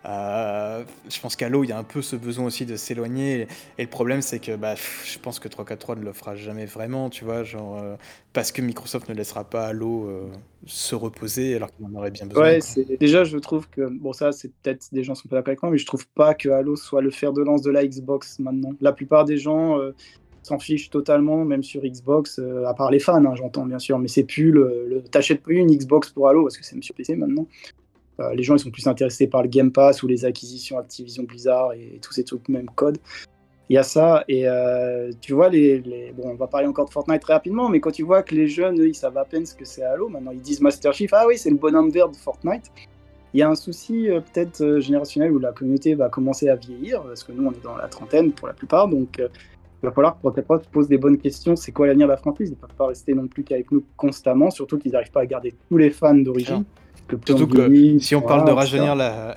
Euh, 0.06 0.82
je 1.10 1.20
pense 1.20 1.36
qu'à 1.36 1.48
l'eau, 1.48 1.62
il 1.64 1.68
y 1.68 1.72
a 1.72 1.78
un 1.78 1.84
peu 1.84 2.00
ce 2.00 2.16
besoin 2.16 2.46
aussi 2.46 2.64
de 2.64 2.76
s'éloigner. 2.76 3.46
Et 3.78 3.82
le 3.82 3.88
problème, 3.88 4.22
c'est 4.22 4.38
que 4.38 4.56
bah, 4.56 4.74
je 4.76 5.18
pense 5.18 5.38
que 5.38 5.48
343 5.48 5.96
ne 5.96 6.04
le 6.04 6.12
fera 6.12 6.34
jamais 6.36 6.64
vraiment, 6.64 7.10
tu 7.10 7.24
vois, 7.24 7.44
genre, 7.44 7.78
euh, 7.78 7.96
parce 8.32 8.50
que 8.52 8.62
Microsoft 8.62 9.08
ne 9.08 9.14
laissera 9.14 9.44
pas 9.44 9.66
Halo 9.66 10.06
euh, 10.06 10.28
se 10.66 10.94
reposer 10.94 11.54
alors 11.54 11.70
qu'il 11.74 11.84
en 11.84 11.94
aurait 11.94 12.10
bien 12.10 12.26
besoin. 12.26 12.44
Ouais, 12.44 12.58
déjà 12.98 13.24
je 13.24 13.38
trouve 13.38 13.68
que 13.68 13.88
bon 13.88 14.12
ça 14.12 14.30
c'est 14.32 14.52
peut-être 14.62 14.88
des 14.92 15.02
gens 15.02 15.14
sont 15.14 15.28
pas 15.28 15.36
d'accord 15.36 15.50
avec 15.50 15.62
moi, 15.62 15.72
mais 15.72 15.78
je 15.78 15.86
trouve 15.86 16.06
pas 16.08 16.34
que 16.34 16.48
Halo 16.48 16.76
soit 16.76 17.02
le 17.02 17.10
fer 17.10 17.32
de 17.32 17.42
lance 17.42 17.62
de 17.62 17.70
la 17.70 17.86
Xbox 17.86 18.38
maintenant. 18.38 18.70
La 18.80 18.92
plupart 18.92 19.24
des 19.24 19.36
gens 19.36 19.78
s'en 20.42 20.58
fichent 20.58 20.90
totalement, 20.90 21.44
même 21.44 21.62
sur 21.62 21.82
Xbox, 21.82 22.40
à 22.66 22.72
part 22.74 22.90
les 22.90 23.00
fans, 23.00 23.24
hein, 23.24 23.34
j'entends 23.34 23.66
bien 23.66 23.78
sûr, 23.78 23.98
mais 23.98 24.08
c'est 24.08 24.24
plus 24.24 24.50
le, 24.50 24.86
le 24.88 25.02
t'achètes 25.02 25.42
plus 25.42 25.56
une 25.56 25.74
Xbox 25.74 26.10
pour 26.10 26.28
Halo 26.28 26.42
parce 26.44 26.56
que 26.56 26.64
c'est 26.64 26.74
même 26.74 26.82
sur 26.82 26.94
PC 26.94 27.16
maintenant. 27.16 27.46
Euh, 28.20 28.34
les 28.34 28.42
gens 28.42 28.56
ils 28.56 28.60
sont 28.60 28.70
plus 28.70 28.86
intéressés 28.86 29.26
par 29.26 29.42
le 29.42 29.48
Game 29.48 29.72
Pass 29.72 30.02
ou 30.02 30.06
les 30.06 30.24
acquisitions 30.24 30.78
Activision 30.78 31.22
Blizzard 31.22 31.72
et, 31.72 31.98
tous 32.02 32.12
ces 32.12 32.24
trucs 32.24 32.48
même 32.48 32.68
code. 32.74 32.98
Il 33.68 33.74
y 33.74 33.78
a 33.78 33.84
ça, 33.84 34.24
et 34.26 34.48
euh, 34.48 35.12
tu 35.20 35.32
vois, 35.32 35.48
les, 35.48 36.12
bon, 36.16 36.30
on 36.30 36.34
va 36.34 36.48
parler 36.48 36.66
encore 36.66 36.86
de 36.86 36.90
Fortnite 36.90 37.22
très 37.22 37.34
rapidement, 37.34 37.68
mais 37.68 37.78
quand 37.78 37.92
tu 37.92 38.02
vois 38.02 38.24
que 38.24 38.34
les 38.34 38.48
jeunes, 38.48 38.80
eux, 38.80 38.88
ils 38.88 38.96
savent 38.96 39.16
à 39.16 39.24
peine 39.24 39.46
ce 39.46 39.54
que 39.54 39.64
c'est 39.64 39.84
Halo, 39.84 40.08
maintenant 40.08 40.32
ils 40.32 40.40
disent 40.40 40.60
Master 40.60 40.92
Chief, 40.92 41.12
ah 41.12 41.24
oui, 41.28 41.38
c'est 41.38 41.50
le 41.50 41.56
bonhomme 41.56 41.88
vert 41.90 42.08
de 42.08 42.16
Fortnite. 42.16 42.64
Il 43.32 43.38
y 43.38 43.44
a 43.44 43.48
un 43.48 43.54
souci 43.54 44.10
euh, 44.10 44.20
peut-être 44.20 44.80
générationnel 44.80 45.30
où 45.30 45.38
la 45.38 45.52
communauté 45.52 45.94
va 45.94 46.08
commencer 46.08 46.48
à 46.48 46.56
vieillir, 46.56 47.02
parce 47.04 47.22
que 47.22 47.30
nous, 47.30 47.46
on 47.46 47.52
est 47.52 47.62
dans 47.62 47.76
la 47.76 47.86
trentaine 47.86 48.32
pour 48.32 48.48
la 48.48 48.54
plupart, 48.54 48.88
donc 48.88 49.18
il 49.82 49.86
va 49.86 49.92
falloir 49.92 50.16
que 50.16 50.20
Protect 50.20 50.64
se 50.64 50.68
pose 50.68 50.88
des 50.88 50.98
bonnes 50.98 51.18
questions. 51.18 51.54
C'est 51.54 51.72
quoi 51.72 51.86
l'avenir 51.86 52.06
de 52.06 52.12
la 52.12 52.18
franchise? 52.18 52.48
Ils 52.48 52.54
ne 52.54 52.56
peuvent 52.56 52.76
pas 52.76 52.88
rester 52.88 53.14
non 53.14 53.28
plus 53.28 53.44
qu'avec 53.44 53.70
nous 53.70 53.84
constamment, 53.96 54.50
surtout 54.50 54.78
qu'ils 54.78 54.92
n'arrivent 54.92 55.12
pas 55.12 55.22
à 55.22 55.26
garder 55.26 55.54
tous 55.68 55.78
les 55.78 55.90
fans 55.90 56.14
d'origine. 56.14 56.64
Plus 57.16 57.36
Surtout 57.36 57.46
que 57.46 57.98
si 57.98 58.14
on 58.14 58.22
parle 58.22 58.46
de 58.46 58.52
rajeunir 58.52 58.94
la, 58.94 59.34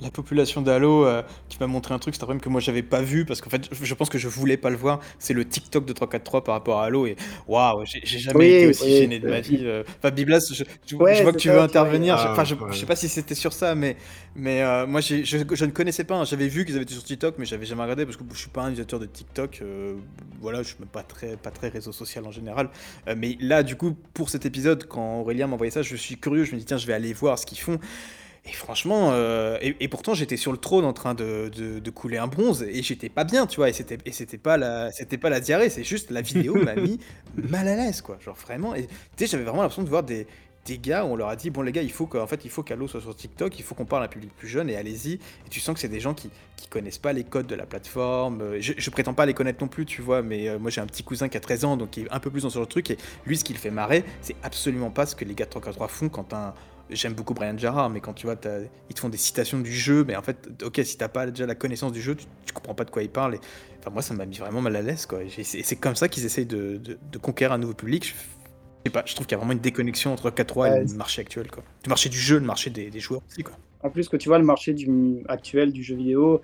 la 0.00 0.10
population 0.10 0.60
d'Halo 0.60 1.06
euh, 1.06 1.22
qui 1.48 1.56
m'a 1.58 1.66
montré 1.66 1.94
un 1.94 1.98
truc, 1.98 2.14
c'est 2.14 2.22
un 2.22 2.26
problème 2.26 2.40
que 2.42 2.50
moi 2.50 2.60
j'avais 2.60 2.82
pas 2.82 3.00
vu 3.00 3.24
parce 3.24 3.40
qu'en 3.40 3.48
fait 3.50 3.68
je 3.72 3.94
pense 3.94 4.10
que 4.10 4.18
je 4.18 4.28
voulais 4.28 4.56
pas 4.58 4.68
le 4.70 4.76
voir. 4.76 5.00
C'est 5.18 5.32
le 5.32 5.44
TikTok 5.46 5.86
de 5.86 5.92
343 5.94 6.44
par 6.44 6.54
rapport 6.54 6.80
à 6.80 6.84
Halo 6.86 7.06
et 7.06 7.16
waouh, 7.48 7.82
j'ai 7.86 8.18
jamais 8.18 8.48
Oui, 8.48 8.48
été 8.50 8.66
aussi 8.66 8.90
oui, 8.90 8.92
gêné 8.92 9.18
de 9.18 9.24
euh, 9.24 9.28
ma 9.28 9.40
vie. 9.40 9.60
euh. 9.64 9.84
Enfin, 9.98 10.10
Biblas, 10.10 10.46
je, 10.52 10.64
je- 10.86 10.96
Ouais, 10.98 11.14
je 11.14 11.22
vois 11.22 11.32
que 11.32 11.38
tu 11.38 11.48
veux 11.50 11.60
tu 11.66 11.78
intervenir. 11.78 12.16
Enfin, 12.30 12.44
je, 12.44 12.54
je 12.70 12.78
sais 12.78 12.84
ouais. 12.84 12.86
pas 12.86 12.96
si 12.96 13.08
c'était 13.08 13.34
sur 13.34 13.52
ça, 13.54 13.74
mais, 13.74 13.96
mais 14.34 14.62
euh, 14.62 14.86
moi 14.86 15.00
je, 15.00 15.24
je 15.24 15.64
ne 15.64 15.70
connaissais 15.70 16.04
pas. 16.04 16.16
hein. 16.16 16.24
J'avais 16.24 16.48
vu 16.48 16.64
qu'ils 16.64 16.74
avaient 16.74 16.84
été 16.84 16.94
sur 16.94 17.04
TikTok, 17.04 17.36
mais 17.38 17.46
j'avais 17.46 17.64
jamais 17.66 17.82
regardé 17.82 18.04
parce 18.04 18.16
que 18.18 18.24
je 18.32 18.38
suis 18.38 18.50
pas 18.50 18.62
un 18.62 18.66
utilisateur 18.68 19.00
de 19.00 19.06
TikTok. 19.06 19.60
euh, 19.62 19.94
voilà, 20.40 20.62
je 20.62 20.68
suis 20.68 20.76
même 20.78 20.88
pas 20.88 21.02
très, 21.02 21.36
pas 21.36 21.50
très 21.50 21.68
réseau 21.68 21.92
social 21.92 22.26
en 22.26 22.30
général. 22.30 22.68
Euh, 23.08 23.14
mais 23.16 23.36
là, 23.40 23.62
du 23.62 23.76
coup, 23.76 23.96
pour 24.14 24.28
cet 24.30 24.46
épisode, 24.46 24.86
quand 24.86 25.20
Aurélien 25.20 25.46
m'a 25.46 25.54
envoyé 25.54 25.70
ça, 25.70 25.82
je 25.82 25.96
suis 25.96 26.16
curieux. 26.18 26.44
Je 26.44 26.52
me 26.54 26.58
dis, 26.58 26.64
tiens, 26.66 26.76
je 26.76 26.86
vais 26.86 26.92
aller 26.94 27.12
voir 27.12 27.38
ce 27.38 27.46
qu'ils 27.46 27.58
font. 27.58 27.78
Et 28.48 28.52
franchement, 28.52 29.10
euh, 29.12 29.58
et, 29.60 29.74
et 29.80 29.88
pourtant 29.88 30.14
j'étais 30.14 30.36
sur 30.36 30.52
le 30.52 30.58
trône 30.58 30.84
en 30.84 30.92
train 30.92 31.14
de, 31.14 31.50
de- 31.54 31.80
de 31.80 31.90
couler 31.90 32.16
un 32.18 32.28
bronze 32.28 32.62
et 32.62 32.80
j'étais 32.82 33.08
pas 33.08 33.24
bien, 33.24 33.46
tu 33.46 33.56
vois. 33.56 33.68
Et 33.68 33.72
c'était 33.72 33.98
et 34.04 34.12
c'était 34.12 34.38
pas 34.38 34.56
la 34.56 34.92
c'était 34.92 35.18
pas 35.18 35.30
la 35.30 35.40
diarrhée, 35.40 35.68
c'est 35.68 35.82
juste 35.84 36.10
la 36.12 36.20
vidéo 36.22 36.54
m'a 36.54 36.74
mis 36.76 37.00
mal 37.36 37.66
à 37.66 37.74
l'aise, 37.74 38.02
quoi. 38.02 38.18
Genre 38.20 38.36
vraiment. 38.36 38.74
Et 38.76 38.86
tu 38.86 38.92
sais, 39.18 39.26
j'avais 39.26 39.42
vraiment 39.42 39.62
l'impression 39.62 39.82
de 39.82 39.88
voir 39.88 40.04
des 40.04 40.28
des 40.64 40.78
gars 40.78 41.04
où 41.04 41.08
on 41.10 41.16
leur 41.16 41.28
a 41.28 41.36
dit 41.36 41.50
bon 41.50 41.62
les 41.62 41.70
gars 41.70 41.82
il 41.82 41.92
faut 41.92 42.06
qu'en 42.08 42.26
fait 42.26 42.44
il 42.44 42.50
faut 42.50 42.64
qu'Halo 42.64 42.88
soit 42.88 43.00
sur 43.00 43.14
TikTok 43.14 43.56
il 43.56 43.62
faut 43.62 43.76
qu'on 43.76 43.84
parle 43.84 44.02
à 44.02 44.06
un 44.06 44.08
public 44.08 44.32
plus 44.36 44.48
jeune 44.48 44.68
et 44.68 44.76
allez-y 44.76 45.12
et 45.14 45.48
tu 45.48 45.60
sens 45.60 45.74
que 45.74 45.80
c'est 45.80 45.86
des 45.88 46.00
gens 46.00 46.12
qui 46.12 46.28
qui 46.56 46.66
connaissent 46.66 46.98
pas 46.98 47.12
les 47.12 47.22
codes 47.22 47.46
de 47.46 47.54
la 47.54 47.66
plateforme 47.66 48.40
Euh, 48.42 48.56
je, 48.60 48.72
je 48.76 48.90
prétends 48.90 49.14
pas 49.14 49.26
les 49.26 49.34
connaître 49.34 49.62
non 49.62 49.68
plus 49.68 49.86
tu 49.86 50.02
vois 50.02 50.22
mais 50.22 50.48
euh, 50.48 50.58
moi 50.58 50.72
j'ai 50.72 50.80
un 50.80 50.86
petit 50.86 51.04
cousin 51.04 51.28
qui 51.28 51.36
a 51.36 51.40
13 51.40 51.64
ans 51.66 51.76
donc 51.76 51.90
qui 51.90 52.00
est 52.00 52.10
un 52.10 52.18
peu 52.18 52.30
plus 52.32 52.42
dans 52.42 52.50
sur 52.50 52.58
le 52.58 52.66
truc 52.66 52.90
et 52.90 52.98
lui 53.26 53.36
ce 53.36 53.44
qui 53.44 53.52
le 53.52 53.60
fait 53.60 53.70
marrer 53.70 54.04
c'est 54.22 54.34
absolument 54.42 54.90
pas 54.90 55.06
ce 55.06 55.14
que 55.14 55.24
les 55.24 55.36
gars 55.36 55.44
de 55.44 55.50
343 55.50 55.86
font 55.86 56.08
quand 56.08 56.32
un 56.34 56.52
J'aime 56.88 57.14
beaucoup 57.14 57.34
Brian 57.34 57.58
Jarrard, 57.58 57.90
mais 57.90 58.00
quand 58.00 58.12
tu 58.12 58.26
vois, 58.26 58.36
t'as- 58.36 58.60
ils 58.88 58.94
te 58.94 59.00
font 59.00 59.08
des 59.08 59.16
citations 59.16 59.58
du 59.58 59.72
jeu, 59.72 60.04
mais 60.04 60.14
en 60.14 60.22
fait, 60.22 60.48
ok, 60.64 60.80
si 60.84 60.96
t'as 60.96 61.08
pas 61.08 61.26
déjà 61.26 61.44
la 61.46 61.56
connaissance 61.56 61.90
du 61.92 62.00
jeu, 62.00 62.14
tu, 62.14 62.26
tu 62.44 62.52
comprends 62.52 62.74
pas 62.74 62.84
de 62.84 62.90
quoi 62.90 63.02
ils 63.02 63.10
parlent. 63.10 63.34
Et, 63.34 63.40
enfin, 63.80 63.90
moi, 63.90 64.02
ça 64.02 64.14
m'a 64.14 64.24
mis 64.24 64.36
vraiment 64.36 64.60
mal 64.62 64.76
à 64.76 64.82
l'aise, 64.82 65.04
quoi. 65.06 65.22
Et 65.24 65.28
C'est 65.30 65.62
c'est 65.62 65.76
comme 65.76 65.96
ça 65.96 66.08
qu'ils 66.08 66.24
essayent 66.24 66.46
de, 66.46 66.76
de- 66.76 66.98
de 67.10 67.18
conquérir 67.18 67.52
un 67.52 67.58
nouveau 67.58 67.74
public. 67.74 68.04
Je, 68.04 68.10
je 68.10 68.14
sais 68.86 68.90
pas, 68.92 69.02
je 69.04 69.14
trouve 69.14 69.26
qu'il 69.26 69.34
y 69.34 69.36
a 69.36 69.38
vraiment 69.38 69.52
une 69.52 69.58
déconnexion 69.58 70.12
entre 70.12 70.30
4.3 70.30 70.68
et 70.68 70.70
Ouais, 70.70 70.80
le 70.82 70.86
c'est- 70.86 70.96
marché 70.96 71.22
actuel, 71.22 71.50
quoi. 71.50 71.64
Le 71.84 71.88
marché 71.88 72.08
du 72.08 72.18
jeu, 72.18 72.38
le 72.38 72.46
marché 72.46 72.70
des, 72.70 72.88
des 72.90 73.00
joueurs 73.00 73.22
aussi, 73.28 73.42
quoi. 73.42 73.56
En 73.82 73.90
plus 73.90 74.08
que 74.08 74.16
tu 74.16 74.28
vois, 74.28 74.38
le 74.38 74.44
marché 74.44 74.72
du, 74.74 75.22
actuel 75.28 75.72
du 75.72 75.82
jeu 75.82 75.96
vidéo, 75.96 76.40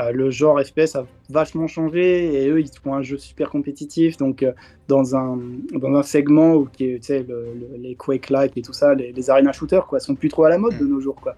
euh, 0.00 0.10
le 0.12 0.30
genre 0.30 0.58
FPS 0.60 0.96
a 0.96 1.06
vachement 1.28 1.66
changé 1.66 2.42
et 2.44 2.48
eux, 2.48 2.60
ils 2.60 2.70
font 2.82 2.94
un 2.94 3.02
jeu 3.02 3.18
super 3.18 3.50
compétitif. 3.50 4.16
Donc, 4.16 4.42
euh, 4.42 4.52
dans, 4.88 5.14
un, 5.14 5.38
dans 5.72 5.94
un 5.94 6.02
segment 6.02 6.54
où 6.54 6.66
qui 6.66 6.84
est, 6.84 7.08
le- 7.10 7.24
le- 7.26 7.76
les 7.78 7.94
Quake-like 7.94 8.56
et 8.56 8.62
tout 8.62 8.72
ça, 8.72 8.94
les, 8.94 9.12
les 9.12 9.30
arena 9.30 9.52
shooters, 9.52 9.86
quoi, 9.86 10.00
sont 10.00 10.14
plus 10.14 10.28
trop 10.28 10.44
à 10.44 10.48
la 10.48 10.58
mode 10.58 10.78
de 10.78 10.86
nos 10.86 11.00
jours, 11.00 11.16
quoi. 11.16 11.36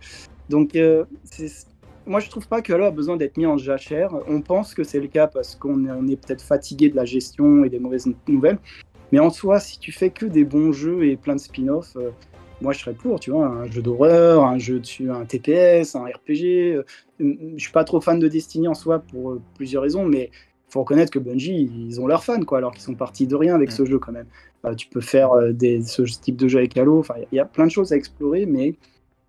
Donc, 0.49 0.77
euh, 0.77 1.05
moi, 2.07 2.21
je 2.21 2.29
trouve 2.29 2.47
pas 2.47 2.61
que 2.63 2.73
Halo 2.73 2.85
a 2.85 2.91
besoin 2.91 3.17
d'être 3.17 3.37
mis 3.37 3.47
en 3.47 3.57
jachère. 3.57 4.11
On 4.29 4.41
pense 4.41 4.75
que 4.75 4.85
c'est 4.85 5.01
le 5.01 5.09
cas 5.09 5.27
parce 5.27 5.57
qu'on 5.57 5.87
est, 5.87 6.13
est 6.13 6.17
peut-être 6.17 6.43
fatigué 6.43 6.91
de 6.91 6.97
la 6.97 7.05
gestion 7.07 7.65
et 7.65 7.71
des 7.71 7.79
mauvaises 7.79 8.07
nouvelles. 8.29 8.59
Mais 9.11 9.19
en 9.21 9.31
soi, 9.31 9.59
si 9.59 9.79
tu 9.79 9.91
fais 9.91 10.11
que 10.11 10.27
des 10.27 10.45
bons 10.45 10.73
jeux 10.73 11.07
et 11.07 11.17
plein 11.17 11.35
de 11.35 11.41
spin-offs, 11.41 11.97
euh, 11.97 12.11
moi 12.61 12.73
je 12.73 12.81
serais 12.81 12.95
pour, 12.95 13.21
tu 13.21 13.31
vois, 13.31 13.47
un 13.47 13.67
jeu 13.67 13.83
d'horreur, 13.83 14.45
un 14.45 14.59
jeu 14.59 14.81
de 14.81 15.11
un 15.11 15.25
TPS, 15.25 15.97
un 15.97 16.05
RPG. 16.05 16.77
euh, 16.77 16.85
Je 17.21 17.59
suis 17.59 17.73
pas 17.73 17.85
trop 17.85 18.01
fan 18.01 18.19
de 18.19 18.29
Destiny 18.29 18.69
en 18.69 18.75
soi 18.75 19.01
pour 19.01 19.33
euh, 19.33 19.43
plusieurs 19.57 19.83
raisons, 19.83 20.05
mais 20.05 20.31
faut 20.69 20.81
reconnaître 20.81 21.13
que 21.13 21.19
Bungie, 21.19 21.71
ils 21.89 22.01
ont 22.01 22.07
leurs 22.07 22.25
fans, 22.25 22.43
quoi, 22.43 22.59
alors 22.59 22.73
qu'ils 22.73 22.83
sont 22.83 22.95
partis 22.95 23.27
de 23.27 23.37
rien 23.37 23.55
avec 23.55 23.71
ce 23.71 23.85
jeu 23.85 23.99
quand 23.99 24.13
même. 24.13 24.27
Euh, 24.65 24.75
tu 24.75 24.89
peux 24.89 25.01
faire 25.01 25.31
des, 25.53 25.83
ce 25.83 26.03
type 26.03 26.37
de 26.37 26.49
jeu 26.49 26.59
avec 26.59 26.77
Halo, 26.77 26.99
enfin, 26.99 27.15
il 27.31 27.37
y 27.37 27.41
a 27.41 27.45
plein 27.45 27.67
de 27.67 27.71
choses 27.71 27.93
à 27.93 27.97
explorer, 27.97 28.47
mais 28.47 28.75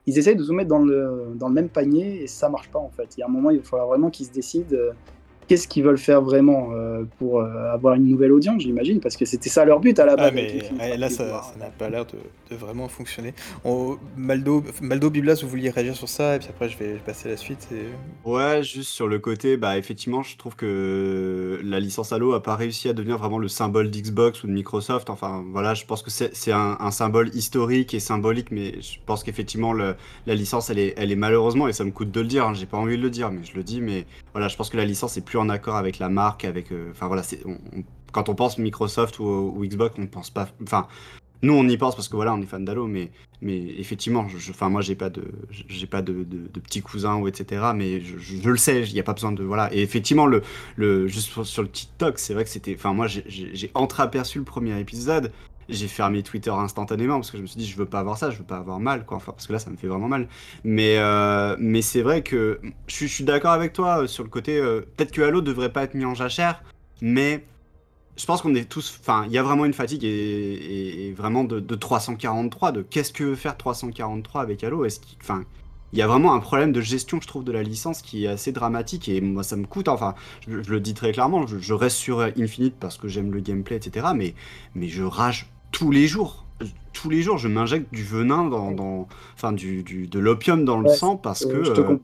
ils 0.07 0.17
essayent 0.17 0.35
de 0.35 0.43
se 0.43 0.51
mettre 0.51 0.69
dans 0.69 0.83
le, 0.83 1.33
dans 1.35 1.47
le 1.47 1.53
même 1.53 1.69
panier 1.69 2.23
et 2.23 2.27
ça 2.27 2.49
marche 2.49 2.69
pas 2.69 2.79
en 2.79 2.89
fait. 2.89 3.15
Il 3.17 3.21
y 3.21 3.23
a 3.23 3.25
un 3.25 3.29
moment, 3.29 3.49
il 3.49 3.57
va 3.57 3.63
falloir 3.63 3.87
vraiment 3.87 4.09
qu'ils 4.09 4.27
se 4.27 4.31
décident 4.31 4.75
qu'est-ce 5.47 5.67
qu'ils 5.67 5.83
veulent 5.83 5.97
faire 5.97 6.21
vraiment 6.21 6.69
euh, 6.73 7.03
pour 7.19 7.39
euh, 7.41 7.71
avoir 7.73 7.95
une 7.95 8.05
nouvelle 8.07 8.31
audience, 8.31 8.61
j'imagine, 8.61 8.99
parce 8.99 9.17
que 9.17 9.25
c'était 9.25 9.49
ça 9.49 9.65
leur 9.65 9.79
but 9.79 9.97
à 9.99 10.05
la 10.05 10.15
base. 10.15 10.27
Ah, 10.29 10.31
mais 10.33 10.97
là, 10.97 11.09
ça 11.09 11.25
n'a 11.59 11.65
pas 11.67 11.89
l'air 11.89 12.05
de, 12.05 12.17
de 12.51 12.55
vraiment 12.55 12.87
fonctionner. 12.87 13.33
On- 13.63 13.97
Maldo, 14.17 14.63
Maldo, 14.81 15.09
Biblas, 15.09 15.39
vous 15.43 15.49
vouliez 15.49 15.69
réagir 15.69 15.95
sur 15.95 16.09
ça, 16.09 16.35
et 16.35 16.39
puis 16.39 16.47
après, 16.49 16.69
je 16.69 16.77
vais 16.77 16.95
passer 17.05 17.27
à 17.27 17.31
la 17.31 17.37
suite. 17.37 17.67
et- 17.71 18.27
Ouais, 18.29 18.63
juste 18.63 18.89
sur 18.89 19.07
le 19.07 19.19
côté, 19.19 19.57
bah 19.57 19.77
effectivement, 19.77 20.23
je 20.23 20.35
trouve 20.37 20.55
que 20.55 21.59
la 21.63 21.79
licence 21.79 22.11
Halo 22.13 22.33
a 22.33 22.41
pas 22.43 22.55
réussi 22.55 22.89
à 22.89 22.93
devenir 22.93 23.17
vraiment 23.17 23.37
le 23.39 23.47
symbole 23.47 23.89
d'Xbox 23.91 24.43
ou 24.43 24.47
de 24.47 24.51
Microsoft. 24.53 25.09
Enfin, 25.09 25.43
voilà, 25.51 25.73
je 25.73 25.85
pense 25.85 26.01
que 26.01 26.09
c'est 26.09 26.51
un, 26.51 26.77
un 26.79 26.91
symbole 26.91 27.29
historique 27.35 27.93
et 27.93 27.99
symbolique, 27.99 28.51
mais 28.51 28.81
je 28.81 28.97
pense 29.05 29.23
qu'effectivement, 29.23 29.73
la 29.73 29.95
licence, 30.27 30.69
elle 30.69 30.79
est, 30.79 30.93
elle 30.97 31.11
est 31.11 31.15
malheureusement, 31.15 31.67
et 31.67 31.73
ça 31.73 31.83
me 31.83 31.91
coûte 31.91 32.11
de 32.11 32.21
le 32.21 32.27
dire, 32.27 32.45
hein, 32.47 32.53
j'ai 32.53 32.65
pas 32.65 32.77
envie 32.77 32.97
de 32.97 33.01
le 33.01 33.09
dire, 33.09 33.31
mais 33.31 33.43
je 33.43 33.55
le 33.55 33.63
dis, 33.63 33.81
mais 33.81 34.05
voilà, 34.33 34.47
je 34.47 34.55
pense 34.55 34.69
que 34.69 34.77
la 34.77 34.85
licence 34.85 35.17
est 35.17 35.21
plus 35.25 35.34
en 35.37 35.49
accord 35.49 35.75
avec 35.75 35.99
la 35.99 36.09
marque, 36.09 36.45
avec. 36.45 36.71
euh, 36.71 36.89
Enfin, 36.91 37.07
voilà, 37.07 37.23
quand 38.11 38.29
on 38.29 38.35
pense 38.35 38.57
Microsoft 38.57 39.19
ou, 39.19 39.61
Xbox, 39.65 39.95
on 39.99 40.07
pense 40.07 40.29
pas. 40.29 40.47
Enfin, 40.63 40.87
nous, 41.41 41.53
on 41.53 41.67
y 41.67 41.77
pense 41.77 41.95
parce 41.95 42.07
que 42.07 42.15
voilà, 42.15 42.33
on 42.33 42.41
est 42.41 42.45
fan 42.45 42.65
d'Halo, 42.65 42.87
mais 42.87 43.11
mais 43.41 43.57
effectivement, 43.77 44.25
enfin 44.49 44.69
moi 44.69 44.81
j'ai 44.81 44.95
pas 44.95 45.09
de 45.09 45.23
j'ai 45.67 45.85
pas 45.87 46.01
de, 46.01 46.23
petits 46.63 46.81
cousins 46.81 47.15
ou 47.17 47.27
etc. 47.27 47.61
Mais 47.75 48.01
je, 48.01 48.49
le 48.49 48.57
sais, 48.57 48.83
il 48.83 48.93
n'y 48.93 48.99
a 48.99 49.03
pas 49.03 49.13
besoin 49.13 49.31
de 49.33 49.43
voilà. 49.43 49.73
Et 49.73 49.81
effectivement 49.81 50.25
le 50.25 50.41
le 50.77 51.07
juste 51.07 51.43
sur, 51.43 51.61
le 51.61 51.69
TikTok, 51.69 52.17
c'est 52.19 52.33
vrai 52.33 52.43
que 52.45 52.49
c'était, 52.49 52.75
enfin 52.75 52.93
moi 52.93 53.07
j'ai- 53.07 53.71
entreaperçu 53.75 54.39
le 54.39 54.45
premier 54.45 54.79
épisode. 54.79 55.31
J'ai 55.67 55.87
fermé 55.87 56.21
Twitter 56.21 56.51
instantanément 56.51 57.15
parce 57.15 57.31
que 57.31 57.37
je 57.37 57.41
me 57.41 57.47
suis 57.47 57.57
dit 57.57 57.65
je 57.67 57.75
veux 57.77 57.85
pas 57.85 57.99
avoir 57.99 58.17
ça, 58.17 58.29
je 58.29 58.37
veux 58.37 58.43
pas 58.43 58.57
avoir 58.57 58.79
mal 58.79 59.05
quoi. 59.05 59.19
Parce 59.25 59.47
que 59.47 59.53
là 59.53 59.59
ça 59.59 59.69
me 59.71 59.77
fait 59.77 59.87
vraiment 59.87 60.07
mal. 60.07 60.27
Mais 60.63 60.97
euh, 60.97 61.55
mais 61.59 61.81
c'est 61.81 62.01
vrai 62.03 62.21
que 62.21 62.59
je 62.87 63.05
suis, 63.07 63.23
d'accord 63.23 63.51
avec 63.51 63.73
toi 63.73 64.03
euh, 64.03 64.07
sur 64.07 64.23
le 64.23 64.29
côté. 64.29 64.57
euh, 64.57 64.81
Peut-être 64.95 65.11
que 65.11 65.21
Halo 65.21 65.41
devrait 65.41 65.71
pas 65.71 65.83
être 65.83 65.95
mis 65.95 66.05
en 66.05 66.13
jachère, 66.13 66.63
mais 67.01 67.45
je 68.17 68.25
pense 68.25 68.41
qu'on 68.41 68.55
est 68.55 68.69
tous. 68.69 68.97
Enfin, 69.01 69.23
il 69.27 69.31
y 69.33 69.37
a 69.37 69.43
vraiment 69.43 69.65
une 69.65 69.73
fatigue 69.73 70.03
et, 70.05 71.13
vraiment 71.17 71.43
de, 71.43 71.59
de 71.59 71.75
343. 71.75 72.71
De 72.71 72.81
qu'est-ce 72.83 73.11
que 73.11 73.23
veut 73.23 73.35
faire 73.35 73.57
343 73.57 74.41
avec 74.41 74.63
Halo? 74.63 74.85
Est-ce 74.85 74.99
qu'il, 74.99 75.17
enfin, 75.21 75.43
il 75.93 75.99
y 75.99 76.01
a 76.01 76.07
vraiment 76.07 76.33
un 76.33 76.39
problème 76.39 76.71
de 76.71 76.81
gestion, 76.81 77.19
je 77.21 77.27
trouve, 77.27 77.43
de 77.43 77.51
la 77.51 77.63
licence 77.63 78.01
qui 78.01 78.25
est 78.25 78.27
assez 78.27 78.51
dramatique 78.51 79.07
et 79.09 79.21
moi 79.21 79.43
ça 79.43 79.55
me 79.55 79.65
coûte. 79.65 79.87
Enfin, 79.87 80.13
je, 80.47 80.61
je 80.61 80.71
le 80.71 80.79
dis 80.79 80.93
très 80.93 81.11
clairement, 81.11 81.47
je, 81.47 81.57
je 81.57 81.73
reste 81.73 81.97
sur 81.97 82.19
Infinite 82.21 82.75
parce 82.79 82.97
que 82.97 83.07
j'aime 83.07 83.31
le 83.33 83.39
gameplay, 83.39 83.77
etc. 83.77 84.07
Mais, 84.15 84.35
mais 84.75 84.87
je 84.89 85.03
rage 85.03 85.47
tous 85.75 85.91
les 85.91 86.07
jours. 86.07 86.45
Tous 86.93 87.09
les 87.09 87.21
jours, 87.21 87.37
je 87.37 87.49
m'injecte 87.49 87.93
du 87.93 88.03
venin 88.03 88.45
dans, 88.45 88.71
dans- 88.71 89.07
enfin, 89.35 89.51
du, 89.51 89.83
du- 89.83 90.07
de 90.07 90.19
l'opium 90.19 90.63
dans 90.63 90.79
le 90.79 90.87
Ouais, 90.89 90.95
sang 90.95 91.17
parce 91.17 91.45
Euh, 91.45 91.49
que. 91.51 91.63
je 91.65 91.71
te 91.73 91.81
euh, 91.81 91.97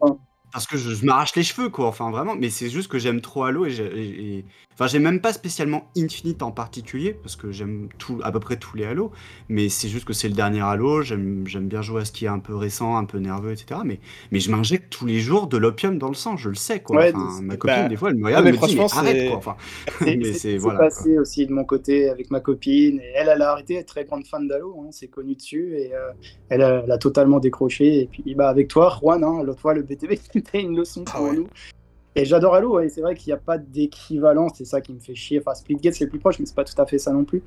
parce 0.52 0.68
que 0.68 0.77
je, 0.77 0.93
je 0.93 1.06
m'arrache 1.06 1.34
les 1.38 1.43
cheveux, 1.43 1.69
quoi. 1.69 1.88
Enfin, 1.88 2.11
vraiment. 2.11 2.35
Mais 2.35 2.49
c'est 2.49 2.69
juste 2.69 2.89
que 2.91 2.99
j'aime 2.99 3.22
trop 3.22 3.45
Halo 3.45 3.65
et- 3.65 3.72
et- 3.80 4.45
Enfin, 4.82 4.88
j'aime 4.88 5.03
même 5.03 5.22
pas 5.22 5.32
spécialement 5.32 5.84
Infinite 5.95 6.41
en 6.41 6.49
particulier, 6.52 7.14
parce 7.14 7.36
que 7.36 7.52
j'aime 7.52 7.88
tout, 7.99 8.20
à 8.24 8.32
peu 8.32 8.40
près 8.40 8.56
tous 8.58 8.76
les 8.76 8.84
Halo. 8.86 9.12
Mais 9.48 9.70
c'est 9.70 9.88
juste 9.90 10.06
que 10.06 10.14
c'est 10.14 10.28
le 10.28 10.34
dernier 10.34 10.62
Halo. 10.62 11.03
J'aime 11.03 11.44
bien 11.44 11.84
jouer 11.84 12.02
à 12.02 12.06
ce 12.06 12.12
qui 12.12 12.26
est 12.26 12.30
un 12.30 12.40
peu 12.40 12.56
récent, 12.56 12.98
un 12.98 13.06
peu 13.06 13.20
nerveux, 13.20 13.52
etc. 13.52 13.82
Mais, 13.86 13.99
mais 14.32 14.40
je 14.40 14.49
m'injecte 14.49 14.91
tous 14.91 15.06
les 15.06 15.20
jours 15.20 15.45
de 15.45 15.58
l'opium 15.58 15.99
dans 15.99 16.08
le 16.08 16.16
sang, 16.16 16.36
je 16.36 16.49
le 16.49 16.56
sais, 16.56 16.80
quoi. 16.80 16.98
Ouais, 16.98 17.12
Enfin, 17.16 17.30
c'est- 17.38 17.44
ma 17.44 17.58
copine, 17.58 17.76
bah, 17.84 17.90
des 17.90 17.95
fois, 17.95 18.10
elle 18.10 18.16
me 18.16 18.26
regarde, 18.26 18.48
elle 18.48 18.56
me 18.60 18.68
dit, 18.68 18.76
mais 18.76 18.82
arrête, 18.91 19.28
quoi. 19.30 19.38
Enfin, 19.38 19.56
C'est 20.34 20.58
voilà. 20.58 20.80
quoi. 20.80 20.88
passé 20.88 21.20
aussi 21.20 21.45
de 21.45 21.53
mon 21.53 21.64
côté 21.64 22.10
avec 22.10 22.32
ma 22.32 22.40
copine. 22.40 22.99
Et 23.02 23.12
elle, 23.14 23.30
elle 23.30 23.44
a 23.44 23.52
arrêté, 23.52 23.76
elle 23.76 23.82
est 23.82 23.84
très 23.84 24.06
grande 24.06 24.26
fan 24.26 24.48
d'Halo, 24.48 24.76
hein, 24.84 24.88
c'est 24.90 25.10
connu 25.10 25.36
dessus. 25.36 25.76
Et 25.78 25.94
euh, 25.94 26.10
elle, 26.49 26.64
a, 26.64 26.82
elle 26.84 26.91
a 26.91 26.98
totalement 26.98 27.40
décroché. 27.40 27.99
Et 28.02 28.08
puis 28.08 28.34
bah, 28.34 28.49
avec 28.49 28.68
toi, 28.68 28.98
Juan, 28.99 29.24
hein, 29.24 29.44
l'autre 29.44 29.62
fois, 29.62 29.76
le 29.76 29.84
BTV, 29.84 30.20
c'était 30.34 30.60
une 30.64 30.76
leçon 30.76 31.03
Ah 31.10 31.18
pour 31.18 31.26
ouais. 31.28 31.36
nous. 31.36 31.48
Et 32.15 32.25
j'adore 32.25 32.55
Halo, 32.55 32.79
et 32.81 32.89
c'est 32.89 33.01
vrai 33.01 33.15
qu'il 33.15 33.29
n'y 33.29 33.33
a 33.33 33.41
pas 33.41 33.57
d'équivalent, 33.57 34.47
c'est 34.53 34.65
ça 34.65 34.81
qui 34.81 34.93
me 34.93 34.99
fait 34.99 35.15
chier. 35.15 35.39
Enfin, 35.39 35.55
Splitgate, 35.55 35.93
c'est 35.93 36.03
le 36.03 36.09
plus 36.09 36.19
proche, 36.19 36.39
mais 36.39 36.45
c'est 36.45 36.55
pas 36.55 36.65
tout 36.65 36.79
à 36.79 36.85
fait 36.85 36.97
ça 36.97 37.11
non 37.13 37.23
plus. 37.23 37.41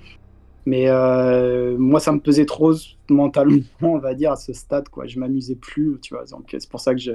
Mais 0.66 0.88
euh, 0.88 1.76
moi, 1.78 2.00
ça 2.00 2.12
me 2.12 2.20
pesait 2.20 2.46
trop 2.46 2.72
mentalement, 3.10 3.62
on 3.82 3.98
va 3.98 4.14
dire, 4.14 4.32
à 4.32 4.36
ce 4.36 4.52
stade. 4.52 4.88
Quoi. 4.88 5.06
Je 5.06 5.18
m'amusais 5.18 5.54
plus, 5.54 5.98
tu 6.00 6.14
vois. 6.14 6.24
Donc, 6.26 6.48
c'est 6.50 6.68
pour 6.68 6.80
ça 6.80 6.94
que 6.94 7.00
je, 7.00 7.12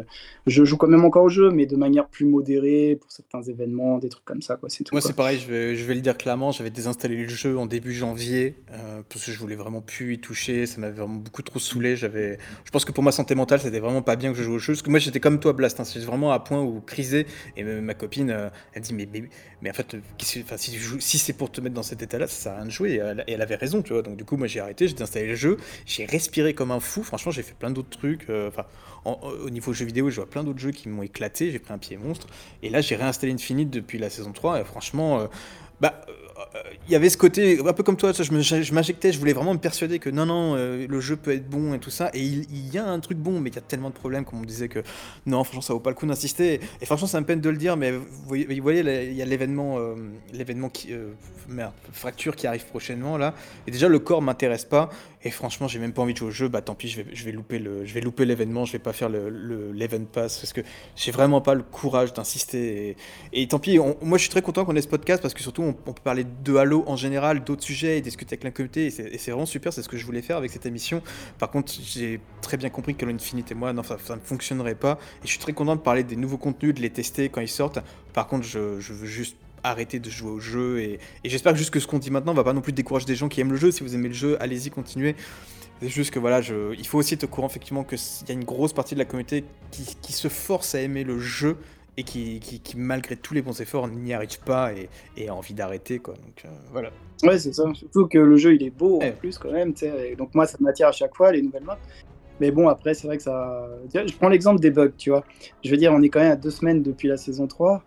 je 0.48 0.64
joue 0.64 0.78
quand 0.78 0.88
même 0.88 1.06
encore 1.06 1.24
au 1.24 1.30
jeu, 1.30 1.50
mais 1.52 1.66
de 1.66 1.76
manière 1.76 2.08
plus 2.08 2.26
modérée 2.26 2.98
pour 3.00 3.12
certains 3.12 3.42
événements, 3.42 3.98
des 3.98 4.10
trucs 4.10 4.26
comme 4.26 4.42
ça. 4.42 4.56
Quoi. 4.56 4.70
C'est 4.70 4.84
tout. 4.84 4.94
Moi, 4.94 5.02
c'est 5.02 5.16
pareil, 5.16 5.40
je 5.40 5.48
vais, 5.48 5.76
je 5.76 5.84
vais 5.86 5.96
le 5.96 6.02
dire 6.02 6.18
clairement, 6.18 6.52
j'avais 6.52 6.70
désinstallé 6.70 7.16
le 7.16 7.28
jeu 7.28 7.58
en 7.58 7.66
début 7.66 7.94
janvier 7.94 8.56
euh, 8.72 9.02
parce 9.08 9.26
que 9.26 9.32
je 9.32 9.40
voulais 9.40 9.56
vraiment 9.56 9.82
plus 9.82 10.14
y 10.16 10.20
toucher, 10.20 10.66
ça 10.66 10.80
m'avait 10.80 10.98
vraiment 10.98 11.16
beaucoup 11.16 11.42
trop 11.42 11.60
saoulé. 11.60 11.96
J'avais, 11.96 12.38
je 12.66 12.72
pense 12.72 12.86
que 12.86 12.92
pour 12.92 13.04
ma 13.04 13.12
santé 13.12 13.36
mentale, 13.36 13.60
c'était 13.60 13.80
vraiment 13.80 14.02
pas 14.02 14.16
bien 14.16 14.32
que 14.32 14.38
je 14.38 14.44
joue 14.44 14.54
au 14.54 14.60
jeu. 14.60 14.74
Parce 14.74 14.82
que 14.82 14.90
moi, 14.90 15.00
j'étais 15.00 15.20
comme 15.20 15.40
toi, 15.40 15.54
Blast, 15.54 15.80
hein, 15.80 15.84
c'est 15.84 16.00
vraiment 16.00 16.32
à 16.32 16.40
point 16.40 16.62
où 16.62 16.82
crisé. 16.82 17.26
Et 17.58 17.64
ma 17.64 17.94
copine, 17.94 18.32
euh, 18.32 18.50
elle 18.74 18.82
dit 18.82 18.94
mais, 18.94 19.08
mais, 19.12 19.24
mais 19.62 19.70
en 19.70 19.74
fait, 19.74 19.96
euh, 19.96 20.02
enfin, 20.44 20.58
si, 20.58 21.18
c'est 21.18 21.34
pour 21.34 21.52
te 21.52 21.62
mettre 21.62 21.76
dans 21.76 21.84
cet 21.84 22.02
état-là, 22.02 22.28
ça 22.28 22.34
sert 22.34 22.52
à 22.54 22.56
rien 22.58 22.66
de 22.66 22.72
jouer. 22.72 22.92
Et 22.92 22.98
elle, 22.98 23.24
et 23.28 23.34
elle 23.34 23.42
avait 23.42 23.56
raison, 23.56 23.82
tu 23.82 23.94
vois. 23.94 24.02
Donc 24.02 24.18
du 24.18 24.26
coup, 24.26 24.38
moi, 24.38 24.48
j'ai 24.48 24.60
arrêté, 24.60 24.88
j'ai 24.88 24.94
désinstallé 24.94 25.28
le 25.28 25.36
jeu, 25.36 25.58
j'ai 25.86 26.06
respiré 26.06 26.54
comme 26.54 26.72
un 26.72 26.80
fou. 26.80 27.04
Franchement, 27.04 27.32
j'ai 27.32 27.44
fait 27.44 27.56
plein 27.58 27.72
d'autres 27.72 27.90
trucs. 27.90 28.30
euh, 28.30 28.48
Enfin, 28.50 28.66
en- 29.06 29.20
au 29.46 29.50
niveau 29.50 29.74
jeux 29.74 29.86
vidéo, 29.86 30.10
je 30.10 30.18
vois 30.18 30.30
plein 30.30 30.44
d'autres 30.44 30.60
jeux 30.60 30.72
qui 30.72 30.90
m'ont 30.90 31.04
éclaté. 31.04 31.52
J'ai 31.52 31.60
pris 31.60 31.74
un 31.74 31.78
pied 31.78 31.98
monstre. 31.98 32.28
Et 32.64 32.70
là, 32.70 32.82
j'ai 32.82 32.96
réinstallé 32.96 33.34
Infinite 33.34 33.70
depuis 33.70 33.98
la 33.98 34.10
saison 34.10 34.32
3. 34.34 34.60
Et 34.62 34.64
franchement, 34.64 35.20
euh, 35.22 35.28
bah, 35.82 36.02
euh, 36.56 36.60
il 36.88 36.92
y 36.92 36.96
avait 36.96 37.10
ce 37.10 37.18
côté, 37.18 37.60
un 37.66 37.74
peu 37.74 37.84
comme 37.84 37.98
toi, 37.98 38.12
je, 38.14 38.32
m'injectais, 38.74 39.12
je 39.12 39.20
voulais 39.20 39.34
vraiment 39.34 39.54
me 39.54 39.60
persuader 39.60 40.00
que 40.00 40.10
non, 40.10 40.26
non, 40.26 40.56
euh, 40.56 40.88
le 40.88 41.00
jeu 41.02 41.16
peut 41.16 41.32
être 41.34 41.48
bon 41.50 41.74
et 41.74 41.80
tout 41.80 41.90
ça. 41.90 42.10
Et 42.14 42.22
il, 42.22 42.74
y 42.74 42.78
a 42.78 42.86
un 42.86 43.00
truc 43.00 43.18
bon, 43.18 43.40
mais 43.40 43.50
il 43.50 43.56
y 43.56 43.60
a 43.60 43.62
tellement 43.62 43.90
de 43.90 43.94
problèmes, 43.96 44.26
comme 44.26 44.40
on 44.40 44.46
disait 44.46 44.68
que 44.70 44.80
non, 45.26 45.44
franchement, 45.44 45.62
ça 45.62 45.74
vaut 45.74 45.80
pas 45.80 45.90
le 45.92 45.96
coup 45.96 46.06
d'insister. 46.08 46.60
Et 46.82 46.86
franchement, 46.86 47.08
ça 47.08 47.20
me 47.22 47.26
peine 47.26 47.42
de 47.42 47.50
le 47.50 47.58
dire, 47.58 47.78
mais 47.78 47.92
vous 47.92 48.04
voyez, 48.26 48.80
il 48.82 49.14
y 49.14 49.22
a 49.22 49.26
l'événement, 49.26 49.78
euh, 49.80 49.96
l'événement 50.34 50.70
qui, 50.70 50.94
euh, 50.94 51.10
fracture 51.94 52.36
qui 52.36 52.48
arrive 52.48 52.66
prochainement 52.66 53.18
là. 53.18 53.34
Et 53.68 53.72
déjà, 53.72 53.88
le 53.88 54.00
corps 54.00 54.22
m'intéresse 54.22 54.66
pas. 54.66 54.90
Et 55.24 55.32
franchement, 55.32 55.68
j'ai 55.68 55.80
même 55.80 55.92
pas 55.92 56.02
envie 56.02 56.14
de 56.14 56.18
jouer 56.20 56.30
au 56.30 56.32
jeu. 56.32 56.48
Bah 56.48 56.62
tant 56.62 56.76
pis, 56.76 56.88
je 56.88 57.02
vais, 57.02 57.14
je 57.14 57.26
vais 57.26 57.34
louper 57.34 57.60
le, 57.60 57.86
je 57.86 58.00
l'événement. 58.24 58.64
Je 58.66 58.72
vais 58.72 58.80
pas 58.80 58.94
faire 58.94 59.10
le, 59.10 59.30
le- 59.30 59.72
l'event 59.74 60.06
pass 60.06 60.40
parce 60.40 60.54
que 60.54 60.62
j'ai 60.96 61.12
vraiment 61.12 61.42
pas 61.42 61.56
le 61.56 61.64
courage 61.64 62.14
d'insister. 62.14 62.96
Et, 63.34 63.48
tant 63.48 63.60
pis. 63.60 63.78
moi, 63.78 64.18
je 64.18 64.22
suis 64.24 64.30
très 64.30 64.42
content 64.42 64.64
qu'on 64.64 64.76
ait 64.76 64.82
ce 64.82 64.88
podcast 64.88 65.22
parce 65.22 65.34
que 65.34 65.42
surtout, 65.42 65.62
on, 65.64 65.74
peut 65.74 65.94
parler 66.04 66.26
de 66.44 66.56
Halo 66.56 66.86
en 66.88 66.96
général, 66.96 67.44
d'autres 67.44 67.64
sujets 67.64 67.98
et 67.98 68.02
discuter 68.02 68.36
avec 68.36 68.44
la 68.44 68.52
et 68.76 68.90
c'est 68.92 69.32
vraiment 69.32 69.46
super. 69.46 69.74
C'est 69.74 69.82
ce 69.82 69.90
que 69.90 69.98
je 69.98 70.06
voulais 70.06 70.22
faire 70.22 70.38
avec 70.38 70.52
cette 70.52 70.66
émission. 70.66 71.02
Par 71.38 71.50
contre, 71.52 71.74
j'ai 71.84 72.22
très 72.42 72.58
bien 72.58 72.70
compris 72.70 72.96
que 72.96 73.06
Halo 73.06 73.14
Infinite 73.14 73.52
et 73.52 73.56
moi, 73.56 73.74
non, 73.74 73.84
ça, 73.84 73.98
ça 74.04 74.16
ne 74.16 74.22
fonctionnerait 74.22 74.76
pas. 74.76 75.00
Et 75.24 75.26
je 75.26 75.30
suis 75.30 75.40
très 75.40 75.54
content 75.54 75.76
de 75.76 75.82
parler 75.82 76.04
des 76.04 76.16
nouveaux 76.16 76.38
contenus, 76.38 76.74
de 76.74 76.82
les 76.82 76.90
tester 76.90 77.30
quand 77.30 77.42
ils 77.42 77.48
sortent. 77.48 77.80
Par 78.14 78.28
contre, 78.28 78.46
je, 78.46 78.80
je 78.80 78.94
veux 78.94 79.08
juste 79.08 79.36
arrêter 79.64 80.00
de 80.00 80.10
jouer 80.10 80.32
au 80.32 80.40
jeu 80.40 80.80
et, 80.80 81.00
et 81.24 81.30
j'espère 81.30 81.56
juste 81.56 81.70
que 81.72 81.80
ce 81.80 81.88
qu'on 81.88 82.00
dit 82.00 82.12
maintenant 82.12 82.34
va 82.34 82.44
pas 82.44 82.54
non 82.54 82.62
plus 82.62 82.74
décourager 82.74 83.06
des 83.06 83.16
gens 83.16 83.30
qui 83.30 83.42
aiment 83.42 83.52
le 83.52 83.58
jeu. 83.58 83.72
Si 83.72 83.84
vous 83.84 83.96
aimez 83.96 84.08
le 84.10 84.14
jeu, 84.14 84.38
allez-y, 84.42 84.70
continuez. 84.70 85.16
C'est 85.82 85.88
juste 85.90 86.12
que 86.12 86.20
voilà, 86.20 86.42
je, 86.42 86.74
il 86.78 86.86
faut 86.86 86.98
aussi 86.98 87.14
être 87.14 87.24
au 87.24 87.28
courant 87.28 87.48
effectivement 87.48 87.84
qu'il 87.86 87.98
y 88.28 88.32
a 88.32 88.34
une 88.34 88.44
grosse 88.44 88.74
partie 88.74 88.96
de 88.96 89.00
la 89.00 89.06
communauté 89.06 89.46
qui, 89.72 89.96
qui 90.02 90.12
se 90.14 90.28
force 90.28 90.76
à 90.76 90.82
aimer 90.82 91.04
le 91.06 91.20
jeu 91.20 91.56
et 91.96 92.04
qui, 92.04 92.40
qui, 92.42 92.60
qui, 92.60 92.78
malgré 92.78 93.16
tous 93.16 93.34
les 93.34 93.42
bons 93.42 93.60
efforts 93.62 93.88
n'y 93.88 94.14
arrive 94.14 94.40
pas 94.42 94.74
et, 94.74 94.90
et 95.18 95.30
a 95.30 95.34
envie 95.36 95.54
d'arrêter 95.54 96.00
quoi. 96.00 96.16
Donc 96.16 96.44
euh, 96.46 96.50
voilà. 96.72 96.92
Ouais, 97.24 97.38
c'est 97.40 97.54
ça. 97.54 97.64
Surtout 97.74 98.08
que 98.08 98.18
le 98.18 98.38
jeu 98.38 98.56
il 98.56 98.64
est 98.64 98.70
beau 98.70 99.00
Ouais. 99.00 99.12
en 99.12 99.16
plus 99.20 99.38
quand 99.38 99.52
même. 99.52 99.74
et 99.82 100.16
Donc 100.16 100.34
moi 100.36 100.46
ça 100.48 100.58
m'attire 100.60 100.88
à 100.88 100.92
chaque 100.92 101.16
fois 101.16 101.32
les 101.32 101.42
nouvelles 101.42 101.64
maps. 101.64 101.80
Mais 102.42 102.52
bon 102.52 102.68
après 102.70 102.94
c'est 102.94 103.08
vrai 103.08 103.18
que 103.18 103.24
ça. 103.24 103.68
Je 103.94 104.16
prends 104.18 104.30
l'exemple 104.30 104.60
des 104.62 104.72
bugs, 104.72 104.92
tu 104.98 105.10
vois. 105.12 105.24
Je 105.64 105.70
veux 105.72 105.78
dire 105.78 105.92
on 105.94 106.02
est 106.02 106.10
quand 106.10 106.20
même 106.22 106.32
à 106.34 106.38
deux 106.38 106.52
semaines 106.52 106.84
depuis 106.84 107.08
la 107.08 107.18
saison 107.18 107.48
3. 107.48 107.84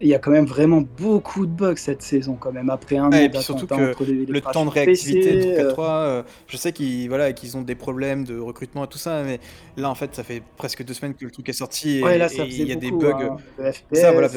Il 0.00 0.08
y 0.08 0.14
a 0.14 0.18
quand 0.18 0.30
même 0.30 0.46
vraiment 0.46 0.80
beaucoup 0.82 1.46
de 1.46 1.52
bugs 1.52 1.76
cette 1.76 2.02
saison 2.02 2.36
quand 2.36 2.52
même 2.52 2.70
après 2.70 2.96
un 2.98 3.12
Ouais, 3.12 3.24
an 3.24 3.26
et 3.26 3.30
puis 3.30 3.40
surtout 3.40 3.66
d'attentat 3.66 3.68
que 3.68 3.94
entre 3.94 4.04
les- 4.04 4.26
les 4.26 4.34
le 4.34 4.40
temps 4.40 4.64
de 4.66 4.70
PC, 4.84 5.16
réactivité 5.16 5.36
de 5.36 5.62
euh, 5.62 5.62
3 5.62 5.90
euh, 6.00 6.22
je 6.48 6.56
sais 6.56 6.72
qu'ils 6.72 7.08
voilà, 7.08 7.32
qu'ils 7.32 7.56
ont 7.56 7.62
des 7.62 7.76
problèmes 7.76 8.24
de 8.24 8.36
recrutement 8.38 8.84
et 8.84 8.88
tout 8.88 8.98
ça, 8.98 9.22
mais 9.22 9.38
là 9.76 9.88
en 9.88 9.94
fait 9.94 10.14
ça 10.16 10.24
fait 10.24 10.42
presque 10.56 10.82
deux 10.84 10.92
semaines 10.94 11.14
que 11.14 11.24
le 11.24 11.30
truc 11.30 11.48
est 11.48 11.52
sorti 11.52 11.90
et 11.90 12.02
Ouais, 12.02 12.18
il 12.18 12.28
faisait 12.50 12.66
y 12.66 12.72
a 12.72 12.76
des 12.76 12.90
bugs. 12.90 13.22
hein, 13.22 13.38
le 13.56 13.72
FPS, 13.72 13.92
Ça, 13.92 14.12
voilà, 14.12 14.28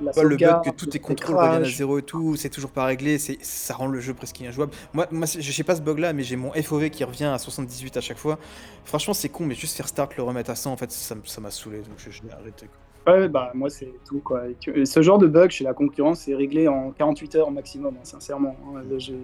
la 0.00 0.12
Ouais, 0.16 0.24
le 0.24 0.38
bug 0.38 0.60
que 0.62 0.70
tous 0.70 0.86
tes 0.86 0.98
les 0.98 1.00
contrôles 1.00 1.36
reviennent 1.36 1.64
à 1.64 1.70
zéro 1.70 1.98
et 1.98 2.02
tout, 2.02 2.36
c'est 2.36 2.50
toujours 2.50 2.72
pas 2.72 2.86
réglé, 2.86 3.18
c'est 3.18 3.38
ça 3.44 3.74
rend 3.74 3.86
le 3.88 4.00
jeu 4.00 4.14
presque 4.14 4.40
injouable. 4.42 4.72
Moi, 4.94 5.06
moi 5.12 5.26
je 5.26 5.52
sais 5.52 5.64
pas 5.64 5.76
ce 5.76 5.82
bug 5.82 5.98
là, 6.00 6.12
mais 6.14 6.24
j'ai 6.24 6.36
mon 6.36 6.52
FOV 6.54 6.90
qui 6.90 7.04
revient 7.04 7.24
à 7.26 7.38
78 7.38 7.96
à 7.98 8.00
chaque 8.02 8.18
fois. 8.18 8.38
Franchement, 8.84 9.14
c'est 9.14 9.28
con, 9.30 9.46
mais 9.46 9.54
juste 9.56 9.76
faire 9.76 9.88
start, 9.88 10.16
le 10.16 10.22
remettre 10.24 10.50
à 10.50 10.56
100, 10.56 10.72
en 10.72 10.76
fait, 10.78 10.90
ça 10.92 11.40
m'a 11.42 11.50
saoulé, 11.50 11.80
donc 11.82 11.98
l'ai 12.24 12.32
arrêté. 12.32 12.68
quoi. 12.68 12.85
Ouais, 13.06 13.28
bah 13.28 13.52
moi 13.54 13.70
c'est 13.70 13.92
tout 14.04 14.18
quoi. 14.18 14.42
Et 14.74 14.84
Ce 14.84 15.00
genre 15.00 15.18
de 15.18 15.28
bug 15.28 15.50
chez 15.50 15.62
la 15.62 15.74
concurrence 15.74 16.20
c'est 16.22 16.34
réglé 16.34 16.66
en 16.66 16.90
48 16.90 17.36
heures 17.36 17.50
maximum, 17.52 17.94
hein, 17.96 18.04
sincèrement. 18.04 18.56
hein. 18.74 18.82
Jeu- 18.98 19.20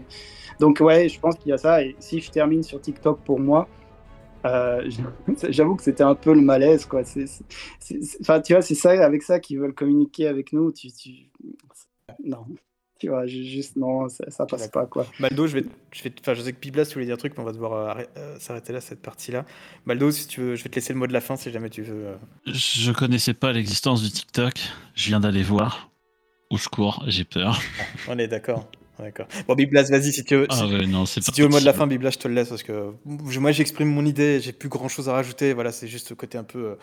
Donc 0.61 0.79
ouais, 0.81 1.09
je 1.09 1.19
pense 1.19 1.35
qu'il 1.37 1.51
y 1.51 1.53
a 1.53 1.59
ça. 1.59 1.83
Et 1.83 1.97
si 1.99 2.21
je 2.21 2.31
termine 2.31 2.63
sur 2.63 2.81
TikTok 2.81 3.19
pour 3.25 3.41
moi, 3.41 3.69
euh, 4.47 4.89
j'avoue 5.49 5.75
que 5.77 5.83
c'était 5.83 6.05
un 6.05 6.15
peu 6.15 6.33
le 6.33 6.41
malaise 6.43 6.87
quoi. 6.87 7.03
C'est, 7.05 7.27
c'est- 7.27 7.45
c'est- 7.81 8.03
c'est- 8.05 8.19
Enfin 8.21 8.41
tu 8.41 8.53
vois, 8.53 8.63
c'est 8.63 8.77
ça 8.77 8.91
avec 9.05 9.23
ça 9.25 9.41
qu'ils 9.41 9.59
veulent 9.59 9.75
communiquer 9.75 10.29
avec 10.29 10.53
nous. 10.53 10.71
Tu, 10.73 10.93
tu... 10.93 11.11
Non, 12.25 12.45
tu 13.03 13.09
vois, 13.09 13.27
ju- 13.27 13.45
juste 13.45 13.75
non, 13.75 14.09
ça, 14.09 14.31
ça 14.31 14.47
passe 14.47 14.69
pas 14.69 14.87
quoi. 14.87 15.05
Maldo, 15.19 15.49
je 15.49 15.55
vais, 15.59 15.65
je 15.93 16.05
vais, 16.05 16.13
enfin, 16.21 16.35
je 16.35 16.43
sais 16.43 16.53
que 16.53 16.61
Biblas 16.61 16.87
tu 16.87 16.95
voulais 16.95 17.07
dire 17.07 17.15
un 17.15 17.19
truc, 17.19 17.33
mais 17.37 17.43
on 17.43 17.47
va 17.47 17.51
devoir 17.53 17.73
euh, 17.99 18.03
euh, 18.17 18.39
s'arrêter 18.39 18.73
là 18.73 18.81
cette 18.81 19.03
partie-là. 19.03 19.45
Maldo, 19.87 20.13
si 20.13 20.29
tu 20.29 20.41
veux, 20.41 20.55
je 20.55 20.63
vais 20.63 20.71
te 20.71 20.77
laisser 20.77 20.93
le 20.93 21.01
mot 21.01 21.09
de 21.09 21.13
la 21.13 21.21
fin 21.21 21.35
si 21.35 21.51
jamais 21.51 21.69
tu 21.69 21.83
veux. 21.83 22.07
euh. 22.07 22.17
Je 22.47 22.93
connaissais 22.93 23.35
pas 23.35 23.53
l'existence 23.53 24.03
du 24.05 24.11
TikTok. 24.13 24.55
Je 24.95 25.09
viens 25.09 25.19
d'aller 25.19 25.43
voir. 25.43 25.91
Au 26.51 26.59
secours, 26.59 27.03
j'ai 27.09 27.25
peur. 27.25 27.61
On 28.09 28.19
est 28.21 28.29
d'accord. 28.29 28.71
D'accord. 29.03 29.27
Bon, 29.49 29.55
Biblas, 29.55 29.85
vas-y 29.91 30.13
si 30.13 30.23
tu 30.25 30.37
veux. 30.37 30.47
Ah 30.49 30.57
si- 30.57 30.65
ouais, 30.65 30.87
non, 30.87 31.07
c'est 31.07 31.21
Si 31.21 31.31
pas 31.31 31.33
tu 31.33 31.41
veux 31.43 31.49
le 31.49 31.53
mot 31.53 31.61
de 31.61 31.65
la 31.65 31.73
fin, 31.73 31.87
Bibla, 31.87 32.11
je 32.11 32.19
te 32.19 32.29
le 32.29 32.35
laisse 32.35 32.49
parce 32.51 32.63
que 32.63 32.93
moi 33.05 33.53
j'exprime 33.53 33.89
mon 33.89 34.05
idée, 34.05 34.41
j'ai 34.41 34.53
plus 34.53 34.69
grand 34.69 34.89
chose 34.89 35.09
à 35.09 35.13
rajouter. 35.13 35.55
Voilà, 35.55 35.73
c'est 35.73 35.89
juste 35.89 36.11
le 36.11 36.17
côté 36.17 36.39
un 36.39 36.45
peu. 36.45 36.59
euh, 36.73 36.75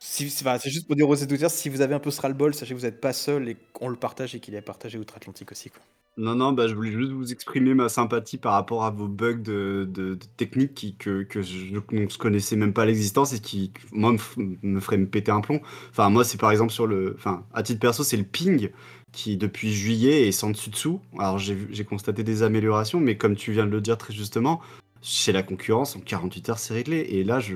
si- 0.00 0.30
c'est 0.30 0.44
enfin, 0.46 0.58
c'est 0.58 0.70
juste 0.70 0.86
pour 0.86 0.96
dire 0.96 1.08
aux 1.08 1.14
éditeurs, 1.14 1.50
si 1.50 1.68
vous 1.68 1.80
avez 1.82 1.94
un 1.94 1.98
peu 2.00 2.10
ce 2.10 2.20
ras-le-bol, 2.20 2.54
sachez 2.54 2.74
que 2.74 2.78
vous 2.80 2.86
n'êtes 2.86 3.00
pas 3.00 3.12
seul 3.12 3.48
et 3.48 3.56
qu'on 3.72 3.88
le 3.88 3.96
partage 3.96 4.34
et 4.34 4.40
qu'il 4.40 4.54
est 4.54 4.62
partagé 4.62 4.98
outre-Atlantique 4.98 5.52
aussi. 5.52 5.70
Quoi. 5.70 5.82
Non, 6.16 6.34
non, 6.34 6.52
bah, 6.52 6.66
je 6.68 6.74
voulais 6.74 6.90
juste 6.92 7.12
vous 7.12 7.32
exprimer 7.32 7.72
ma 7.72 7.88
sympathie 7.88 8.36
par 8.36 8.52
rapport 8.52 8.84
à 8.84 8.90
vos 8.90 9.08
bugs 9.08 9.34
de, 9.38 9.88
de, 9.90 10.14
de 10.16 10.26
technique 10.36 10.74
qui, 10.74 10.94
que, 10.96 11.22
que 11.22 11.40
je 11.40 11.72
ne 11.72 11.78
connaissais 12.18 12.56
même 12.56 12.74
pas 12.74 12.84
l'existence 12.84 13.32
et 13.32 13.40
qui, 13.40 13.72
moi, 13.92 14.12
me, 14.12 14.18
f- 14.18 14.58
me 14.62 14.80
ferait 14.80 14.98
me 14.98 15.06
péter 15.08 15.30
un 15.30 15.40
plomb. 15.40 15.60
Enfin, 15.90 16.10
moi, 16.10 16.24
c'est 16.24 16.38
par 16.38 16.50
exemple 16.50 16.72
sur 16.72 16.86
le. 16.86 17.14
Enfin, 17.16 17.46
à 17.54 17.62
titre 17.62 17.80
perso, 17.80 18.02
c'est 18.04 18.18
le 18.18 18.24
ping 18.24 18.70
qui, 19.12 19.36
depuis 19.36 19.72
juillet, 19.72 20.28
est 20.28 20.32
sans 20.32 20.50
dessus-dessous. 20.50 21.00
Alors, 21.18 21.38
j'ai 21.38 21.84
constaté 21.84 22.22
des 22.22 22.42
améliorations, 22.42 23.00
mais 23.00 23.16
comme 23.16 23.36
tu 23.36 23.52
viens 23.52 23.66
de 23.66 23.70
le 23.70 23.80
dire 23.80 23.98
très 23.98 24.12
justement, 24.14 24.60
chez 25.02 25.32
la 25.32 25.42
concurrence, 25.42 25.96
en 25.96 26.00
48 26.00 26.48
heures, 26.50 26.58
c'est 26.58 26.74
réglé. 26.74 26.98
Et 27.10 27.24
là, 27.24 27.40
je. 27.40 27.54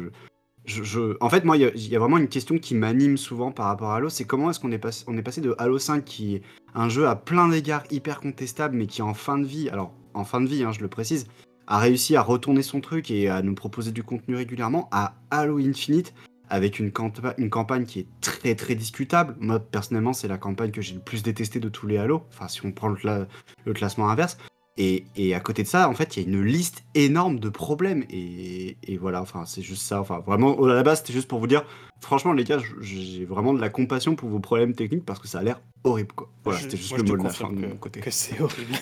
En 1.21 1.29
fait, 1.29 1.45
moi, 1.45 1.59
il 1.59 1.63
y, 1.77 1.95
a- 1.95 1.99
vraiment 1.99 2.17
une 2.17 2.29
question 2.29 2.57
qui 2.59 2.75
m'anime 2.75 3.19
souvent 3.19 3.53
par 3.53 3.67
rapport 3.67 3.91
à 3.91 3.97
Halo, 3.97 4.09
c'est 4.09 4.25
comment 4.25 4.49
est-ce 4.51 4.61
qu'on 4.61 4.73
est, 4.73 4.79
passé- 4.79 5.05
est 5.15 5.23
passé 5.23 5.43
de 5.43 5.55
Halo 5.59 5.79
5 5.79 6.05
qui 6.05 6.37
est 6.37 6.43
un 6.75 6.89
jeu 6.89 7.07
à 7.07 7.17
plein 7.17 7.49
d'égards 7.49 7.85
hyper 7.91 8.19
contestable, 8.21 8.75
mais 8.77 8.87
qui 8.87 9.03
en 9.03 9.13
fin 9.13 9.37
de 9.39 9.45
vie, 9.45 9.69
alors 9.69 9.93
en 10.15 10.25
fin 10.25 10.41
de 10.41 10.47
vie, 10.47 10.63
hein, 10.65 10.73
je 10.73 10.81
le 10.81 10.89
précise, 10.89 11.27
a 11.67 11.79
réussi 11.79 12.17
à 12.17 12.23
retourner 12.23 12.63
son 12.63 12.81
truc 12.81 13.11
et 13.11 13.29
à 13.29 13.43
nous 13.43 13.55
proposer 13.55 13.93
du 13.93 14.03
contenu 14.03 14.37
régulièrement, 14.37 14.89
à 14.91 15.15
Halo 15.31 15.59
Infinite, 15.59 16.15
avec 16.51 16.79
une, 16.79 16.91
campa- 16.91 17.35
une 17.39 17.51
campagne 17.51 17.85
qui 17.85 18.01
est 18.01 18.07
très 18.21 18.55
très 18.55 18.75
discutable. 18.75 19.35
Moi, 19.41 19.59
personnellement, 19.61 20.13
c'est 20.13 20.29
la 20.29 20.39
campagne 20.39 20.71
que 20.71 20.83
j'ai 20.83 20.95
le 20.95 21.01
plus 21.01 21.23
détestée 21.23 21.61
de 21.61 21.69
tous 21.69 21.87
les 21.87 21.97
Halo, 21.99 22.25
enfin 22.31 22.49
si 22.49 22.65
on 22.67 22.73
prend 22.73 22.89
le, 22.89 22.97
cla- 22.97 23.27
le 23.65 23.73
classement 23.73 24.09
inverse. 24.11 24.37
Et, 24.77 25.05
et 25.15 25.37
à 25.37 25.41
côté 25.41 25.63
de 25.63 25.69
ça, 25.69 25.89
en 25.89 25.95
fait, 25.95 26.17
il 26.17 26.23
y 26.25 26.27
a 26.27 26.29
une 26.29 26.43
liste 26.45 26.83
énorme 26.97 27.39
de 27.39 27.49
problèmes. 27.49 28.05
Et, 28.11 28.77
et 28.83 28.97
voilà, 28.99 29.23
enfin, 29.23 29.45
c'est 29.47 29.63
juste 29.63 29.83
ça. 29.83 30.01
Enfin, 30.01 30.19
vraiment, 30.27 30.61
à 30.65 30.75
la 30.75 30.83
base, 30.83 30.99
c'était 30.99 31.13
juste 31.13 31.29
pour 31.29 31.39
vous 31.39 31.47
dire, 31.47 31.65
franchement, 32.01 32.33
les 32.33 32.43
gars, 32.43 32.59
j'ai 32.81 33.25
vraiment 33.25 33.55
de 33.55 33.61
la 33.61 33.69
compassion 33.69 34.17
pour 34.17 34.29
vos 34.31 34.41
problèmes 34.41 34.75
techniques 34.75 35.05
parce 35.05 35.21
que 35.21 35.29
ça 35.29 35.39
a 35.39 35.43
l'air 35.45 35.61
horrible, 35.85 36.13
quoi. 36.17 36.29
Voilà, 36.43 36.59
c'était 36.59 36.77
juste 36.77 36.91
moi, 36.91 36.99
le 36.99 37.05
mot 37.05 37.17
de 37.17 37.23
la 37.23 37.31
fin 37.31 37.53
de 37.53 37.67
mon 37.69 37.77
côté. 37.77 38.01
Que 38.01 38.11
c'est 38.11 38.41
horrible. 38.41 38.73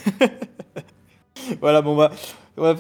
voilà, 1.61 1.83
bon 1.83 1.95
bah. 1.95 2.11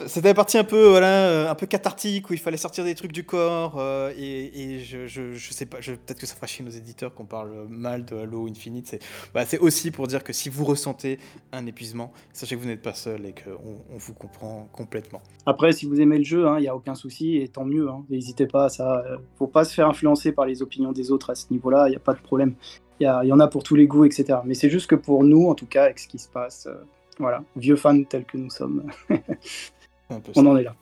C'était 0.06 0.28
la 0.28 0.34
partie 0.34 0.58
un 0.58 0.64
peu, 0.64 0.88
voilà, 0.88 1.28
euh, 1.28 1.50
un 1.50 1.54
peu 1.54 1.66
cathartique 1.66 2.28
où 2.28 2.34
il 2.34 2.38
fallait 2.38 2.58
sortir 2.58 2.84
des 2.84 2.94
trucs 2.94 3.12
du 3.12 3.24
corps. 3.24 3.78
euh, 3.78 4.12
et 4.16 4.80
je, 4.80 5.06
je, 5.06 5.52
sais 5.52 5.64
pas, 5.66 5.78
peut-être 5.78 6.18
que 6.20 6.26
ça 6.26 6.34
fera 6.34 6.46
chier 6.46 6.64
nos 6.64 6.70
éditeurs 6.70 7.14
qu'on 7.14 7.24
parle 7.24 7.66
mal 7.70 8.04
de 8.04 8.16
Halo 8.16 8.46
Infinite. 8.48 8.86
C'est 8.86 9.00
bah, 9.32 9.46
c'est 9.46 9.58
aussi 9.58 9.90
pour 9.90 10.06
dire 10.06 10.22
que 10.24 10.32
si 10.34 10.50
vous 10.50 10.64
ressentez 10.64 11.18
un 11.52 11.64
épuisement, 11.66 12.12
sachez 12.34 12.54
que 12.56 12.60
vous 12.60 12.66
n'êtes 12.66 12.82
pas 12.82 12.92
seul 12.94 13.24
et 13.24 13.32
qu'on 13.32 13.80
on 13.90 13.96
vous 13.96 14.12
comprend 14.14 14.68
complètement. 14.72 15.22
Après, 15.46 15.72
si 15.72 15.86
vous 15.86 16.00
aimez 16.00 16.18
le 16.18 16.24
jeu, 16.24 16.46
il 16.58 16.60
n'y 16.60 16.68
a 16.68 16.76
aucun 16.76 16.94
souci, 16.94 17.38
et 17.38 17.48
tant 17.48 17.64
mieux. 17.64 17.88
hein. 17.88 18.04
N'hésitez 18.10 18.46
pas 18.46 18.66
à 18.66 18.68
ça. 18.68 18.98
euh, 19.06 19.16
faut 19.38 19.46
pas 19.46 19.64
se 19.64 19.72
faire 19.72 19.88
influencer 19.88 20.32
par 20.32 20.44
les 20.44 20.60
opinions 20.60 20.92
des 20.92 21.10
autres 21.10 21.30
à 21.30 21.34
ce 21.34 21.46
niveau-là, 21.50 21.88
il 21.88 21.90
n'y 21.90 21.96
a 21.96 22.00
pas 22.00 22.14
de 22.14 22.20
problème. 22.20 22.54
Il 23.00 23.04
y, 23.06 23.26
il 23.26 23.32
en 23.32 23.40
a 23.40 23.48
pour 23.48 23.62
tous 23.62 23.74
les 23.74 23.86
goûts, 23.86 24.04
etc. 24.04 24.40
Mais 24.44 24.54
c'est 24.54 24.68
juste 24.70 24.86
que 24.88 24.94
pour 24.96 25.24
nous, 25.24 25.48
en 25.48 25.54
tout 25.54 25.66
cas, 25.66 25.84
avec 25.84 25.98
ce 25.98 26.06
qui 26.06 26.18
se 26.18 26.28
passe, 26.28 26.68
voilà, 27.18 27.42
vieux 27.56 27.76
fans 27.76 28.02
tels 28.04 28.24
que 28.24 28.36
nous 28.36 28.50
sommes, 28.50 28.84
ça. 29.08 29.16
on 30.36 30.46
en 30.46 30.56
est 30.56 30.64
là. 30.64 30.74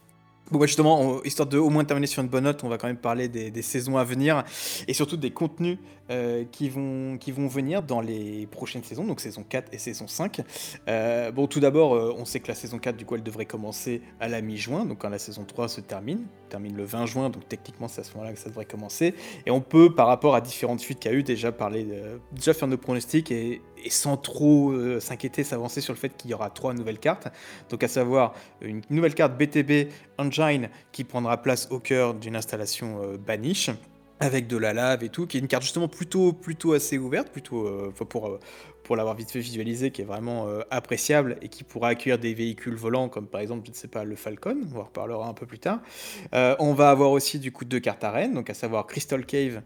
Bon, 0.50 0.58
bah, 0.58 0.66
justement, 0.66 1.00
on- 1.00 1.22
histoire 1.22 1.48
de 1.48 1.58
au 1.58 1.70
moins 1.70 1.84
terminer 1.84 2.08
sur 2.08 2.22
une 2.22 2.28
bonne 2.28 2.42
note, 2.44 2.64
on 2.64 2.68
va 2.68 2.76
quand 2.76 2.88
même 2.88 2.96
parler 2.96 3.28
des, 3.28 3.52
des 3.52 3.62
saisons 3.62 3.96
à 3.96 4.02
venir 4.04 4.42
et 4.88 4.94
surtout 4.94 5.16
des 5.16 5.30
contenus 5.30 5.78
euh, 6.10 6.44
qui, 6.50 6.68
vont, 6.68 7.18
qui 7.18 7.30
vont 7.30 7.46
venir 7.46 7.84
dans 7.84 8.00
les 8.00 8.48
prochaines 8.48 8.82
saisons, 8.82 9.04
donc 9.04 9.20
saison 9.20 9.44
4 9.48 9.72
et 9.72 9.78
saison 9.78 10.08
5. 10.08 10.40
Euh, 10.88 11.30
bon, 11.30 11.46
tout 11.46 11.60
d'abord, 11.60 11.94
euh, 11.94 12.12
on 12.18 12.24
sait 12.24 12.40
que 12.40 12.48
la 12.48 12.56
saison 12.56 12.80
4, 12.80 12.96
du 12.96 13.04
coup, 13.06 13.14
elle 13.14 13.22
devrait 13.22 13.46
commencer 13.46 14.02
à 14.18 14.26
la 14.26 14.40
mi-juin, 14.40 14.86
donc 14.86 14.98
quand 14.98 15.08
la 15.08 15.20
saison 15.20 15.44
3 15.44 15.68
se 15.68 15.80
termine, 15.80 16.26
termine 16.48 16.76
le 16.76 16.82
20 16.82 17.06
juin, 17.06 17.30
donc 17.30 17.48
techniquement, 17.48 17.86
c'est 17.86 18.00
à 18.00 18.04
ce 18.04 18.12
moment-là 18.14 18.32
que 18.32 18.40
ça 18.40 18.48
devrait 18.48 18.64
commencer. 18.64 19.14
Et 19.46 19.52
on 19.52 19.60
peut, 19.60 19.94
par 19.94 20.08
rapport 20.08 20.34
à 20.34 20.40
différentes 20.40 20.82
fuites 20.82 20.98
qu'il 20.98 21.12
y 21.12 21.14
a 21.14 21.16
eu, 21.16 21.22
déjà 21.22 21.52
parler, 21.52 21.86
déjà 22.32 22.54
faire 22.54 22.66
nos 22.66 22.76
pronostics 22.76 23.30
et, 23.30 23.62
et 23.84 23.90
sans 23.90 24.16
trop 24.16 24.72
euh, 24.72 25.00
s'inquiéter, 25.00 25.44
s'avancer 25.44 25.80
sur 25.80 25.92
le 25.92 25.98
fait 25.98 26.16
qu'il 26.16 26.30
y 26.30 26.34
aura 26.34 26.50
trois 26.50 26.74
nouvelles 26.74 26.98
cartes. 26.98 27.28
Donc 27.68 27.82
à 27.82 27.88
savoir 27.88 28.34
une 28.60 28.82
nouvelle 28.90 29.14
carte 29.14 29.36
BTB 29.36 29.90
Engine 30.18 30.68
qui 30.92 31.04
prendra 31.04 31.40
place 31.42 31.68
au 31.70 31.80
cœur 31.80 32.14
d'une 32.14 32.36
installation 32.36 33.02
euh, 33.02 33.16
Banish 33.16 33.70
avec 34.22 34.46
de 34.48 34.58
la 34.58 34.74
lave 34.74 35.02
et 35.02 35.08
tout, 35.08 35.26
qui 35.26 35.38
est 35.38 35.40
une 35.40 35.48
carte 35.48 35.62
justement 35.62 35.88
plutôt, 35.88 36.34
plutôt 36.34 36.74
assez 36.74 36.98
ouverte, 36.98 37.30
plutôt 37.30 37.66
euh, 37.66 37.90
pour, 37.90 38.28
euh, 38.28 38.38
pour 38.84 38.94
l'avoir 38.94 39.16
vite 39.16 39.30
fait 39.30 39.40
visualisé, 39.40 39.92
qui 39.92 40.02
est 40.02 40.04
vraiment 40.04 40.46
appréciable 40.70 41.38
et 41.40 41.48
qui 41.48 41.64
pourra 41.64 41.88
accueillir 41.88 42.18
des 42.18 42.34
véhicules 42.34 42.74
volants 42.74 43.08
comme 43.08 43.26
par 43.26 43.40
exemple, 43.40 43.62
je 43.64 43.70
ne 43.70 43.76
sais 43.76 43.88
pas, 43.88 44.04
le 44.04 44.16
Falcon, 44.16 44.60
on 44.74 44.78
en 44.78 44.82
reparlera 44.82 45.26
un 45.26 45.32
peu 45.32 45.46
plus 45.46 45.58
tard. 45.58 45.80
On 46.32 46.74
va 46.74 46.90
avoir 46.90 47.12
aussi 47.12 47.38
du 47.38 47.50
coup 47.50 47.64
deux 47.64 47.80
cartes 47.80 48.04
arènes, 48.04 48.34
donc 48.34 48.50
à 48.50 48.54
savoir 48.54 48.86
Crystal 48.86 49.24
Cave 49.24 49.62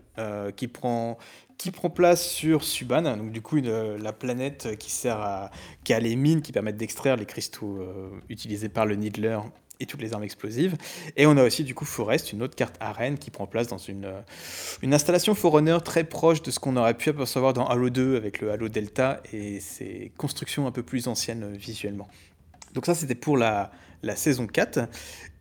qui 0.55 0.69
prend 0.69 1.19
qui 1.59 1.71
prend 1.71 1.91
place 1.91 2.27
sur 2.27 2.65
Suban, 2.65 3.03
donc 3.03 3.31
du 3.31 3.41
coup 3.41 3.57
la 3.57 4.13
planète 4.13 4.77
qui 4.79 4.91
sert 4.91 5.21
à, 5.21 5.51
qui 5.85 5.93
a 5.93 6.01
les 6.01 6.17
mines 6.17 6.43
qui 6.43 6.53
permettent 6.53 6.77
d'extraire 6.77 7.17
les 7.17 7.27
cristaux 7.27 7.79
euh, 7.79 8.11
utilisés 8.29 8.69
par 8.69 8.87
le 8.87 8.97
Needler 8.97 9.39
et 9.81 9.87
toutes 9.87 10.01
les 10.01 10.13
armes 10.13 10.23
explosives. 10.23 10.77
Et 11.17 11.27
on 11.27 11.37
a 11.37 11.45
aussi 11.45 11.65
du 11.65 11.75
coup 11.75 11.85
Forest, 11.85 12.33
une 12.33 12.43
autre 12.43 12.55
carte 12.55 12.77
arène 12.81 13.19
qui 13.19 13.31
prend 13.31 13.47
place 13.47 13.67
dans 13.67 13.79
une, 13.79 14.05
euh, 14.05 14.21
une 14.83 14.95
installation 14.95 15.35
Forerunner 15.35 15.79
très 15.85 16.05
proche 16.05 16.43
de 16.43 16.51
ce 16.51 16.61
qu'on 16.61 16.77
aurait 16.77 16.95
pu 16.95 17.11
apercevoir 17.11 17.53
dans 17.53 17.67
Halo 17.67 17.91
2 17.91 18.17
avec 18.17 18.41
le 18.41 18.51
Halo 18.51 18.69
Delta 18.69 19.23
et 19.33 19.61
ses 19.61 20.13
constructions 20.17 20.67
un 20.67 20.73
peu 20.73 20.83
plus 20.83 21.09
anciennes 21.09 21.45
euh, 21.45 21.57
visuellement. 21.57 22.09
Donc 22.75 22.87
ça 22.87 22.95
c'était 22.95 23.15
pour 23.15 23.37
la, 23.37 23.71
la 24.05 24.17
saison 24.17 24.47
4. 24.47 24.81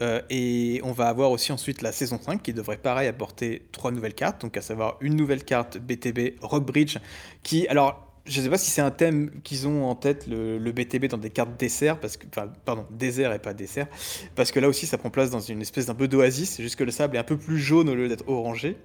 Euh, 0.02 0.22
et 0.30 0.81
on 0.84 0.91
va 0.91 1.07
avoir 1.07 1.31
aussi 1.31 1.52
ensuite 1.52 1.81
la 1.81 1.91
saison 1.91 2.19
5 2.19 2.41
qui 2.41 2.53
devrait 2.53 2.77
pareil 2.77 3.07
apporter 3.07 3.68
trois 3.72 3.91
nouvelles 3.91 4.15
cartes, 4.15 4.41
donc 4.41 4.57
à 4.57 4.61
savoir 4.61 4.98
une 5.02 5.15
nouvelle 5.15 5.44
carte 5.44 5.77
BTB 5.77 6.40
Rockbridge 6.41 6.98
qui 7.44 7.68
alors 7.68 8.10
je 8.26 8.40
ne 8.40 8.45
sais 8.45 8.49
pas 8.49 8.57
si 8.57 8.72
c'est 8.72 8.81
un 8.81 8.91
thème 8.91 9.31
qu'ils 9.44 9.68
ont 9.68 9.85
en 9.85 9.95
tête 9.95 10.27
le, 10.27 10.72
BTB 10.72 11.07
dans 11.07 11.18
des 11.18 11.30
cartes 11.30 11.60
dessert 11.60 11.99
parce 11.99 12.15
que 12.15 12.26
pardon 12.65 12.85
désert 12.90 13.34
et 13.34 13.40
pas 13.40 13.53
dessert 13.53 13.88
parce 14.35 14.52
que 14.52 14.60
là 14.60 14.69
aussi 14.69 14.88
ça 14.88 14.98
prend 14.98 15.10
place 15.10 15.30
dans 15.30 15.41
une 15.41 15.61
espèce 15.61 15.88
d'un 15.88 15.95
peu 15.95 16.07
d'oasis. 16.07 16.52
C'est 16.52 16.64
juste 16.64 16.77
que 16.77 16.85
le 16.85 16.91
sable 16.91 17.18
est 17.18 17.19
un 17.19 17.26
peu 17.26 17.38
plus 17.38 17.60
jaune 17.60 17.90
au 17.90 17.95
lieu 17.95 18.07
d'être 18.07 18.27
orangé. 18.27 18.77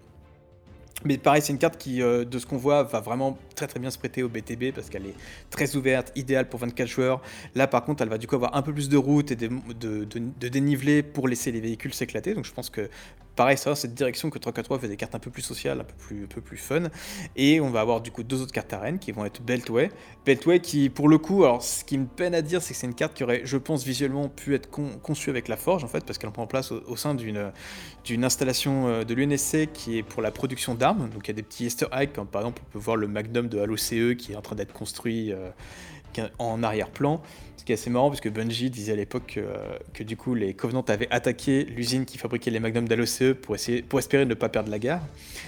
Mais 1.04 1.16
pareil, 1.16 1.42
c'est 1.42 1.52
une 1.52 1.58
carte 1.58 1.76
qui, 1.76 2.02
euh, 2.02 2.24
de 2.24 2.38
ce 2.38 2.46
qu'on 2.46 2.56
voit, 2.56 2.82
va 2.82 3.00
vraiment 3.00 3.38
très 3.58 3.66
très 3.66 3.80
bien 3.80 3.90
se 3.90 3.98
prêter 3.98 4.22
au 4.22 4.28
BTB 4.28 4.72
parce 4.74 4.88
qu'elle 4.88 5.06
est 5.06 5.14
très 5.50 5.74
ouverte, 5.74 6.12
idéale 6.14 6.48
pour 6.48 6.60
24 6.60 6.86
joueurs. 6.86 7.20
Là, 7.56 7.66
par 7.66 7.84
contre, 7.84 8.02
elle 8.02 8.08
va 8.08 8.18
du 8.18 8.26
coup 8.28 8.36
avoir 8.36 8.54
un 8.56 8.62
peu 8.62 8.72
plus 8.72 8.88
de 8.88 8.96
route 8.96 9.32
et 9.32 9.36
de, 9.36 10.48
dénivelé 10.48 11.02
pour 11.02 11.26
laisser 11.26 11.50
les 11.50 11.60
véhicules 11.60 11.92
s'éclater. 11.92 12.34
Donc 12.34 12.44
je 12.44 12.52
pense 12.52 12.70
que, 12.70 12.88
pareil, 13.34 13.58
ça 13.58 13.70
va 13.70 13.76
cette 13.76 13.94
direction 13.94 14.30
que 14.30 14.38
3-4-3 14.38 14.80
fait 14.80 14.88
des 14.88 14.96
cartes 14.96 15.14
un 15.14 15.18
peu 15.18 15.30
plus 15.30 15.42
sociales, 15.42 15.80
un 15.80 15.84
peu 15.84 15.94
plus, 15.96 16.24
un 16.24 16.26
peu 16.26 16.40
plus 16.40 16.56
fun. 16.56 16.84
Et 17.34 17.60
on 17.60 17.70
va 17.70 17.80
avoir 17.80 18.00
du 18.00 18.10
coup 18.12 18.22
deux 18.22 18.40
autres 18.42 18.52
cartes 18.52 18.72
arènes 18.72 18.98
qui 18.98 19.10
vont 19.10 19.24
être 19.24 19.42
Beltway. 19.42 19.90
Beltway 20.24 20.60
qui, 20.60 20.88
pour 20.88 21.08
le 21.08 21.18
coup, 21.18 21.44
alors 21.44 21.62
ce 21.62 21.84
qui 21.84 21.98
me 21.98 22.06
peine 22.06 22.34
à 22.34 22.42
dire, 22.42 22.62
c'est 22.62 22.74
que 22.74 22.80
c'est 22.80 22.86
une 22.86 22.94
carte 22.94 23.14
qui 23.14 23.24
aurait, 23.24 23.42
je 23.44 23.56
pense, 23.56 23.84
visuellement 23.84 24.28
pu 24.28 24.54
être 24.54 24.70
con- 24.70 24.98
conçue 25.02 25.30
avec 25.30 25.48
la 25.48 25.56
Forge 25.56 25.82
en 25.82 25.88
fait, 25.88 26.04
parce 26.04 26.18
qu'elle 26.18 26.30
prend 26.30 26.46
place 26.46 26.70
au, 26.72 26.96
sein 26.96 27.14
d'une 27.14 27.52
d'une 28.04 28.24
installation 28.24 28.88
euh, 28.88 29.04
de 29.04 29.14
l'UNSC 29.14 29.70
qui 29.72 29.98
est 29.98 30.02
pour 30.02 30.22
la 30.22 30.30
production 30.30 30.74
d'armes. 30.74 31.08
Donc 31.10 31.26
il 31.26 31.28
y 31.28 31.30
a 31.30 31.34
des 31.34 31.42
petits 31.42 31.66
easter 31.66 31.86
eggs, 31.92 32.12
comme 32.12 32.26
par 32.26 32.42
exemple 32.42 32.62
on 32.66 32.72
peut 32.72 32.78
voir 32.78 32.96
le 32.96 33.06
Magnum 33.08 33.47
de 33.48 33.58
Halo 33.58 33.76
CE 33.76 34.12
qui 34.12 34.32
est 34.32 34.36
en 34.36 34.42
train 34.42 34.56
d'être 34.56 34.72
construit 34.72 35.32
euh, 35.32 35.50
en 36.38 36.62
arrière-plan. 36.62 37.22
Ce 37.56 37.64
qui 37.64 37.72
est 37.72 37.74
assez 37.74 37.90
marrant 37.90 38.08
parce 38.08 38.20
Bungie 38.28 38.70
disait 38.70 38.92
à 38.92 38.96
l'époque 38.96 39.34
que, 39.34 39.40
euh, 39.40 39.78
que 39.92 40.02
du 40.02 40.16
coup 40.16 40.34
les 40.34 40.54
Covenants 40.54 40.84
avaient 40.88 41.08
attaqué 41.10 41.64
l'usine 41.64 42.04
qui 42.04 42.18
fabriquait 42.18 42.50
les 42.50 42.60
Magnum 42.60 42.88
d'Halo 42.88 43.06
CE 43.06 43.32
pour, 43.32 43.56
pour 43.88 43.98
espérer 43.98 44.24
ne 44.24 44.34
pas 44.34 44.48
perdre 44.48 44.70
la 44.70 44.78
guerre. 44.78 45.00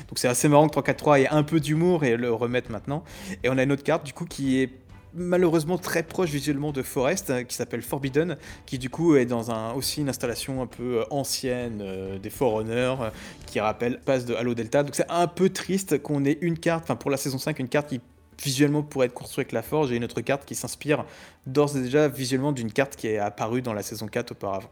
Donc 0.09 0.19
c'est 0.19 0.29
assez 0.29 0.49
marrant 0.49 0.67
que 0.67 0.73
343 0.73 1.21
ait 1.21 1.29
un 1.29 1.43
peu 1.43 1.61
d'humour 1.61 2.05
et 2.05 2.17
le 2.17 2.33
remette 2.33 2.71
maintenant. 2.71 3.05
Et 3.43 3.49
on 3.49 3.59
a 3.59 3.63
une 3.63 3.73
autre 3.73 3.85
carte 3.85 4.05
du 4.05 4.13
coup 4.13 4.27
qui 4.27 4.61
est 4.61 4.71
malheureusement 5.15 5.79
très 5.79 6.03
proche 6.03 6.31
visuellement 6.31 6.73
de 6.73 6.83
Forest, 6.83 7.31
euh, 7.31 7.43
qui 7.43 7.55
s'appelle 7.55 7.83
Forbidden, 7.83 8.37
qui 8.67 8.79
du 8.79 8.91
coup 8.91 9.17
est 9.17 9.27
dans 9.27 9.51
un, 9.51 9.73
aussi 9.73 10.01
une 10.01 10.09
installation 10.09 10.63
un 10.63 10.67
peu 10.67 11.01
euh, 11.01 11.05
ancienne 11.11 11.81
euh, 11.83 12.19
des 12.19 12.31
Forerunners, 12.31 12.97
euh, 13.01 13.11
qui 13.47 13.61
rappelle 13.61 14.01
passe 14.01 14.25
de 14.25 14.35
Halo 14.35 14.55
Delta. 14.55 14.83
Donc 14.83 14.95
c'est 14.95 15.11
un 15.11 15.27
peu 15.27 15.51
triste 15.51 16.03
qu'on 16.03 16.25
ait 16.25 16.39
une 16.41 16.59
carte, 16.59 16.85
enfin 16.85 16.97
pour 16.97 17.11
la 17.11 17.17
saison 17.17 17.39
5, 17.39 17.59
une 17.59 17.69
carte 17.69 17.89
qui 17.89 18.01
visuellement 18.43 18.83
pourrait 18.83 19.07
être 19.07 19.15
construite 19.15 19.47
avec 19.47 19.53
la 19.53 19.63
Forge 19.63 19.93
et 19.93 19.97
une 19.97 20.05
autre 20.05 20.21
carte 20.23 20.45
qui 20.45 20.55
s'inspire 20.55 21.05
d'ores 21.47 21.77
et 21.77 21.83
déjà 21.83 22.09
visuellement 22.09 22.53
d'une 22.53 22.73
carte 22.73 22.97
qui 22.97 23.09
est 23.09 23.19
apparue 23.19 23.61
dans 23.61 23.75
la 23.75 23.83
saison 23.83 24.07
4 24.07 24.33
auparavant. 24.33 24.71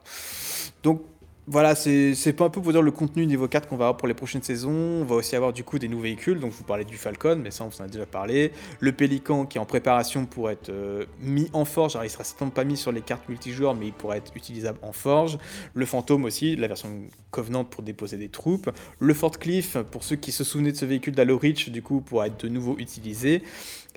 Donc 0.82 1.02
voilà, 1.50 1.74
c'est 1.74 2.32
pas 2.34 2.44
un 2.44 2.50
peu 2.50 2.60
pour 2.60 2.72
dire 2.72 2.82
le 2.82 2.90
contenu 2.90 3.24
niveau 3.24 3.48
4 3.48 3.68
qu'on 3.68 3.76
va 3.76 3.86
avoir 3.86 3.96
pour 3.96 4.06
les 4.06 4.12
prochaines 4.12 4.42
saisons. 4.42 5.00
On 5.00 5.04
va 5.04 5.14
aussi 5.14 5.34
avoir 5.34 5.54
du 5.54 5.64
coup 5.64 5.78
des 5.78 5.88
nouveaux 5.88 6.02
véhicules. 6.02 6.38
Donc 6.38 6.52
je 6.52 6.58
vous 6.58 6.64
parlais 6.64 6.84
du 6.84 6.98
Falcon, 6.98 7.40
mais 7.42 7.50
ça 7.50 7.64
on 7.64 7.82
en 7.82 7.86
a 7.86 7.88
déjà 7.88 8.04
parlé. 8.04 8.52
Le 8.80 8.92
Pélican 8.92 9.46
qui 9.46 9.56
est 9.56 9.60
en 9.60 9.64
préparation 9.64 10.26
pour 10.26 10.50
être 10.50 10.68
euh, 10.68 11.06
mis 11.20 11.48
en 11.54 11.64
forge. 11.64 11.96
Alors 11.96 12.04
il 12.04 12.10
sera 12.10 12.22
certainement 12.22 12.50
pas 12.50 12.64
mis 12.64 12.76
sur 12.76 12.92
les 12.92 13.00
cartes 13.00 13.26
multijoueurs, 13.30 13.74
mais 13.74 13.86
il 13.86 13.92
pourra 13.94 14.18
être 14.18 14.30
utilisable 14.36 14.78
en 14.82 14.92
forge. 14.92 15.38
Le 15.72 15.86
Fantôme 15.86 16.24
aussi, 16.24 16.54
la 16.54 16.68
version 16.68 16.90
Covenant 17.30 17.64
pour 17.64 17.82
déposer 17.82 18.16
des 18.16 18.28
troupes. 18.28 18.70
Le 18.98 19.14
Fort 19.14 19.38
Cliff, 19.38 19.76
pour 19.90 20.02
ceux 20.02 20.16
qui 20.16 20.32
se 20.32 20.44
souvenaient 20.44 20.72
de 20.72 20.76
ce 20.76 20.84
véhicule 20.86 21.14
d'Halo 21.14 21.38
Reach, 21.38 21.70
du 21.70 21.82
coup 21.82 22.00
pourra 22.00 22.26
être 22.26 22.44
de 22.44 22.48
nouveau 22.48 22.76
utilisé. 22.78 23.42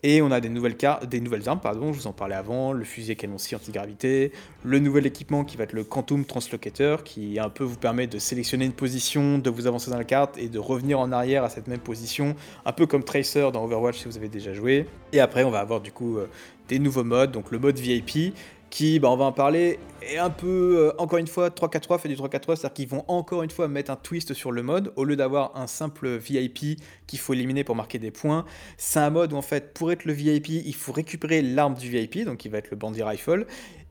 Et 0.03 0.21
on 0.23 0.31
a 0.31 0.41
des 0.41 0.49
nouvelles, 0.49 0.77
armes, 1.47 1.59
pardon, 1.59 1.93
je 1.93 1.99
vous 1.99 2.07
en 2.07 2.11
parlais 2.11 2.33
avant, 2.33 2.73
le 2.73 2.83
fusil 2.83 3.11
à 3.11 3.15
canon 3.15 3.35
anti-gravité, 3.35 4.31
le 4.63 4.79
nouvel 4.79 5.05
équipement 5.05 5.43
qui 5.43 5.57
va 5.57 5.65
être 5.65 5.73
le 5.73 5.83
Quantum 5.83 6.25
Translocator, 6.25 7.03
qui 7.03 7.37
un 7.39 7.49
peu 7.49 7.63
vous 7.63 7.77
permet 7.77 8.07
de 8.07 8.17
sélectionner 8.17 8.65
une 8.65 8.73
position, 8.73 9.37
de 9.37 9.49
vous 9.51 9.67
avancer 9.67 9.91
dans 9.91 9.97
la 9.97 10.03
carte 10.03 10.39
et 10.39 10.49
de 10.49 10.57
revenir 10.57 10.99
en 10.99 11.11
arrière 11.11 11.43
à 11.43 11.49
cette 11.49 11.67
même 11.67 11.79
position, 11.79 12.35
un 12.65 12.71
peu 12.71 12.87
comme 12.87 13.03
Tracer 13.03 13.49
dans 13.53 13.63
Overwatch 13.63 13.99
si 13.99 14.05
vous 14.05 14.17
avez 14.17 14.29
déjà 14.29 14.53
joué. 14.53 14.87
Et 15.13 15.19
après, 15.19 15.43
on 15.43 15.51
va 15.51 15.59
avoir 15.59 15.81
du 15.81 15.91
coup 15.91 16.17
euh, 16.17 16.27
des 16.67 16.79
nouveaux 16.79 17.03
modes, 17.03 17.31
donc 17.31 17.51
le 17.51 17.59
mode 17.59 17.77
VIP, 17.77 18.33
qui, 18.71 18.99
bah, 18.99 19.11
on 19.11 19.17
va 19.17 19.25
en 19.25 19.31
parler, 19.31 19.77
est 20.01 20.17
un 20.17 20.31
peu, 20.31 20.77
euh, 20.79 20.93
encore 20.97 21.19
une 21.19 21.27
fois, 21.27 21.49
3-4-3 21.49 21.99
fait 21.99 22.09
du 22.09 22.15
3-4-3, 22.15 22.55
c'est-à-dire 22.55 22.73
qu'ils 22.73 22.87
vont 22.87 23.03
encore 23.07 23.43
une 23.43 23.51
fois 23.51 23.67
mettre 23.67 23.91
un 23.91 23.95
twist 23.97 24.33
sur 24.33 24.51
le 24.51 24.63
mode, 24.63 24.91
au 24.95 25.03
lieu 25.03 25.15
d'avoir 25.15 25.55
un 25.55 25.67
simple 25.67 26.17
VIP 26.17 26.79
qu'il 27.05 27.19
faut 27.19 27.33
éliminer 27.33 27.63
pour 27.63 27.75
marquer 27.75 27.99
des 27.99 28.09
points, 28.09 28.45
c'est 28.77 28.99
un 28.99 29.11
mode 29.11 29.33
où 29.33 29.35
en 29.35 29.43
fait, 29.43 29.73
pour 29.73 29.91
être 29.91 30.05
le 30.05 30.13
VIP, 30.13 30.49
il 30.49 30.73
faut 30.73 30.93
récupérer 30.93 31.41
l'arme 31.41 31.75
du 31.75 31.89
VIP, 31.89 32.25
donc 32.25 32.45
il 32.45 32.51
va 32.51 32.57
être 32.57 32.71
le 32.71 32.77
bandit 32.77 33.03
rifle, 33.03 33.45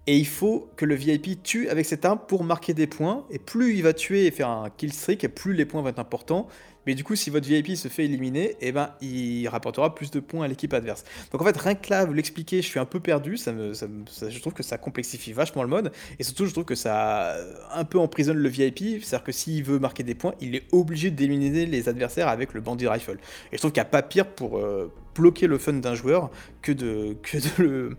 et 0.07 0.17
il 0.17 0.27
faut 0.27 0.71
que 0.77 0.87
le 0.87 0.95
VIP 0.95 1.43
tue 1.43 1.69
avec 1.69 1.85
cette 1.85 2.05
arme 2.05 2.19
pour 2.27 2.43
marquer 2.43 2.73
des 2.73 2.87
points, 2.87 3.27
et 3.31 3.39
plus 3.39 3.77
il 3.77 3.83
va 3.83 3.93
tuer 3.93 4.27
et 4.27 4.31
faire 4.31 4.49
un 4.49 4.71
kill 4.71 4.93
streak, 4.93 5.23
et 5.25 5.29
plus 5.29 5.53
les 5.53 5.67
points 5.67 5.83
vont 5.83 5.89
être 5.89 5.99
importants, 5.99 6.49
mais 6.87 6.95
du 6.95 7.05
coup, 7.05 7.15
si 7.15 7.31
votre 7.31 7.47
VIP 7.47 7.77
se 7.77 7.89
fait 7.89 8.05
éliminer, 8.05 8.57
eh 8.61 8.73
ben, 8.73 8.91
il 9.01 9.47
rapportera 9.49 9.95
plus 9.95 10.11
de 10.11 10.21
points 10.21 10.45
à 10.45 10.49
l'équipe 10.49 10.73
adverse. 10.73 11.05
Donc 11.33 11.43
en 11.43 11.45
fait, 11.45 11.57
rien 11.57 11.75
que 11.75 11.91
là, 11.91 12.05
vous 12.05 12.13
l'expliquer, 12.13 12.63
je 12.63 12.67
suis 12.67 12.79
un 12.79 12.85
peu 12.85 13.01
perdu. 13.01 13.37
Ça 13.37 13.53
me, 13.53 13.73
je 13.75 14.39
trouve 14.41 14.53
que 14.53 14.63
ça 14.63 14.79
complexifie 14.79 15.33
vachement 15.33 15.63
le 15.63 15.69
mode. 15.69 15.93
Et 16.19 16.25
surtout, 16.25 16.47
je 16.47 16.53
trouve 16.53 16.65
que 16.65 16.75
ça 16.75 17.33
euh, 17.33 17.55
un 17.73 17.85
peu 17.85 17.99
emprisonne 17.99 18.39
le 18.39 18.49
VIP. 18.49 19.03
C'est-à-dire 19.03 19.25
que 19.25 19.33
s'il 19.33 19.63
veut 19.63 19.79
marquer 19.79 20.03
des 20.03 20.15
points, 20.15 20.35
il 20.41 20.55
est 20.55 20.65
obligé 20.73 21.11
d'éliminer 21.11 21.67
les 21.67 21.89
adversaires 21.89 22.29
avec 22.29 22.55
le 22.55 22.61
bandit 22.61 22.89
rifle. 22.89 23.19
Et 23.53 23.57
je 23.57 23.59
trouve 23.59 23.73
qu'il 23.73 23.83
n'y 23.83 23.87
a 23.87 23.91
pas 23.91 24.03
pire 24.03 24.27
pour 24.27 24.59
euh, 24.59 24.93
bloquer 25.15 25.47
le 25.47 25.59
fun 25.59 25.75
d'un 25.75 25.95
joueur 25.95 26.31
que 26.63 26.73
de 26.73 27.17
le... 27.59 27.97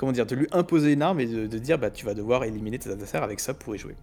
Comment 0.00 0.12
dire, 0.12 0.24
de 0.24 0.34
lui 0.34 0.46
imposer 0.52 0.92
une 0.92 1.02
arme 1.02 1.20
et 1.20 1.26
de, 1.26 1.58
dire 1.58 1.78
bah 1.78 1.90
tu 1.90 2.06
vas 2.06 2.14
devoir 2.14 2.44
éliminer 2.44 2.78
tes 2.78 2.88
adversaires 2.88 3.22
avec 3.22 3.38
ça 3.38 3.52
pour 3.52 3.76
y 3.76 3.78
jouer. 3.78 3.96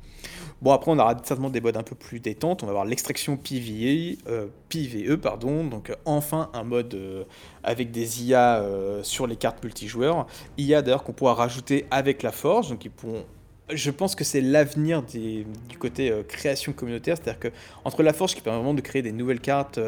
Bon 0.62 0.72
après 0.72 0.92
on 0.92 1.00
aura 1.00 1.14
certainement 1.16 1.50
des 1.50 1.60
modes 1.60 1.76
un 1.76 1.82
peu 1.82 1.96
plus 1.96 2.20
détentes, 2.20 2.62
on 2.62 2.68
va 2.68 2.70
avoir 2.70 2.86
l'extraction 2.86 3.36
PvE, 3.36 4.20
euh, 4.28 4.46
PvE 4.70 5.16
pardon, 5.18 5.64
donc 5.64 5.90
euh, 5.90 5.96
enfin 6.06 6.52
un 6.54 6.62
mode 6.62 6.94
euh, 6.94 7.24
avec 7.64 7.90
des 7.90 8.26
IA 8.26 8.64
sur 9.02 9.26
les 9.26 9.38
cartes 9.38 9.64
multijoueurs. 9.64 10.28
IA 10.60 10.84
d'ailleurs 10.84 11.02
qu'on 11.02 11.14
pourra 11.14 11.34
rajouter 11.34 11.88
avec 11.90 12.22
la 12.22 12.32
forge, 12.32 12.70
donc 12.70 12.86
ils 12.86 12.92
pourront 12.92 13.26
je 13.74 13.90
pense 13.90 14.14
que 14.14 14.24
c'est 14.24 14.40
l'avenir 14.40 15.02
du 15.02 15.46
côté 15.80 16.14
création 16.28 16.74
communautaire, 16.74 17.18
c'est-à-dire 17.18 17.40
que 17.40 17.48
entre 17.86 18.04
la 18.04 18.14
forge 18.14 18.36
qui 18.36 18.42
permet 18.42 18.60
vraiment 18.60 18.76
de 18.76 18.82
créer 18.82 19.02
des 19.02 19.12
nouvelles 19.12 19.42
cartes 19.42 19.80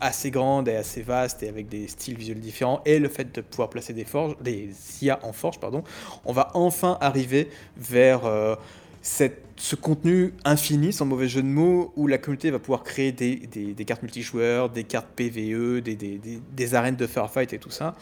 assez 0.00 0.30
grandes 0.30 0.68
et 0.68 0.76
assez 0.76 1.02
vastes 1.02 1.42
et 1.42 1.48
avec 1.48 1.68
des 1.68 1.88
styles 1.88 2.16
visuels 2.18 2.40
différents, 2.40 2.80
et 2.84 2.98
le 2.98 3.08
fait 3.08 3.34
de 3.34 3.40
pouvoir 3.40 3.70
placer 3.70 3.92
des 3.92 4.04
forges, 4.04 4.36
des 4.40 4.70
IA 5.02 5.18
en 5.22 5.32
forge, 5.32 5.58
pardon, 5.60 5.82
on 6.24 6.32
va 6.32 6.50
enfin 6.54 6.98
arriver 7.00 7.48
vers 7.76 8.24
euh, 8.26 8.56
cette- 9.02 9.42
ce 9.56 9.74
contenu 9.76 10.34
infini, 10.44 10.92
sans 10.92 11.06
mauvais 11.06 11.28
jeu 11.28 11.42
de 11.42 11.46
mots, 11.46 11.92
où 11.96 12.06
la 12.08 12.18
communauté 12.18 12.50
va 12.50 12.58
pouvoir 12.58 12.82
créer 12.82 13.12
des, 13.12 13.36
des- 13.36 13.84
cartes 13.86 14.02
multijoueurs, 14.02 14.68
des 14.68 14.84
cartes 14.84 15.08
PVE, 15.16 15.80
des, 15.80 15.94
des- 15.96 16.74
arènes 16.74 16.96
de 16.96 17.06
firefight 17.06 17.52
et 17.52 17.58
tout 17.58 17.70
ça. 17.70 17.94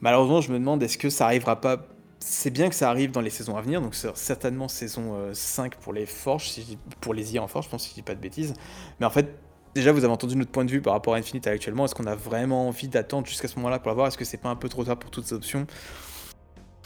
Malheureusement, 0.00 0.40
je 0.40 0.52
me 0.52 0.58
demande 0.58 0.82
est-ce 0.82 0.98
que 0.98 1.10
ça 1.10 1.26
arrivera 1.26 1.60
pas? 1.60 1.86
C'est 2.20 2.50
bien 2.50 2.68
que 2.68 2.74
ça 2.74 2.90
arrive 2.90 3.12
dans 3.12 3.20
les 3.22 3.30
saisons 3.30 3.56
à 3.56 3.62
venir, 3.62 3.80
donc 3.80 3.94
certainement 4.14 4.68
saison 4.68 5.14
euh, 5.14 5.30
5 5.34 5.76
pour 5.76 5.92
les 5.94 6.04
forges, 6.06 6.52
pour 7.00 7.14
les 7.14 7.34
IA 7.34 7.42
en 7.42 7.48
forge, 7.48 7.66
je 7.66 7.70
pense 7.70 7.84
si 7.84 7.90
je 7.90 7.94
dis 7.94 8.02
pas 8.02 8.14
de 8.14 8.20
bêtises. 8.20 8.52
Mais 9.00 9.06
en 9.06 9.10
fait, 9.10 9.34
déjà 9.74 9.92
vous 9.92 10.04
avez 10.04 10.12
entendu 10.12 10.36
notre 10.36 10.50
point 10.50 10.64
de 10.64 10.70
vue 10.70 10.80
par 10.80 10.92
rapport 10.92 11.14
à 11.14 11.18
Infinite 11.18 11.46
actuellement. 11.46 11.84
Est-ce 11.84 11.94
qu'on 11.94 12.06
a 12.06 12.14
vraiment 12.14 12.68
envie 12.68 12.88
d'attendre 12.88 13.26
jusqu'à 13.26 13.48
ce 13.48 13.56
moment-là 13.56 13.78
pour 13.78 13.88
la 13.88 13.94
voir 13.94 14.06
Est-ce 14.06 14.18
que 14.18 14.24
c'est 14.24 14.38
pas 14.38 14.48
un 14.48 14.56
peu 14.56 14.68
trop 14.68 14.84
tard 14.84 14.98
pour 14.98 15.10
toutes 15.10 15.26
ces 15.26 15.34
options? 15.34 15.66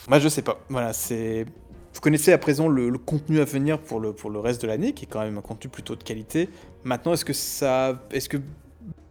Moi 0.08 0.18
je 0.18 0.28
sais 0.28 0.42
pas. 0.42 0.60
Voilà, 0.68 0.92
c'est. 0.92 1.46
Vous 1.92 2.00
connaissez 2.00 2.32
à 2.32 2.38
présent 2.38 2.66
le, 2.66 2.90
contenu 2.98 3.38
à 3.40 3.44
venir 3.44 3.78
pour 3.78 4.00
le, 4.00 4.12
pour 4.12 4.28
le 4.28 4.40
reste 4.40 4.60
de 4.62 4.66
l'année, 4.66 4.92
qui 4.92 5.04
est 5.04 5.08
quand 5.08 5.20
même 5.20 5.38
un 5.38 5.42
contenu 5.42 5.70
plutôt 5.70 5.94
de 5.94 6.02
qualité. 6.02 6.48
Maintenant, 6.82 7.12
est-ce 7.12 7.24
que 7.24 7.32
ça. 7.32 8.02
Est-ce 8.10 8.28
que 8.28 8.38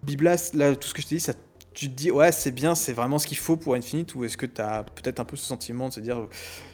Biblas, 0.03 0.51
là, 0.53 0.75
tout 0.75 0.87
ce 0.89 0.93
que 0.93 1.01
je 1.01 1.07
t'ai 1.07 1.15
dit, 1.15 1.21
ça, 1.21 1.33
tu 1.73 1.89
te 1.89 1.95
dis, 1.95 2.11
ouais, 2.11 2.31
c'est 2.31 2.51
bien, 2.51 2.75
c'est 2.75 2.93
vraiment 2.93 3.19
ce 3.19 3.27
qu'il 3.27 3.37
faut 3.37 3.55
pour 3.55 3.75
Infinite, 3.75 4.15
ou 4.15 4.25
est-ce 4.25 4.37
que 4.37 4.45
tu 4.45 4.61
as 4.61 4.83
peut-être 4.83 5.19
un 5.19 5.25
peu 5.25 5.37
ce 5.37 5.45
sentiment 5.45 5.87
de 5.87 5.93
se 5.93 5.99
dire, 6.01 6.27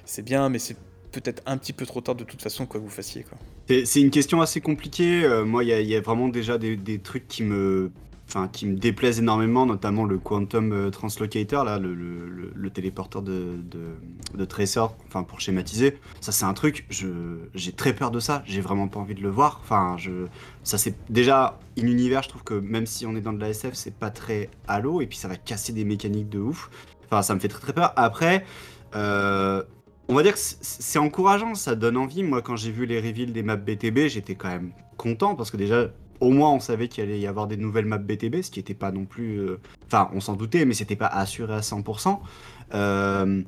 c'est 0.05 0.23
bien, 0.23 0.49
mais 0.49 0.59
c'est 0.59 0.77
peut-être 1.11 1.41
un 1.45 1.57
petit 1.57 1.73
peu 1.73 1.85
trop 1.85 2.01
tard 2.01 2.15
de 2.15 2.23
toute 2.23 2.41
façon, 2.41 2.65
quoi 2.65 2.79
que 2.79 2.85
vous 2.85 2.91
fassiez, 2.91 3.23
quoi? 3.23 3.37
C'est 3.69 4.01
une 4.01 4.09
question 4.09 4.41
assez 4.41 4.61
compliquée. 4.61 5.23
Euh, 5.23 5.45
moi, 5.45 5.63
il 5.63 5.69
y, 5.69 5.95
a- 5.95 6.01
vraiment 6.01 6.27
déjà 6.27 6.57
des, 6.57 6.99
trucs 6.99 7.27
qui 7.27 7.43
me 7.43 7.91
qui 8.51 8.67
me 8.67 8.75
déplaisent 8.75 9.17
énormément, 9.17 9.65
notamment 9.65 10.05
le 10.05 10.19
Quantum 10.19 10.71
euh, 10.71 10.91
Translocator, 10.91 11.63
là, 11.63 11.79
le, 11.79 12.69
téléporteur 12.69 13.23
de, 13.23 13.55
de, 13.71 14.47
enfin, 15.07 15.23
pour 15.23 15.39
schématiser. 15.39 15.97
Ça, 16.21 16.31
c'est 16.31 16.45
un 16.45 16.53
truc, 16.53 16.85
j'ai 17.55 17.71
très 17.71 17.93
peur 17.93 18.11
de 18.11 18.19
ça, 18.19 18.43
j'ai 18.45 18.61
vraiment 18.61 18.87
pas 18.87 18.99
envie 18.99 19.15
de 19.15 19.21
le 19.21 19.29
voir. 19.29 19.59
Enfin, 19.63 19.95
je, 19.97 20.27
ça, 20.63 20.77
c'est 20.77 20.95
déjà, 21.09 21.59
in 21.77 21.87
univers, 21.87 22.21
je 22.21 22.29
trouve 22.29 22.43
que 22.43 22.53
même 22.53 22.85
si 22.85 23.07
on 23.07 23.15
est 23.15 23.21
dans 23.21 23.33
de 23.33 23.39
la 23.39 23.49
SF, 23.49 23.73
c'est 23.73 23.95
pas 23.95 24.11
très 24.11 24.49
halo, 24.67 25.01
et 25.01 25.07
puis 25.07 25.17
ça 25.17 25.27
va 25.27 25.35
casser 25.35 25.73
des 25.73 25.83
mécaniques 25.83 26.29
de 26.29 26.39
ouf. 26.39 26.69
Enfin, 27.05 27.23
ça 27.23 27.33
me 27.33 27.39
fait 27.39 27.47
très 27.47 27.61
très 27.61 27.73
peur. 27.73 27.93
Après, 27.95 28.45
euh, 28.95 29.63
on 30.09 30.15
va 30.15 30.23
dire 30.23 30.33
que 30.33 30.39
c'est- 30.39 30.99
encourageant, 30.99 31.55
ça 31.55 31.75
donne 31.75 31.95
envie. 31.95 32.23
Moi, 32.23 32.41
quand 32.41 32.55
j'ai 32.57 32.71
vu 32.71 32.85
les 32.85 32.99
reveals 32.99 33.31
des 33.31 33.43
maps 33.43 33.55
BTB, 33.55 34.07
j'étais 34.09 34.35
quand 34.35 34.49
même 34.49 34.71
content 34.97 35.35
parce 35.35 35.51
que 35.51 35.57
déjà, 35.57 35.87
au 36.19 36.31
moins, 36.31 36.51
on 36.51 36.59
savait 36.59 36.87
qu'il 36.89 37.03
allait 37.03 37.19
y 37.19 37.27
avoir 37.27 37.47
des 37.47 37.55
nouvelles 37.57 37.85
maps 37.85 37.97
BTB, 37.99 38.41
ce 38.41 38.51
qui 38.51 38.59
n'était 38.59 38.73
pas 38.73 38.91
non 38.91 39.05
plus. 39.05 39.37
euh, 39.39 39.59
Enfin, 39.87 40.09
on 40.13 40.19
s'en 40.19 40.33
doutait, 40.33 40.65
mais 40.65 40.73
c'était 40.73 40.95
pas 40.97 41.07
assuré 41.07 41.53
à 41.53 41.61
100%. 41.61 42.21
Euh, 42.73 43.41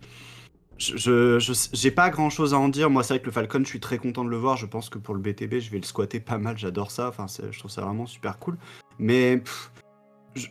je, 0.77 1.37
j'ai 1.73 1.91
pas 1.91 2.09
grand 2.09 2.29
chose 2.29 2.53
à 2.53 2.57
en 2.57 2.69
dire. 2.69 2.89
Moi, 2.89 3.03
c'est 3.03 3.13
vrai 3.15 3.19
que 3.21 3.25
le 3.27 3.31
Falcon, 3.31 3.59
je 3.63 3.67
suis 3.69 3.79
très 3.79 3.97
content 3.97 4.23
de 4.23 4.29
le 4.29 4.37
voir. 4.37 4.55
Je 4.57 4.65
pense 4.65 4.89
que 4.89 4.97
pour 4.97 5.13
le 5.13 5.19
BTB, 5.19 5.59
je 5.59 5.69
vais 5.69 5.77
le 5.77 5.83
squatter 5.83 6.19
pas 6.19 6.37
mal. 6.37 6.57
J'adore 6.57 6.89
ça. 6.91 7.07
Enfin, 7.09 7.25
je 7.51 7.57
trouve 7.59 7.69
ça 7.71 7.81
vraiment 7.81 8.05
super 8.05 8.39
cool. 8.39 8.57
Mais 8.97 9.43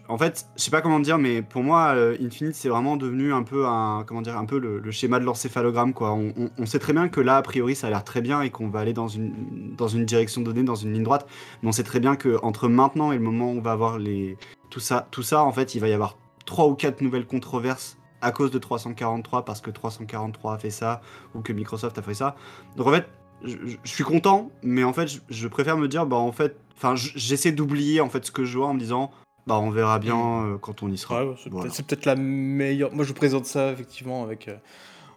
en 0.08 0.18
fait, 0.18 0.46
je 0.56 0.62
sais 0.62 0.70
pas 0.70 0.82
comment 0.82 1.00
dire, 1.00 1.16
mais 1.16 1.40
pour 1.40 1.62
moi, 1.62 1.94
euh, 1.94 2.16
Infinite, 2.20 2.54
c'est 2.54 2.68
vraiment 2.68 2.96
devenu 2.96 3.32
un 3.32 3.42
peu 3.42 3.66
un, 3.66 4.04
comment 4.06 4.20
dire, 4.20 4.36
un 4.36 4.44
peu 4.44 4.58
le, 4.58 4.90
schéma 4.90 5.18
de 5.18 5.24
l'encéphalogramme, 5.24 5.94
quoi. 5.94 6.12
On, 6.12 6.66
sait 6.66 6.78
très 6.78 6.92
bien 6.92 7.08
que 7.08 7.20
là, 7.20 7.38
a 7.38 7.42
priori, 7.42 7.74
ça 7.74 7.86
a 7.86 7.90
l'air 7.90 8.04
très 8.04 8.20
bien 8.20 8.42
et 8.42 8.50
qu'on 8.50 8.68
va 8.68 8.80
aller 8.80 8.92
dans 8.92 9.08
une, 9.08 9.74
dans 9.76 9.88
une 9.88 10.04
direction 10.04 10.42
donnée, 10.42 10.62
dans 10.62 10.74
une 10.74 10.92
ligne 10.92 11.02
droite. 11.02 11.26
Mais 11.62 11.68
on 11.68 11.72
sait 11.72 11.82
très 11.82 12.00
bien 12.00 12.16
que 12.16 12.38
entre 12.42 12.68
maintenant 12.68 13.12
et 13.12 13.16
le 13.16 13.22
moment 13.22 13.46
où 13.52 13.58
on 13.58 13.60
va 13.62 13.72
avoir 13.72 13.98
les, 13.98 14.36
tout 14.68 14.80
ça, 14.80 15.08
tout 15.10 15.22
ça, 15.22 15.42
en 15.42 15.52
fait, 15.52 15.74
il 15.74 15.80
va 15.80 15.88
y 15.88 15.92
avoir 15.94 16.18
trois 16.44 16.66
ou 16.66 16.74
quatre 16.74 17.00
nouvelles 17.00 17.26
controverses 17.26 17.96
à 18.20 18.32
cause 18.32 18.50
de 18.50 18.58
343 18.58 19.46
parce 19.46 19.62
que 19.62 19.70
343 19.70 20.54
a 20.54 20.58
fait 20.58 20.70
ça 20.70 21.00
ou 21.34 21.40
que 21.40 21.54
Microsoft 21.54 21.96
a 21.96 22.02
fait 22.02 22.14
ça. 22.14 22.36
Donc 22.76 22.86
en 22.86 22.92
fait, 22.92 23.08
je, 23.42 23.76
suis 23.84 24.04
content, 24.04 24.50
mais 24.62 24.84
en 24.84 24.92
fait, 24.92 25.06
je, 25.08 25.20
je 25.30 25.48
préfère 25.48 25.78
me 25.78 25.88
dire, 25.88 26.04
bah 26.04 26.16
en 26.16 26.32
fait, 26.32 26.58
enfin, 26.76 26.94
j'essaie 26.96 27.52
d'oublier 27.52 28.02
en 28.02 28.10
fait 28.10 28.26
ce 28.26 28.30
que 28.30 28.44
je 28.44 28.58
vois 28.58 28.68
en 28.68 28.74
me 28.74 28.78
disant, 28.78 29.10
bah 29.46 29.58
on 29.58 29.70
verra 29.70 29.98
bien 29.98 30.16
euh, 30.44 30.58
quand 30.58 30.82
on 30.82 30.88
y 30.90 30.98
sera. 30.98 31.24
Ouais, 31.26 31.34
c'est 31.42 31.50
Voilà. 31.50 31.70
peut-être- 31.70 32.04
la 32.06 32.16
meilleure. 32.16 32.92
Moi, 32.92 33.04
je 33.04 33.08
vous 33.08 33.14
présente 33.14 33.46
ça 33.46 33.72
effectivement 33.72 34.22
avec 34.22 34.48
euh, 34.48 34.56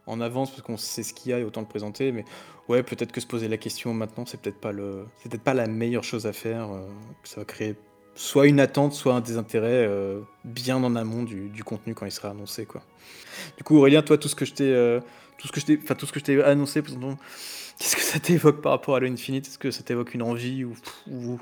en 0.08 0.20
avance 0.22 0.50
parce 0.52 0.62
qu'on 0.62 0.78
sait 0.78 1.04
ce 1.04 1.14
qu'il 1.14 1.32
y 1.32 1.34
a 1.34 1.40
et 1.40 1.44
autant 1.44 1.62
le 1.62 1.68
présenter. 1.68 2.12
Mais 2.12 2.26
ouais, 2.68 2.84
peut-être 2.84 3.12
que 3.12 3.22
se 3.22 3.28
poser 3.28 3.48
la 3.48 3.58
question 3.58 3.94
maintenant, 3.94 4.26
c'est 4.26 4.40
peut-être 4.42 4.60
pas 4.60 4.72
le, 4.72 5.06
c'est 5.18 5.30
peut-être 5.30 5.44
pas 5.44 5.54
la 5.54 5.68
meilleure 5.68 6.04
chose 6.04 6.26
à 6.28 6.34
faire. 6.34 6.72
euh, 6.72 6.88
ça 7.24 7.42
va 7.42 7.46
créer 7.46 7.76
soit 8.16 8.46
une 8.48 8.60
attente, 8.60 8.94
soit 8.94 9.16
un 9.16 9.22
désintérêt 9.22 9.88
euh, 9.88 10.20
bien 10.46 10.76
en 10.84 10.96
amont 10.96 11.24
du, 11.24 11.50
du 11.50 11.64
contenu 11.64 11.96
quand 11.96 12.06
il 12.06 12.12
sera 12.12 12.30
annoncé, 12.30 12.66
quoi. 12.66 12.82
Du 13.58 13.64
coup, 13.64 13.78
Aurélien, 13.78 14.04
toi, 14.04 14.18
tout 14.20 14.28
ce 14.28 14.36
que 14.36 14.46
je 14.46 14.54
t'ai, 14.54 15.00
tout 15.40 15.48
ce 15.48 15.52
que 15.52 15.60
je 15.60 15.66
t'ai, 15.66 15.80
enfin 15.82 15.96
tout 15.96 16.06
ce 16.06 16.14
que 16.14 16.20
je 16.20 16.26
t'ai 16.26 16.44
annoncé, 16.44 16.84
qu'est-ce 17.84 17.98
que 17.98 18.02
ça 18.02 18.20
t'évoque 18.20 18.62
par 18.62 18.72
rapport 18.72 18.96
à 18.96 18.98
Halo 18.98 19.08
Infinite 19.08 19.46
Est-ce 19.48 19.60
que 19.60 19.70
ça 19.70 19.84
t'évoque 19.84 20.14
une 20.14 20.22
envie 20.22 20.64
ou, 20.64 20.74
ou 21.12 21.38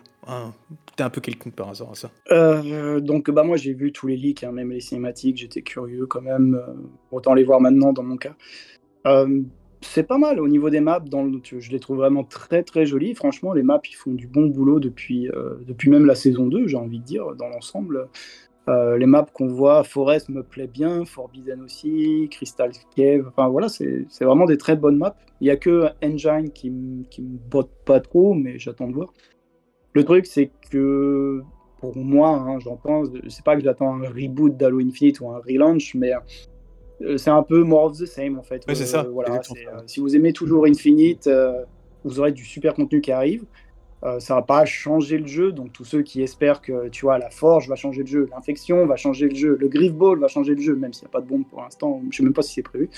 t'es 0.96 1.04
un 1.04 1.10
peu 1.12 1.22
quelconque 1.22 1.54
par 1.54 1.70
hasard 1.70 1.92
à 1.92 1.96
ça? 1.96 2.10
Euh, 2.32 3.00
donc 3.00 3.30
bah 3.30 3.44
moi 3.44 3.58
j'ai 3.58 3.74
vu 3.74 3.92
tous 3.92 4.08
les 4.08 4.18
leaks, 4.18 4.44
hein, 4.44 4.52
même 4.52 4.72
les 4.72 4.82
cinématiques, 4.82 5.38
j'étais 5.38 5.62
curieux 5.62 6.08
quand 6.08 6.22
même, 6.22 6.56
euh, 6.56 6.74
autant 7.12 7.36
les 7.36 7.44
voir 7.44 7.62
maintenant 7.62 7.94
dans 7.94 8.02
mon 8.02 8.18
cas. 8.18 8.36
Euh, 9.06 9.42
c'est 9.82 10.04
pas 10.04 10.18
mal 10.18 10.40
au 10.40 10.48
niveau 10.48 10.72
des 10.72 10.80
maps, 10.80 11.04
je 11.44 11.72
les 11.72 11.80
trouve 11.80 11.98
vraiment 11.98 12.24
très 12.24 12.64
très 12.64 12.88
jolies. 12.88 13.14
Franchement, 13.14 13.54
les 13.54 13.64
maps 13.64 13.82
ils 13.88 13.96
font 13.96 14.12
du 14.12 14.28
bon 14.28 14.48
boulot 14.48 14.80
depuis, 14.80 15.28
depuis 15.66 15.90
même 15.90 16.06
la 16.06 16.14
saison 16.14 16.46
2, 16.46 16.68
j'ai 16.68 16.78
envie 16.78 17.00
de 17.00 17.04
dire, 17.04 17.36
dans 17.36 17.50
l'ensemble. 17.50 18.08
Euh, 18.70 18.98
les 18.98 19.08
maps 19.08 19.26
qu'on 19.34 19.48
voit, 19.48 19.84
Forest 19.84 20.30
me 20.30 20.44
plaît 20.44 20.68
bien, 20.68 21.04
Forbidden 21.04 21.62
aussi, 21.64 22.28
Crystal 22.30 22.72
Cave, 22.96 23.26
enfin 23.28 23.50
voilà, 23.50 23.70
c'est 23.70 24.06
vraiment 24.22 24.46
des 24.46 24.58
très 24.58 24.76
bonnes 24.76 24.98
maps. 24.98 25.16
Il 25.42 25.48
y 25.48 25.50
a 25.50 25.56
que 25.58 25.88
Engine 26.04 26.52
qui, 26.52 26.72
qui 27.10 27.22
me 27.24 27.38
botte 27.50 27.72
pas 27.86 28.00
trop, 28.00 28.36
mais 28.36 28.60
j'attends 28.60 28.88
de 28.88 28.94
voir. 28.94 29.12
Le 29.94 30.04
truc, 30.04 30.28
c'est 30.28 30.52
que 30.70 31.42
pour 31.80 31.98
moi, 31.98 32.30
hein, 32.30 32.60
j'en 32.60 32.76
pense, 32.78 33.08
c'est 33.30 33.44
pas 33.44 33.56
que 33.58 33.64
j'attends 33.64 33.96
un 33.96 34.08
reboot 34.08 34.56
d'Halo 34.56 34.80
Infinite 34.80 35.20
ou 35.22 35.32
un 35.32 35.40
relaunch, 35.40 35.96
mais 35.96 36.12
euh, 37.02 37.18
c'est 37.18 37.32
un 37.32 37.42
peu 37.42 37.64
more 37.64 37.86
of 37.86 37.98
the 37.98 38.06
same 38.06 38.38
en 38.38 38.44
fait. 38.44 38.64
Ouais, 38.68 38.76
c'est 38.76 38.84
Euh, 38.84 38.86
ça, 38.86 39.04
Voilà, 39.12 39.42
c'est, 39.42 39.64
ça. 39.66 39.84
si 39.88 40.00
vous 40.00 40.16
aimez 40.16 40.34
toujours 40.34 40.66
Infinite, 40.68 41.28
vous 42.04 42.20
aurez 42.20 42.32
du 42.32 42.46
super 42.46 42.76
contenu 42.76 43.02
qui 43.02 43.12
arrive. 43.12 43.44
Euh, 44.04 44.20
ça 44.20 44.34
va 44.36 44.42
pas 44.42 44.66
changer 44.66 45.20
le 45.20 45.28
jeu, 45.28 45.52
donc 45.52 45.74
tous 45.74 45.86
ceux 45.86 46.02
qui 46.02 46.24
espèrent 46.24 46.62
que 46.62 46.90
tu 46.90 47.06
vois 47.06 47.20
la 47.20 47.30
forge 47.30 47.70
va 47.70 47.76
changer 47.76 48.02
le 48.02 48.08
jeu, 48.08 48.28
l'infection 48.32 48.88
va 48.88 48.96
changer 48.96 49.30
le 49.30 49.36
jeu, 49.36 49.56
le 49.60 49.68
griff 49.68 49.94
ball 49.94 50.18
va 50.20 50.28
changer 50.28 50.56
le 50.56 50.62
jeu, 50.62 50.76
même 50.76 50.92
s'il 50.92 51.04
n'y 51.04 51.12
a 51.12 51.12
pas 51.12 51.22
de 51.22 51.28
bombe 51.28 51.46
pour 51.48 51.62
l'instant, 51.62 52.02
je 52.10 52.18
sais 52.18 52.24
même 52.24 52.34
pas 52.34 52.42
si 52.42 52.54
c'est 52.56 52.64
prévu. 52.64 52.90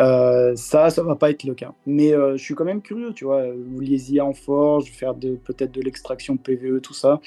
Euh, 0.00 0.54
ça, 0.56 0.90
ça 0.90 1.02
va 1.02 1.14
pas 1.14 1.30
être 1.30 1.44
le 1.44 1.54
cas. 1.54 1.72
Mais 1.86 2.14
euh, 2.14 2.36
je 2.36 2.42
suis 2.42 2.54
quand 2.54 2.64
même 2.64 2.80
curieux, 2.80 3.12
tu 3.12 3.24
vois. 3.24 3.42
Vous 3.52 3.80
liez 3.80 4.20
en 4.20 4.32
forge, 4.32 4.90
faire 4.90 5.14
peut-être 5.14 5.72
de 5.72 5.82
l'extraction 5.82 6.36
PVE, 6.36 6.80
tout 6.80 6.94
ça. 6.94 7.20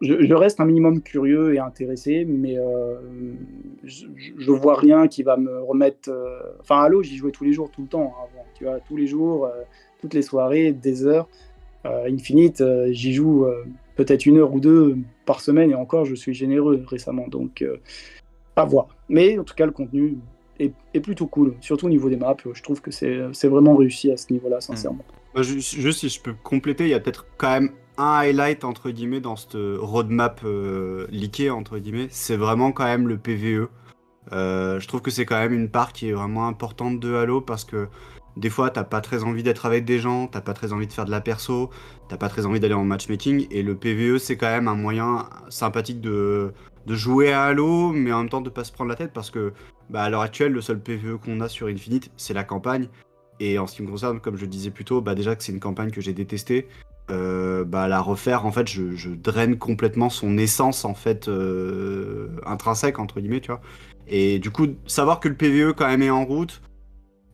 Je, 0.00 0.32
reste 0.32 0.60
un 0.60 0.64
minimum 0.64 1.02
curieux 1.02 1.54
et 1.54 1.58
intéressé, 1.58 2.24
mais 2.24 2.56
euh, 2.56 2.94
je, 3.84 4.06
je- 4.38 4.50
vois 4.50 4.76
rien 4.76 5.08
qui 5.08 5.22
va 5.22 5.36
me 5.36 5.60
remettre. 5.62 6.08
euh, 6.08 6.40
Enfin, 6.60 6.80
Halo, 6.80 7.02
j'y 7.02 7.16
jouais 7.16 7.32
tous 7.32 7.44
les 7.44 7.52
jours, 7.52 7.70
tout 7.70 7.82
le 7.82 7.88
temps 7.88 8.14
hein. 8.18 8.26
Tu 8.54 8.64
vois, 8.64 8.78
tous 8.80 8.96
les 8.96 9.06
jours, 9.06 9.50
toutes 10.00 10.14
les 10.14 10.22
soirées, 10.22 10.72
des 10.72 11.06
heures. 11.06 11.28
Euh, 11.86 12.06
Infinite, 12.08 12.60
euh, 12.60 12.88
j'y 12.92 13.12
joue 13.14 13.44
euh, 13.46 13.64
peut-être 13.96 14.26
une 14.26 14.38
heure 14.38 14.52
ou 14.52 14.60
deux 14.60 14.96
par 15.26 15.40
semaine 15.40 15.70
et 15.70 15.74
encore, 15.74 16.04
je 16.04 16.14
suis 16.14 16.34
généreux 16.34 16.84
récemment. 16.86 17.26
Donc, 17.28 17.62
euh, 17.62 17.76
à 18.56 18.64
voir. 18.64 18.88
Mais 19.08 19.38
en 19.38 19.44
tout 19.44 19.54
cas, 19.54 19.64
le 19.66 19.72
contenu 19.72 20.18
est, 20.58 20.72
est 20.92 21.00
plutôt 21.00 21.26
cool, 21.26 21.54
surtout 21.60 21.86
au 21.86 21.90
niveau 21.90 22.10
des 22.10 22.16
maps. 22.16 22.36
Je 22.52 22.62
trouve 22.62 22.80
que 22.82 22.90
c'est 22.90 23.20
c'est 23.32 23.48
vraiment 23.48 23.76
réussi 23.76 24.12
à 24.12 24.16
ce 24.16 24.32
niveau-là, 24.32 24.60
sincèrement. 24.60 25.04
Moi, 25.34 25.42
ju- 25.42 25.60
juste 25.60 26.00
si 26.00 26.08
je 26.08 26.20
peux 26.20 26.34
compléter, 26.42 26.84
il 26.84 26.90
y 26.90 26.94
a 26.94 27.00
peut-être 27.00 27.26
quand 27.38 27.50
même 27.50 27.70
un 27.96 28.18
highlight 28.18 28.64
entre 28.64 28.90
guillemets 28.90 29.20
dans 29.20 29.36
cette 29.36 29.56
roadmap 29.78 30.40
euh, 30.44 31.06
leakée 31.10 31.50
entre 31.50 31.78
guillemets, 31.78 32.08
c'est 32.10 32.36
vraiment 32.36 32.72
quand 32.72 32.84
même 32.84 33.08
le 33.08 33.16
PVE. 33.18 33.68
Euh, 34.32 34.78
je 34.80 34.86
trouve 34.88 35.00
que 35.02 35.10
c'est 35.10 35.24
quand 35.24 35.38
même 35.38 35.52
une 35.52 35.70
part 35.70 35.92
qui 35.92 36.08
est 36.08 36.12
vraiment 36.12 36.46
importante 36.46 37.00
de 37.00 37.14
Halo 37.14 37.40
parce 37.40 37.64
que 37.64 37.88
des 38.36 38.50
fois 38.50 38.70
t'as 38.70 38.84
pas 38.84 39.00
très 39.00 39.24
envie 39.24 39.42
d'être 39.42 39.66
avec 39.66 39.84
des 39.84 39.98
gens, 39.98 40.26
t'as 40.26 40.40
pas 40.40 40.54
très 40.54 40.72
envie 40.72 40.86
de 40.86 40.92
faire 40.92 41.04
de 41.04 41.10
la 41.10 41.20
perso, 41.20 41.70
t'as 42.08 42.16
pas 42.16 42.28
très 42.28 42.46
envie 42.46 42.60
d'aller 42.60 42.74
en 42.74 42.84
matchmaking 42.84 43.46
et 43.50 43.62
le 43.62 43.74
PVE 43.74 44.18
c'est 44.18 44.36
quand 44.36 44.50
même 44.50 44.68
un 44.68 44.74
moyen 44.74 45.28
sympathique 45.48 46.00
de, 46.00 46.52
jouer 46.88 47.32
à 47.32 47.44
Halo 47.44 47.92
mais 47.92 48.12
en 48.12 48.18
même 48.18 48.28
temps 48.28 48.40
de 48.40 48.50
pas 48.50 48.64
se 48.64 48.72
prendre 48.72 48.90
la 48.90 48.96
tête 48.96 49.12
parce 49.12 49.30
que 49.30 49.52
bah, 49.90 50.02
à 50.02 50.10
l'heure 50.10 50.22
actuelle 50.22 50.52
le 50.52 50.60
seul 50.60 50.80
PVE 50.80 51.18
qu'on 51.18 51.40
a 51.40 51.48
sur 51.48 51.68
Infinite 51.68 52.10
c'est 52.16 52.34
la 52.34 52.44
campagne 52.44 52.88
et 53.40 53.58
en 53.58 53.66
ce 53.66 53.74
qui 53.74 53.82
me 53.82 53.90
concerne, 53.90 54.20
comme 54.20 54.36
je 54.36 54.44
disais 54.44 54.70
plus 54.70 54.84
tôt, 54.84 55.00
bah 55.00 55.14
déjà 55.14 55.34
que 55.34 55.42
c'est 55.42 55.52
une 55.52 55.60
campagne 55.60 55.90
que 55.90 56.02
j'ai 56.02 56.12
détestée, 56.12 56.68
euh, 57.10 57.64
bah 57.64 57.88
la 57.88 58.00
refaire, 58.00 58.44
en 58.44 58.52
fait, 58.52 58.68
je, 58.68 58.92
je 58.92 59.10
draine 59.10 59.56
complètement 59.58 60.10
son 60.10 60.36
essence, 60.36 60.84
en 60.84 60.94
fait, 60.94 61.26
euh, 61.26 62.28
intrinsèque, 62.44 62.98
entre 62.98 63.18
guillemets, 63.18 63.40
tu 63.40 63.50
vois. 63.50 63.62
Et 64.08 64.38
du 64.38 64.50
coup, 64.50 64.66
savoir 64.86 65.20
que 65.20 65.28
le 65.28 65.34
PVE, 65.34 65.72
quand 65.72 65.86
même, 65.86 66.02
est 66.02 66.10
en 66.10 66.24
route, 66.24 66.60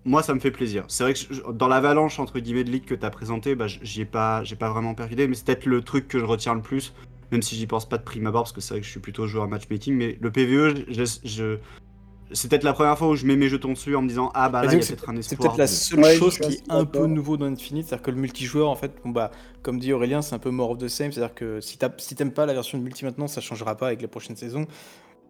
moi, 0.07 0.23
ça 0.23 0.33
me 0.35 0.41
fait 0.41 0.51
plaisir. 0.51 0.85
C'est 0.89 1.03
vrai 1.05 1.13
que 1.13 1.19
je- 1.19 1.43
dans 1.53 1.69
l'avalanche, 1.69 2.19
entre 2.19 2.39
guillemets, 2.39 2.65
de 2.65 2.71
ligue 2.71 2.85
que 2.87 2.95
tu 2.95 3.05
as 3.05 3.11
présenté, 3.11 3.55
bah, 3.55 3.67
j'y 3.67 4.01
ai 4.03 4.05
pas, 4.07 4.43
j'ai 4.45 4.57
pas 4.57 4.71
vraiment 4.71 4.95
perdu 4.95 5.17
mais 5.29 5.35
c'est 5.35 5.45
peut-être 5.45 5.67
le 5.67 5.83
truc 5.83 6.09
que 6.09 6.19
je 6.19 6.25
retiens 6.25 6.55
le 6.55 6.63
plus, 6.63 6.95
même 7.33 7.43
si 7.43 7.57
j'y 7.57 7.67
pense 7.67 7.89
pas 7.89 7.99
de 7.99 8.05
prime 8.05 8.27
abord, 8.27 8.45
parce 8.45 8.53
que 8.53 8.61
c'est 8.61 8.75
vrai 8.75 8.81
que 8.81 8.87
je 8.87 8.91
suis 8.93 9.01
plutôt 9.01 9.27
joueur 9.27 9.49
matchmaking, 9.49 9.95
mais 9.95 10.17
le 10.21 10.31
PVE, 10.31 10.85
je, 10.89 11.05
je- 11.25 11.59
c'est 12.33 12.51
peut-être 12.51 12.65
la 12.65 12.73
première 12.73 12.99
fois 12.99 13.09
où 13.09 13.15
je 13.15 13.25
mets 13.25 13.37
mes 13.37 13.49
jetons 13.49 13.73
dessus 13.73 13.95
en 13.95 14.03
me 14.03 14.09
disant 14.09 14.33
ah 14.35 14.49
bah 14.49 14.65
là 14.65 14.73
il 14.73 14.73
y 14.73 14.77
a 14.77 14.79
disons 14.81 14.95
que 14.97 15.01
peut-être 15.01 15.11
un 15.11 15.21
C'est 15.23 15.33
espoir. 15.33 15.49
peut-être 15.55 15.59
la 15.59 15.67
seule 15.69 16.01
Ouais, 16.01 16.17
chose 16.17 16.39
qui 16.39 16.53
est 16.55 16.63
un 16.69 16.85
peu 16.85 17.07
nouveau 17.07 17.37
dans 17.37 17.47
Infinite, 17.47 17.87
c'est-à-dire 17.87 18.03
que 18.05 18.11
le 18.11 18.17
multijoueur, 18.17 18.69
en 18.69 18.75
fait, 18.75 18.93
bon 19.05 19.11
bah, 19.11 19.31
comme 19.63 19.79
dit 19.79 19.93
Aurélien, 19.93 20.23
c'est 20.23 20.35
un 20.35 20.41
peu 20.41 20.51
more 20.51 20.71
of 20.73 20.79
the 20.79 20.89
same, 20.89 21.13
c'est-à-dire 21.13 21.35
que 21.37 21.61
si 21.61 21.79
t'as- 21.79 21.95
si 21.99 22.15
t'aimes 22.17 22.33
pas 22.33 22.45
la 22.47 22.53
version 22.55 22.79
de 22.79 22.83
multi 22.83 23.05
maintenant, 23.05 23.29
ça 23.29 23.41
changera 23.41 23.77
pas 23.77 23.87
avec 23.89 24.01
les 24.01 24.09
prochaines 24.09 24.37
saisons. 24.37 24.67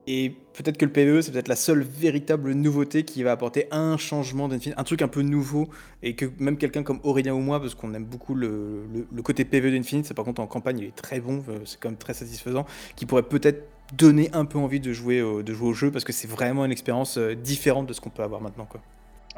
Et 0.09 0.35
peut-être 0.53 0.79
que 0.79 0.85
le 0.85 0.93
PvE, 0.93 1.21
c'est 1.21 1.33
peut-être 1.33 1.49
la 1.49 1.57
seule 1.57 1.83
véritable 1.83 2.53
nouveauté 2.53 3.03
qui 3.03 3.25
va 3.25 3.33
apporter 3.33 3.67
un 3.73 3.97
changement 3.97 4.47
d'Infinite, 4.47 4.79
un 4.79 4.85
truc 4.85 5.03
un 5.03 5.09
peu 5.09 5.23
nouveau, 5.23 5.69
et 6.03 6.15
que 6.15 6.27
même 6.39 6.59
quelqu'un 6.59 6.85
comme 6.85 7.01
Aurélien 7.03 7.35
ou 7.35 7.41
moi, 7.41 7.61
parce 7.61 7.75
qu'on 7.75 7.93
aime 7.93 8.05
beaucoup 8.05 8.35
le, 8.35 8.85
côté 9.25 9.45
PvE 9.45 9.71
d'Infinite, 9.73 10.07
c'est 10.07 10.15
par 10.15 10.25
contre 10.25 10.41
en 10.41 10.47
campagne, 10.47 10.79
il 10.79 10.85
est 10.87 10.95
très 10.95 11.19
bon, 11.19 11.43
euh, 11.49 11.59
c'est 11.65 11.81
quand 11.81 11.89
même 11.89 11.99
très 11.99 12.15
satisfaisant, 12.15 12.67
qui 12.95 13.05
pourrait 13.05 13.25
peut-être 13.25 13.65
donner 13.97 14.31
un 14.33 14.45
peu 14.45 14.59
envie 14.59 14.81
de 14.81 14.93
jouer, 14.93 15.23
au- 15.23 15.43
de 15.43 15.53
jouer 15.53 15.69
au 15.69 15.75
jeu, 15.75 15.91
parce 15.91 16.05
que 16.05 16.13
c'est 16.13 16.29
vraiment 16.29 16.65
une 16.65 16.73
expérience 16.73 17.19
euh, 17.19 17.35
différente 17.35 17.89
de 17.89 17.93
ce 17.93 18.01
qu'on 18.01 18.11
peut 18.11 18.23
avoir 18.23 18.41
maintenant. 18.41 18.67
Quoi. 18.67 18.81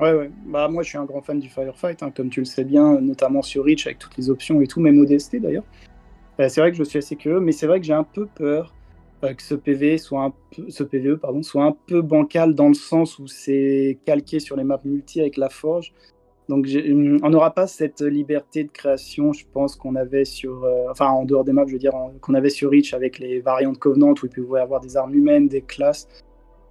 Ouais, 0.01 0.13
ouais. 0.13 0.31
Bah, 0.47 0.69
moi, 0.69 0.83
je 0.83 0.91
suis 0.91 0.99
un 0.99 1.05
grand 1.05 1.23
fan 1.23 1.41
du 1.41 1.49
Firefight, 1.49 2.03
hein, 2.03 2.13
comme 2.15 2.29
tu 2.29 2.41
le 2.41 2.47
sais 2.47 2.65
bien, 2.65 3.01
notamment 3.01 3.41
sur 3.43 3.65
Reach, 3.65 3.87
avec 3.87 3.99
toutes 3.99 4.17
les 4.19 4.29
options 4.29 4.61
et 4.61 4.67
tout, 4.67 4.81
même 4.81 4.99
ODST 5.01 5.41
d'ailleurs. 5.41 5.65
Euh, 6.41 6.49
c'est 6.49 6.61
vrai 6.61 6.71
que 6.71 6.77
je 6.77 6.85
suis 6.85 6.99
assez 6.99 7.17
curieux, 7.17 7.41
mais 7.41 7.53
c'est 7.53 7.67
vrai 7.67 7.81
que 7.81 7.87
j'ai 7.87 7.95
un 7.95 8.05
peu 8.05 8.27
peur 8.27 8.75
que 9.21 9.43
ce 9.43 9.55
PV 9.55 9.99
soit 9.99 10.23
un 10.23 10.33
peu, 10.55 10.71
ce 10.71 10.85
PVE 10.85 11.17
pardon, 11.17 11.43
soit 11.43 11.65
un 11.65 11.77
peu 11.87 12.03
bancal 12.03 12.55
dans 12.55 12.69
le 12.69 12.75
sens 12.75 13.19
où 13.19 13.27
c'est 13.27 13.99
calqué 14.05 14.41
sur 14.41 14.57
les 14.57 14.65
maps 14.65 14.81
multi 14.85 15.21
avec 15.21 15.37
la 15.37 15.49
forge. 15.49 15.93
Donc 16.49 16.67
hum, 16.67 17.19
on 17.23 17.31
n'aura 17.31 17.53
pas 17.53 17.67
cette 17.67 18.01
liberté 18.01 18.65
de 18.65 18.71
création, 18.71 19.33
je 19.33 19.45
pense, 19.53 19.77
qu'on 19.77 19.97
avait 19.97 20.25
sur, 20.25 20.65
euh, 20.65 20.87
enfin 20.91 21.09
en 21.09 21.25
dehors 21.25 21.45
des 21.45 21.53
maps, 21.53 21.67
je 21.67 21.73
veux 21.73 21.79
dire, 21.79 21.93
qu'on 22.21 22.35
avait 22.35 22.51
sur 22.51 22.71
Reach 22.71 22.95
avec 22.95 23.19
les 23.19 23.41
variantes 23.41 23.79
Covenant 23.79 24.13
où 24.13 24.27
il 24.27 24.31
pouvait 24.31 24.61
avoir 24.61 24.81
des 24.81 24.97
armes 24.97 25.15
humaines, 25.15 25.49
des 25.49 25.63
classes. 25.63 26.09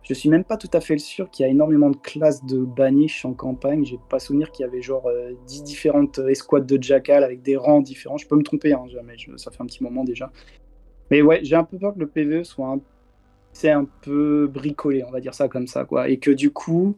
Je 0.03 0.13
suis 0.13 0.29
même 0.29 0.45
pas 0.45 0.55
tout 0.55 0.69
à 0.71 0.79
fait 0.79 0.97
sûr 0.97 1.29
qu'il 1.29 1.45
y 1.45 1.49
a 1.49 1.51
énormément 1.51 1.89
de 1.89 1.97
classes 1.97 2.45
de 2.45 2.59
Banish 2.59 3.25
en 3.25 3.33
campagne. 3.33 3.83
J'ai 3.83 3.99
pas 4.09 4.19
souvenir 4.19 4.51
qu'il 4.51 4.65
y 4.65 4.67
avait 4.67 4.81
genre 4.81 5.05
euh, 5.07 5.33
10 5.47 5.63
différentes 5.63 6.19
escouades 6.19 6.65
de 6.65 6.81
Jackal 6.81 7.25
avec 7.25 7.41
des 7.41 7.57
rangs 7.57 7.81
différents. 7.81 8.17
Je 8.17 8.25
peux 8.25 8.37
me 8.37 8.43
tromper, 8.43 8.71
hein, 8.71 8.85
jamais. 8.87 9.15
ça 9.35 9.51
fait 9.51 9.61
un 9.61 9.65
petit 9.65 9.83
moment 9.83 10.05
déjà. 10.05 10.31
Mais 11.11 11.21
ouais, 11.21 11.39
j'ai 11.43 11.55
un 11.55 11.63
peu 11.63 11.77
peur 11.77 11.93
que 11.93 11.99
le 11.99 12.07
PVE 12.07 12.43
soit 12.43 12.67
un, 12.67 12.79
c'est 13.53 13.71
un 13.71 13.85
peu 14.01 14.47
bricolé, 14.47 15.03
on 15.03 15.11
va 15.11 15.19
dire 15.21 15.33
ça 15.33 15.47
comme 15.47 15.67
ça, 15.67 15.85
quoi. 15.85 16.09
Et 16.09 16.17
que 16.19 16.31
du 16.31 16.51
coup, 16.51 16.97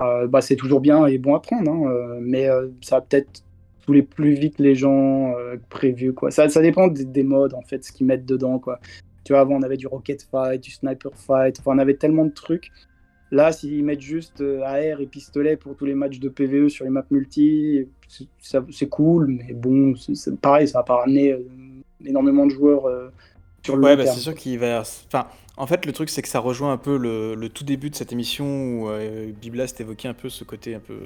euh, 0.00 0.26
bah, 0.26 0.40
c'est 0.40 0.56
toujours 0.56 0.80
bien 0.80 1.06
et 1.06 1.18
bon 1.18 1.34
à 1.34 1.40
prendre, 1.40 1.70
hein, 1.70 1.90
euh, 1.90 2.18
mais 2.20 2.48
euh, 2.48 2.68
ça 2.82 2.96
va 2.96 3.02
peut-être 3.02 3.44
saouler 3.86 4.02
plus 4.02 4.34
vite 4.34 4.58
les 4.58 4.74
gens 4.74 5.34
euh, 5.36 5.56
que 5.56 5.62
prévu, 5.70 6.12
quoi. 6.12 6.30
Ça, 6.30 6.48
ça 6.48 6.62
dépend 6.62 6.88
des, 6.88 7.04
des 7.04 7.22
modes, 7.22 7.54
en 7.54 7.62
fait, 7.62 7.84
ce 7.84 7.92
qu'ils 7.92 8.06
mettent 8.06 8.26
dedans, 8.26 8.58
quoi. 8.58 8.80
Tu 9.24 9.32
vois, 9.32 9.40
avant, 9.40 9.56
on 9.56 9.62
avait 9.62 9.76
du 9.78 9.86
rocket 9.86 10.22
fight, 10.30 10.62
du 10.62 10.70
sniper 10.70 11.14
fight, 11.16 11.58
enfin, 11.60 11.72
on 11.74 11.78
avait 11.78 11.96
tellement 11.96 12.24
de 12.26 12.32
trucs. 12.32 12.70
Là, 13.32 13.52
s'ils 13.52 13.84
mettent 13.84 14.02
juste 14.02 14.40
AR 14.64 15.00
et 15.00 15.06
pistolet 15.06 15.56
pour 15.56 15.76
tous 15.76 15.84
les 15.86 15.94
matchs 15.94 16.20
de 16.20 16.28
PVE 16.28 16.68
sur 16.68 16.84
les 16.84 16.90
maps 16.90 17.06
multi, 17.10 17.88
c'est- 18.08 18.88
cool, 18.88 19.26
mais 19.28 19.52
bon, 19.52 19.96
c'est 19.96 20.38
pareil, 20.40 20.68
ça 20.68 20.78
va 20.78 20.84
pas 20.84 20.96
ramener 20.98 21.36
énormément 22.04 22.46
de 22.46 22.52
joueurs 22.52 22.86
sur 23.66 23.76
le 23.76 23.82
Ouais, 23.82 23.96
bah, 23.96 24.06
c'est 24.06 24.20
sûr 24.20 24.34
qu'il 24.34 24.58
va. 24.58 24.80
Enfin, 24.80 25.26
en 25.56 25.66
fait, 25.66 25.86
le 25.86 25.92
truc, 25.92 26.10
c'est 26.10 26.22
que 26.22 26.28
ça 26.28 26.38
rejoint 26.38 26.72
un 26.72 26.76
peu 26.76 26.96
le, 26.96 27.34
le 27.34 27.48
tout 27.48 27.64
début 27.64 27.88
de 27.90 27.94
cette 27.94 28.12
émission 28.12 28.46
où 28.46 28.88
euh, 28.90 29.32
Biblast 29.32 29.80
évoquait 29.80 30.08
un 30.08 30.14
peu 30.14 30.28
ce 30.28 30.44
côté 30.44 30.74
un 30.74 30.80
peu 30.80 30.98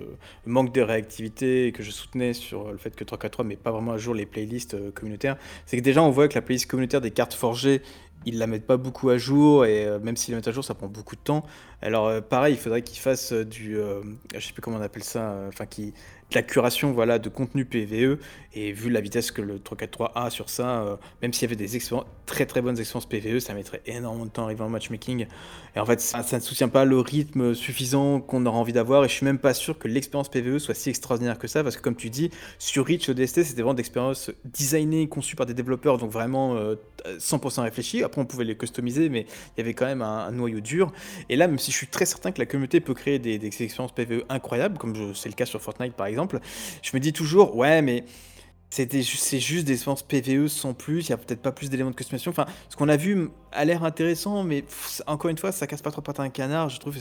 manque 0.44 0.72
de 0.72 0.80
réactivité 0.80 1.66
et 1.66 1.72
que 1.72 1.82
je 1.82 1.90
soutenais 1.90 2.32
sur 2.32 2.70
le 2.70 2.76
fait 2.76 2.94
que 2.96 3.04
343 3.04 3.44
met 3.44 3.56
pas 3.56 3.70
vraiment 3.70 3.92
à 3.92 3.98
jour 3.98 4.14
les 4.14 4.26
playlists 4.26 4.74
euh, 4.74 4.90
communautaires. 4.90 5.36
C'est 5.66 5.76
que 5.76 5.82
déjà, 5.82 6.02
on 6.02 6.10
voit 6.10 6.28
que 6.28 6.34
la 6.34 6.42
playlist 6.42 6.68
communautaire 6.68 7.00
des 7.00 7.12
cartes 7.12 7.34
forgées, 7.34 7.82
ils 8.26 8.38
la 8.38 8.46
mettent 8.46 8.66
pas 8.66 8.76
beaucoup 8.76 9.08
à 9.10 9.18
jour 9.18 9.64
et 9.64 9.86
euh, 9.86 9.98
même 10.00 10.16
s'ils 10.16 10.32
la 10.32 10.38
mettent 10.38 10.48
à 10.48 10.52
jour, 10.52 10.64
ça 10.64 10.74
prend 10.74 10.88
beaucoup 10.88 11.14
de 11.14 11.22
temps. 11.22 11.44
Alors, 11.80 12.20
pareil, 12.22 12.54
il 12.54 12.58
faudrait 12.58 12.82
qu'ils 12.82 12.98
fassent 12.98 13.32
du. 13.32 13.78
je 14.34 14.40
sais 14.40 14.52
plus 14.52 14.60
comment 14.60 14.76
on 14.76 14.82
appelle 14.82 15.04
ça, 15.04 15.34
enfin, 15.48 15.64
qui 15.64 15.94
la 16.34 16.42
curation 16.42 16.92
voilà, 16.92 17.18
de 17.18 17.28
contenu 17.28 17.64
PVE. 17.64 18.18
Et 18.52 18.72
vu 18.72 18.90
la 18.90 19.00
vitesse 19.00 19.30
que 19.30 19.42
le 19.42 19.60
343 19.60 20.12
a 20.16 20.28
sur 20.28 20.50
ça, 20.50 20.80
euh, 20.80 20.96
même 21.22 21.32
s'il 21.32 21.42
y 21.42 21.52
avait 21.52 21.56
des 21.56 21.78
très 22.26 22.46
très 22.46 22.60
bonnes 22.60 22.78
expériences 22.78 23.08
PVE, 23.08 23.38
ça 23.38 23.54
mettrait 23.54 23.80
énormément 23.86 24.24
de 24.24 24.30
temps 24.30 24.42
à 24.42 24.44
arriver 24.46 24.62
en 24.62 24.68
matchmaking. 24.68 25.26
Et 25.76 25.78
en 25.78 25.86
fait, 25.86 26.00
ça, 26.00 26.24
ne 26.32 26.40
soutient 26.40 26.68
pas 26.68 26.84
le 26.84 26.98
rythme 26.98 27.54
suffisant 27.54 28.20
qu'on 28.20 28.44
aura 28.46 28.58
envie 28.58 28.72
d'avoir. 28.72 29.04
Et 29.04 29.08
je 29.08 29.14
suis 29.14 29.24
même 29.24 29.38
pas 29.38 29.54
sûr 29.54 29.78
que 29.78 29.86
l'expérience 29.86 30.28
PVE 30.28 30.58
soit 30.58 30.74
si 30.74 30.88
extraordinaire 30.90 31.38
que 31.38 31.46
ça. 31.46 31.62
Parce 31.62 31.76
que 31.76 31.82
comme 31.82 31.94
tu 31.94 32.10
dis, 32.10 32.30
sur 32.58 32.86
Reach 32.86 33.08
ODST, 33.08 33.44
c'était 33.44 33.62
vraiment 33.62 33.74
d'expériences 33.74 34.32
designées, 34.44 35.08
conçues 35.08 35.36
par 35.36 35.46
des 35.46 35.54
développeurs, 35.54 35.98
donc 35.98 36.10
vraiment 36.10 36.56
euh, 36.56 36.74
100% 37.18 37.62
réfléchies. 37.62 38.02
Après, 38.02 38.20
on 38.20 38.26
pouvait 38.26 38.44
les 38.44 38.56
customiser, 38.56 39.08
mais 39.08 39.26
il 39.56 39.58
y 39.58 39.60
avait 39.60 39.74
quand 39.74 39.86
même 39.86 40.02
un, 40.02 40.30
noyau 40.32 40.60
dur. 40.60 40.92
Et 41.28 41.36
là, 41.36 41.46
même 41.46 41.58
si 41.58 41.70
je 41.70 41.76
suis 41.76 41.86
très 41.86 42.06
certain 42.06 42.32
que 42.32 42.38
la 42.40 42.46
communauté 42.46 42.80
peut 42.80 42.94
créer 42.94 43.18
des, 43.18 43.34
expériences 43.46 43.92
PVE 43.92 44.24
incroyables, 44.28 44.78
comme 44.78 45.14
c'est 45.14 45.28
le 45.28 45.34
cas 45.34 45.46
sur 45.46 45.60
Fortnite 45.60 45.94
par 45.94 46.06
exemple, 46.06 46.19
je 46.82 46.90
me 46.94 47.00
dis 47.00 47.12
toujours, 47.12 47.56
ouais, 47.56 47.82
mais 47.82 48.04
c'est 48.70 48.88
juste 49.40 49.66
des 49.66 49.72
expériences 49.72 50.04
PVE 50.04 50.46
sans 50.46 50.74
plus, 50.74 51.06
il 51.06 51.10
y 51.10 51.12
a 51.12 51.16
peut-être 51.16 51.42
pas 51.42 51.52
plus 51.52 51.70
d'éléments 51.70 51.90
de 51.90 51.96
customisation. 51.96 52.30
Enfin, 52.30 52.46
ce 52.68 52.76
qu'on 52.76 52.88
a 52.88 52.96
vu 52.96 53.30
a 53.52 53.64
l'air 53.64 53.84
intéressant, 53.84 54.44
mais 54.44 54.64
encore 55.06 55.30
une 55.30 55.38
fois, 55.38 55.52
ça 55.52 55.66
casse 55.66 55.82
pas 55.82 55.90
trop 55.90 56.02
pattes 56.02 56.20
à 56.20 56.22
un 56.22 56.28
canard. 56.28 56.68
Je 56.68 56.78
trouve 56.78 56.96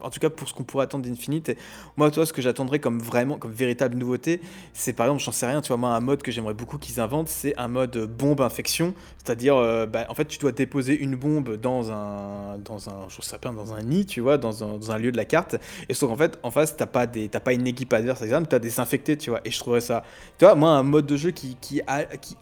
en 0.00 0.10
tout 0.10 0.20
cas 0.20 0.30
pour 0.30 0.48
ce 0.48 0.54
qu'on 0.54 0.64
pourrait 0.64 0.84
attendre 0.84 1.04
d'Infinite. 1.04 1.56
Moi, 1.96 2.10
toi, 2.10 2.26
ce 2.26 2.32
que 2.32 2.42
j'attendrais 2.42 2.78
comme 2.78 3.00
vraiment, 3.00 3.38
comme 3.38 3.52
véritable 3.52 3.96
nouveauté, 3.96 4.40
c'est 4.72 4.92
par 4.92 5.06
exemple, 5.06 5.22
j'en 5.22 5.32
sais 5.32 5.46
rien, 5.46 5.60
tu 5.60 5.68
vois, 5.68 5.76
moi, 5.76 5.90
un 5.90 6.00
mode 6.00 6.22
que 6.22 6.32
j'aimerais 6.32 6.54
beaucoup 6.54 6.78
qu'ils 6.78 7.00
inventent, 7.00 7.28
c'est 7.28 7.56
un 7.58 7.68
mode 7.68 7.96
bombe 8.06 8.40
infection. 8.40 8.94
C'est-à-dire, 9.24 9.56
euh, 9.56 9.86
bah, 9.86 10.06
en 10.08 10.14
fait, 10.14 10.24
tu 10.24 10.38
dois 10.38 10.52
déposer 10.52 10.98
une 10.98 11.14
bombe 11.14 11.56
dans 11.56 11.92
un, 11.92 12.58
dans 12.58 12.88
un, 12.88 13.08
je 13.08 13.20
sais 13.20 13.38
pas, 13.38 13.50
dans 13.50 13.74
un 13.74 13.82
nid, 13.82 14.06
tu 14.06 14.20
vois, 14.20 14.38
dans 14.38 14.64
un, 14.64 14.78
dans 14.78 14.90
un 14.90 14.98
lieu 14.98 15.12
de 15.12 15.16
la 15.16 15.24
carte. 15.24 15.56
Et 15.88 15.94
sauf 15.94 16.10
qu'en 16.10 16.16
fait, 16.16 16.38
en 16.42 16.50
face, 16.50 16.76
t'as 16.76 16.86
pas 16.86 17.06
des, 17.06 17.28
t'as 17.28 17.40
pas 17.40 17.52
une 17.52 17.66
équipe 17.66 17.92
adverse, 17.92 18.22
exemple, 18.22 18.48
t'as 18.48 18.58
des 18.58 18.80
infectés, 18.80 19.16
tu 19.16 19.30
vois. 19.30 19.40
Et 19.44 19.50
je 19.50 19.58
trouverais 19.58 19.80
ça, 19.80 20.02
tu 20.38 20.44
vois, 20.44 20.54
moi, 20.54 20.70
un 20.70 20.82
mode 20.82 21.06
de 21.06 21.16
jeu 21.16 21.30
qui, 21.30 21.56
qui 21.60 21.82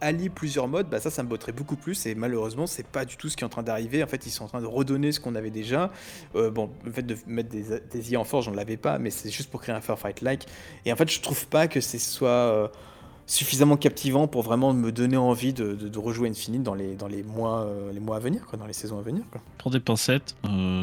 allie 0.00 0.28
plusieurs 0.28 0.68
modes, 0.68 0.88
bah 0.88 1.00
ça, 1.00 1.10
ça 1.10 1.22
me 1.22 1.28
botterait 1.28 1.52
beaucoup 1.52 1.76
plus. 1.76 2.06
Et 2.06 2.14
malheureusement, 2.14 2.66
c'est 2.66 2.86
pas 2.86 3.04
du 3.04 3.16
tout 3.16 3.25
ce 3.28 3.36
qui 3.36 3.44
est 3.44 3.46
en 3.46 3.50
train 3.50 3.62
d'arriver. 3.62 4.02
En 4.02 4.06
fait, 4.06 4.26
ils 4.26 4.30
sont 4.30 4.44
en 4.44 4.48
train 4.48 4.60
de 4.60 4.66
redonner 4.66 5.12
ce 5.12 5.20
qu'on 5.20 5.34
avait 5.34 5.50
déjà. 5.50 5.90
Euh, 6.34 6.50
bon, 6.50 6.70
le 6.84 6.92
fait 6.92 7.02
de 7.02 7.16
mettre 7.26 7.48
des, 7.48 7.64
des 7.92 8.12
IA 8.12 8.20
en 8.20 8.24
force, 8.24 8.46
j'en 8.46 8.52
l'avais 8.52 8.76
pas, 8.76 8.98
mais 8.98 9.10
c'est 9.10 9.30
juste 9.30 9.50
pour 9.50 9.60
créer 9.60 9.74
un 9.74 9.80
Firefight-like. 9.80 10.46
Et 10.84 10.92
en 10.92 10.96
fait, 10.96 11.10
je 11.10 11.20
trouve 11.20 11.46
pas 11.48 11.68
que 11.68 11.80
ce 11.80 11.98
soit 11.98 12.28
euh, 12.28 12.68
suffisamment 13.26 13.76
captivant 13.76 14.28
pour 14.28 14.42
vraiment 14.42 14.72
me 14.72 14.92
donner 14.92 15.16
envie 15.16 15.52
de, 15.52 15.74
de- 15.74 15.98
rejouer 15.98 16.28
Infinite 16.28 16.62
dans 16.62 16.74
les, 16.74 16.94
dans 16.94 17.08
les 17.08 17.22
mois, 17.24 17.62
euh, 17.62 17.92
les 17.92 17.98
mois 18.00 18.16
à 18.16 18.20
venir, 18.20 18.46
quoi, 18.46 18.58
dans 18.58 18.66
les 18.66 18.72
saisons 18.72 18.98
à 18.98 19.02
venir. 19.02 19.24
Quoi. 19.32 19.40
Pour 19.58 19.70
des 19.72 19.80
pincettes, 19.80 20.36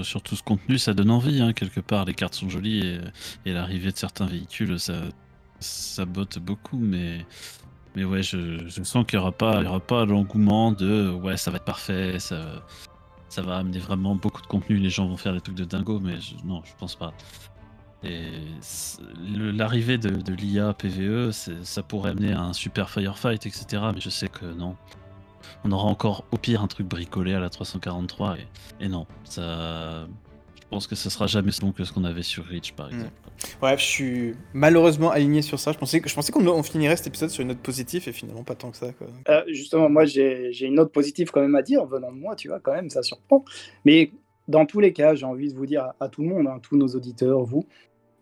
sur 0.03 0.21
tout 0.21 0.35
ce 0.35 0.43
contenu, 0.43 0.77
ça 0.77 0.93
donne 0.93 1.09
envie, 1.11 1.41
hein, 1.41 1.53
quelque 1.53 1.79
part. 1.79 2.03
Les 2.05 2.13
cartes 2.13 2.35
sont 2.35 2.49
jolies 2.49 2.85
et, 2.85 3.49
et 3.49 3.53
l'arrivée 3.53 3.91
de 3.91 3.97
certains 3.97 4.25
véhicules, 4.25 4.77
ça, 4.79 4.95
ça 5.59 6.03
botte 6.03 6.39
beaucoup, 6.39 6.77
mais, 6.77 7.25
mais 7.95 8.03
ouais, 8.03 8.23
je, 8.23 8.67
je 8.67 8.83
sens 8.83 9.05
qu'il 9.05 9.17
n'y 9.19 9.21
aura 9.23 9.31
pas, 9.31 9.59
il 9.61 9.65
y 9.65 9.67
aura 9.67 9.79
pas 9.79 10.05
l'engouement 10.05 10.71
de 10.71 11.09
ouais, 11.11 11.37
ça 11.37 11.51
va 11.51 11.57
être 11.57 11.65
parfait, 11.65 12.19
ça, 12.19 12.63
ça 13.29 13.41
va 13.41 13.57
amener 13.57 13.79
vraiment 13.79 14.15
beaucoup 14.15 14.41
de 14.41 14.47
contenu, 14.47 14.77
les 14.77 14.89
gens 14.89 15.07
vont 15.07 15.17
faire 15.17 15.33
des 15.33 15.41
trucs 15.41 15.55
de 15.57 15.65
dingo, 15.65 15.99
mais 15.99 16.19
je- 16.19 16.35
non, 16.45 16.61
je 16.65 16.71
pense 16.79 16.95
pas. 16.95 17.13
Et 18.03 18.31
l'arrivée 19.53 19.97
de, 19.97 20.09
de 20.09 20.33
l'IA 20.33 20.73
PVE, 20.73 21.31
ça 21.31 21.83
pourrait 21.83 22.11
amener 22.11 22.33
à 22.33 22.41
un 22.41 22.53
super 22.53 22.89
firefight, 22.89 23.45
etc. 23.45 23.81
Mais 23.93 24.01
je 24.01 24.09
sais 24.09 24.27
que 24.27 24.45
non. 24.45 24.75
On 25.63 25.71
aura 25.71 25.85
encore 25.87 26.25
au 26.31 26.37
pire 26.37 26.61
un 26.61 26.67
truc 26.67 26.87
bricolé 26.87 27.33
à 27.33 27.39
la 27.39 27.49
343 27.49 28.37
et, 28.37 28.47
et 28.85 28.89
non, 28.89 29.07
ça. 29.23 30.05
Je 30.55 30.67
pense 30.69 30.87
que 30.87 30.95
ce 30.95 31.09
sera 31.09 31.27
jamais 31.27 31.51
si 31.51 31.61
bon 31.61 31.71
que 31.71 31.83
ce 31.85 31.93
qu'on 31.93 32.03
avait 32.03 32.23
sur 32.23 32.45
Reach 32.45 32.73
par 32.73 32.87
Mm. 32.87 32.93
exemple. 32.93 33.13
Bref, 33.59 33.79
je 33.79 33.85
suis 33.85 34.35
malheureusement 34.53 35.11
aligné 35.11 35.41
sur 35.41 35.59
ça. 35.59 35.71
Je 35.71 35.77
pensais, 35.77 36.01
je 36.05 36.13
pensais 36.13 36.31
qu'on 36.31 36.45
on 36.47 36.63
finirait 36.63 36.95
cet 36.95 37.07
épisode 37.07 37.29
sur 37.29 37.41
une 37.41 37.49
note 37.49 37.59
positive 37.59 38.07
et 38.07 38.11
finalement 38.11 38.43
pas 38.43 38.55
tant 38.55 38.71
que 38.71 38.77
ça. 38.77 38.87
Euh, 39.29 39.43
justement, 39.47 39.89
moi, 39.89 40.05
j'ai 40.05 40.65
une 40.65 40.75
note 40.75 40.91
positive 40.91 41.31
quand 41.31 41.41
même 41.41 41.55
à 41.55 41.61
dire, 41.61 41.85
venant 41.85 42.11
de 42.11 42.17
moi, 42.17 42.35
tu 42.35 42.47
vois, 42.47 42.59
quand 42.59 42.73
même, 42.73 42.89
ça 42.89 43.03
surprend. 43.03 43.43
Mais 43.85 44.11
dans 44.47 44.65
tous 44.65 44.79
les 44.79 44.93
cas, 44.93 45.15
j'ai 45.15 45.25
envie 45.25 45.51
de 45.51 45.57
vous 45.57 45.65
dire 45.65 45.93
à, 45.99 46.09
tout 46.09 46.21
le 46.21 46.29
monde, 46.29 46.47
hein, 46.47 46.59
tous 46.61 46.77
nos 46.77 46.87
auditeurs, 46.87 47.43
vous, 47.43 47.65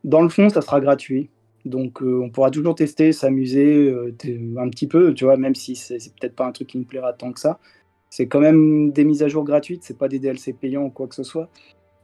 dans 0.03 0.21
le 0.21 0.29
fond, 0.29 0.49
ça 0.49 0.61
sera 0.61 0.79
gratuit. 0.79 1.29
Donc, 1.65 2.01
euh, 2.01 2.21
on 2.23 2.29
pourra 2.31 2.49
toujours 2.49 2.73
tester, 2.73 3.11
s'amuser 3.11 3.89
euh, 3.89 4.15
un 4.57 4.69
petit 4.69 4.87
peu, 4.87 5.13
tu 5.13 5.25
vois, 5.25 5.37
même 5.37 5.53
si 5.53 5.75
c'est 5.75 5.97
peut-être 6.19 6.35
pas 6.35 6.45
un 6.45 6.51
truc 6.51 6.69
qui 6.69 6.77
nous 6.77 6.85
plaira 6.85 7.13
tant 7.13 7.31
que 7.31 7.39
ça. 7.39 7.59
C'est 8.09 8.27
quand 8.27 8.39
même 8.39 8.91
des 8.91 9.05
mises 9.05 9.23
à 9.23 9.27
jour 9.27 9.45
gratuites, 9.45 9.83
c'est 9.83 9.97
pas 9.97 10.09
des 10.09 10.19
DLC 10.19 10.53
payants 10.53 10.83
ou 10.83 10.89
quoi 10.89 11.07
que 11.07 11.15
ce 11.15 11.23
soit. 11.23 11.49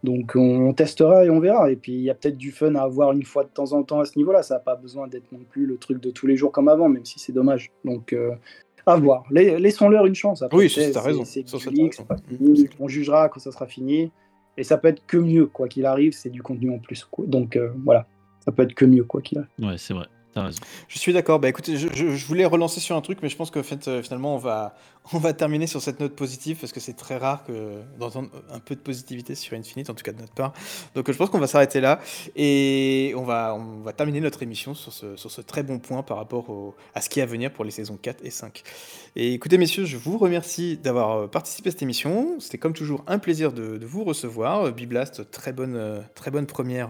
Donc, 0.04 0.34
on, 0.36 0.68
on 0.70 0.74
testera 0.74 1.26
et 1.26 1.30
on 1.30 1.40
verra. 1.40 1.72
Et 1.72 1.76
puis, 1.76 1.94
il 1.94 2.02
y 2.02 2.10
a 2.10 2.14
peut-être 2.16 2.38
du 2.38 2.52
fun 2.52 2.76
à 2.76 2.82
avoir 2.84 3.12
une 3.12 3.24
fois 3.24 3.44
de 3.44 3.50
temps 3.50 3.74
en 3.74 3.84
temps 3.84 4.00
à 4.00 4.06
ce 4.06 4.18
niveau-là. 4.18 4.44
Ça 4.44 4.56
n'a 4.56 4.60
pas 4.60 4.76
besoin 4.76 5.08
d'être 5.08 5.32
non 5.32 5.40
plus 5.50 5.66
le 5.66 5.78
truc 5.78 6.02
de 6.02 6.12
tous 6.12 6.28
les 6.28 6.38
jours 6.38 6.52
comme 6.52 6.68
avant, 6.68 6.88
même 6.90 7.04
si 7.06 7.20
c'est 7.20 7.34
dommage. 7.34 7.72
Donc, 7.84 8.14
euh, 8.14 8.32
à 8.86 8.96
voir. 8.96 9.24
La- 9.32 9.60
Laissons-leur 9.60 10.06
une 10.06 10.16
chance. 10.16 10.42
Après, 10.44 10.58
Oui, 10.58 10.70
c'est- 10.70 10.98
raison. 10.98 11.26
C'est 11.26 11.48
Ça, 11.48 11.58
ça, 11.60 11.70
du 11.70 11.76
t'as 11.76 11.82
leak, 11.84 11.92
raison. 11.96 12.06
c'est 12.08 12.08
pas 12.08 12.18
fini. 12.30 12.58
c'est 12.58 12.68
clair. 12.68 12.78
On 12.80 12.88
jugera 12.88 13.28
quand 13.30 13.40
ça 13.40 13.52
sera 13.52 13.66
fini. 13.68 14.12
Et 14.56 14.64
ça 14.64 14.78
peut 14.78 14.88
être 14.88 15.06
que 15.06 15.18
mieux, 15.18 15.46
quoi 15.48 15.68
qu'il 15.68 15.86
arrive. 15.86 16.14
C'est 16.14 16.30
du 16.30 16.42
contenu 16.42 16.72
en 16.74 16.80
plus. 16.80 17.08
Donc, 17.20 17.56
euh, 17.58 17.72
voilà. 17.84 18.08
Ça 18.46 18.52
peut 18.54 18.64
être 18.64 18.74
que 18.74 18.86
mieux, 18.86 19.04
quoi 19.04 19.22
qu'il 19.22 19.40
arrive. 19.40 19.50
Ouais, 19.60 19.78
c'est 19.78 19.94
vrai, 19.94 20.06
Je 20.88 21.00
suis 21.00 21.14
d'accord. 21.14 21.40
Bah 21.40 21.50
écoutez, 21.50 21.78
je, 21.78 22.26
voulais 22.26 22.46
relancer 22.46 22.80
sur 22.80 22.96
un 22.96 23.02
truc, 23.02 23.20
mais 23.22 23.30
je 23.30 23.36
pense 23.36 23.52
que 23.52 23.62
fait, 23.62 23.88
euh, 23.88 24.02
finalement, 24.02 24.36
on 25.14 25.20
va, 25.20 25.34
terminer 25.34 25.68
sur 25.68 25.82
cette 25.82 26.00
note 26.00 26.16
positive 26.16 26.58
parce 26.60 26.72
que 26.72 26.80
c'est 26.80 26.94
très 26.94 27.18
rare 27.18 27.46
d'entendre 28.00 28.30
un 28.52 28.60
peu 28.60 28.76
de 28.76 28.80
positivité 28.80 29.36
sur 29.36 29.58
Infinite, 29.58 29.90
en 29.90 29.94
tout 29.94 30.04
cas 30.04 30.12
de 30.12 30.20
notre 30.20 30.34
part. 30.34 30.54
Donc 30.96 31.08
euh, 31.08 31.14
je 31.14 31.18
pense 31.18 31.30
qu'on 31.30 31.40
va 31.40 31.48
s'arrêter 31.48 31.80
là 31.80 32.00
et 32.36 33.14
on 33.16 33.24
va, 33.24 33.58
terminer 33.96 34.20
notre 34.20 34.44
émission 34.44 34.74
sur 34.74 34.92
ce, 34.94 35.42
très 35.42 35.64
bon 35.64 35.80
point 35.80 36.04
par 36.04 36.18
rapport 36.18 36.76
à 36.94 37.02
ce 37.02 37.10
qui 37.10 37.20
est 37.20 37.24
à 37.24 37.26
venir 37.26 37.52
pour 37.52 37.64
les 37.64 37.72
saisons 37.72 37.98
4 38.02 38.26
et 38.26 38.30
5. 38.30 38.64
Et 39.16 39.34
écoutez, 39.34 39.58
messieurs, 39.58 39.86
je 39.86 39.98
vous 39.98 40.18
remercie 40.18 40.78
d'avoir 40.78 41.18
euh, 41.18 41.28
participé 41.28 41.70
à 41.70 41.72
cette 41.72 41.82
émission. 41.82 42.40
C'était 42.40 42.58
comme 42.58 42.74
toujours 42.74 43.04
un 43.08 43.20
plaisir 43.20 43.54
de, 43.54 43.86
vous 43.86 44.04
recevoir. 44.04 44.72
Biblast, 44.72 45.32
très 45.32 45.54
très 46.16 46.32
bonne 46.32 46.46
première 46.46 46.90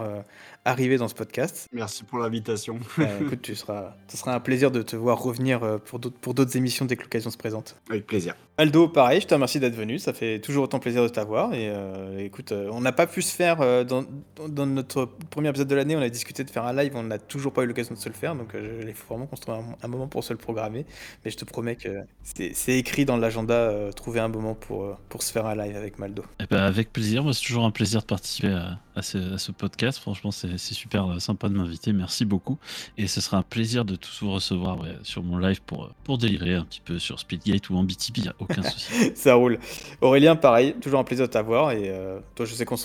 arrivée 0.68 0.98
dans 0.98 1.08
ce 1.08 1.16
podcast. 1.16 1.68
Merci 1.72 2.04
pour 2.04 2.20
l'invitation. 2.20 2.80
Euh, 3.00 3.20
écoute, 3.26 3.42
tu 3.42 3.56
seras, 3.56 3.96
ce 4.08 4.18
sera 4.18 4.34
un 4.36 4.40
plaisir 4.40 4.70
de 4.72 4.82
te 4.82 4.96
voir 4.96 5.22
revenir 5.22 5.64
euh, 5.64 5.78
pour 5.78 6.00
d'autres, 6.00 6.18
pour 6.20 6.34
d'autres 6.34 6.56
émissions 6.58 6.86
dès 6.86 6.96
que 6.96 7.04
l'occasion 7.04 7.30
se 7.32 7.38
présente. 7.38 7.76
Avec 7.90 8.06
plaisir. 8.06 8.36
Aldo, 8.60 8.88
pareil, 8.88 9.22
je 9.22 9.28
te 9.28 9.34
remercie 9.36 9.60
d'être 9.60 9.76
venu. 9.76 10.00
Ça 10.00 10.14
fait 10.14 10.40
toujours 10.40 10.64
autant 10.64 10.80
plaisir 10.80 11.04
de 11.04 11.08
t'avoir. 11.10 11.54
Et 11.54 11.70
euh, 11.70 12.18
écoute, 12.20 12.52
euh, 12.52 12.70
on 12.72 12.82
n'a 12.82 12.92
pas 12.92 13.06
pu 13.08 13.22
se 13.22 13.34
faire 13.34 13.62
euh, 13.62 13.84
dans, 13.84 14.04
dans 14.50 14.66
notre 14.66 15.06
premier 15.30 15.50
épisode 15.50 15.68
de 15.68 15.76
l'année. 15.76 15.96
On 15.96 16.02
a 16.02 16.10
discuté 16.10 16.44
de 16.44 16.50
faire 16.50 16.66
un 16.66 16.74
live. 16.74 16.94
On 16.96 17.04
n'a 17.04 17.20
toujours 17.20 17.54
pas 17.54 17.64
eu 17.64 17.68
l'occasion 17.68 17.94
de 17.94 18.00
se 18.00 18.10
le 18.10 18.16
faire. 18.16 18.36
Donc, 18.36 18.56
euh, 18.56 18.84
il 18.88 18.94
faut 18.94 19.14
vraiment 19.14 19.28
qu'on 19.28 19.36
se 19.36 19.42
trouve 19.42 19.56
un, 19.56 19.76
un 19.82 19.88
moment 19.88 20.08
pour 20.08 20.24
se 20.24 20.34
le 20.34 20.40
programmer. 20.40 20.86
Mais 21.24 21.32
je 21.32 21.38
te 21.38 21.46
promets 21.46 21.76
que 21.76 21.90
c'est, 22.24 22.78
écrit 22.78 23.06
dans 23.06 23.18
l'agenda. 23.18 23.54
euh, 23.54 23.92
trouver 23.92 24.20
un 24.20 24.28
moment 24.28 24.56
pour, 24.56 24.84
euh, 24.86 24.98
pour 25.10 25.22
se 25.24 25.32
faire 25.32 25.46
un 25.46 25.56
live 25.56 25.76
avec 25.76 26.00
Maldo. 26.00 26.24
Eh 26.40 26.46
ben, 26.50 26.58
avec 26.64 26.92
plaisir, 26.92 27.24
moi 27.24 27.34
c'est 27.34 27.46
toujours 27.46 27.66
un 27.66 27.72
plaisir 27.72 28.02
de 28.02 28.06
participer 28.06 28.50
à, 28.50 28.80
à 28.96 29.02
ce, 29.02 29.36
à 29.36 29.38
ce 29.38 29.52
podcast. 29.52 30.00
Franchement, 30.00 30.32
c'est 30.32 30.57
c'est 30.58 30.74
super 30.74 31.08
euh, 31.08 31.20
sympa 31.20 31.50
de 31.50 31.54
m'inviter. 31.54 31.94
Merci 31.94 32.26
beaucoup. 32.26 32.58
Et 32.98 33.08
ce 33.08 33.22
sera 33.22 33.38
un 33.38 33.42
plaisir 33.42 33.86
de 33.86 33.96
tous 33.96 34.20
vous 34.22 34.32
recevoir 34.32 34.80
ouais, 34.80 34.96
sur 35.04 35.24
mon 35.24 35.38
live 35.38 35.62
pour, 35.62 35.86
euh, 35.86 35.92
pour 36.04 36.18
délirer 36.18 36.56
un 36.56 36.66
petit 36.66 36.82
peu 36.82 37.00
sur 37.00 37.20
Speedgate 37.20 37.70
ou 37.70 37.78
en 37.78 37.84
BTB, 37.84 38.18
y 38.18 38.28
a 38.28 38.36
aucun 38.40 38.62
souci. 38.64 39.12
Ça 39.16 39.36
roule. 39.36 39.60
Aurélien, 40.02 40.36
pareil, 40.36 40.76
toujours 40.82 41.00
un 41.00 41.04
plaisir 41.04 41.28
de 41.28 41.32
t'avoir. 41.32 41.72
Et 41.72 41.90
euh, 41.90 42.20
toi, 42.36 42.46
je 42.46 42.54
sais 42.54 42.66
qu'on 42.66 42.78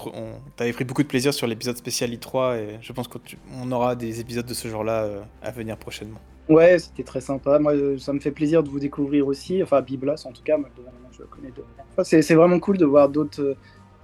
t'avais 0.57 0.73
pris 0.73 0.85
beaucoup 0.85 1.03
de 1.03 1.09
plaisir 1.09 1.35
sur 1.35 1.47
l'épisode 1.47 1.77
spécial 1.77 2.11
i3. 2.11 2.57
Et 2.59 2.79
je 2.81 2.93
pense 2.93 3.09
qu'on 3.09 3.73
aura 3.73 3.97
des 3.97 4.21
épisodes 4.21 4.47
de 4.47 4.55
ce 4.55 4.69
genre-là 4.69 5.05
euh, 5.05 5.23
à 5.43 5.51
venir 5.51 5.77
prochainement. 5.77 6.21
Ouais, 6.49 6.79
c'était 6.79 7.05
très 7.05 7.21
sympa. 7.21 7.59
Moi, 7.59 7.73
euh, 7.73 7.99
ça 7.99 8.13
me 8.13 8.21
fait 8.21 8.31
plaisir 8.31 8.63
de 8.63 8.69
vous 8.69 8.81
découvrir 8.81 9.27
aussi. 9.27 9.63
Enfin, 9.63 9.81
Biblas, 9.81 10.25
en 10.27 10.33
tout 10.33 10.43
cas, 10.43 10.57
moi, 10.57 10.69
je 11.13 11.21
le 11.21 11.27
connais 11.27 11.51
de. 11.51 11.63
Enfin, 11.93 12.05
c'est 12.05 12.23
c'est 12.23 12.35
vraiment 12.35 12.59
cool 12.59 12.79
de 12.79 12.85
voir 12.85 13.09
d'autres 13.09 13.43
euh, 13.43 13.57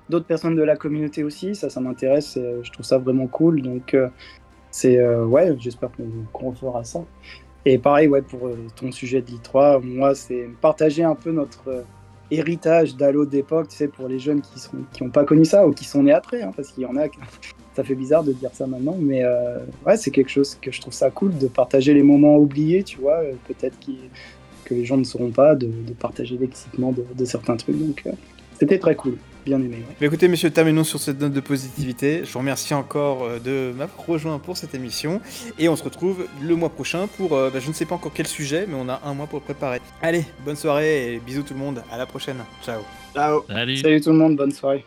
d'autres 0.09 0.27
personnes 0.27 0.55
de 0.57 0.63
la 0.63 0.77
communauté 0.77 1.25
aussi. 1.25 1.55
Ça, 1.55 1.71
ça 1.71 1.81
m'intéresse. 1.81 2.37
euh, 2.37 2.61
Je 2.63 2.71
trouve 2.73 2.85
ça 2.87 2.99
vraiment 2.99 3.27
cool. 3.27 3.63
Donc, 3.63 3.95
euh, 3.95 4.09
c'est. 4.71 4.99
euh, 4.99 5.25
ouais, 5.25 5.55
j'espère 5.59 5.91
qu'on 6.33 6.51
refera 6.51 6.85
ça. 6.85 7.01
Et 7.65 7.79
pareil, 7.79 8.09
ouais, 8.09 8.23
pour 8.23 8.51
ton 8.77 8.91
sujet 8.93 9.21
de 9.21 9.31
l'I3, 9.31 9.83
moi, 9.83 10.15
c'est 10.15 10.49
partager 10.61 11.05
un 11.05 11.15
peu 11.15 11.33
notre 11.33 11.85
héritage 12.31 12.97
d'Halo 12.97 13.27
d'époque, 13.27 13.69
tu 13.69 13.77
sais, 13.77 13.89
pour 13.89 14.09
les 14.09 14.19
jeunes 14.19 14.41
qui 14.41 14.59
sont 14.59 14.79
qui 14.93 15.07
pas 15.09 15.25
connu 15.25 15.45
ça 15.45 15.67
ou 15.67 15.73
qui 15.73 15.85
sont 15.85 16.03
nés 16.03 16.13
après, 16.13 16.43
hein, 16.43 16.53
parce 16.55 16.69
qu'il 16.69 16.85
y 16.85 16.87
en 16.87 16.97
a. 16.97 17.09
qui- 17.09 17.19
Ça 17.75 17.85
fait 17.85 17.95
bizarre 17.95 18.25
de 18.25 18.33
dire 18.33 18.51
ça 18.55 18.67
maintenant, 18.67 18.97
mais 18.99 19.23
ouais, 19.87 19.97
c'est 19.97 20.11
quelque 20.11 20.31
chose 20.31 20.59
que 20.61 20.73
je 20.73 20.81
trouve 20.81 20.93
ça 20.93 21.11
cool 21.13 21.39
de 21.39 21.47
partager 21.47 21.95
les 21.95 22.03
moments 22.03 22.37
oubliés, 22.37 22.83
tu 22.83 22.99
vois, 22.99 23.21
peut-être 23.47 23.77
que 24.65 24.75
les 24.75 24.85
gens 24.85 24.97
ne 24.97 25.05
sauront 25.05 25.31
pas, 25.31 25.55
de, 25.55 25.71
partager 25.99 26.37
l'excitement 26.37 26.93
de, 26.93 27.25
certains 27.25 27.57
trucs. 27.57 27.79
Donc, 27.79 28.03
c'était 28.59 28.81
très 28.81 28.97
cool, 28.97 29.17
bien 29.45 29.59
aimé. 29.59 29.77
ouais. 29.77 29.97
Mais 30.01 30.07
écoutez, 30.07 30.29
messieurs, 30.29 30.51
terminons 30.51 30.85
sur 30.85 30.99
cette 31.01 31.21
note 31.21 31.33
de 31.33 31.41
positivité. 31.41 32.23
Je 32.25 32.33
vous 32.33 32.39
remercie 32.39 32.75
encore 32.75 33.25
euh, 33.25 33.39
de 33.39 33.73
m'avoir 33.77 34.07
rejoint 34.07 34.39
pour 34.39 34.57
cette 34.57 34.75
émission. 34.75 35.21
Et 35.59 35.69
on 35.69 35.77
se 35.77 35.85
retrouve 35.85 36.27
le 36.43 36.55
mois 36.55 36.71
prochain 36.71 37.07
pour, 37.17 37.35
euh, 37.35 37.51
bah, 37.51 37.61
je 37.61 37.69
ne 37.69 37.73
sais 37.75 37.85
pas 37.85 37.95
encore 37.95 38.13
quel 38.15 38.27
sujet, 38.27 38.67
mais 38.69 38.75
on 38.77 38.89
a 38.89 39.01
un 39.05 39.15
mois 39.15 39.27
pour 39.27 39.39
le 39.39 39.45
préparer. 39.45 39.81
Allez, 40.03 40.25
bonne 40.45 40.57
soirée 40.57 41.15
et 41.15 41.19
bisous 41.19 41.43
tout 41.43 41.55
le 41.55 41.61
monde. 41.61 41.83
À 41.91 41.99
la 41.99 42.07
prochaine. 42.07 42.39
Ciao. 42.65 42.81
Ciao 43.15 43.45
Salut 43.49 43.77
Salut 43.79 44.01
tout 44.01 44.11
le 44.11 44.19
monde, 44.19 44.37
bonne 44.37 44.53
soirée. 44.53 44.85